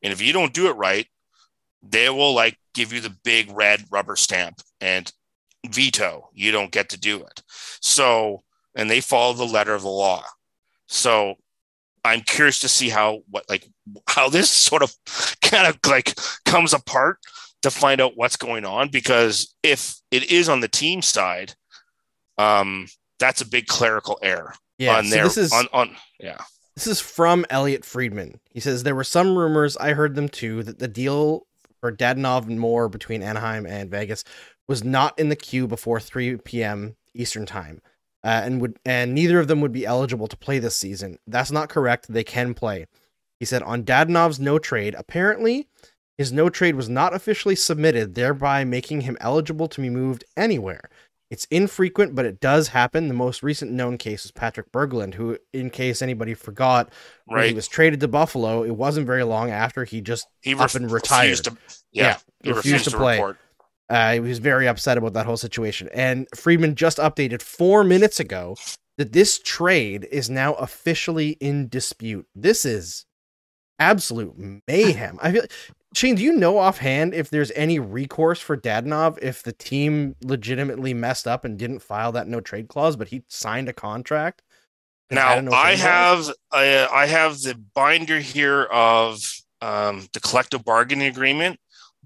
And 0.03 0.11
if 0.13 0.21
you 0.21 0.33
don't 0.33 0.53
do 0.53 0.67
it 0.67 0.75
right, 0.75 1.07
they 1.81 2.09
will 2.09 2.33
like 2.33 2.57
give 2.73 2.93
you 2.93 3.01
the 3.01 3.15
big 3.23 3.49
red 3.51 3.83
rubber 3.91 4.15
stamp 4.15 4.61
and 4.81 5.11
veto. 5.67 6.29
You 6.33 6.51
don't 6.51 6.71
get 6.71 6.89
to 6.89 6.99
do 6.99 7.17
it. 7.17 7.41
So, 7.81 8.43
and 8.75 8.89
they 8.89 9.01
follow 9.01 9.33
the 9.33 9.45
letter 9.45 9.73
of 9.73 9.81
the 9.81 9.89
law. 9.89 10.23
So 10.87 11.35
I'm 12.03 12.21
curious 12.21 12.59
to 12.59 12.69
see 12.69 12.89
how 12.89 13.21
what 13.29 13.45
like 13.49 13.67
how 14.07 14.29
this 14.29 14.49
sort 14.69 14.83
of 14.83 14.95
kind 15.41 15.67
of 15.67 15.79
like 15.87 16.15
comes 16.45 16.73
apart 16.73 17.19
to 17.61 17.71
find 17.71 17.99
out 17.99 18.13
what's 18.15 18.37
going 18.37 18.65
on 18.65 18.89
because 18.89 19.53
if 19.63 19.95
it 20.11 20.31
is 20.31 20.47
on 20.47 20.61
the 20.61 20.67
team 20.67 21.01
side, 21.01 21.55
um, 22.37 22.87
that's 23.19 23.41
a 23.41 23.45
big 23.47 23.67
clerical 23.67 24.17
error 24.21 24.53
yeah. 24.77 24.97
on 24.97 25.05
so 25.05 25.09
their 25.09 25.23
this 25.25 25.37
is 25.37 25.53
on 25.53 25.67
on 25.73 25.95
yeah. 26.19 26.37
this 26.75 26.87
is 26.87 26.99
from 26.99 27.45
Elliotte 27.49 27.85
Friedman. 27.85 28.39
He 28.49 28.59
says 28.59 28.83
there 28.83 28.95
were 28.95 29.03
some 29.03 29.37
rumors, 29.37 29.77
I 29.77 29.93
heard 29.93 30.15
them 30.15 30.29
too, 30.29 30.63
that 30.63 30.79
the 30.79 30.87
deal 30.87 31.45
for 31.79 31.91
Dadonov 31.91 32.47
and 32.47 32.59
more 32.59 32.89
between 32.89 33.21
Anaheim 33.21 33.65
and 33.65 33.91
Vegas 33.91 34.23
was 34.67 34.83
not 34.83 35.17
in 35.19 35.29
the 35.29 35.35
queue 35.35 35.67
before 35.67 35.99
3 35.99 36.37
p.m. 36.37 36.95
Eastern 37.13 37.45
time. 37.45 37.81
Uh, 38.23 38.41
and 38.43 38.59
would 38.61 38.77
and 38.85 39.13
neither 39.15 39.39
of 39.39 39.47
them 39.47 39.61
would 39.61 39.71
be 39.71 39.85
eligible 39.85 40.27
to 40.27 40.35
play 40.37 40.59
this 40.59 40.75
season. 40.75 41.17
That's 41.25 41.51
not 41.51 41.69
correct. 41.69 42.07
They 42.11 42.23
can 42.23 42.53
play. 42.53 42.85
He 43.39 43.45
said 43.45 43.63
on 43.63 43.83
Dadonov's 43.83 44.39
no 44.39 44.59
trade, 44.59 44.93
apparently 44.97 45.67
his 46.17 46.33
no 46.33 46.49
trade 46.49 46.75
was 46.75 46.89
not 46.89 47.13
officially 47.13 47.55
submitted, 47.55 48.15
thereby 48.15 48.65
making 48.65 49.01
him 49.01 49.15
eligible 49.21 49.69
to 49.69 49.79
be 49.79 49.89
moved 49.89 50.25
anywhere. 50.35 50.89
It's 51.31 51.45
infrequent, 51.45 52.15
but 52.15 52.25
it 52.25 52.41
does 52.41 52.69
happen. 52.69 53.07
The 53.07 53.13
most 53.13 53.41
recent 53.43 53.71
known 53.71 53.97
case 53.97 54.25
is 54.25 54.31
Patrick 54.31 54.71
Berglund, 54.71 55.13
who, 55.13 55.37
in 55.53 55.69
case 55.69 56.01
anybody 56.01 56.33
forgot, 56.33 56.91
when 57.25 57.37
he 57.49 57.53
was 57.53 57.67
traded 57.67 57.99
to 58.01 58.07
Buffalo, 58.09 58.63
it 58.63 58.75
wasn't 58.75 59.05
very 59.05 59.23
long 59.23 59.51
after 59.51 59.85
he 59.85 60.01
just 60.01 60.27
He 60.41 60.55
up 60.55 60.73
and 60.75 60.89
retired. 60.91 61.37
to 61.43 61.55
yeah, 61.93 62.03
Yeah, 62.03 62.17
he 62.43 62.49
refused 62.49 62.65
refused 62.65 62.83
to 62.85 62.89
to, 62.89 62.97
play. 62.97 63.13
report. 63.17 63.37
Uh, 63.89 64.13
he 64.13 64.19
was 64.19 64.39
very 64.39 64.67
upset 64.67 64.97
about 64.97 65.13
that 65.13 65.25
whole 65.25 65.37
situation. 65.37 65.89
And 65.93 66.27
Friedman 66.35 66.75
just 66.75 66.97
updated 66.97 67.41
four 67.41 67.83
minutes 67.83 68.19
ago 68.19 68.55
that 68.97 69.13
this 69.13 69.39
trade 69.39 70.07
is 70.11 70.29
now 70.29 70.53
officially 70.55 71.31
in 71.39 71.69
dispute. 71.69 72.27
This 72.35 72.65
is 72.65 73.05
absolute 73.79 74.35
mayhem. 74.67 75.17
I 75.21 75.31
feel 75.31 75.43
Shane, 75.95 76.15
do 76.15 76.23
you 76.23 76.33
know 76.33 76.59
offhand 76.59 77.15
if 77.15 77.31
there's 77.31 77.51
any 77.51 77.79
recourse 77.79 78.39
for 78.39 78.55
Dadanov 78.55 79.17
if 79.23 79.41
the 79.41 79.53
team 79.53 80.15
legitimately 80.23 80.93
messed 80.93 81.27
up 81.27 81.45
and 81.45 81.57
didn't 81.57 81.79
file 81.79 82.11
that 82.11 82.27
no 82.27 82.41
trade 82.41 82.67
clause, 82.67 82.95
but 82.95 83.07
he 83.07 83.23
signed 83.27 83.69
a 83.69 83.73
contract? 83.73 84.43
Now 85.09 85.41
I 85.51 85.75
have 85.75 86.29
uh, 86.51 86.87
I 86.93 87.07
have 87.07 87.41
the 87.41 87.55
binder 87.73 88.19
here 88.19 88.63
of 88.65 89.19
um, 89.61 90.07
the 90.13 90.19
collective 90.19 90.63
bargaining 90.63 91.07
agreement, 91.07 91.59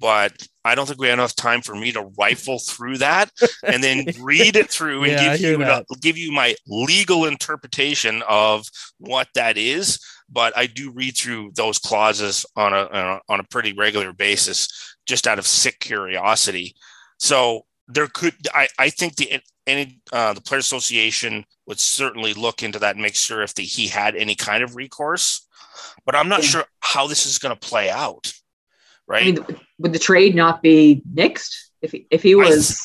but 0.04 0.46
I 0.66 0.76
don't 0.76 0.86
think 0.86 1.00
we 1.00 1.08
have 1.08 1.18
enough 1.18 1.34
time 1.34 1.62
for 1.62 1.74
me 1.74 1.94
to 1.94 2.12
rifle 2.20 2.60
through 2.60 2.98
that 2.98 3.32
and 3.64 3.82
then 3.82 4.06
read 4.22 4.58
it 4.58 4.70
through 4.70 5.04
and 5.04 5.14
Yeah, 5.14 5.38
give 5.38 5.52
you 5.52 5.58
that. 5.60 5.86
give 6.02 6.18
you 6.18 6.34
my 6.34 6.56
legal 6.68 7.24
interpretation 7.24 8.22
of 8.28 8.66
what 8.98 9.30
that 9.36 9.58
is. 9.58 10.00
But 10.30 10.58
I 10.58 10.68
do 10.68 10.92
read 10.92 11.16
through 11.16 11.52
those 11.56 11.80
clauses 11.80 12.46
on 12.58 12.74
a 12.74 13.22
on 13.30 13.40
a, 13.40 13.44
pretty 13.46 13.72
regular 13.72 14.12
basis, 14.12 14.68
just 15.06 15.26
out 15.26 15.40
of 15.40 15.48
sick 15.48 15.80
curiosity. 15.80 16.76
So 17.18 17.66
there 17.88 18.08
could 18.08 18.36
I, 18.54 18.68
I 18.78 18.90
think 18.90 19.16
the 19.16 19.40
any 19.66 20.02
uh, 20.12 20.34
the 20.34 20.42
player 20.42 20.60
association 20.60 21.46
would 21.66 21.80
certainly 21.80 22.34
look 22.34 22.62
into 22.62 22.80
that 22.80 22.96
and 22.96 23.02
make 23.04 23.16
sure 23.16 23.42
if 23.42 23.56
the, 23.56 23.64
he 23.64 23.88
had 23.88 24.18
any 24.18 24.36
kind 24.36 24.64
of 24.64 24.76
recourse 24.76 25.48
but 26.06 26.16
i'm 26.16 26.30
not 26.30 26.44
sure 26.44 26.66
how 26.82 27.08
this 27.08 27.26
is 27.26 27.38
going 27.38 27.56
to 27.56 27.68
play 27.68 27.90
out 27.90 28.34
right 29.08 29.40
I 29.40 29.52
mean, 29.52 29.60
would 29.84 29.94
the 29.94 30.00
trade 30.00 30.34
not 30.34 30.64
be 30.64 31.04
nixed 31.14 31.54
if 31.84 31.92
he, 31.92 32.08
if 32.10 32.24
he 32.24 32.34
was? 32.34 32.80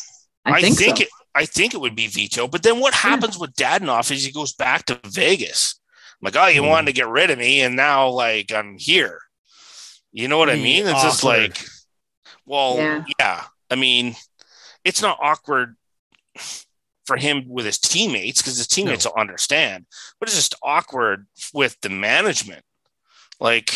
I, 0.44 0.61
think, 0.61 0.78
so. 0.78 1.03
it 1.03 1.09
i 1.34 1.44
think 1.44 1.74
it 1.74 1.80
would 1.80 1.94
be 1.96 2.07
veto 2.07 2.46
but 2.49 2.62
then 2.62 2.80
what 2.80 2.94
happens 2.94 3.38
with 3.38 3.55
Dadonov 3.55 4.11
is 4.11 4.24
he 4.24 4.32
goes 4.32 4.53
back 4.55 4.84
to 4.86 4.99
vegas 5.05 5.78
I'm 6.20 6.24
like 6.26 6.36
oh 6.36 6.46
you 6.46 6.62
Hmm. 6.62 6.68
wanted 6.68 6.86
to 6.86 6.92
get 6.94 7.09
rid 7.09 7.30
of 7.30 7.38
me 7.38 7.61
and 7.61 7.76
now 7.76 8.09
like 8.09 8.51
i'm 8.53 8.78
here 8.78 9.20
you 10.11 10.26
know 10.26 10.38
what 10.38 10.49
i 10.49 10.57
mean 10.57 10.86
it's 10.86 11.03
just 11.03 11.22
like 11.22 11.62
well 12.46 12.76
Yeah. 12.76 13.05
yeah 13.18 13.44
i 13.70 13.74
mean 13.74 14.16
it's 14.84 15.03
not 15.03 15.18
awkward 15.20 15.76
for 17.05 17.16
him 17.18 17.44
with 17.46 17.66
his 17.66 17.78
teammates 17.78 18.40
because 18.40 18.57
his 18.59 18.66
teammates 18.68 19.05
will 19.07 19.14
understand, 19.18 19.86
but 20.20 20.28
it's 20.28 20.36
just 20.36 20.55
awkward 20.62 21.26
with 21.55 21.74
the 21.80 21.88
management. 21.88 22.62
Like 23.40 23.72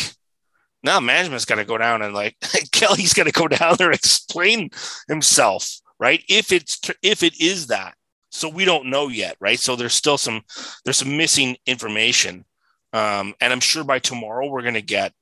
now, 0.83 0.99
management's 0.99 1.45
got 1.45 1.55
to 1.55 1.65
go 1.65 1.77
down 1.77 2.01
and 2.01 2.13
like 2.13 2.35
Kelly's 2.71 3.13
got 3.13 3.23
to 3.23 3.31
go 3.31 3.47
down 3.47 3.75
there 3.77 3.87
and 3.87 3.95
explain 3.95 4.69
himself, 5.07 5.79
right? 5.99 6.21
If 6.27 6.51
it's 6.51 6.79
if 7.01 7.23
it 7.23 7.39
is 7.39 7.67
that, 7.67 7.95
so 8.29 8.49
we 8.49 8.65
don't 8.65 8.89
know 8.89 9.07
yet, 9.07 9.37
right? 9.39 9.59
So 9.59 9.75
there's 9.75 9.93
still 9.93 10.17
some 10.17 10.41
there's 10.83 10.97
some 10.97 11.15
missing 11.15 11.55
information, 11.65 12.45
um, 12.91 13.33
and 13.39 13.53
I'm 13.53 13.61
sure 13.61 13.85
by 13.85 13.99
tomorrow 13.99 14.49
we're 14.49 14.61
to 14.73 14.81
get 14.81 15.13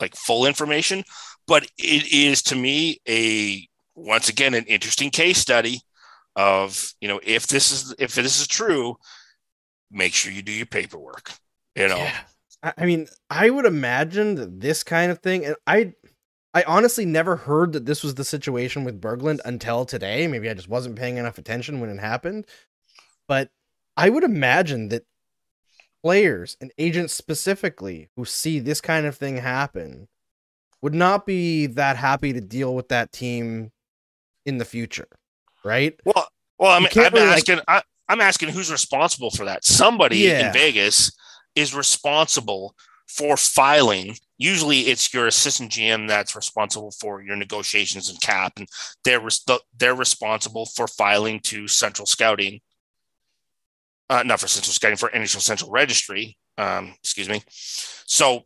like 0.00 0.14
full 0.14 0.46
information. 0.46 1.04
But 1.46 1.64
it 1.78 2.12
is 2.12 2.42
to 2.44 2.56
me 2.56 3.00
a 3.08 3.66
once 3.94 4.28
again 4.28 4.54
an 4.54 4.64
interesting 4.64 5.10
case 5.10 5.38
study 5.38 5.80
of 6.36 6.92
you 7.00 7.08
know 7.08 7.20
if 7.22 7.46
this 7.46 7.72
is 7.72 7.94
if 7.98 8.14
this 8.14 8.38
is 8.38 8.46
true, 8.46 8.96
make 9.90 10.12
sure 10.12 10.30
you 10.30 10.42
do 10.42 10.52
your 10.52 10.66
paperwork. 10.66 11.32
You 11.74 11.88
know. 11.88 11.96
Yeah. 11.96 12.18
I 12.62 12.72
I 12.78 12.86
mean, 12.86 13.08
I 13.28 13.50
would 13.50 13.64
imagine 13.64 14.34
that 14.36 14.60
this 14.60 14.82
kind 14.82 15.10
of 15.10 15.20
thing, 15.20 15.44
and 15.44 15.56
I, 15.66 15.94
I 16.54 16.62
honestly 16.64 17.04
never 17.04 17.36
heard 17.36 17.72
that 17.72 17.86
this 17.86 18.02
was 18.02 18.14
the 18.16 18.24
situation 18.24 18.84
with 18.84 19.00
Berglund 19.00 19.40
until 19.44 19.84
today. 19.84 20.26
Maybe 20.26 20.48
I 20.50 20.54
just 20.54 20.68
wasn't 20.68 20.96
paying 20.96 21.16
enough 21.16 21.38
attention 21.38 21.80
when 21.80 21.90
it 21.90 22.00
happened. 22.00 22.46
But 23.28 23.50
I 23.96 24.08
would 24.08 24.24
imagine 24.24 24.88
that 24.88 25.04
players 26.02 26.56
and 26.60 26.72
agents 26.78 27.14
specifically 27.14 28.08
who 28.16 28.24
see 28.24 28.58
this 28.58 28.80
kind 28.80 29.06
of 29.06 29.16
thing 29.16 29.36
happen 29.36 30.08
would 30.82 30.94
not 30.94 31.26
be 31.26 31.66
that 31.66 31.96
happy 31.96 32.32
to 32.32 32.40
deal 32.40 32.74
with 32.74 32.88
that 32.88 33.12
team 33.12 33.70
in 34.46 34.58
the 34.58 34.64
future, 34.64 35.08
right? 35.64 35.98
Well, 36.04 36.26
well, 36.58 36.70
I'm, 36.72 36.86
I'm 36.96 37.12
really, 37.12 37.28
asking. 37.28 37.60
I, 37.68 37.82
I'm 38.08 38.20
asking 38.20 38.48
who's 38.48 38.72
responsible 38.72 39.30
for 39.30 39.44
that. 39.44 39.64
Somebody 39.64 40.18
Yeah. 40.18 40.48
in 40.48 40.52
Vegas 40.52 41.12
is 41.60 41.74
responsible 41.74 42.74
for 43.06 43.36
filing. 43.36 44.16
Usually, 44.38 44.80
it's 44.82 45.12
your 45.12 45.26
assistant 45.26 45.72
GM 45.72 46.08
that's 46.08 46.36
responsible 46.36 46.92
for 46.92 47.22
your 47.22 47.36
negotiations 47.36 48.08
and 48.08 48.20
cap, 48.20 48.54
and 48.56 48.68
they're 49.04 49.20
res- 49.20 49.44
they're 49.76 49.94
responsible 49.94 50.66
for 50.66 50.86
filing 50.86 51.40
to 51.40 51.68
Central 51.68 52.06
Scouting. 52.06 52.60
Uh, 54.08 54.22
not 54.24 54.40
for 54.40 54.48
Central 54.48 54.72
Scouting, 54.72 54.96
for 54.96 55.10
NHL 55.10 55.40
Central 55.40 55.70
Registry. 55.70 56.36
Um, 56.58 56.94
excuse 57.02 57.28
me. 57.28 57.42
So 57.50 58.44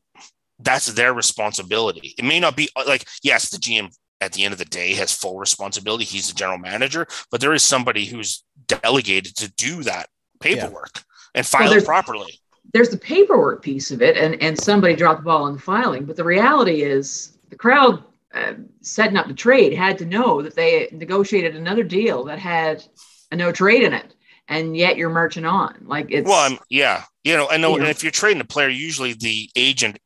that's 0.59 0.87
their 0.87 1.15
responsibility. 1.15 2.15
It 2.19 2.25
may 2.25 2.41
not 2.41 2.57
be 2.57 2.69
uh, 2.77 2.85
like 2.87 3.07
yes, 3.23 3.51
the 3.51 3.59
GM 3.59 3.95
at 4.21 4.33
the 4.33 4.45
end 4.45 4.53
of 4.53 4.59
the 4.59 4.65
day 4.65 4.95
has 4.95 5.13
full 5.13 5.39
responsibility. 5.39 6.05
He's 6.05 6.29
the 6.29 6.35
general 6.35 6.59
manager, 6.59 7.07
but 7.31 7.41
there 7.41 7.53
is 7.53 7.63
somebody 7.63 8.07
who's 8.07 8.45
delegated 8.67 9.37
to 9.37 9.53
do 9.53 9.83
that 9.83 10.09
paperwork 10.41 11.03
and 11.35 11.45
file 11.45 11.73
it 11.73 11.85
properly. 11.85 12.41
There's 12.75 12.91
the 12.91 12.99
paperwork 12.99 13.63
piece 13.63 13.91
of 13.91 14.03
it, 14.03 14.17
and 14.19 14.41
and 14.43 14.59
somebody 14.59 14.95
dropped 14.95 15.21
the 15.21 15.25
ball 15.25 15.45
on 15.45 15.55
the 15.55 15.61
filing. 15.61 16.05
But 16.05 16.17
the 16.17 16.25
reality 16.25 16.83
is, 16.83 17.39
the 17.49 17.57
crowd 17.57 18.03
uh, 18.35 18.55
setting 18.83 19.17
up 19.17 19.29
the 19.29 19.33
trade 19.35 19.73
had 19.73 19.97
to 19.99 20.05
know 20.05 20.43
that 20.43 20.57
they 20.57 20.89
negotiated 20.93 21.55
another 21.57 21.85
deal 21.85 22.25
that 22.25 22.39
had 22.41 22.85
a 23.31 23.37
no 23.37 23.53
trade 23.53 23.85
in 23.85 23.93
it, 23.95 24.15
and 24.49 24.77
yet 24.77 24.97
you're 24.97 25.09
marching 25.09 25.45
on 25.45 25.85
like 25.87 26.09
it's. 26.11 26.29
Well, 26.29 26.51
I'm, 26.53 26.59
yeah, 26.69 27.05
you 27.23 27.37
know, 27.37 27.49
I 27.49 27.57
know. 27.59 27.71
You 27.71 27.75
And 27.77 27.85
know. 27.85 27.91
if 27.91 28.03
you're 28.03 28.11
trading 28.13 28.41
a 28.41 28.45
player, 28.45 28.69
usually 28.69 29.13
the 29.15 29.49
agent 29.57 29.99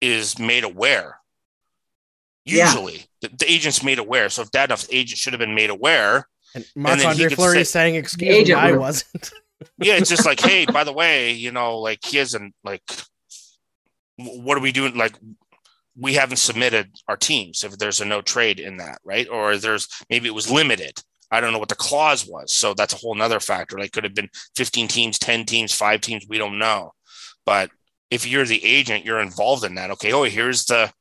is 0.00 0.38
made 0.38 0.62
aware. 0.64 1.18
Yeah. 2.44 2.66
Usually, 2.66 3.04
the, 3.22 3.30
the 3.36 3.50
agent's 3.50 3.82
made 3.82 3.98
aware. 3.98 4.28
So 4.28 4.42
if 4.42 4.52
that 4.52 4.68
enough, 4.68 4.86
agent 4.92 5.18
should 5.18 5.32
have 5.32 5.40
been 5.40 5.56
made 5.56 5.70
aware. 5.70 6.28
And 6.54 6.64
then 6.76 6.82
Marc 6.84 6.98
he 7.00 7.04
Andre 7.06 7.28
Fleury 7.30 7.54
say- 7.56 7.60
is 7.62 7.70
saying, 7.70 7.94
"Excuse 7.96 8.46
me, 8.46 8.54
I 8.54 8.72
wasn't." 8.72 9.32
Yeah, 9.78 9.94
it's 9.94 10.10
just 10.10 10.26
like, 10.26 10.40
hey, 10.40 10.66
by 10.66 10.84
the 10.84 10.92
way, 10.92 11.32
you 11.32 11.50
know, 11.50 11.78
like 11.78 12.04
he 12.04 12.18
isn't 12.18 12.54
like, 12.62 12.82
what 14.16 14.56
are 14.56 14.60
we 14.60 14.72
doing? 14.72 14.96
Like, 14.96 15.16
we 15.98 16.14
haven't 16.14 16.36
submitted 16.36 16.90
our 17.08 17.16
teams 17.16 17.64
if 17.64 17.78
there's 17.78 18.00
a 18.00 18.04
no 18.04 18.20
trade 18.20 18.60
in 18.60 18.76
that, 18.78 18.98
right? 19.04 19.28
Or 19.28 19.56
there's 19.56 19.88
maybe 20.10 20.28
it 20.28 20.34
was 20.34 20.50
limited. 20.50 20.92
I 21.30 21.40
don't 21.40 21.52
know 21.52 21.58
what 21.58 21.70
the 21.70 21.74
clause 21.74 22.26
was. 22.26 22.54
So 22.54 22.74
that's 22.74 22.94
a 22.94 22.98
whole 22.98 23.14
nother 23.14 23.40
factor. 23.40 23.78
Like, 23.78 23.92
could 23.92 24.04
have 24.04 24.14
been 24.14 24.28
15 24.56 24.88
teams, 24.88 25.18
10 25.18 25.44
teams, 25.44 25.72
five 25.74 26.00
teams. 26.00 26.26
We 26.28 26.38
don't 26.38 26.58
know. 26.58 26.92
But 27.44 27.70
if 28.10 28.26
you're 28.26 28.44
the 28.44 28.64
agent, 28.64 29.04
you're 29.04 29.20
involved 29.20 29.64
in 29.64 29.74
that. 29.76 29.90
Okay. 29.92 30.12
Oh, 30.12 30.24
here's 30.24 30.66
the, 30.66 30.92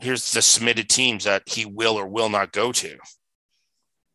here's 0.00 0.32
the 0.32 0.40
submitted 0.40 0.88
teams 0.88 1.24
that 1.24 1.42
he 1.46 1.66
will 1.66 1.98
or 1.98 2.06
will 2.06 2.28
not 2.28 2.52
go 2.52 2.72
to. 2.72 2.96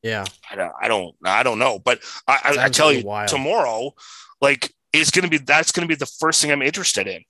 Yeah, 0.03 0.25
I 0.51 0.55
don't, 0.55 0.73
I 0.81 0.87
don't, 0.87 1.15
I 1.25 1.43
don't 1.43 1.59
know. 1.59 1.79
But 1.79 2.01
I, 2.27 2.33
I, 2.33 2.37
I 2.49 2.53
tell 2.69 2.91
you, 2.91 2.99
absolutely 2.99 3.03
wild. 3.03 3.29
tomorrow, 3.29 3.93
like 4.41 4.73
it's 4.91 5.09
gonna 5.11 5.27
be 5.29 5.37
that's 5.37 5.71
gonna 5.71 5.87
be 5.87 5.95
the 5.95 6.05
first 6.05 6.41
thing 6.41 6.51
I'm 6.51 6.61
interested 6.61 7.07
in. 7.07 7.23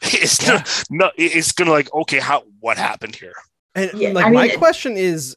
It's 0.02 0.40
Yeah. 0.42 0.48
gonna, 0.48 0.64
no, 0.90 1.10
it's 1.16 1.52
gonna 1.52 1.70
like 1.72 1.92
okay, 1.92 2.18
how 2.20 2.44
what 2.60 2.78
happened 2.78 3.16
here? 3.16 3.34
And 3.74 3.90
Yeah, 3.94 4.10
like 4.10 4.26
I 4.26 4.28
mean, 4.28 4.34
my 4.34 4.46
it- 4.46 4.58
question 4.58 4.96
is, 4.96 5.36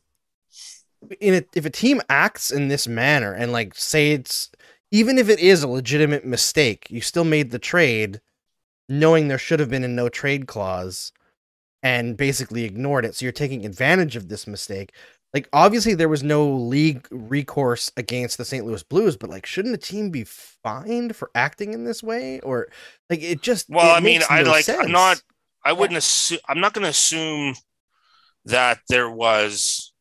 in 1.19 1.35
a, 1.35 1.43
if 1.55 1.65
a 1.65 1.69
team 1.69 2.01
acts 2.09 2.51
in 2.51 2.67
this 2.67 2.87
manner 2.87 3.33
and 3.33 3.51
like 3.51 3.75
say 3.75 4.11
it's 4.11 4.49
even 4.91 5.17
if 5.17 5.29
it 5.29 5.39
is 5.39 5.63
a 5.63 5.67
legitimate 5.67 6.25
mistake, 6.25 6.87
you 6.89 7.01
still 7.01 7.23
made 7.25 7.51
the 7.51 7.59
trade, 7.59 8.21
knowing 8.87 9.27
there 9.27 9.37
should 9.37 9.59
have 9.59 9.69
been 9.69 9.83
a 9.83 9.87
no 9.87 10.07
trade 10.09 10.47
clause, 10.47 11.11
and 11.83 12.15
basically 12.17 12.63
ignored 12.63 13.03
it. 13.05 13.15
So 13.15 13.25
you're 13.25 13.33
taking 13.33 13.65
advantage 13.65 14.15
of 14.15 14.29
this 14.29 14.47
mistake. 14.47 14.93
Like 15.37 15.49
obviously 15.53 15.93
there 15.93 16.09
was 16.09 16.23
no 16.23 16.49
league 16.49 17.07
recourse 17.11 17.91
against 17.95 18.39
the 18.39 18.45
St. 18.45 18.65
Louis 18.65 18.81
Blues, 18.81 19.15
but 19.15 19.29
like 19.29 19.45
shouldn't 19.45 19.75
a 19.75 19.77
team 19.77 20.09
be 20.09 20.23
fined 20.23 21.15
for 21.15 21.29
acting 21.35 21.73
in 21.73 21.83
this 21.85 22.01
way? 22.01 22.39
Or 22.39 22.67
like 23.09 23.21
it 23.21 23.43
just 23.43 23.69
Well, 23.69 23.95
it 23.95 23.95
I 23.95 23.99
mean, 23.99 24.21
makes 24.21 24.27
I 24.29 24.41
like 24.41 24.65
sense. 24.65 24.87
I'm 24.87 24.91
not. 24.91 25.21
I 25.63 25.73
wouldn't 25.73 25.97
assume. 25.97 26.39
I'm 26.49 26.59
not 26.59 26.73
gonna 26.73 26.87
assume 26.87 27.55
that 28.45 28.79
there 28.89 29.09
was 29.09 29.93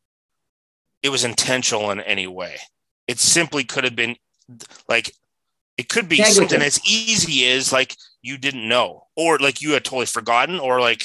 it 1.03 1.09
was 1.11 1.25
intentional 1.25 1.91
in 1.91 2.01
any 2.01 2.27
way. 2.27 2.57
It 3.07 3.19
simply 3.19 3.65
could 3.65 3.85
have 3.85 3.97
been 3.97 4.17
like 4.89 5.13
it 5.79 5.89
could 5.89 6.09
be 6.09 6.19
Negligence. 6.19 6.37
something 6.39 6.63
as 6.63 6.81
easy 6.87 7.47
as 7.51 7.73
like 7.73 7.97
you 8.23 8.39
didn't 8.39 8.69
know 8.69 9.07
or 9.17 9.39
like 9.39 9.63
you 9.63 9.73
had 9.73 9.85
totally 9.85 10.07
forgotten 10.07 10.61
or 10.61 10.81
like 10.81 11.05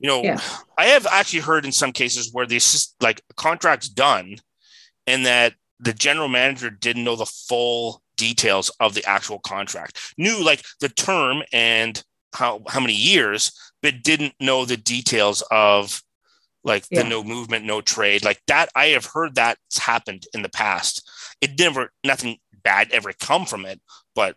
you 0.00 0.08
know 0.08 0.22
Yeah. 0.22 0.40
i 0.78 0.86
have 0.86 1.06
actually 1.06 1.40
heard 1.40 1.64
in 1.64 1.72
some 1.72 1.92
cases 1.92 2.30
where 2.32 2.46
the 2.46 2.56
assist 2.56 2.96
like 3.00 3.20
a 3.30 3.34
contract's 3.34 3.88
done 3.88 4.36
and 5.06 5.24
that 5.26 5.54
the 5.78 5.92
general 5.92 6.28
manager 6.28 6.70
didn't 6.70 7.04
know 7.04 7.16
the 7.16 7.26
full 7.26 8.02
details 8.16 8.70
of 8.80 8.94
the 8.94 9.04
actual 9.04 9.38
contract 9.38 9.98
knew 10.18 10.42
like 10.44 10.62
the 10.80 10.88
term 10.88 11.42
and 11.52 12.02
how 12.34 12.62
how 12.68 12.80
many 12.80 12.94
years 12.94 13.52
but 13.82 14.02
didn't 14.02 14.34
know 14.40 14.64
the 14.64 14.76
details 14.76 15.42
of 15.50 16.02
like 16.64 16.84
Yeah. 16.90 17.02
the 17.02 17.08
no 17.08 17.22
movement 17.24 17.64
no 17.64 17.80
trade 17.80 18.24
like 18.24 18.40
that 18.46 18.68
i 18.74 18.86
have 18.86 19.06
heard 19.06 19.34
that's 19.34 19.78
happened 19.78 20.24
in 20.34 20.42
the 20.42 20.48
past 20.50 21.08
it 21.40 21.58
never 21.58 21.90
nothing 22.04 22.36
bad 22.62 22.90
ever 22.92 23.12
come 23.14 23.46
from 23.46 23.64
it 23.64 23.80
but 24.14 24.36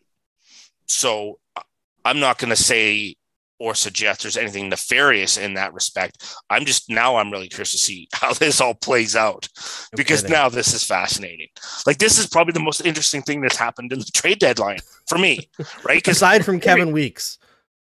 so 0.88 1.40
I- 1.58 1.62
i'm 2.06 2.20
not 2.22 2.38
going 2.38 2.50
to 2.50 2.56
say 2.56 3.16
or 3.60 3.76
suggest 3.76 4.22
there's 4.22 4.38
anything 4.38 4.70
nefarious 4.70 5.38
in 5.38 5.54
that 5.54 5.74
respect 5.74 6.36
i'm 6.50 6.66
just 6.66 6.90
now 6.90 7.16
i'm 7.16 7.32
really 7.32 7.48
curious 7.48 7.72
to 7.72 7.78
see 7.78 8.08
how 8.14 8.34
this 8.34 8.60
all 8.60 8.74
plays 8.74 9.16
out 9.16 9.48
because 9.96 10.28
now 10.28 10.50
this 10.50 10.74
is 10.74 10.84
fascinating 10.84 11.48
like 11.86 11.98
this 11.98 12.18
is 12.18 12.28
probably 12.28 12.52
the 12.52 12.60
most 12.60 12.86
interesting 12.86 13.22
thing 13.22 13.42
that's 13.42 13.58
happened 13.58 13.92
in 13.94 14.00
the 14.00 14.06
trade 14.14 14.40
deadline 14.40 14.80
for 15.08 15.18
me 15.18 15.50
right 15.84 16.08
aside 16.08 16.44
from 16.46 16.60
Kevin 16.60 16.92
Weeks. 16.92 17.38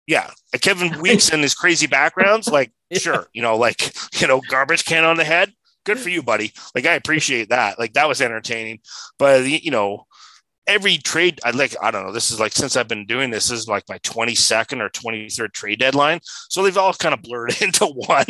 yeah, 0.08 0.30
Kevin 0.62 1.00
Weeks 1.02 1.30
and 1.32 1.42
his 1.42 1.54
crazy 1.56 1.88
backgrounds, 1.88 2.48
like 2.48 2.72
Yeah. 2.90 3.00
sure, 3.00 3.28
you 3.34 3.42
know, 3.42 3.56
like 3.58 3.94
you 4.22 4.28
know, 4.28 4.42
garbage 4.50 4.86
can 4.86 5.04
on 5.06 5.18
the 5.18 5.24
head. 5.24 5.52
Good 5.86 5.98
for 5.98 6.10
you, 6.10 6.22
buddy. 6.22 6.52
Like 6.76 6.86
I 6.86 6.94
appreciate 6.94 7.50
that. 7.50 7.80
Like 7.80 7.94
that 7.94 8.08
was 8.08 8.22
entertaining. 8.22 8.80
But 9.18 9.46
you 9.46 9.72
know, 9.72 10.06
every 10.68 10.98
trade, 10.98 11.40
I 11.44 11.52
like. 11.52 11.76
I 11.82 11.92
don't 11.92 12.06
know. 12.06 12.12
This 12.12 12.32
is 12.32 12.40
like 12.40 12.52
since 12.54 12.76
I've 12.76 12.88
been 12.88 13.06
doing 13.06 13.30
this, 13.30 13.50
this 13.50 13.60
is 13.60 13.68
like 13.68 13.84
my 13.90 13.98
twenty 14.00 14.36
second 14.36 14.82
or 14.82 14.90
twenty 14.90 15.30
third 15.30 15.54
trade 15.54 15.80
deadline. 15.80 16.20
So 16.50 16.64
they've 16.64 16.78
all 16.78 16.94
kind 16.94 17.14
of 17.14 17.22
blurred 17.22 17.56
into 17.62 17.86
one, 17.86 18.26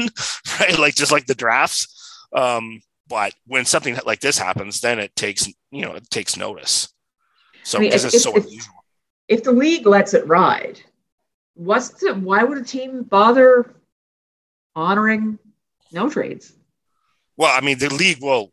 right? 0.59 0.77
Like 0.77 0.95
just 0.95 1.11
like 1.11 1.25
the 1.25 1.35
drafts. 1.35 1.87
Um, 2.33 2.81
but 3.07 3.33
when 3.47 3.65
something 3.65 3.97
like 4.05 4.19
this 4.21 4.37
happens, 4.37 4.81
then 4.81 4.99
it 4.99 5.15
takes 5.15 5.47
you 5.71 5.81
know 5.81 5.93
it 5.93 6.09
takes 6.09 6.37
notice. 6.37 6.93
So 7.63 7.77
I 7.77 7.81
mean, 7.81 7.89
because 7.91 8.05
if- 8.05 8.13
it's 8.15 8.23
so 8.23 8.35
if- 8.35 8.45
unusual. 8.45 8.73
if 9.27 9.43
the 9.43 9.51
league 9.51 9.85
lets 9.85 10.13
it 10.13 10.27
ride, 10.27 10.79
what's 11.53 11.89
the 11.89 12.13
why 12.13 12.43
would 12.43 12.57
a 12.57 12.63
team 12.63 13.03
bother 13.03 13.73
honoring 14.75 15.37
no 15.91 16.09
trades? 16.09 16.53
Well, 17.37 17.51
I 17.55 17.61
mean, 17.61 17.79
the 17.79 17.93
league 17.93 18.19
will. 18.21 18.51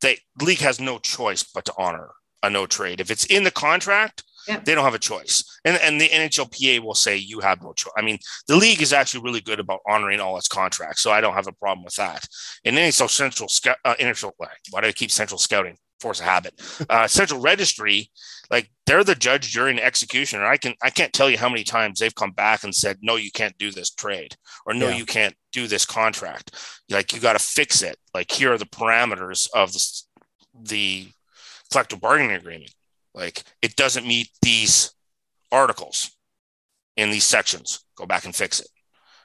They 0.00 0.18
the 0.36 0.44
league 0.44 0.58
has 0.58 0.80
no 0.80 0.98
choice 0.98 1.42
but 1.42 1.64
to 1.66 1.72
honor 1.78 2.10
a 2.46 2.50
no 2.50 2.66
trade. 2.66 3.00
If 3.00 3.10
it's 3.10 3.24
in 3.26 3.44
the 3.44 3.50
contract, 3.50 4.22
Yeah. 4.46 4.60
they 4.64 4.74
don't 4.74 4.84
have 4.84 4.94
a 4.94 4.98
choice. 4.98 5.42
And 5.64 5.76
and 5.78 6.00
the 6.00 6.08
NHLPA 6.10 6.80
will 6.80 6.94
say 6.94 7.16
you 7.16 7.40
have 7.40 7.62
no 7.62 7.72
choice. 7.72 7.92
I 7.96 8.02
mean, 8.02 8.18
the 8.46 8.56
league 8.56 8.82
is 8.82 8.92
actually 8.92 9.22
really 9.24 9.40
good 9.40 9.60
about 9.60 9.80
honoring 9.88 10.20
all 10.20 10.36
its 10.36 10.48
contracts, 10.48 11.00
so 11.02 11.10
I 11.10 11.20
don't 11.20 11.34
have 11.34 11.46
a 11.48 11.52
problem 11.52 11.84
with 11.84 11.96
that. 11.96 12.26
And 12.64 12.76
NHL 12.76 13.08
Central 13.10 13.48
Scout, 13.48 13.78
uh, 13.84 13.94
NHL, 13.98 14.32
why 14.38 14.80
do 14.82 14.86
I 14.88 14.92
keep 14.92 15.10
Central 15.10 15.38
Scouting? 15.38 15.76
force 16.00 16.20
a 16.20 16.24
habit. 16.24 16.52
Uh, 16.90 17.06
Central 17.06 17.40
Registry, 17.40 18.10
like 18.50 18.68
they're 18.84 19.04
the 19.04 19.14
judge, 19.14 19.50
jury, 19.52 19.70
and 19.70 19.80
executioner. 19.80 20.44
I 20.44 20.58
can 20.58 20.74
I 20.82 20.90
can't 20.90 21.14
tell 21.14 21.30
you 21.30 21.38
how 21.38 21.48
many 21.48 21.64
times 21.64 21.98
they've 21.98 22.14
come 22.14 22.32
back 22.32 22.62
and 22.62 22.74
said, 22.74 22.98
"No, 23.00 23.16
you 23.16 23.30
can't 23.30 23.56
do 23.56 23.70
this 23.70 23.88
trade," 23.90 24.36
or 24.66 24.74
"No, 24.74 24.88
Yeah. 24.90 24.96
you 24.96 25.06
can't 25.06 25.34
do 25.52 25.66
this 25.66 25.86
contract." 25.86 26.50
Like 26.90 27.14
you 27.14 27.20
got 27.20 27.34
to 27.34 27.38
fix 27.38 27.80
it. 27.80 27.96
Like 28.12 28.30
here 28.30 28.52
are 28.52 28.58
the 28.58 28.66
parameters 28.66 29.48
of 29.54 29.72
the 29.72 29.80
the 30.62 31.08
collective 31.74 32.00
bargaining 32.00 32.36
agreement. 32.36 32.72
Like 33.14 33.42
it 33.62 33.76
doesn't 33.76 34.06
meet 34.06 34.30
these 34.42 34.92
articles 35.52 36.10
in 36.96 37.10
these 37.10 37.24
sections. 37.24 37.84
Go 37.96 38.06
back 38.06 38.24
and 38.24 38.34
fix 38.34 38.60
it. 38.60 38.68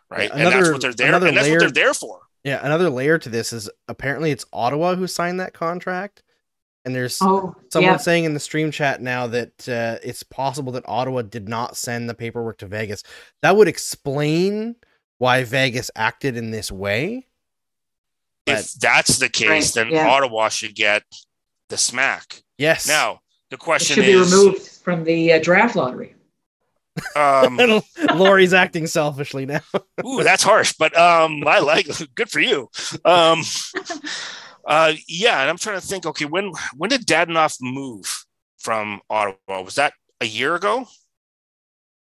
Right, 0.10 0.30
Yeah, 0.30 0.36
and 0.38 0.42
that's 0.42 0.56
another- 0.56 0.72
what 0.74 0.82
they're 0.82 0.94
there, 0.94 1.08
another 1.10 1.28
and 1.28 1.38
that's 1.38 1.46
what 1.48 1.52
layer- 1.52 1.60
they're 1.60 1.72
there 1.86 1.94
for. 1.94 2.22
Yeah, 2.44 2.60
another 2.66 2.90
layer 2.90 3.18
to 3.20 3.30
this 3.30 3.54
is 3.54 3.70
apparently 3.88 4.32
it's 4.32 4.46
Ottawa 4.52 4.96
who 4.96 5.06
signed 5.08 5.40
that 5.40 5.54
contract, 5.54 6.24
and 6.86 6.96
there's 6.96 7.20
Oh, 7.22 7.54
someone 7.72 7.94
yeah. 7.94 7.98
saying 7.98 8.24
in 8.24 8.34
the 8.34 8.40
stream 8.40 8.72
chat 8.72 9.02
now 9.02 9.28
that 9.28 9.68
uh, 9.70 9.98
it's 10.02 10.24
possible 10.24 10.72
that 10.74 10.88
Ottawa 10.88 11.22
did 11.22 11.48
not 11.48 11.78
send 11.78 12.10
the 12.10 12.16
paperwork 12.16 12.58
to 12.60 12.66
Vegas. 12.66 13.04
That 13.44 13.56
would 13.56 13.68
explain 13.68 14.76
why 15.20 15.44
Vegas 15.44 15.92
acted 15.96 16.38
in 16.38 16.50
this 16.50 16.72
way. 16.72 17.28
If 18.48 18.74
that's 18.76 19.18
the 19.20 19.30
case, 19.30 19.76
Right, 19.78 19.86
then 19.86 19.94
yeah. 19.94 20.08
Ottawa 20.10 20.50
should 20.50 20.74
get 20.74 21.04
the 21.70 21.78
smack. 21.78 22.44
Yes. 22.58 22.88
Now 22.88 23.22
the 23.50 23.56
It 23.56 23.60
question 23.60 23.96
should 23.96 24.06
be 24.06 24.16
removed 24.16 24.62
from 24.62 25.04
the 25.04 25.34
uh, 25.34 25.40
draft 25.40 25.76
lottery. 25.76 26.16
um, 27.16 27.58
Lori's 28.16 28.54
acting 28.54 28.88
selfishly 28.88 29.46
now. 29.46 29.62
ooh, 30.06 30.24
that's 30.24 30.44
harsh, 30.44 30.74
but 30.78 30.96
um, 30.98 31.48
I 31.48 31.60
like 31.60 31.88
good 32.16 32.30
for 32.30 32.40
you. 32.40 32.70
Um, 33.06 33.42
uh, 34.66 34.94
yeah, 35.08 35.42
and 35.42 35.50
I'm 35.50 35.58
trying 35.58 35.80
to 35.80 35.86
think. 35.86 36.06
Okay, 36.06 36.26
when 36.26 36.52
when 36.76 36.90
did 36.90 37.06
Dadonov 37.06 37.58
move 37.62 38.26
from 38.58 39.02
Ottawa? 39.10 39.62
Was 39.62 39.76
that 39.76 39.94
a 40.20 40.26
year 40.26 40.56
ago? 40.56 40.88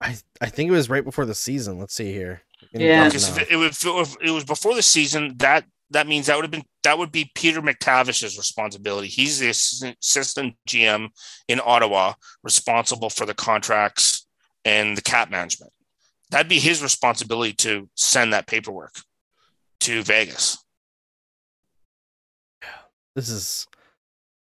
I 0.00 0.16
I 0.40 0.46
think 0.46 0.68
it 0.68 0.72
was 0.72 0.88
right 0.88 1.04
before 1.04 1.26
the 1.26 1.34
season. 1.34 1.78
Let's 1.78 1.94
see 1.94 2.12
here. 2.12 2.42
Yeah. 2.72 3.04
Because 3.04 3.36
it, 3.36 3.48
it, 3.50 3.56
was, 3.56 4.16
it 4.20 4.30
was 4.30 4.44
before 4.44 4.74
the 4.74 4.82
season, 4.82 5.36
that 5.38 5.64
that 5.90 6.06
means 6.06 6.26
that 6.26 6.36
would 6.36 6.44
have 6.44 6.50
been 6.50 6.64
that 6.82 6.98
would 6.98 7.12
be 7.12 7.30
Peter 7.34 7.60
MacTavish's 7.62 8.36
responsibility. 8.36 9.08
He's 9.08 9.38
the 9.38 9.48
assistant, 9.50 10.56
GM 10.68 11.08
in 11.48 11.60
Ottawa, 11.64 12.14
responsible 12.42 13.10
for 13.10 13.26
the 13.26 13.34
contracts 13.34 14.26
and 14.64 14.96
the 14.96 15.02
cap 15.02 15.30
management. 15.30 15.72
That'd 16.30 16.48
be 16.48 16.58
his 16.58 16.82
responsibility 16.82 17.52
to 17.54 17.88
send 17.94 18.32
that 18.32 18.46
paperwork 18.46 18.94
to 19.80 20.02
Vegas. 20.02 20.58
This 23.14 23.28
is 23.28 23.66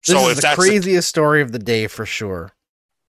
this 0.06 0.16
So 0.16 0.24
is 0.26 0.30
if 0.30 0.36
the 0.36 0.42
that's 0.42 0.56
the- 0.56 0.68
craziest 0.70 1.08
story 1.08 1.42
of 1.42 1.52
the 1.52 1.58
day 1.58 1.86
for 1.86 2.06
sure. 2.06 2.52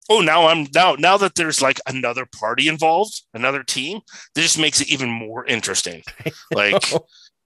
oh, 0.08 0.20
now 0.20 0.46
I'm 0.46 0.66
now 0.74 0.94
now 0.98 1.16
that 1.18 1.34
there's 1.34 1.60
like 1.60 1.80
another 1.86 2.26
party 2.26 2.68
involved, 2.68 3.22
another 3.34 3.62
team, 3.62 4.00
this 4.34 4.44
just 4.44 4.58
makes 4.58 4.80
it 4.80 4.88
even 4.88 5.10
more 5.10 5.44
interesting. 5.46 6.02
Like 6.52 6.82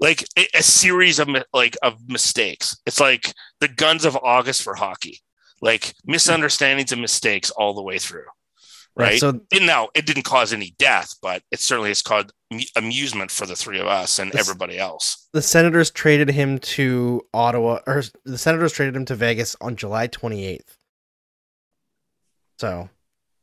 like 0.00 0.24
a, 0.36 0.46
a 0.54 0.62
series 0.62 1.18
of 1.18 1.28
like 1.52 1.76
of 1.82 2.08
mistakes. 2.08 2.76
It's 2.86 3.00
like 3.00 3.32
the 3.60 3.68
guns 3.68 4.04
of 4.04 4.16
August 4.16 4.62
for 4.62 4.74
hockey, 4.74 5.20
like 5.60 5.94
misunderstandings 6.04 6.92
and 6.92 7.00
mistakes 7.00 7.50
all 7.50 7.74
the 7.74 7.82
way 7.82 7.98
through. 7.98 8.24
Right. 8.96 9.20
So 9.20 9.40
and 9.52 9.64
now 9.66 9.88
it 9.94 10.06
didn't 10.06 10.24
cause 10.24 10.52
any 10.52 10.74
death, 10.78 11.14
but 11.22 11.42
it 11.52 11.60
certainly 11.60 11.90
has 11.90 12.02
caused 12.02 12.32
amusement 12.76 13.30
for 13.30 13.46
the 13.46 13.54
three 13.54 13.78
of 13.78 13.86
us 13.86 14.18
and 14.18 14.32
This- 14.32 14.40
everybody 14.40 14.76
else. 14.78 15.28
the 15.32 15.42
Senators 15.42 15.90
traded 15.92 16.30
him 16.30 16.58
to 16.60 17.22
Ottawa, 17.32 17.78
or 17.86 18.02
the 18.24 18.38
Senators 18.38 18.72
traded 18.72 18.96
him 18.96 19.04
to 19.04 19.14
Vegas 19.14 19.54
on 19.60 19.76
July 19.76 20.08
28th. 20.08 20.76
So 22.58 22.88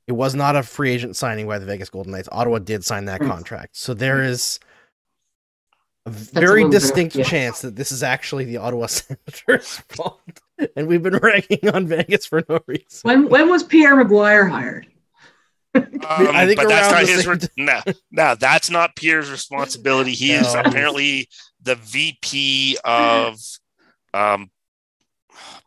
it 0.07 0.11
was 0.13 0.35
not 0.35 0.55
a 0.55 0.63
free 0.63 0.91
agent 0.91 1.15
signing 1.15 1.47
by 1.47 1.59
the 1.59 1.65
Vegas 1.65 1.89
Golden 1.89 2.11
Knights. 2.11 2.29
Ottawa 2.31 2.59
did 2.59 2.83
sign 2.83 3.05
that 3.05 3.21
Hmm. 3.21 3.29
contract. 3.29 3.77
So 3.77 3.93
there 3.93 4.21
is 4.23 4.59
a 6.05 6.09
a 6.09 6.11
very 6.11 6.63
little 6.63 6.69
bit 6.69 6.79
distinct 6.79 7.15
yeah. 7.15 7.23
chance 7.23 7.61
that 7.61 7.75
this 7.75 7.91
is 7.91 8.03
actually 8.03 8.45
the 8.45 8.57
Ottawa 8.57 8.85
Senators' 8.87 9.81
fault. 9.89 10.21
And 10.75 10.87
we've 10.87 11.03
been 11.03 11.17
ragging 11.17 11.69
on 11.73 11.87
Vegas 11.87 12.25
for 12.25 12.43
no 12.47 12.59
reason. 12.67 13.01
When 13.03 13.29
when 13.29 13.49
was 13.49 13.63
Pierre 13.63 13.95
McGuire 13.95 14.49
hired? 14.49 14.87
Um, 15.75 15.99
I 16.07 16.45
think 16.45 16.59
but 16.59 16.69
that's 16.69 16.91
around 16.91 17.01
not 17.01 17.07
the 17.07 17.11
his. 17.11 17.27
Re- 17.27 17.63
no, 17.65 17.81
no, 18.11 18.35
that's 18.35 18.69
not 18.69 18.95
Pierre's 18.95 19.29
responsibility. 19.29 20.11
He 20.11 20.31
is 20.31 20.53
apparently 20.53 21.27
the 21.61 21.75
VP 21.75 22.77
of 22.85 23.37
um, 24.13 24.49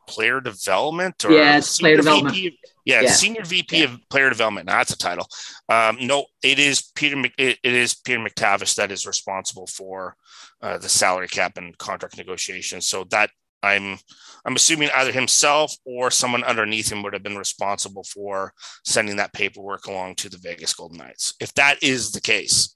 player 0.08 0.40
development 0.40 1.24
or 1.24 1.32
Yeah, 1.32 1.58
it's 1.58 1.78
player 1.78 1.96
senior 1.96 1.96
development. 2.02 2.34
VP 2.34 2.58
yeah, 2.84 3.02
Yeah. 3.02 3.10
senior 3.10 3.44
VP 3.44 3.82
of 3.84 3.98
player 4.08 4.30
development. 4.30 4.66
Now, 4.66 4.78
that's 4.78 4.94
a 4.94 4.98
title. 4.98 5.28
Um, 5.68 5.98
no, 6.00 6.24
it 6.42 6.58
is 6.58 6.90
Peter. 6.94 7.22
It, 7.36 7.58
it 7.62 7.72
is 7.74 7.94
Peter 7.94 8.18
MacTavish 8.18 8.74
that 8.76 8.90
is 8.90 9.06
responsible 9.06 9.66
for 9.66 10.16
uh, 10.62 10.78
the 10.78 10.88
salary 10.88 11.28
cap 11.28 11.58
and 11.58 11.76
contract 11.76 12.16
negotiations. 12.16 12.86
So 12.86 13.04
that 13.10 13.30
I'm 13.62 13.98
I'm 14.46 14.56
assuming 14.56 14.88
either 14.94 15.12
himself 15.12 15.76
or 15.84 16.10
someone 16.10 16.44
underneath 16.44 16.90
him 16.90 17.02
would 17.02 17.12
have 17.12 17.22
been 17.22 17.36
responsible 17.36 18.04
for 18.04 18.52
sending 18.84 19.16
that 19.16 19.32
paperwork 19.34 19.86
along 19.86 20.14
to 20.16 20.30
the 20.30 20.38
Vegas 20.38 20.72
Golden 20.72 20.96
Knights. 20.98 21.34
If 21.40 21.52
that 21.54 21.82
is 21.82 22.12
the 22.12 22.20
case, 22.20 22.74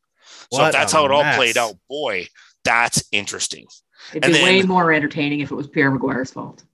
so 0.53 0.67
if 0.67 0.73
that's 0.73 0.93
how 0.93 1.07
it 1.07 1.11
all 1.13 1.23
mess. 1.23 1.37
played 1.37 1.57
out, 1.57 1.77
boy, 1.89 2.27
that's 2.65 3.03
interesting. 3.13 3.67
It'd 4.11 4.25
And 4.25 4.35
be 4.35 4.43
way 4.43 4.63
more 4.63 4.93
entertaining 4.93 5.41
if 5.41 5.51
it 5.53 5.55
was 5.55 5.69
Pierre 5.69 5.97
McGuire's 5.97 6.33
fault. 6.33 6.65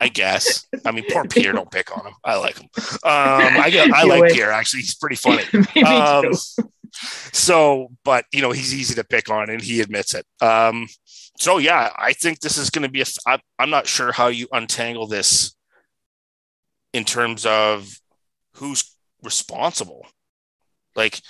I 0.00 0.08
guess. 0.08 0.66
I 0.86 0.92
mean, 0.92 1.04
poor 1.10 1.24
Pierre. 1.24 1.52
Don't 1.52 1.70
pick 1.70 1.96
on 1.96 2.06
him. 2.06 2.14
I 2.24 2.36
like 2.36 2.58
him. 2.58 2.68
Um, 2.76 3.60
I 3.60 3.68
get, 3.70 3.92
I 3.92 4.02
like. 4.04 4.32
Pierre. 4.32 4.50
Actually, 4.50 4.80
he's 4.80 4.94
pretty 4.94 5.16
funny. 5.16 5.44
Um, 5.86 6.32
so, 7.32 7.88
but 8.04 8.24
you 8.32 8.42
know, 8.42 8.50
he's 8.50 8.74
easy 8.74 8.94
to 8.94 9.04
pick 9.04 9.30
on, 9.30 9.48
and 9.48 9.62
he 9.62 9.80
admits 9.80 10.14
it. 10.14 10.26
Um, 10.42 10.88
so 11.38 11.58
yeah, 11.58 11.90
I 11.96 12.12
think 12.12 12.40
this 12.40 12.58
is 12.58 12.70
going 12.70 12.82
to 12.82 12.90
be 12.90 13.02
a. 13.02 13.04
I, 13.26 13.38
I'm 13.58 13.70
not 13.70 13.86
sure 13.86 14.12
how 14.12 14.26
you 14.28 14.48
untangle 14.52 15.06
this 15.06 15.54
in 16.92 17.04
terms 17.04 17.46
of 17.46 17.88
who's 18.56 18.96
responsible. 19.22 20.06
Like 20.96 21.20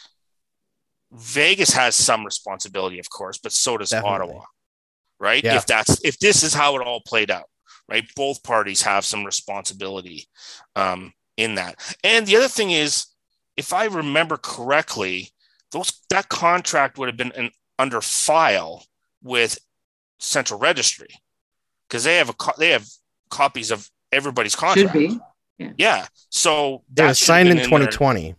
Vegas 1.13 1.73
has 1.75 1.95
some 1.95 2.25
responsibility, 2.25 2.99
of 2.99 3.11
course, 3.11 3.39
but 3.39 3.53
so 3.53 3.77
does 3.77 3.91
Definitely. 3.91 4.29
Ottawa, 4.29 4.45
right? 5.19 5.45
Yeah. 5.45 5.57
If 5.57 5.67
that's 5.67 6.03
if 6.05 6.19
this 6.19 6.43
is 6.43 6.55
how 6.55 6.77
it 6.77 6.87
all 6.87 7.03
played 7.07 7.31
out, 7.31 7.50
right? 7.91 8.05
Both 8.15 8.43
parties 8.43 8.83
have 8.83 9.05
some 9.05 9.25
responsibility 9.25 10.29
um, 10.77 11.13
in 11.37 11.57
that. 11.57 11.77
And 12.05 12.27
the 12.27 12.37
other 12.37 12.49
thing 12.49 12.71
is, 12.71 13.07
if 13.57 13.73
I 13.73 13.87
remember 13.87 14.37
correctly, 14.37 15.31
those 15.73 15.93
that 16.11 16.29
contract 16.29 16.97
would 16.99 17.09
have 17.09 17.17
been 17.17 17.33
an, 17.33 17.51
under 17.79 18.01
file 18.01 18.85
with 19.23 19.59
Central 20.19 20.59
Registry 20.61 21.09
because 21.89 22.05
they 22.05 22.17
have 22.17 22.29
a 22.29 22.33
co- 22.35 22.55
they 22.59 22.71
have 22.71 22.87
copies 23.31 23.71
of 23.71 23.89
everybody's 24.13 24.55
contract. 24.57 24.93
Should 24.97 25.19
be. 25.59 25.73
Yeah. 25.77 26.07
So 26.31 26.77
It 26.91 26.97
that 26.97 27.09
was 27.09 27.19
signed 27.19 27.49
in 27.49 27.57
been 27.57 27.71
their- 27.71 27.87
2020. 27.89 28.35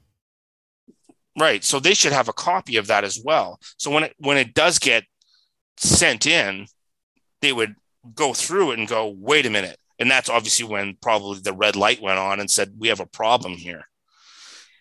right. 1.40 1.64
So 1.64 1.80
they 1.80 1.94
should 1.94 2.12
have 2.14 2.28
a 2.30 2.34
copy 2.34 2.78
of 2.78 2.88
that 2.88 3.04
as 3.04 3.20
well. 3.24 3.60
So 3.78 3.92
when 3.92 4.04
it 4.04 4.16
when 4.18 4.38
it 4.38 4.54
does 4.54 4.80
get 4.80 5.04
sent 5.78 6.26
in, 6.26 6.68
they 7.42 7.54
would 7.54 7.76
go 8.16 8.34
through 8.34 8.72
it 8.72 8.80
and 8.80 8.88
go, 8.88 9.08
wait 9.18 9.46
a 9.46 9.50
minute. 9.50 9.78
And 10.00 10.10
that's 10.10 10.30
obviously 10.30 10.66
when 10.66 10.98
probably 11.02 11.40
the 11.40 11.54
red 11.54 11.76
light 11.76 12.02
went 12.02 12.18
on 12.20 12.40
and 12.40 12.50
said, 12.50 12.74
we 12.78 12.88
have 12.88 13.00
a 13.00 13.06
problem 13.06 13.54
here. 13.54 13.88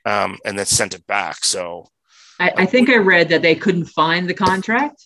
Um, 0.06 0.38
and 0.46 0.58
then 0.58 0.64
sent 0.66 0.94
it 0.94 1.06
back. 1.06 1.44
So 1.44 1.88
I, 2.38 2.52
I 2.58 2.66
think 2.66 2.88
I 2.88 2.96
read 2.96 3.28
that 3.28 3.42
they 3.42 3.54
couldn't 3.54 3.84
find 3.86 4.28
the 4.28 4.34
contract. 4.34 5.04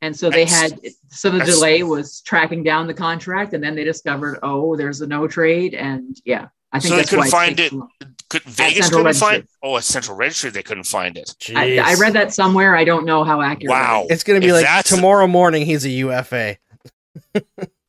And 0.00 0.16
so 0.16 0.30
they 0.30 0.44
That's- 0.44 0.70
had 0.72 0.80
some 1.10 1.32
of 1.34 1.40
the 1.40 1.44
that's- 1.46 1.56
delay 1.56 1.82
was 1.82 2.20
tracking 2.22 2.62
down 2.62 2.86
the 2.86 2.94
contract, 2.94 3.52
and 3.52 3.62
then 3.62 3.74
they 3.74 3.82
discovered, 3.84 4.38
oh, 4.44 4.76
there's 4.76 5.00
a 5.00 5.06
no 5.08 5.26
trade, 5.26 5.74
and 5.74 6.16
yeah, 6.24 6.46
I 6.72 6.78
think 6.78 6.90
So 6.90 6.94
they 6.94 6.96
that's 7.02 7.10
couldn't 7.10 7.30
find 7.30 7.58
it. 7.60 7.72
could 8.30 8.42
Vegas 8.44 8.86
Central 8.86 9.02
couldn't 9.02 9.16
find 9.18 9.32
Registry. 9.38 9.48
oh 9.64 9.76
at 9.76 9.84
Central 9.84 10.16
Registry 10.16 10.50
they 10.50 10.62
couldn't 10.62 10.84
find 10.84 11.16
it. 11.18 11.34
I, 11.54 11.78
I 11.78 11.94
read 11.94 12.12
that 12.12 12.32
somewhere. 12.32 12.76
I 12.76 12.84
don't 12.84 13.06
know 13.06 13.24
how 13.24 13.40
accurate. 13.42 13.70
Wow. 13.70 14.04
is. 14.04 14.10
It's 14.12 14.22
gonna 14.22 14.38
be 14.40 14.46
If 14.48 14.62
like 14.64 14.84
tomorrow 14.84 15.26
morning. 15.26 15.66
He's 15.66 15.84
a 15.84 15.90
UFA. 15.90 16.58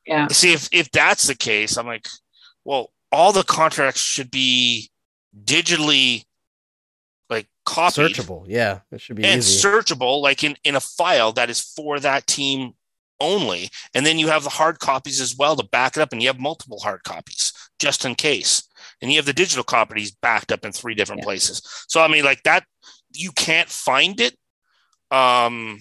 Yeah, 0.05 0.27
See 0.27 0.53
if 0.53 0.69
if 0.71 0.89
that's 0.91 1.27
the 1.27 1.35
case, 1.35 1.77
I'm 1.77 1.85
like, 1.85 2.07
well, 2.65 2.91
all 3.11 3.31
the 3.31 3.43
contracts 3.43 4.01
should 4.01 4.31
be 4.31 4.89
digitally 5.45 6.23
like 7.29 7.47
copied 7.65 8.15
Searchable. 8.15 8.45
Yeah, 8.47 8.79
it 8.91 9.01
should 9.01 9.17
be 9.17 9.23
and 9.23 9.39
easy. 9.39 9.67
searchable 9.67 10.21
like 10.21 10.43
in 10.43 10.55
in 10.63 10.75
a 10.75 10.79
file 10.79 11.31
that 11.33 11.49
is 11.49 11.59
for 11.61 11.99
that 11.99 12.25
team 12.27 12.73
only 13.21 13.69
and 13.93 14.05
then 14.05 14.17
you 14.17 14.29
have 14.29 14.43
the 14.45 14.49
hard 14.49 14.79
copies 14.79 15.19
as 15.19 15.35
well 15.37 15.53
to 15.55 15.63
back 15.67 15.97
it 15.97 16.01
up 16.01 16.13
and 16.13 16.21
you 16.21 16.27
have 16.29 16.39
multiple 16.39 16.79
hard 16.79 17.03
copies 17.03 17.51
just 17.77 18.05
in 18.05 18.15
case 18.15 18.63
and 19.01 19.11
you 19.11 19.17
have 19.17 19.25
the 19.25 19.33
digital 19.33 19.63
copies 19.63 20.09
backed 20.09 20.53
up 20.53 20.63
in 20.63 20.71
three 20.71 20.93
different 20.95 21.19
Yeah. 21.19 21.25
places 21.25 21.61
so 21.89 22.01
i 22.01 22.07
mean 22.07 22.23
like 22.23 22.41
that 22.43 22.63
you 23.13 23.33
can't 23.33 23.67
find 23.67 24.21
it 24.21 24.37
um 25.11 25.79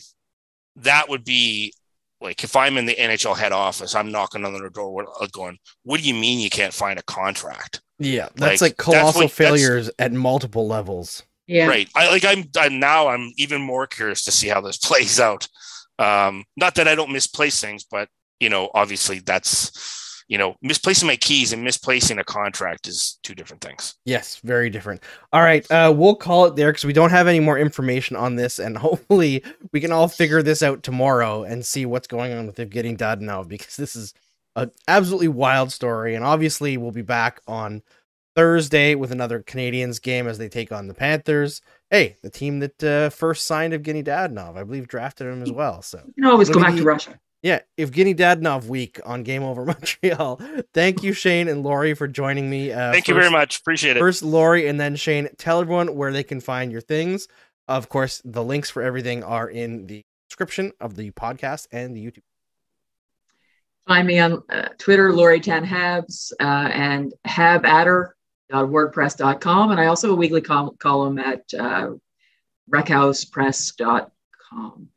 that 0.75 1.09
would 1.09 1.25
be 1.25 1.73
like 2.21 2.43
if 2.45 2.57
I'm 2.57 2.77
in 2.79 2.87
the 2.87 2.95
NHL 2.97 3.37
head 3.37 3.53
office, 3.53 3.95
I'm 3.95 4.11
knocking 4.11 4.45
on 4.45 4.53
their 4.55 4.71
door 4.71 5.07
uh, 5.21 5.27
going, 5.33 5.59
"What 5.85 6.01
do 6.01 6.07
you 6.09 6.15
mean 6.15 6.41
you 6.41 6.51
can't 6.51 6.75
find 6.75 6.99
a 6.99 7.03
contract?" 7.03 7.81
Yeah, 7.99 8.29
that's 8.35 8.61
Like, 8.61 8.73
like, 8.73 8.77
that's 8.77 8.85
colossal 8.85 9.23
what- 9.23 9.31
failures 9.33 9.91
at 9.99 10.13
multiple 10.13 10.67
levels. 10.67 11.23
Yeah. 11.47 11.67
Right. 11.67 11.89
I 11.95 12.11
like 12.11 12.25
I'm, 12.27 12.45
I'm 12.59 12.79
now 12.79 13.09
I'm 13.09 13.33
even 13.39 13.63
more 13.63 13.87
curious 13.87 14.23
to 14.25 14.31
see 14.31 14.49
how 14.49 14.61
this 14.61 14.77
plays 14.89 15.19
out. 15.19 15.49
Um, 15.99 16.45
not 16.57 16.75
that 16.77 16.87
I 16.87 16.95
don't 16.95 17.11
misplace 17.13 17.61
things, 17.61 17.85
but 17.91 18.09
you 18.39 18.51
know, 18.51 18.71
obviously 18.75 19.21
that's 19.21 19.73
you 20.29 20.37
know, 20.39 20.55
misplacing 20.63 21.07
my 21.07 21.17
keys 21.17 21.53
and 21.53 21.65
misplacing 21.65 22.19
a 22.19 22.25
contract 22.25 22.87
is 22.87 23.19
two 23.23 23.35
different 23.35 23.63
things. 23.63 23.95
Yes, 24.05 24.41
very 24.45 24.69
different. 24.71 25.03
All 25.33 25.41
right, 25.43 25.69
uh, 25.71 25.93
we'll 25.97 26.15
call 26.17 26.45
it 26.47 26.55
there 26.55 26.71
because 26.71 26.85
we 26.85 26.93
don't 26.93 27.11
have 27.11 27.27
any 27.27 27.41
more 27.41 27.59
information 27.59 28.15
on 28.15 28.37
this, 28.37 28.59
and 28.59 28.77
hopefully 28.79 29.43
we 29.73 29.81
can 29.81 29.91
all 29.93 30.07
figure 30.09 30.43
this 30.43 30.63
out 30.63 30.83
tomorrow 30.83 31.45
and 31.45 31.65
see 31.65 31.87
what's 31.87 32.07
going 32.09 32.33
on 32.33 32.47
with 32.47 32.57
getting 32.71 32.97
Evgeny 32.97 32.99
Dadonov 32.99 33.49
because 33.49 33.77
this 33.77 33.97
is 33.97 34.13
an 34.55 34.71
absolutely 34.87 35.29
wild 35.29 35.73
story, 35.73 36.15
and 36.15 36.25
obviously 36.25 36.77
we'll 36.77 36.91
be 36.93 37.03
back 37.03 37.41
on 37.49 37.83
Thursday 38.37 38.95
with 38.95 39.11
another 39.11 39.43
Canadiens 39.43 40.01
game 40.01 40.29
as 40.29 40.39
they 40.39 40.49
take 40.49 40.71
on 40.73 40.87
the 40.89 40.95
Panthers. 40.95 41.61
Hey, 41.91 42.17
the 42.23 42.31
team 42.31 42.61
that 42.61 42.85
uh, 42.85 43.09
first 43.11 43.47
signed 43.47 43.73
of 43.73 43.83
Evgeny 43.83 44.05
Dadonov, 44.05 44.57
I 44.57 44.63
believe, 44.65 44.87
drafted 44.89 45.27
him 45.27 45.43
as 45.43 45.51
well. 45.51 45.81
So 45.83 46.03
You 46.07 46.13
can 46.23 46.25
always 46.27 46.51
go 46.51 46.61
back 46.61 46.73
you- 46.75 46.81
to 46.81 46.85
Russia. 46.85 47.19
Yeah, 47.43 47.61
Evgeny 47.79 48.17
Dadonov 48.17 48.67
week 48.67 49.01
on 49.05 49.23
Game 49.23 49.43
Over 49.43 49.65
Montreal. 49.65 50.41
Thank 50.75 51.03
you, 51.03 51.13
Shane 51.13 51.49
and 51.49 51.63
Laurie, 51.63 51.95
for 51.95 52.09
joining 52.09 52.51
me. 52.51 52.73
Uh, 52.73 52.93
Thank 52.93 53.09
you 53.09 53.15
very 53.15 53.31
much. 53.31 53.61
Appreciate 53.61 53.97
it. 53.97 54.01
First, 54.01 54.23
Laurie, 54.23 54.69
and 54.69 54.81
then 54.81 54.97
Shane. 54.97 55.29
Tell 55.39 55.61
everyone 55.61 55.95
where 55.95 56.13
they 56.13 56.25
can 56.25 56.41
find 56.41 56.73
your 56.73 56.81
things. 56.81 57.29
Of 57.69 57.89
course, 57.89 58.21
the 58.25 58.43
links 58.43 58.71
for 58.71 58.83
everything 58.83 59.23
are 59.23 59.49
in 59.49 59.87
the 59.87 60.03
description 60.29 60.73
of 60.81 60.97
the 60.97 61.11
podcast 61.13 61.69
and 61.71 61.97
the 61.97 62.05
YouTube. 62.05 62.23
Find 63.87 64.07
me 64.07 64.19
on 64.19 64.43
uh, 64.51 64.69
Twitter, 64.77 65.13
Lori 65.13 65.41
Tan 65.41 65.65
Habs, 65.65 66.33
uh, 66.41 66.45
and 66.45 67.15
habadder.wordpress.com. 67.27 69.71
And 69.71 69.81
I 69.81 69.87
also 69.87 70.09
have 70.09 70.15
a 70.15 70.17
weekly 70.17 70.43
col- 70.43 70.75
column 70.79 71.19
at 71.19 71.43
uh, 71.59 71.93
wreckhousepress.com. 72.71 74.89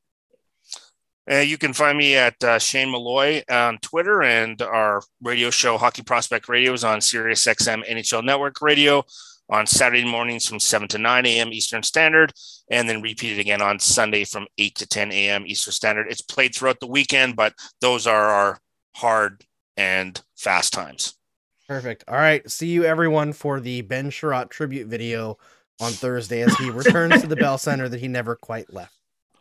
Uh, 1.29 1.37
you 1.37 1.57
can 1.57 1.73
find 1.73 1.97
me 1.97 2.15
at 2.15 2.41
uh, 2.43 2.57
Shane 2.57 2.91
Malloy 2.91 3.43
on 3.49 3.77
Twitter, 3.79 4.23
and 4.23 4.61
our 4.61 5.01
radio 5.21 5.49
show, 5.49 5.77
Hockey 5.77 6.01
Prospect 6.01 6.49
Radio, 6.49 6.73
is 6.73 6.83
on 6.83 6.99
Sirius 6.99 7.45
XM 7.45 7.87
NHL 7.87 8.23
Network 8.23 8.61
Radio 8.61 9.03
on 9.49 9.67
Saturday 9.67 10.05
mornings 10.05 10.47
from 10.47 10.59
7 10.59 10.87
to 10.87 10.97
9 10.97 11.25
a.m. 11.25 11.53
Eastern 11.53 11.83
Standard, 11.83 12.31
and 12.71 12.89
then 12.89 13.01
repeated 13.01 13.37
again 13.37 13.61
on 13.61 13.79
Sunday 13.79 14.23
from 14.23 14.47
8 14.57 14.75
to 14.75 14.87
10 14.87 15.11
a.m. 15.11 15.45
Eastern 15.45 15.73
Standard. 15.73 16.07
It's 16.09 16.21
played 16.21 16.55
throughout 16.55 16.79
the 16.79 16.87
weekend, 16.87 17.35
but 17.35 17.53
those 17.81 18.07
are 18.07 18.29
our 18.29 18.59
hard 18.95 19.43
and 19.77 20.19
fast 20.35 20.73
times. 20.73 21.15
Perfect. 21.67 22.03
All 22.07 22.15
right. 22.15 22.49
See 22.49 22.67
you, 22.67 22.83
everyone, 22.83 23.33
for 23.33 23.59
the 23.59 23.81
Ben 23.81 24.09
Chiarot 24.09 24.49
tribute 24.49 24.87
video 24.87 25.37
on 25.79 25.91
Thursday 25.91 26.41
as 26.41 26.53
he 26.55 26.69
returns 26.69 27.21
to 27.21 27.27
the 27.27 27.35
Bell 27.35 27.57
Center 27.57 27.87
that 27.89 27.99
he 27.99 28.07
never 28.07 28.35
quite 28.35 28.73
left. 28.73 28.93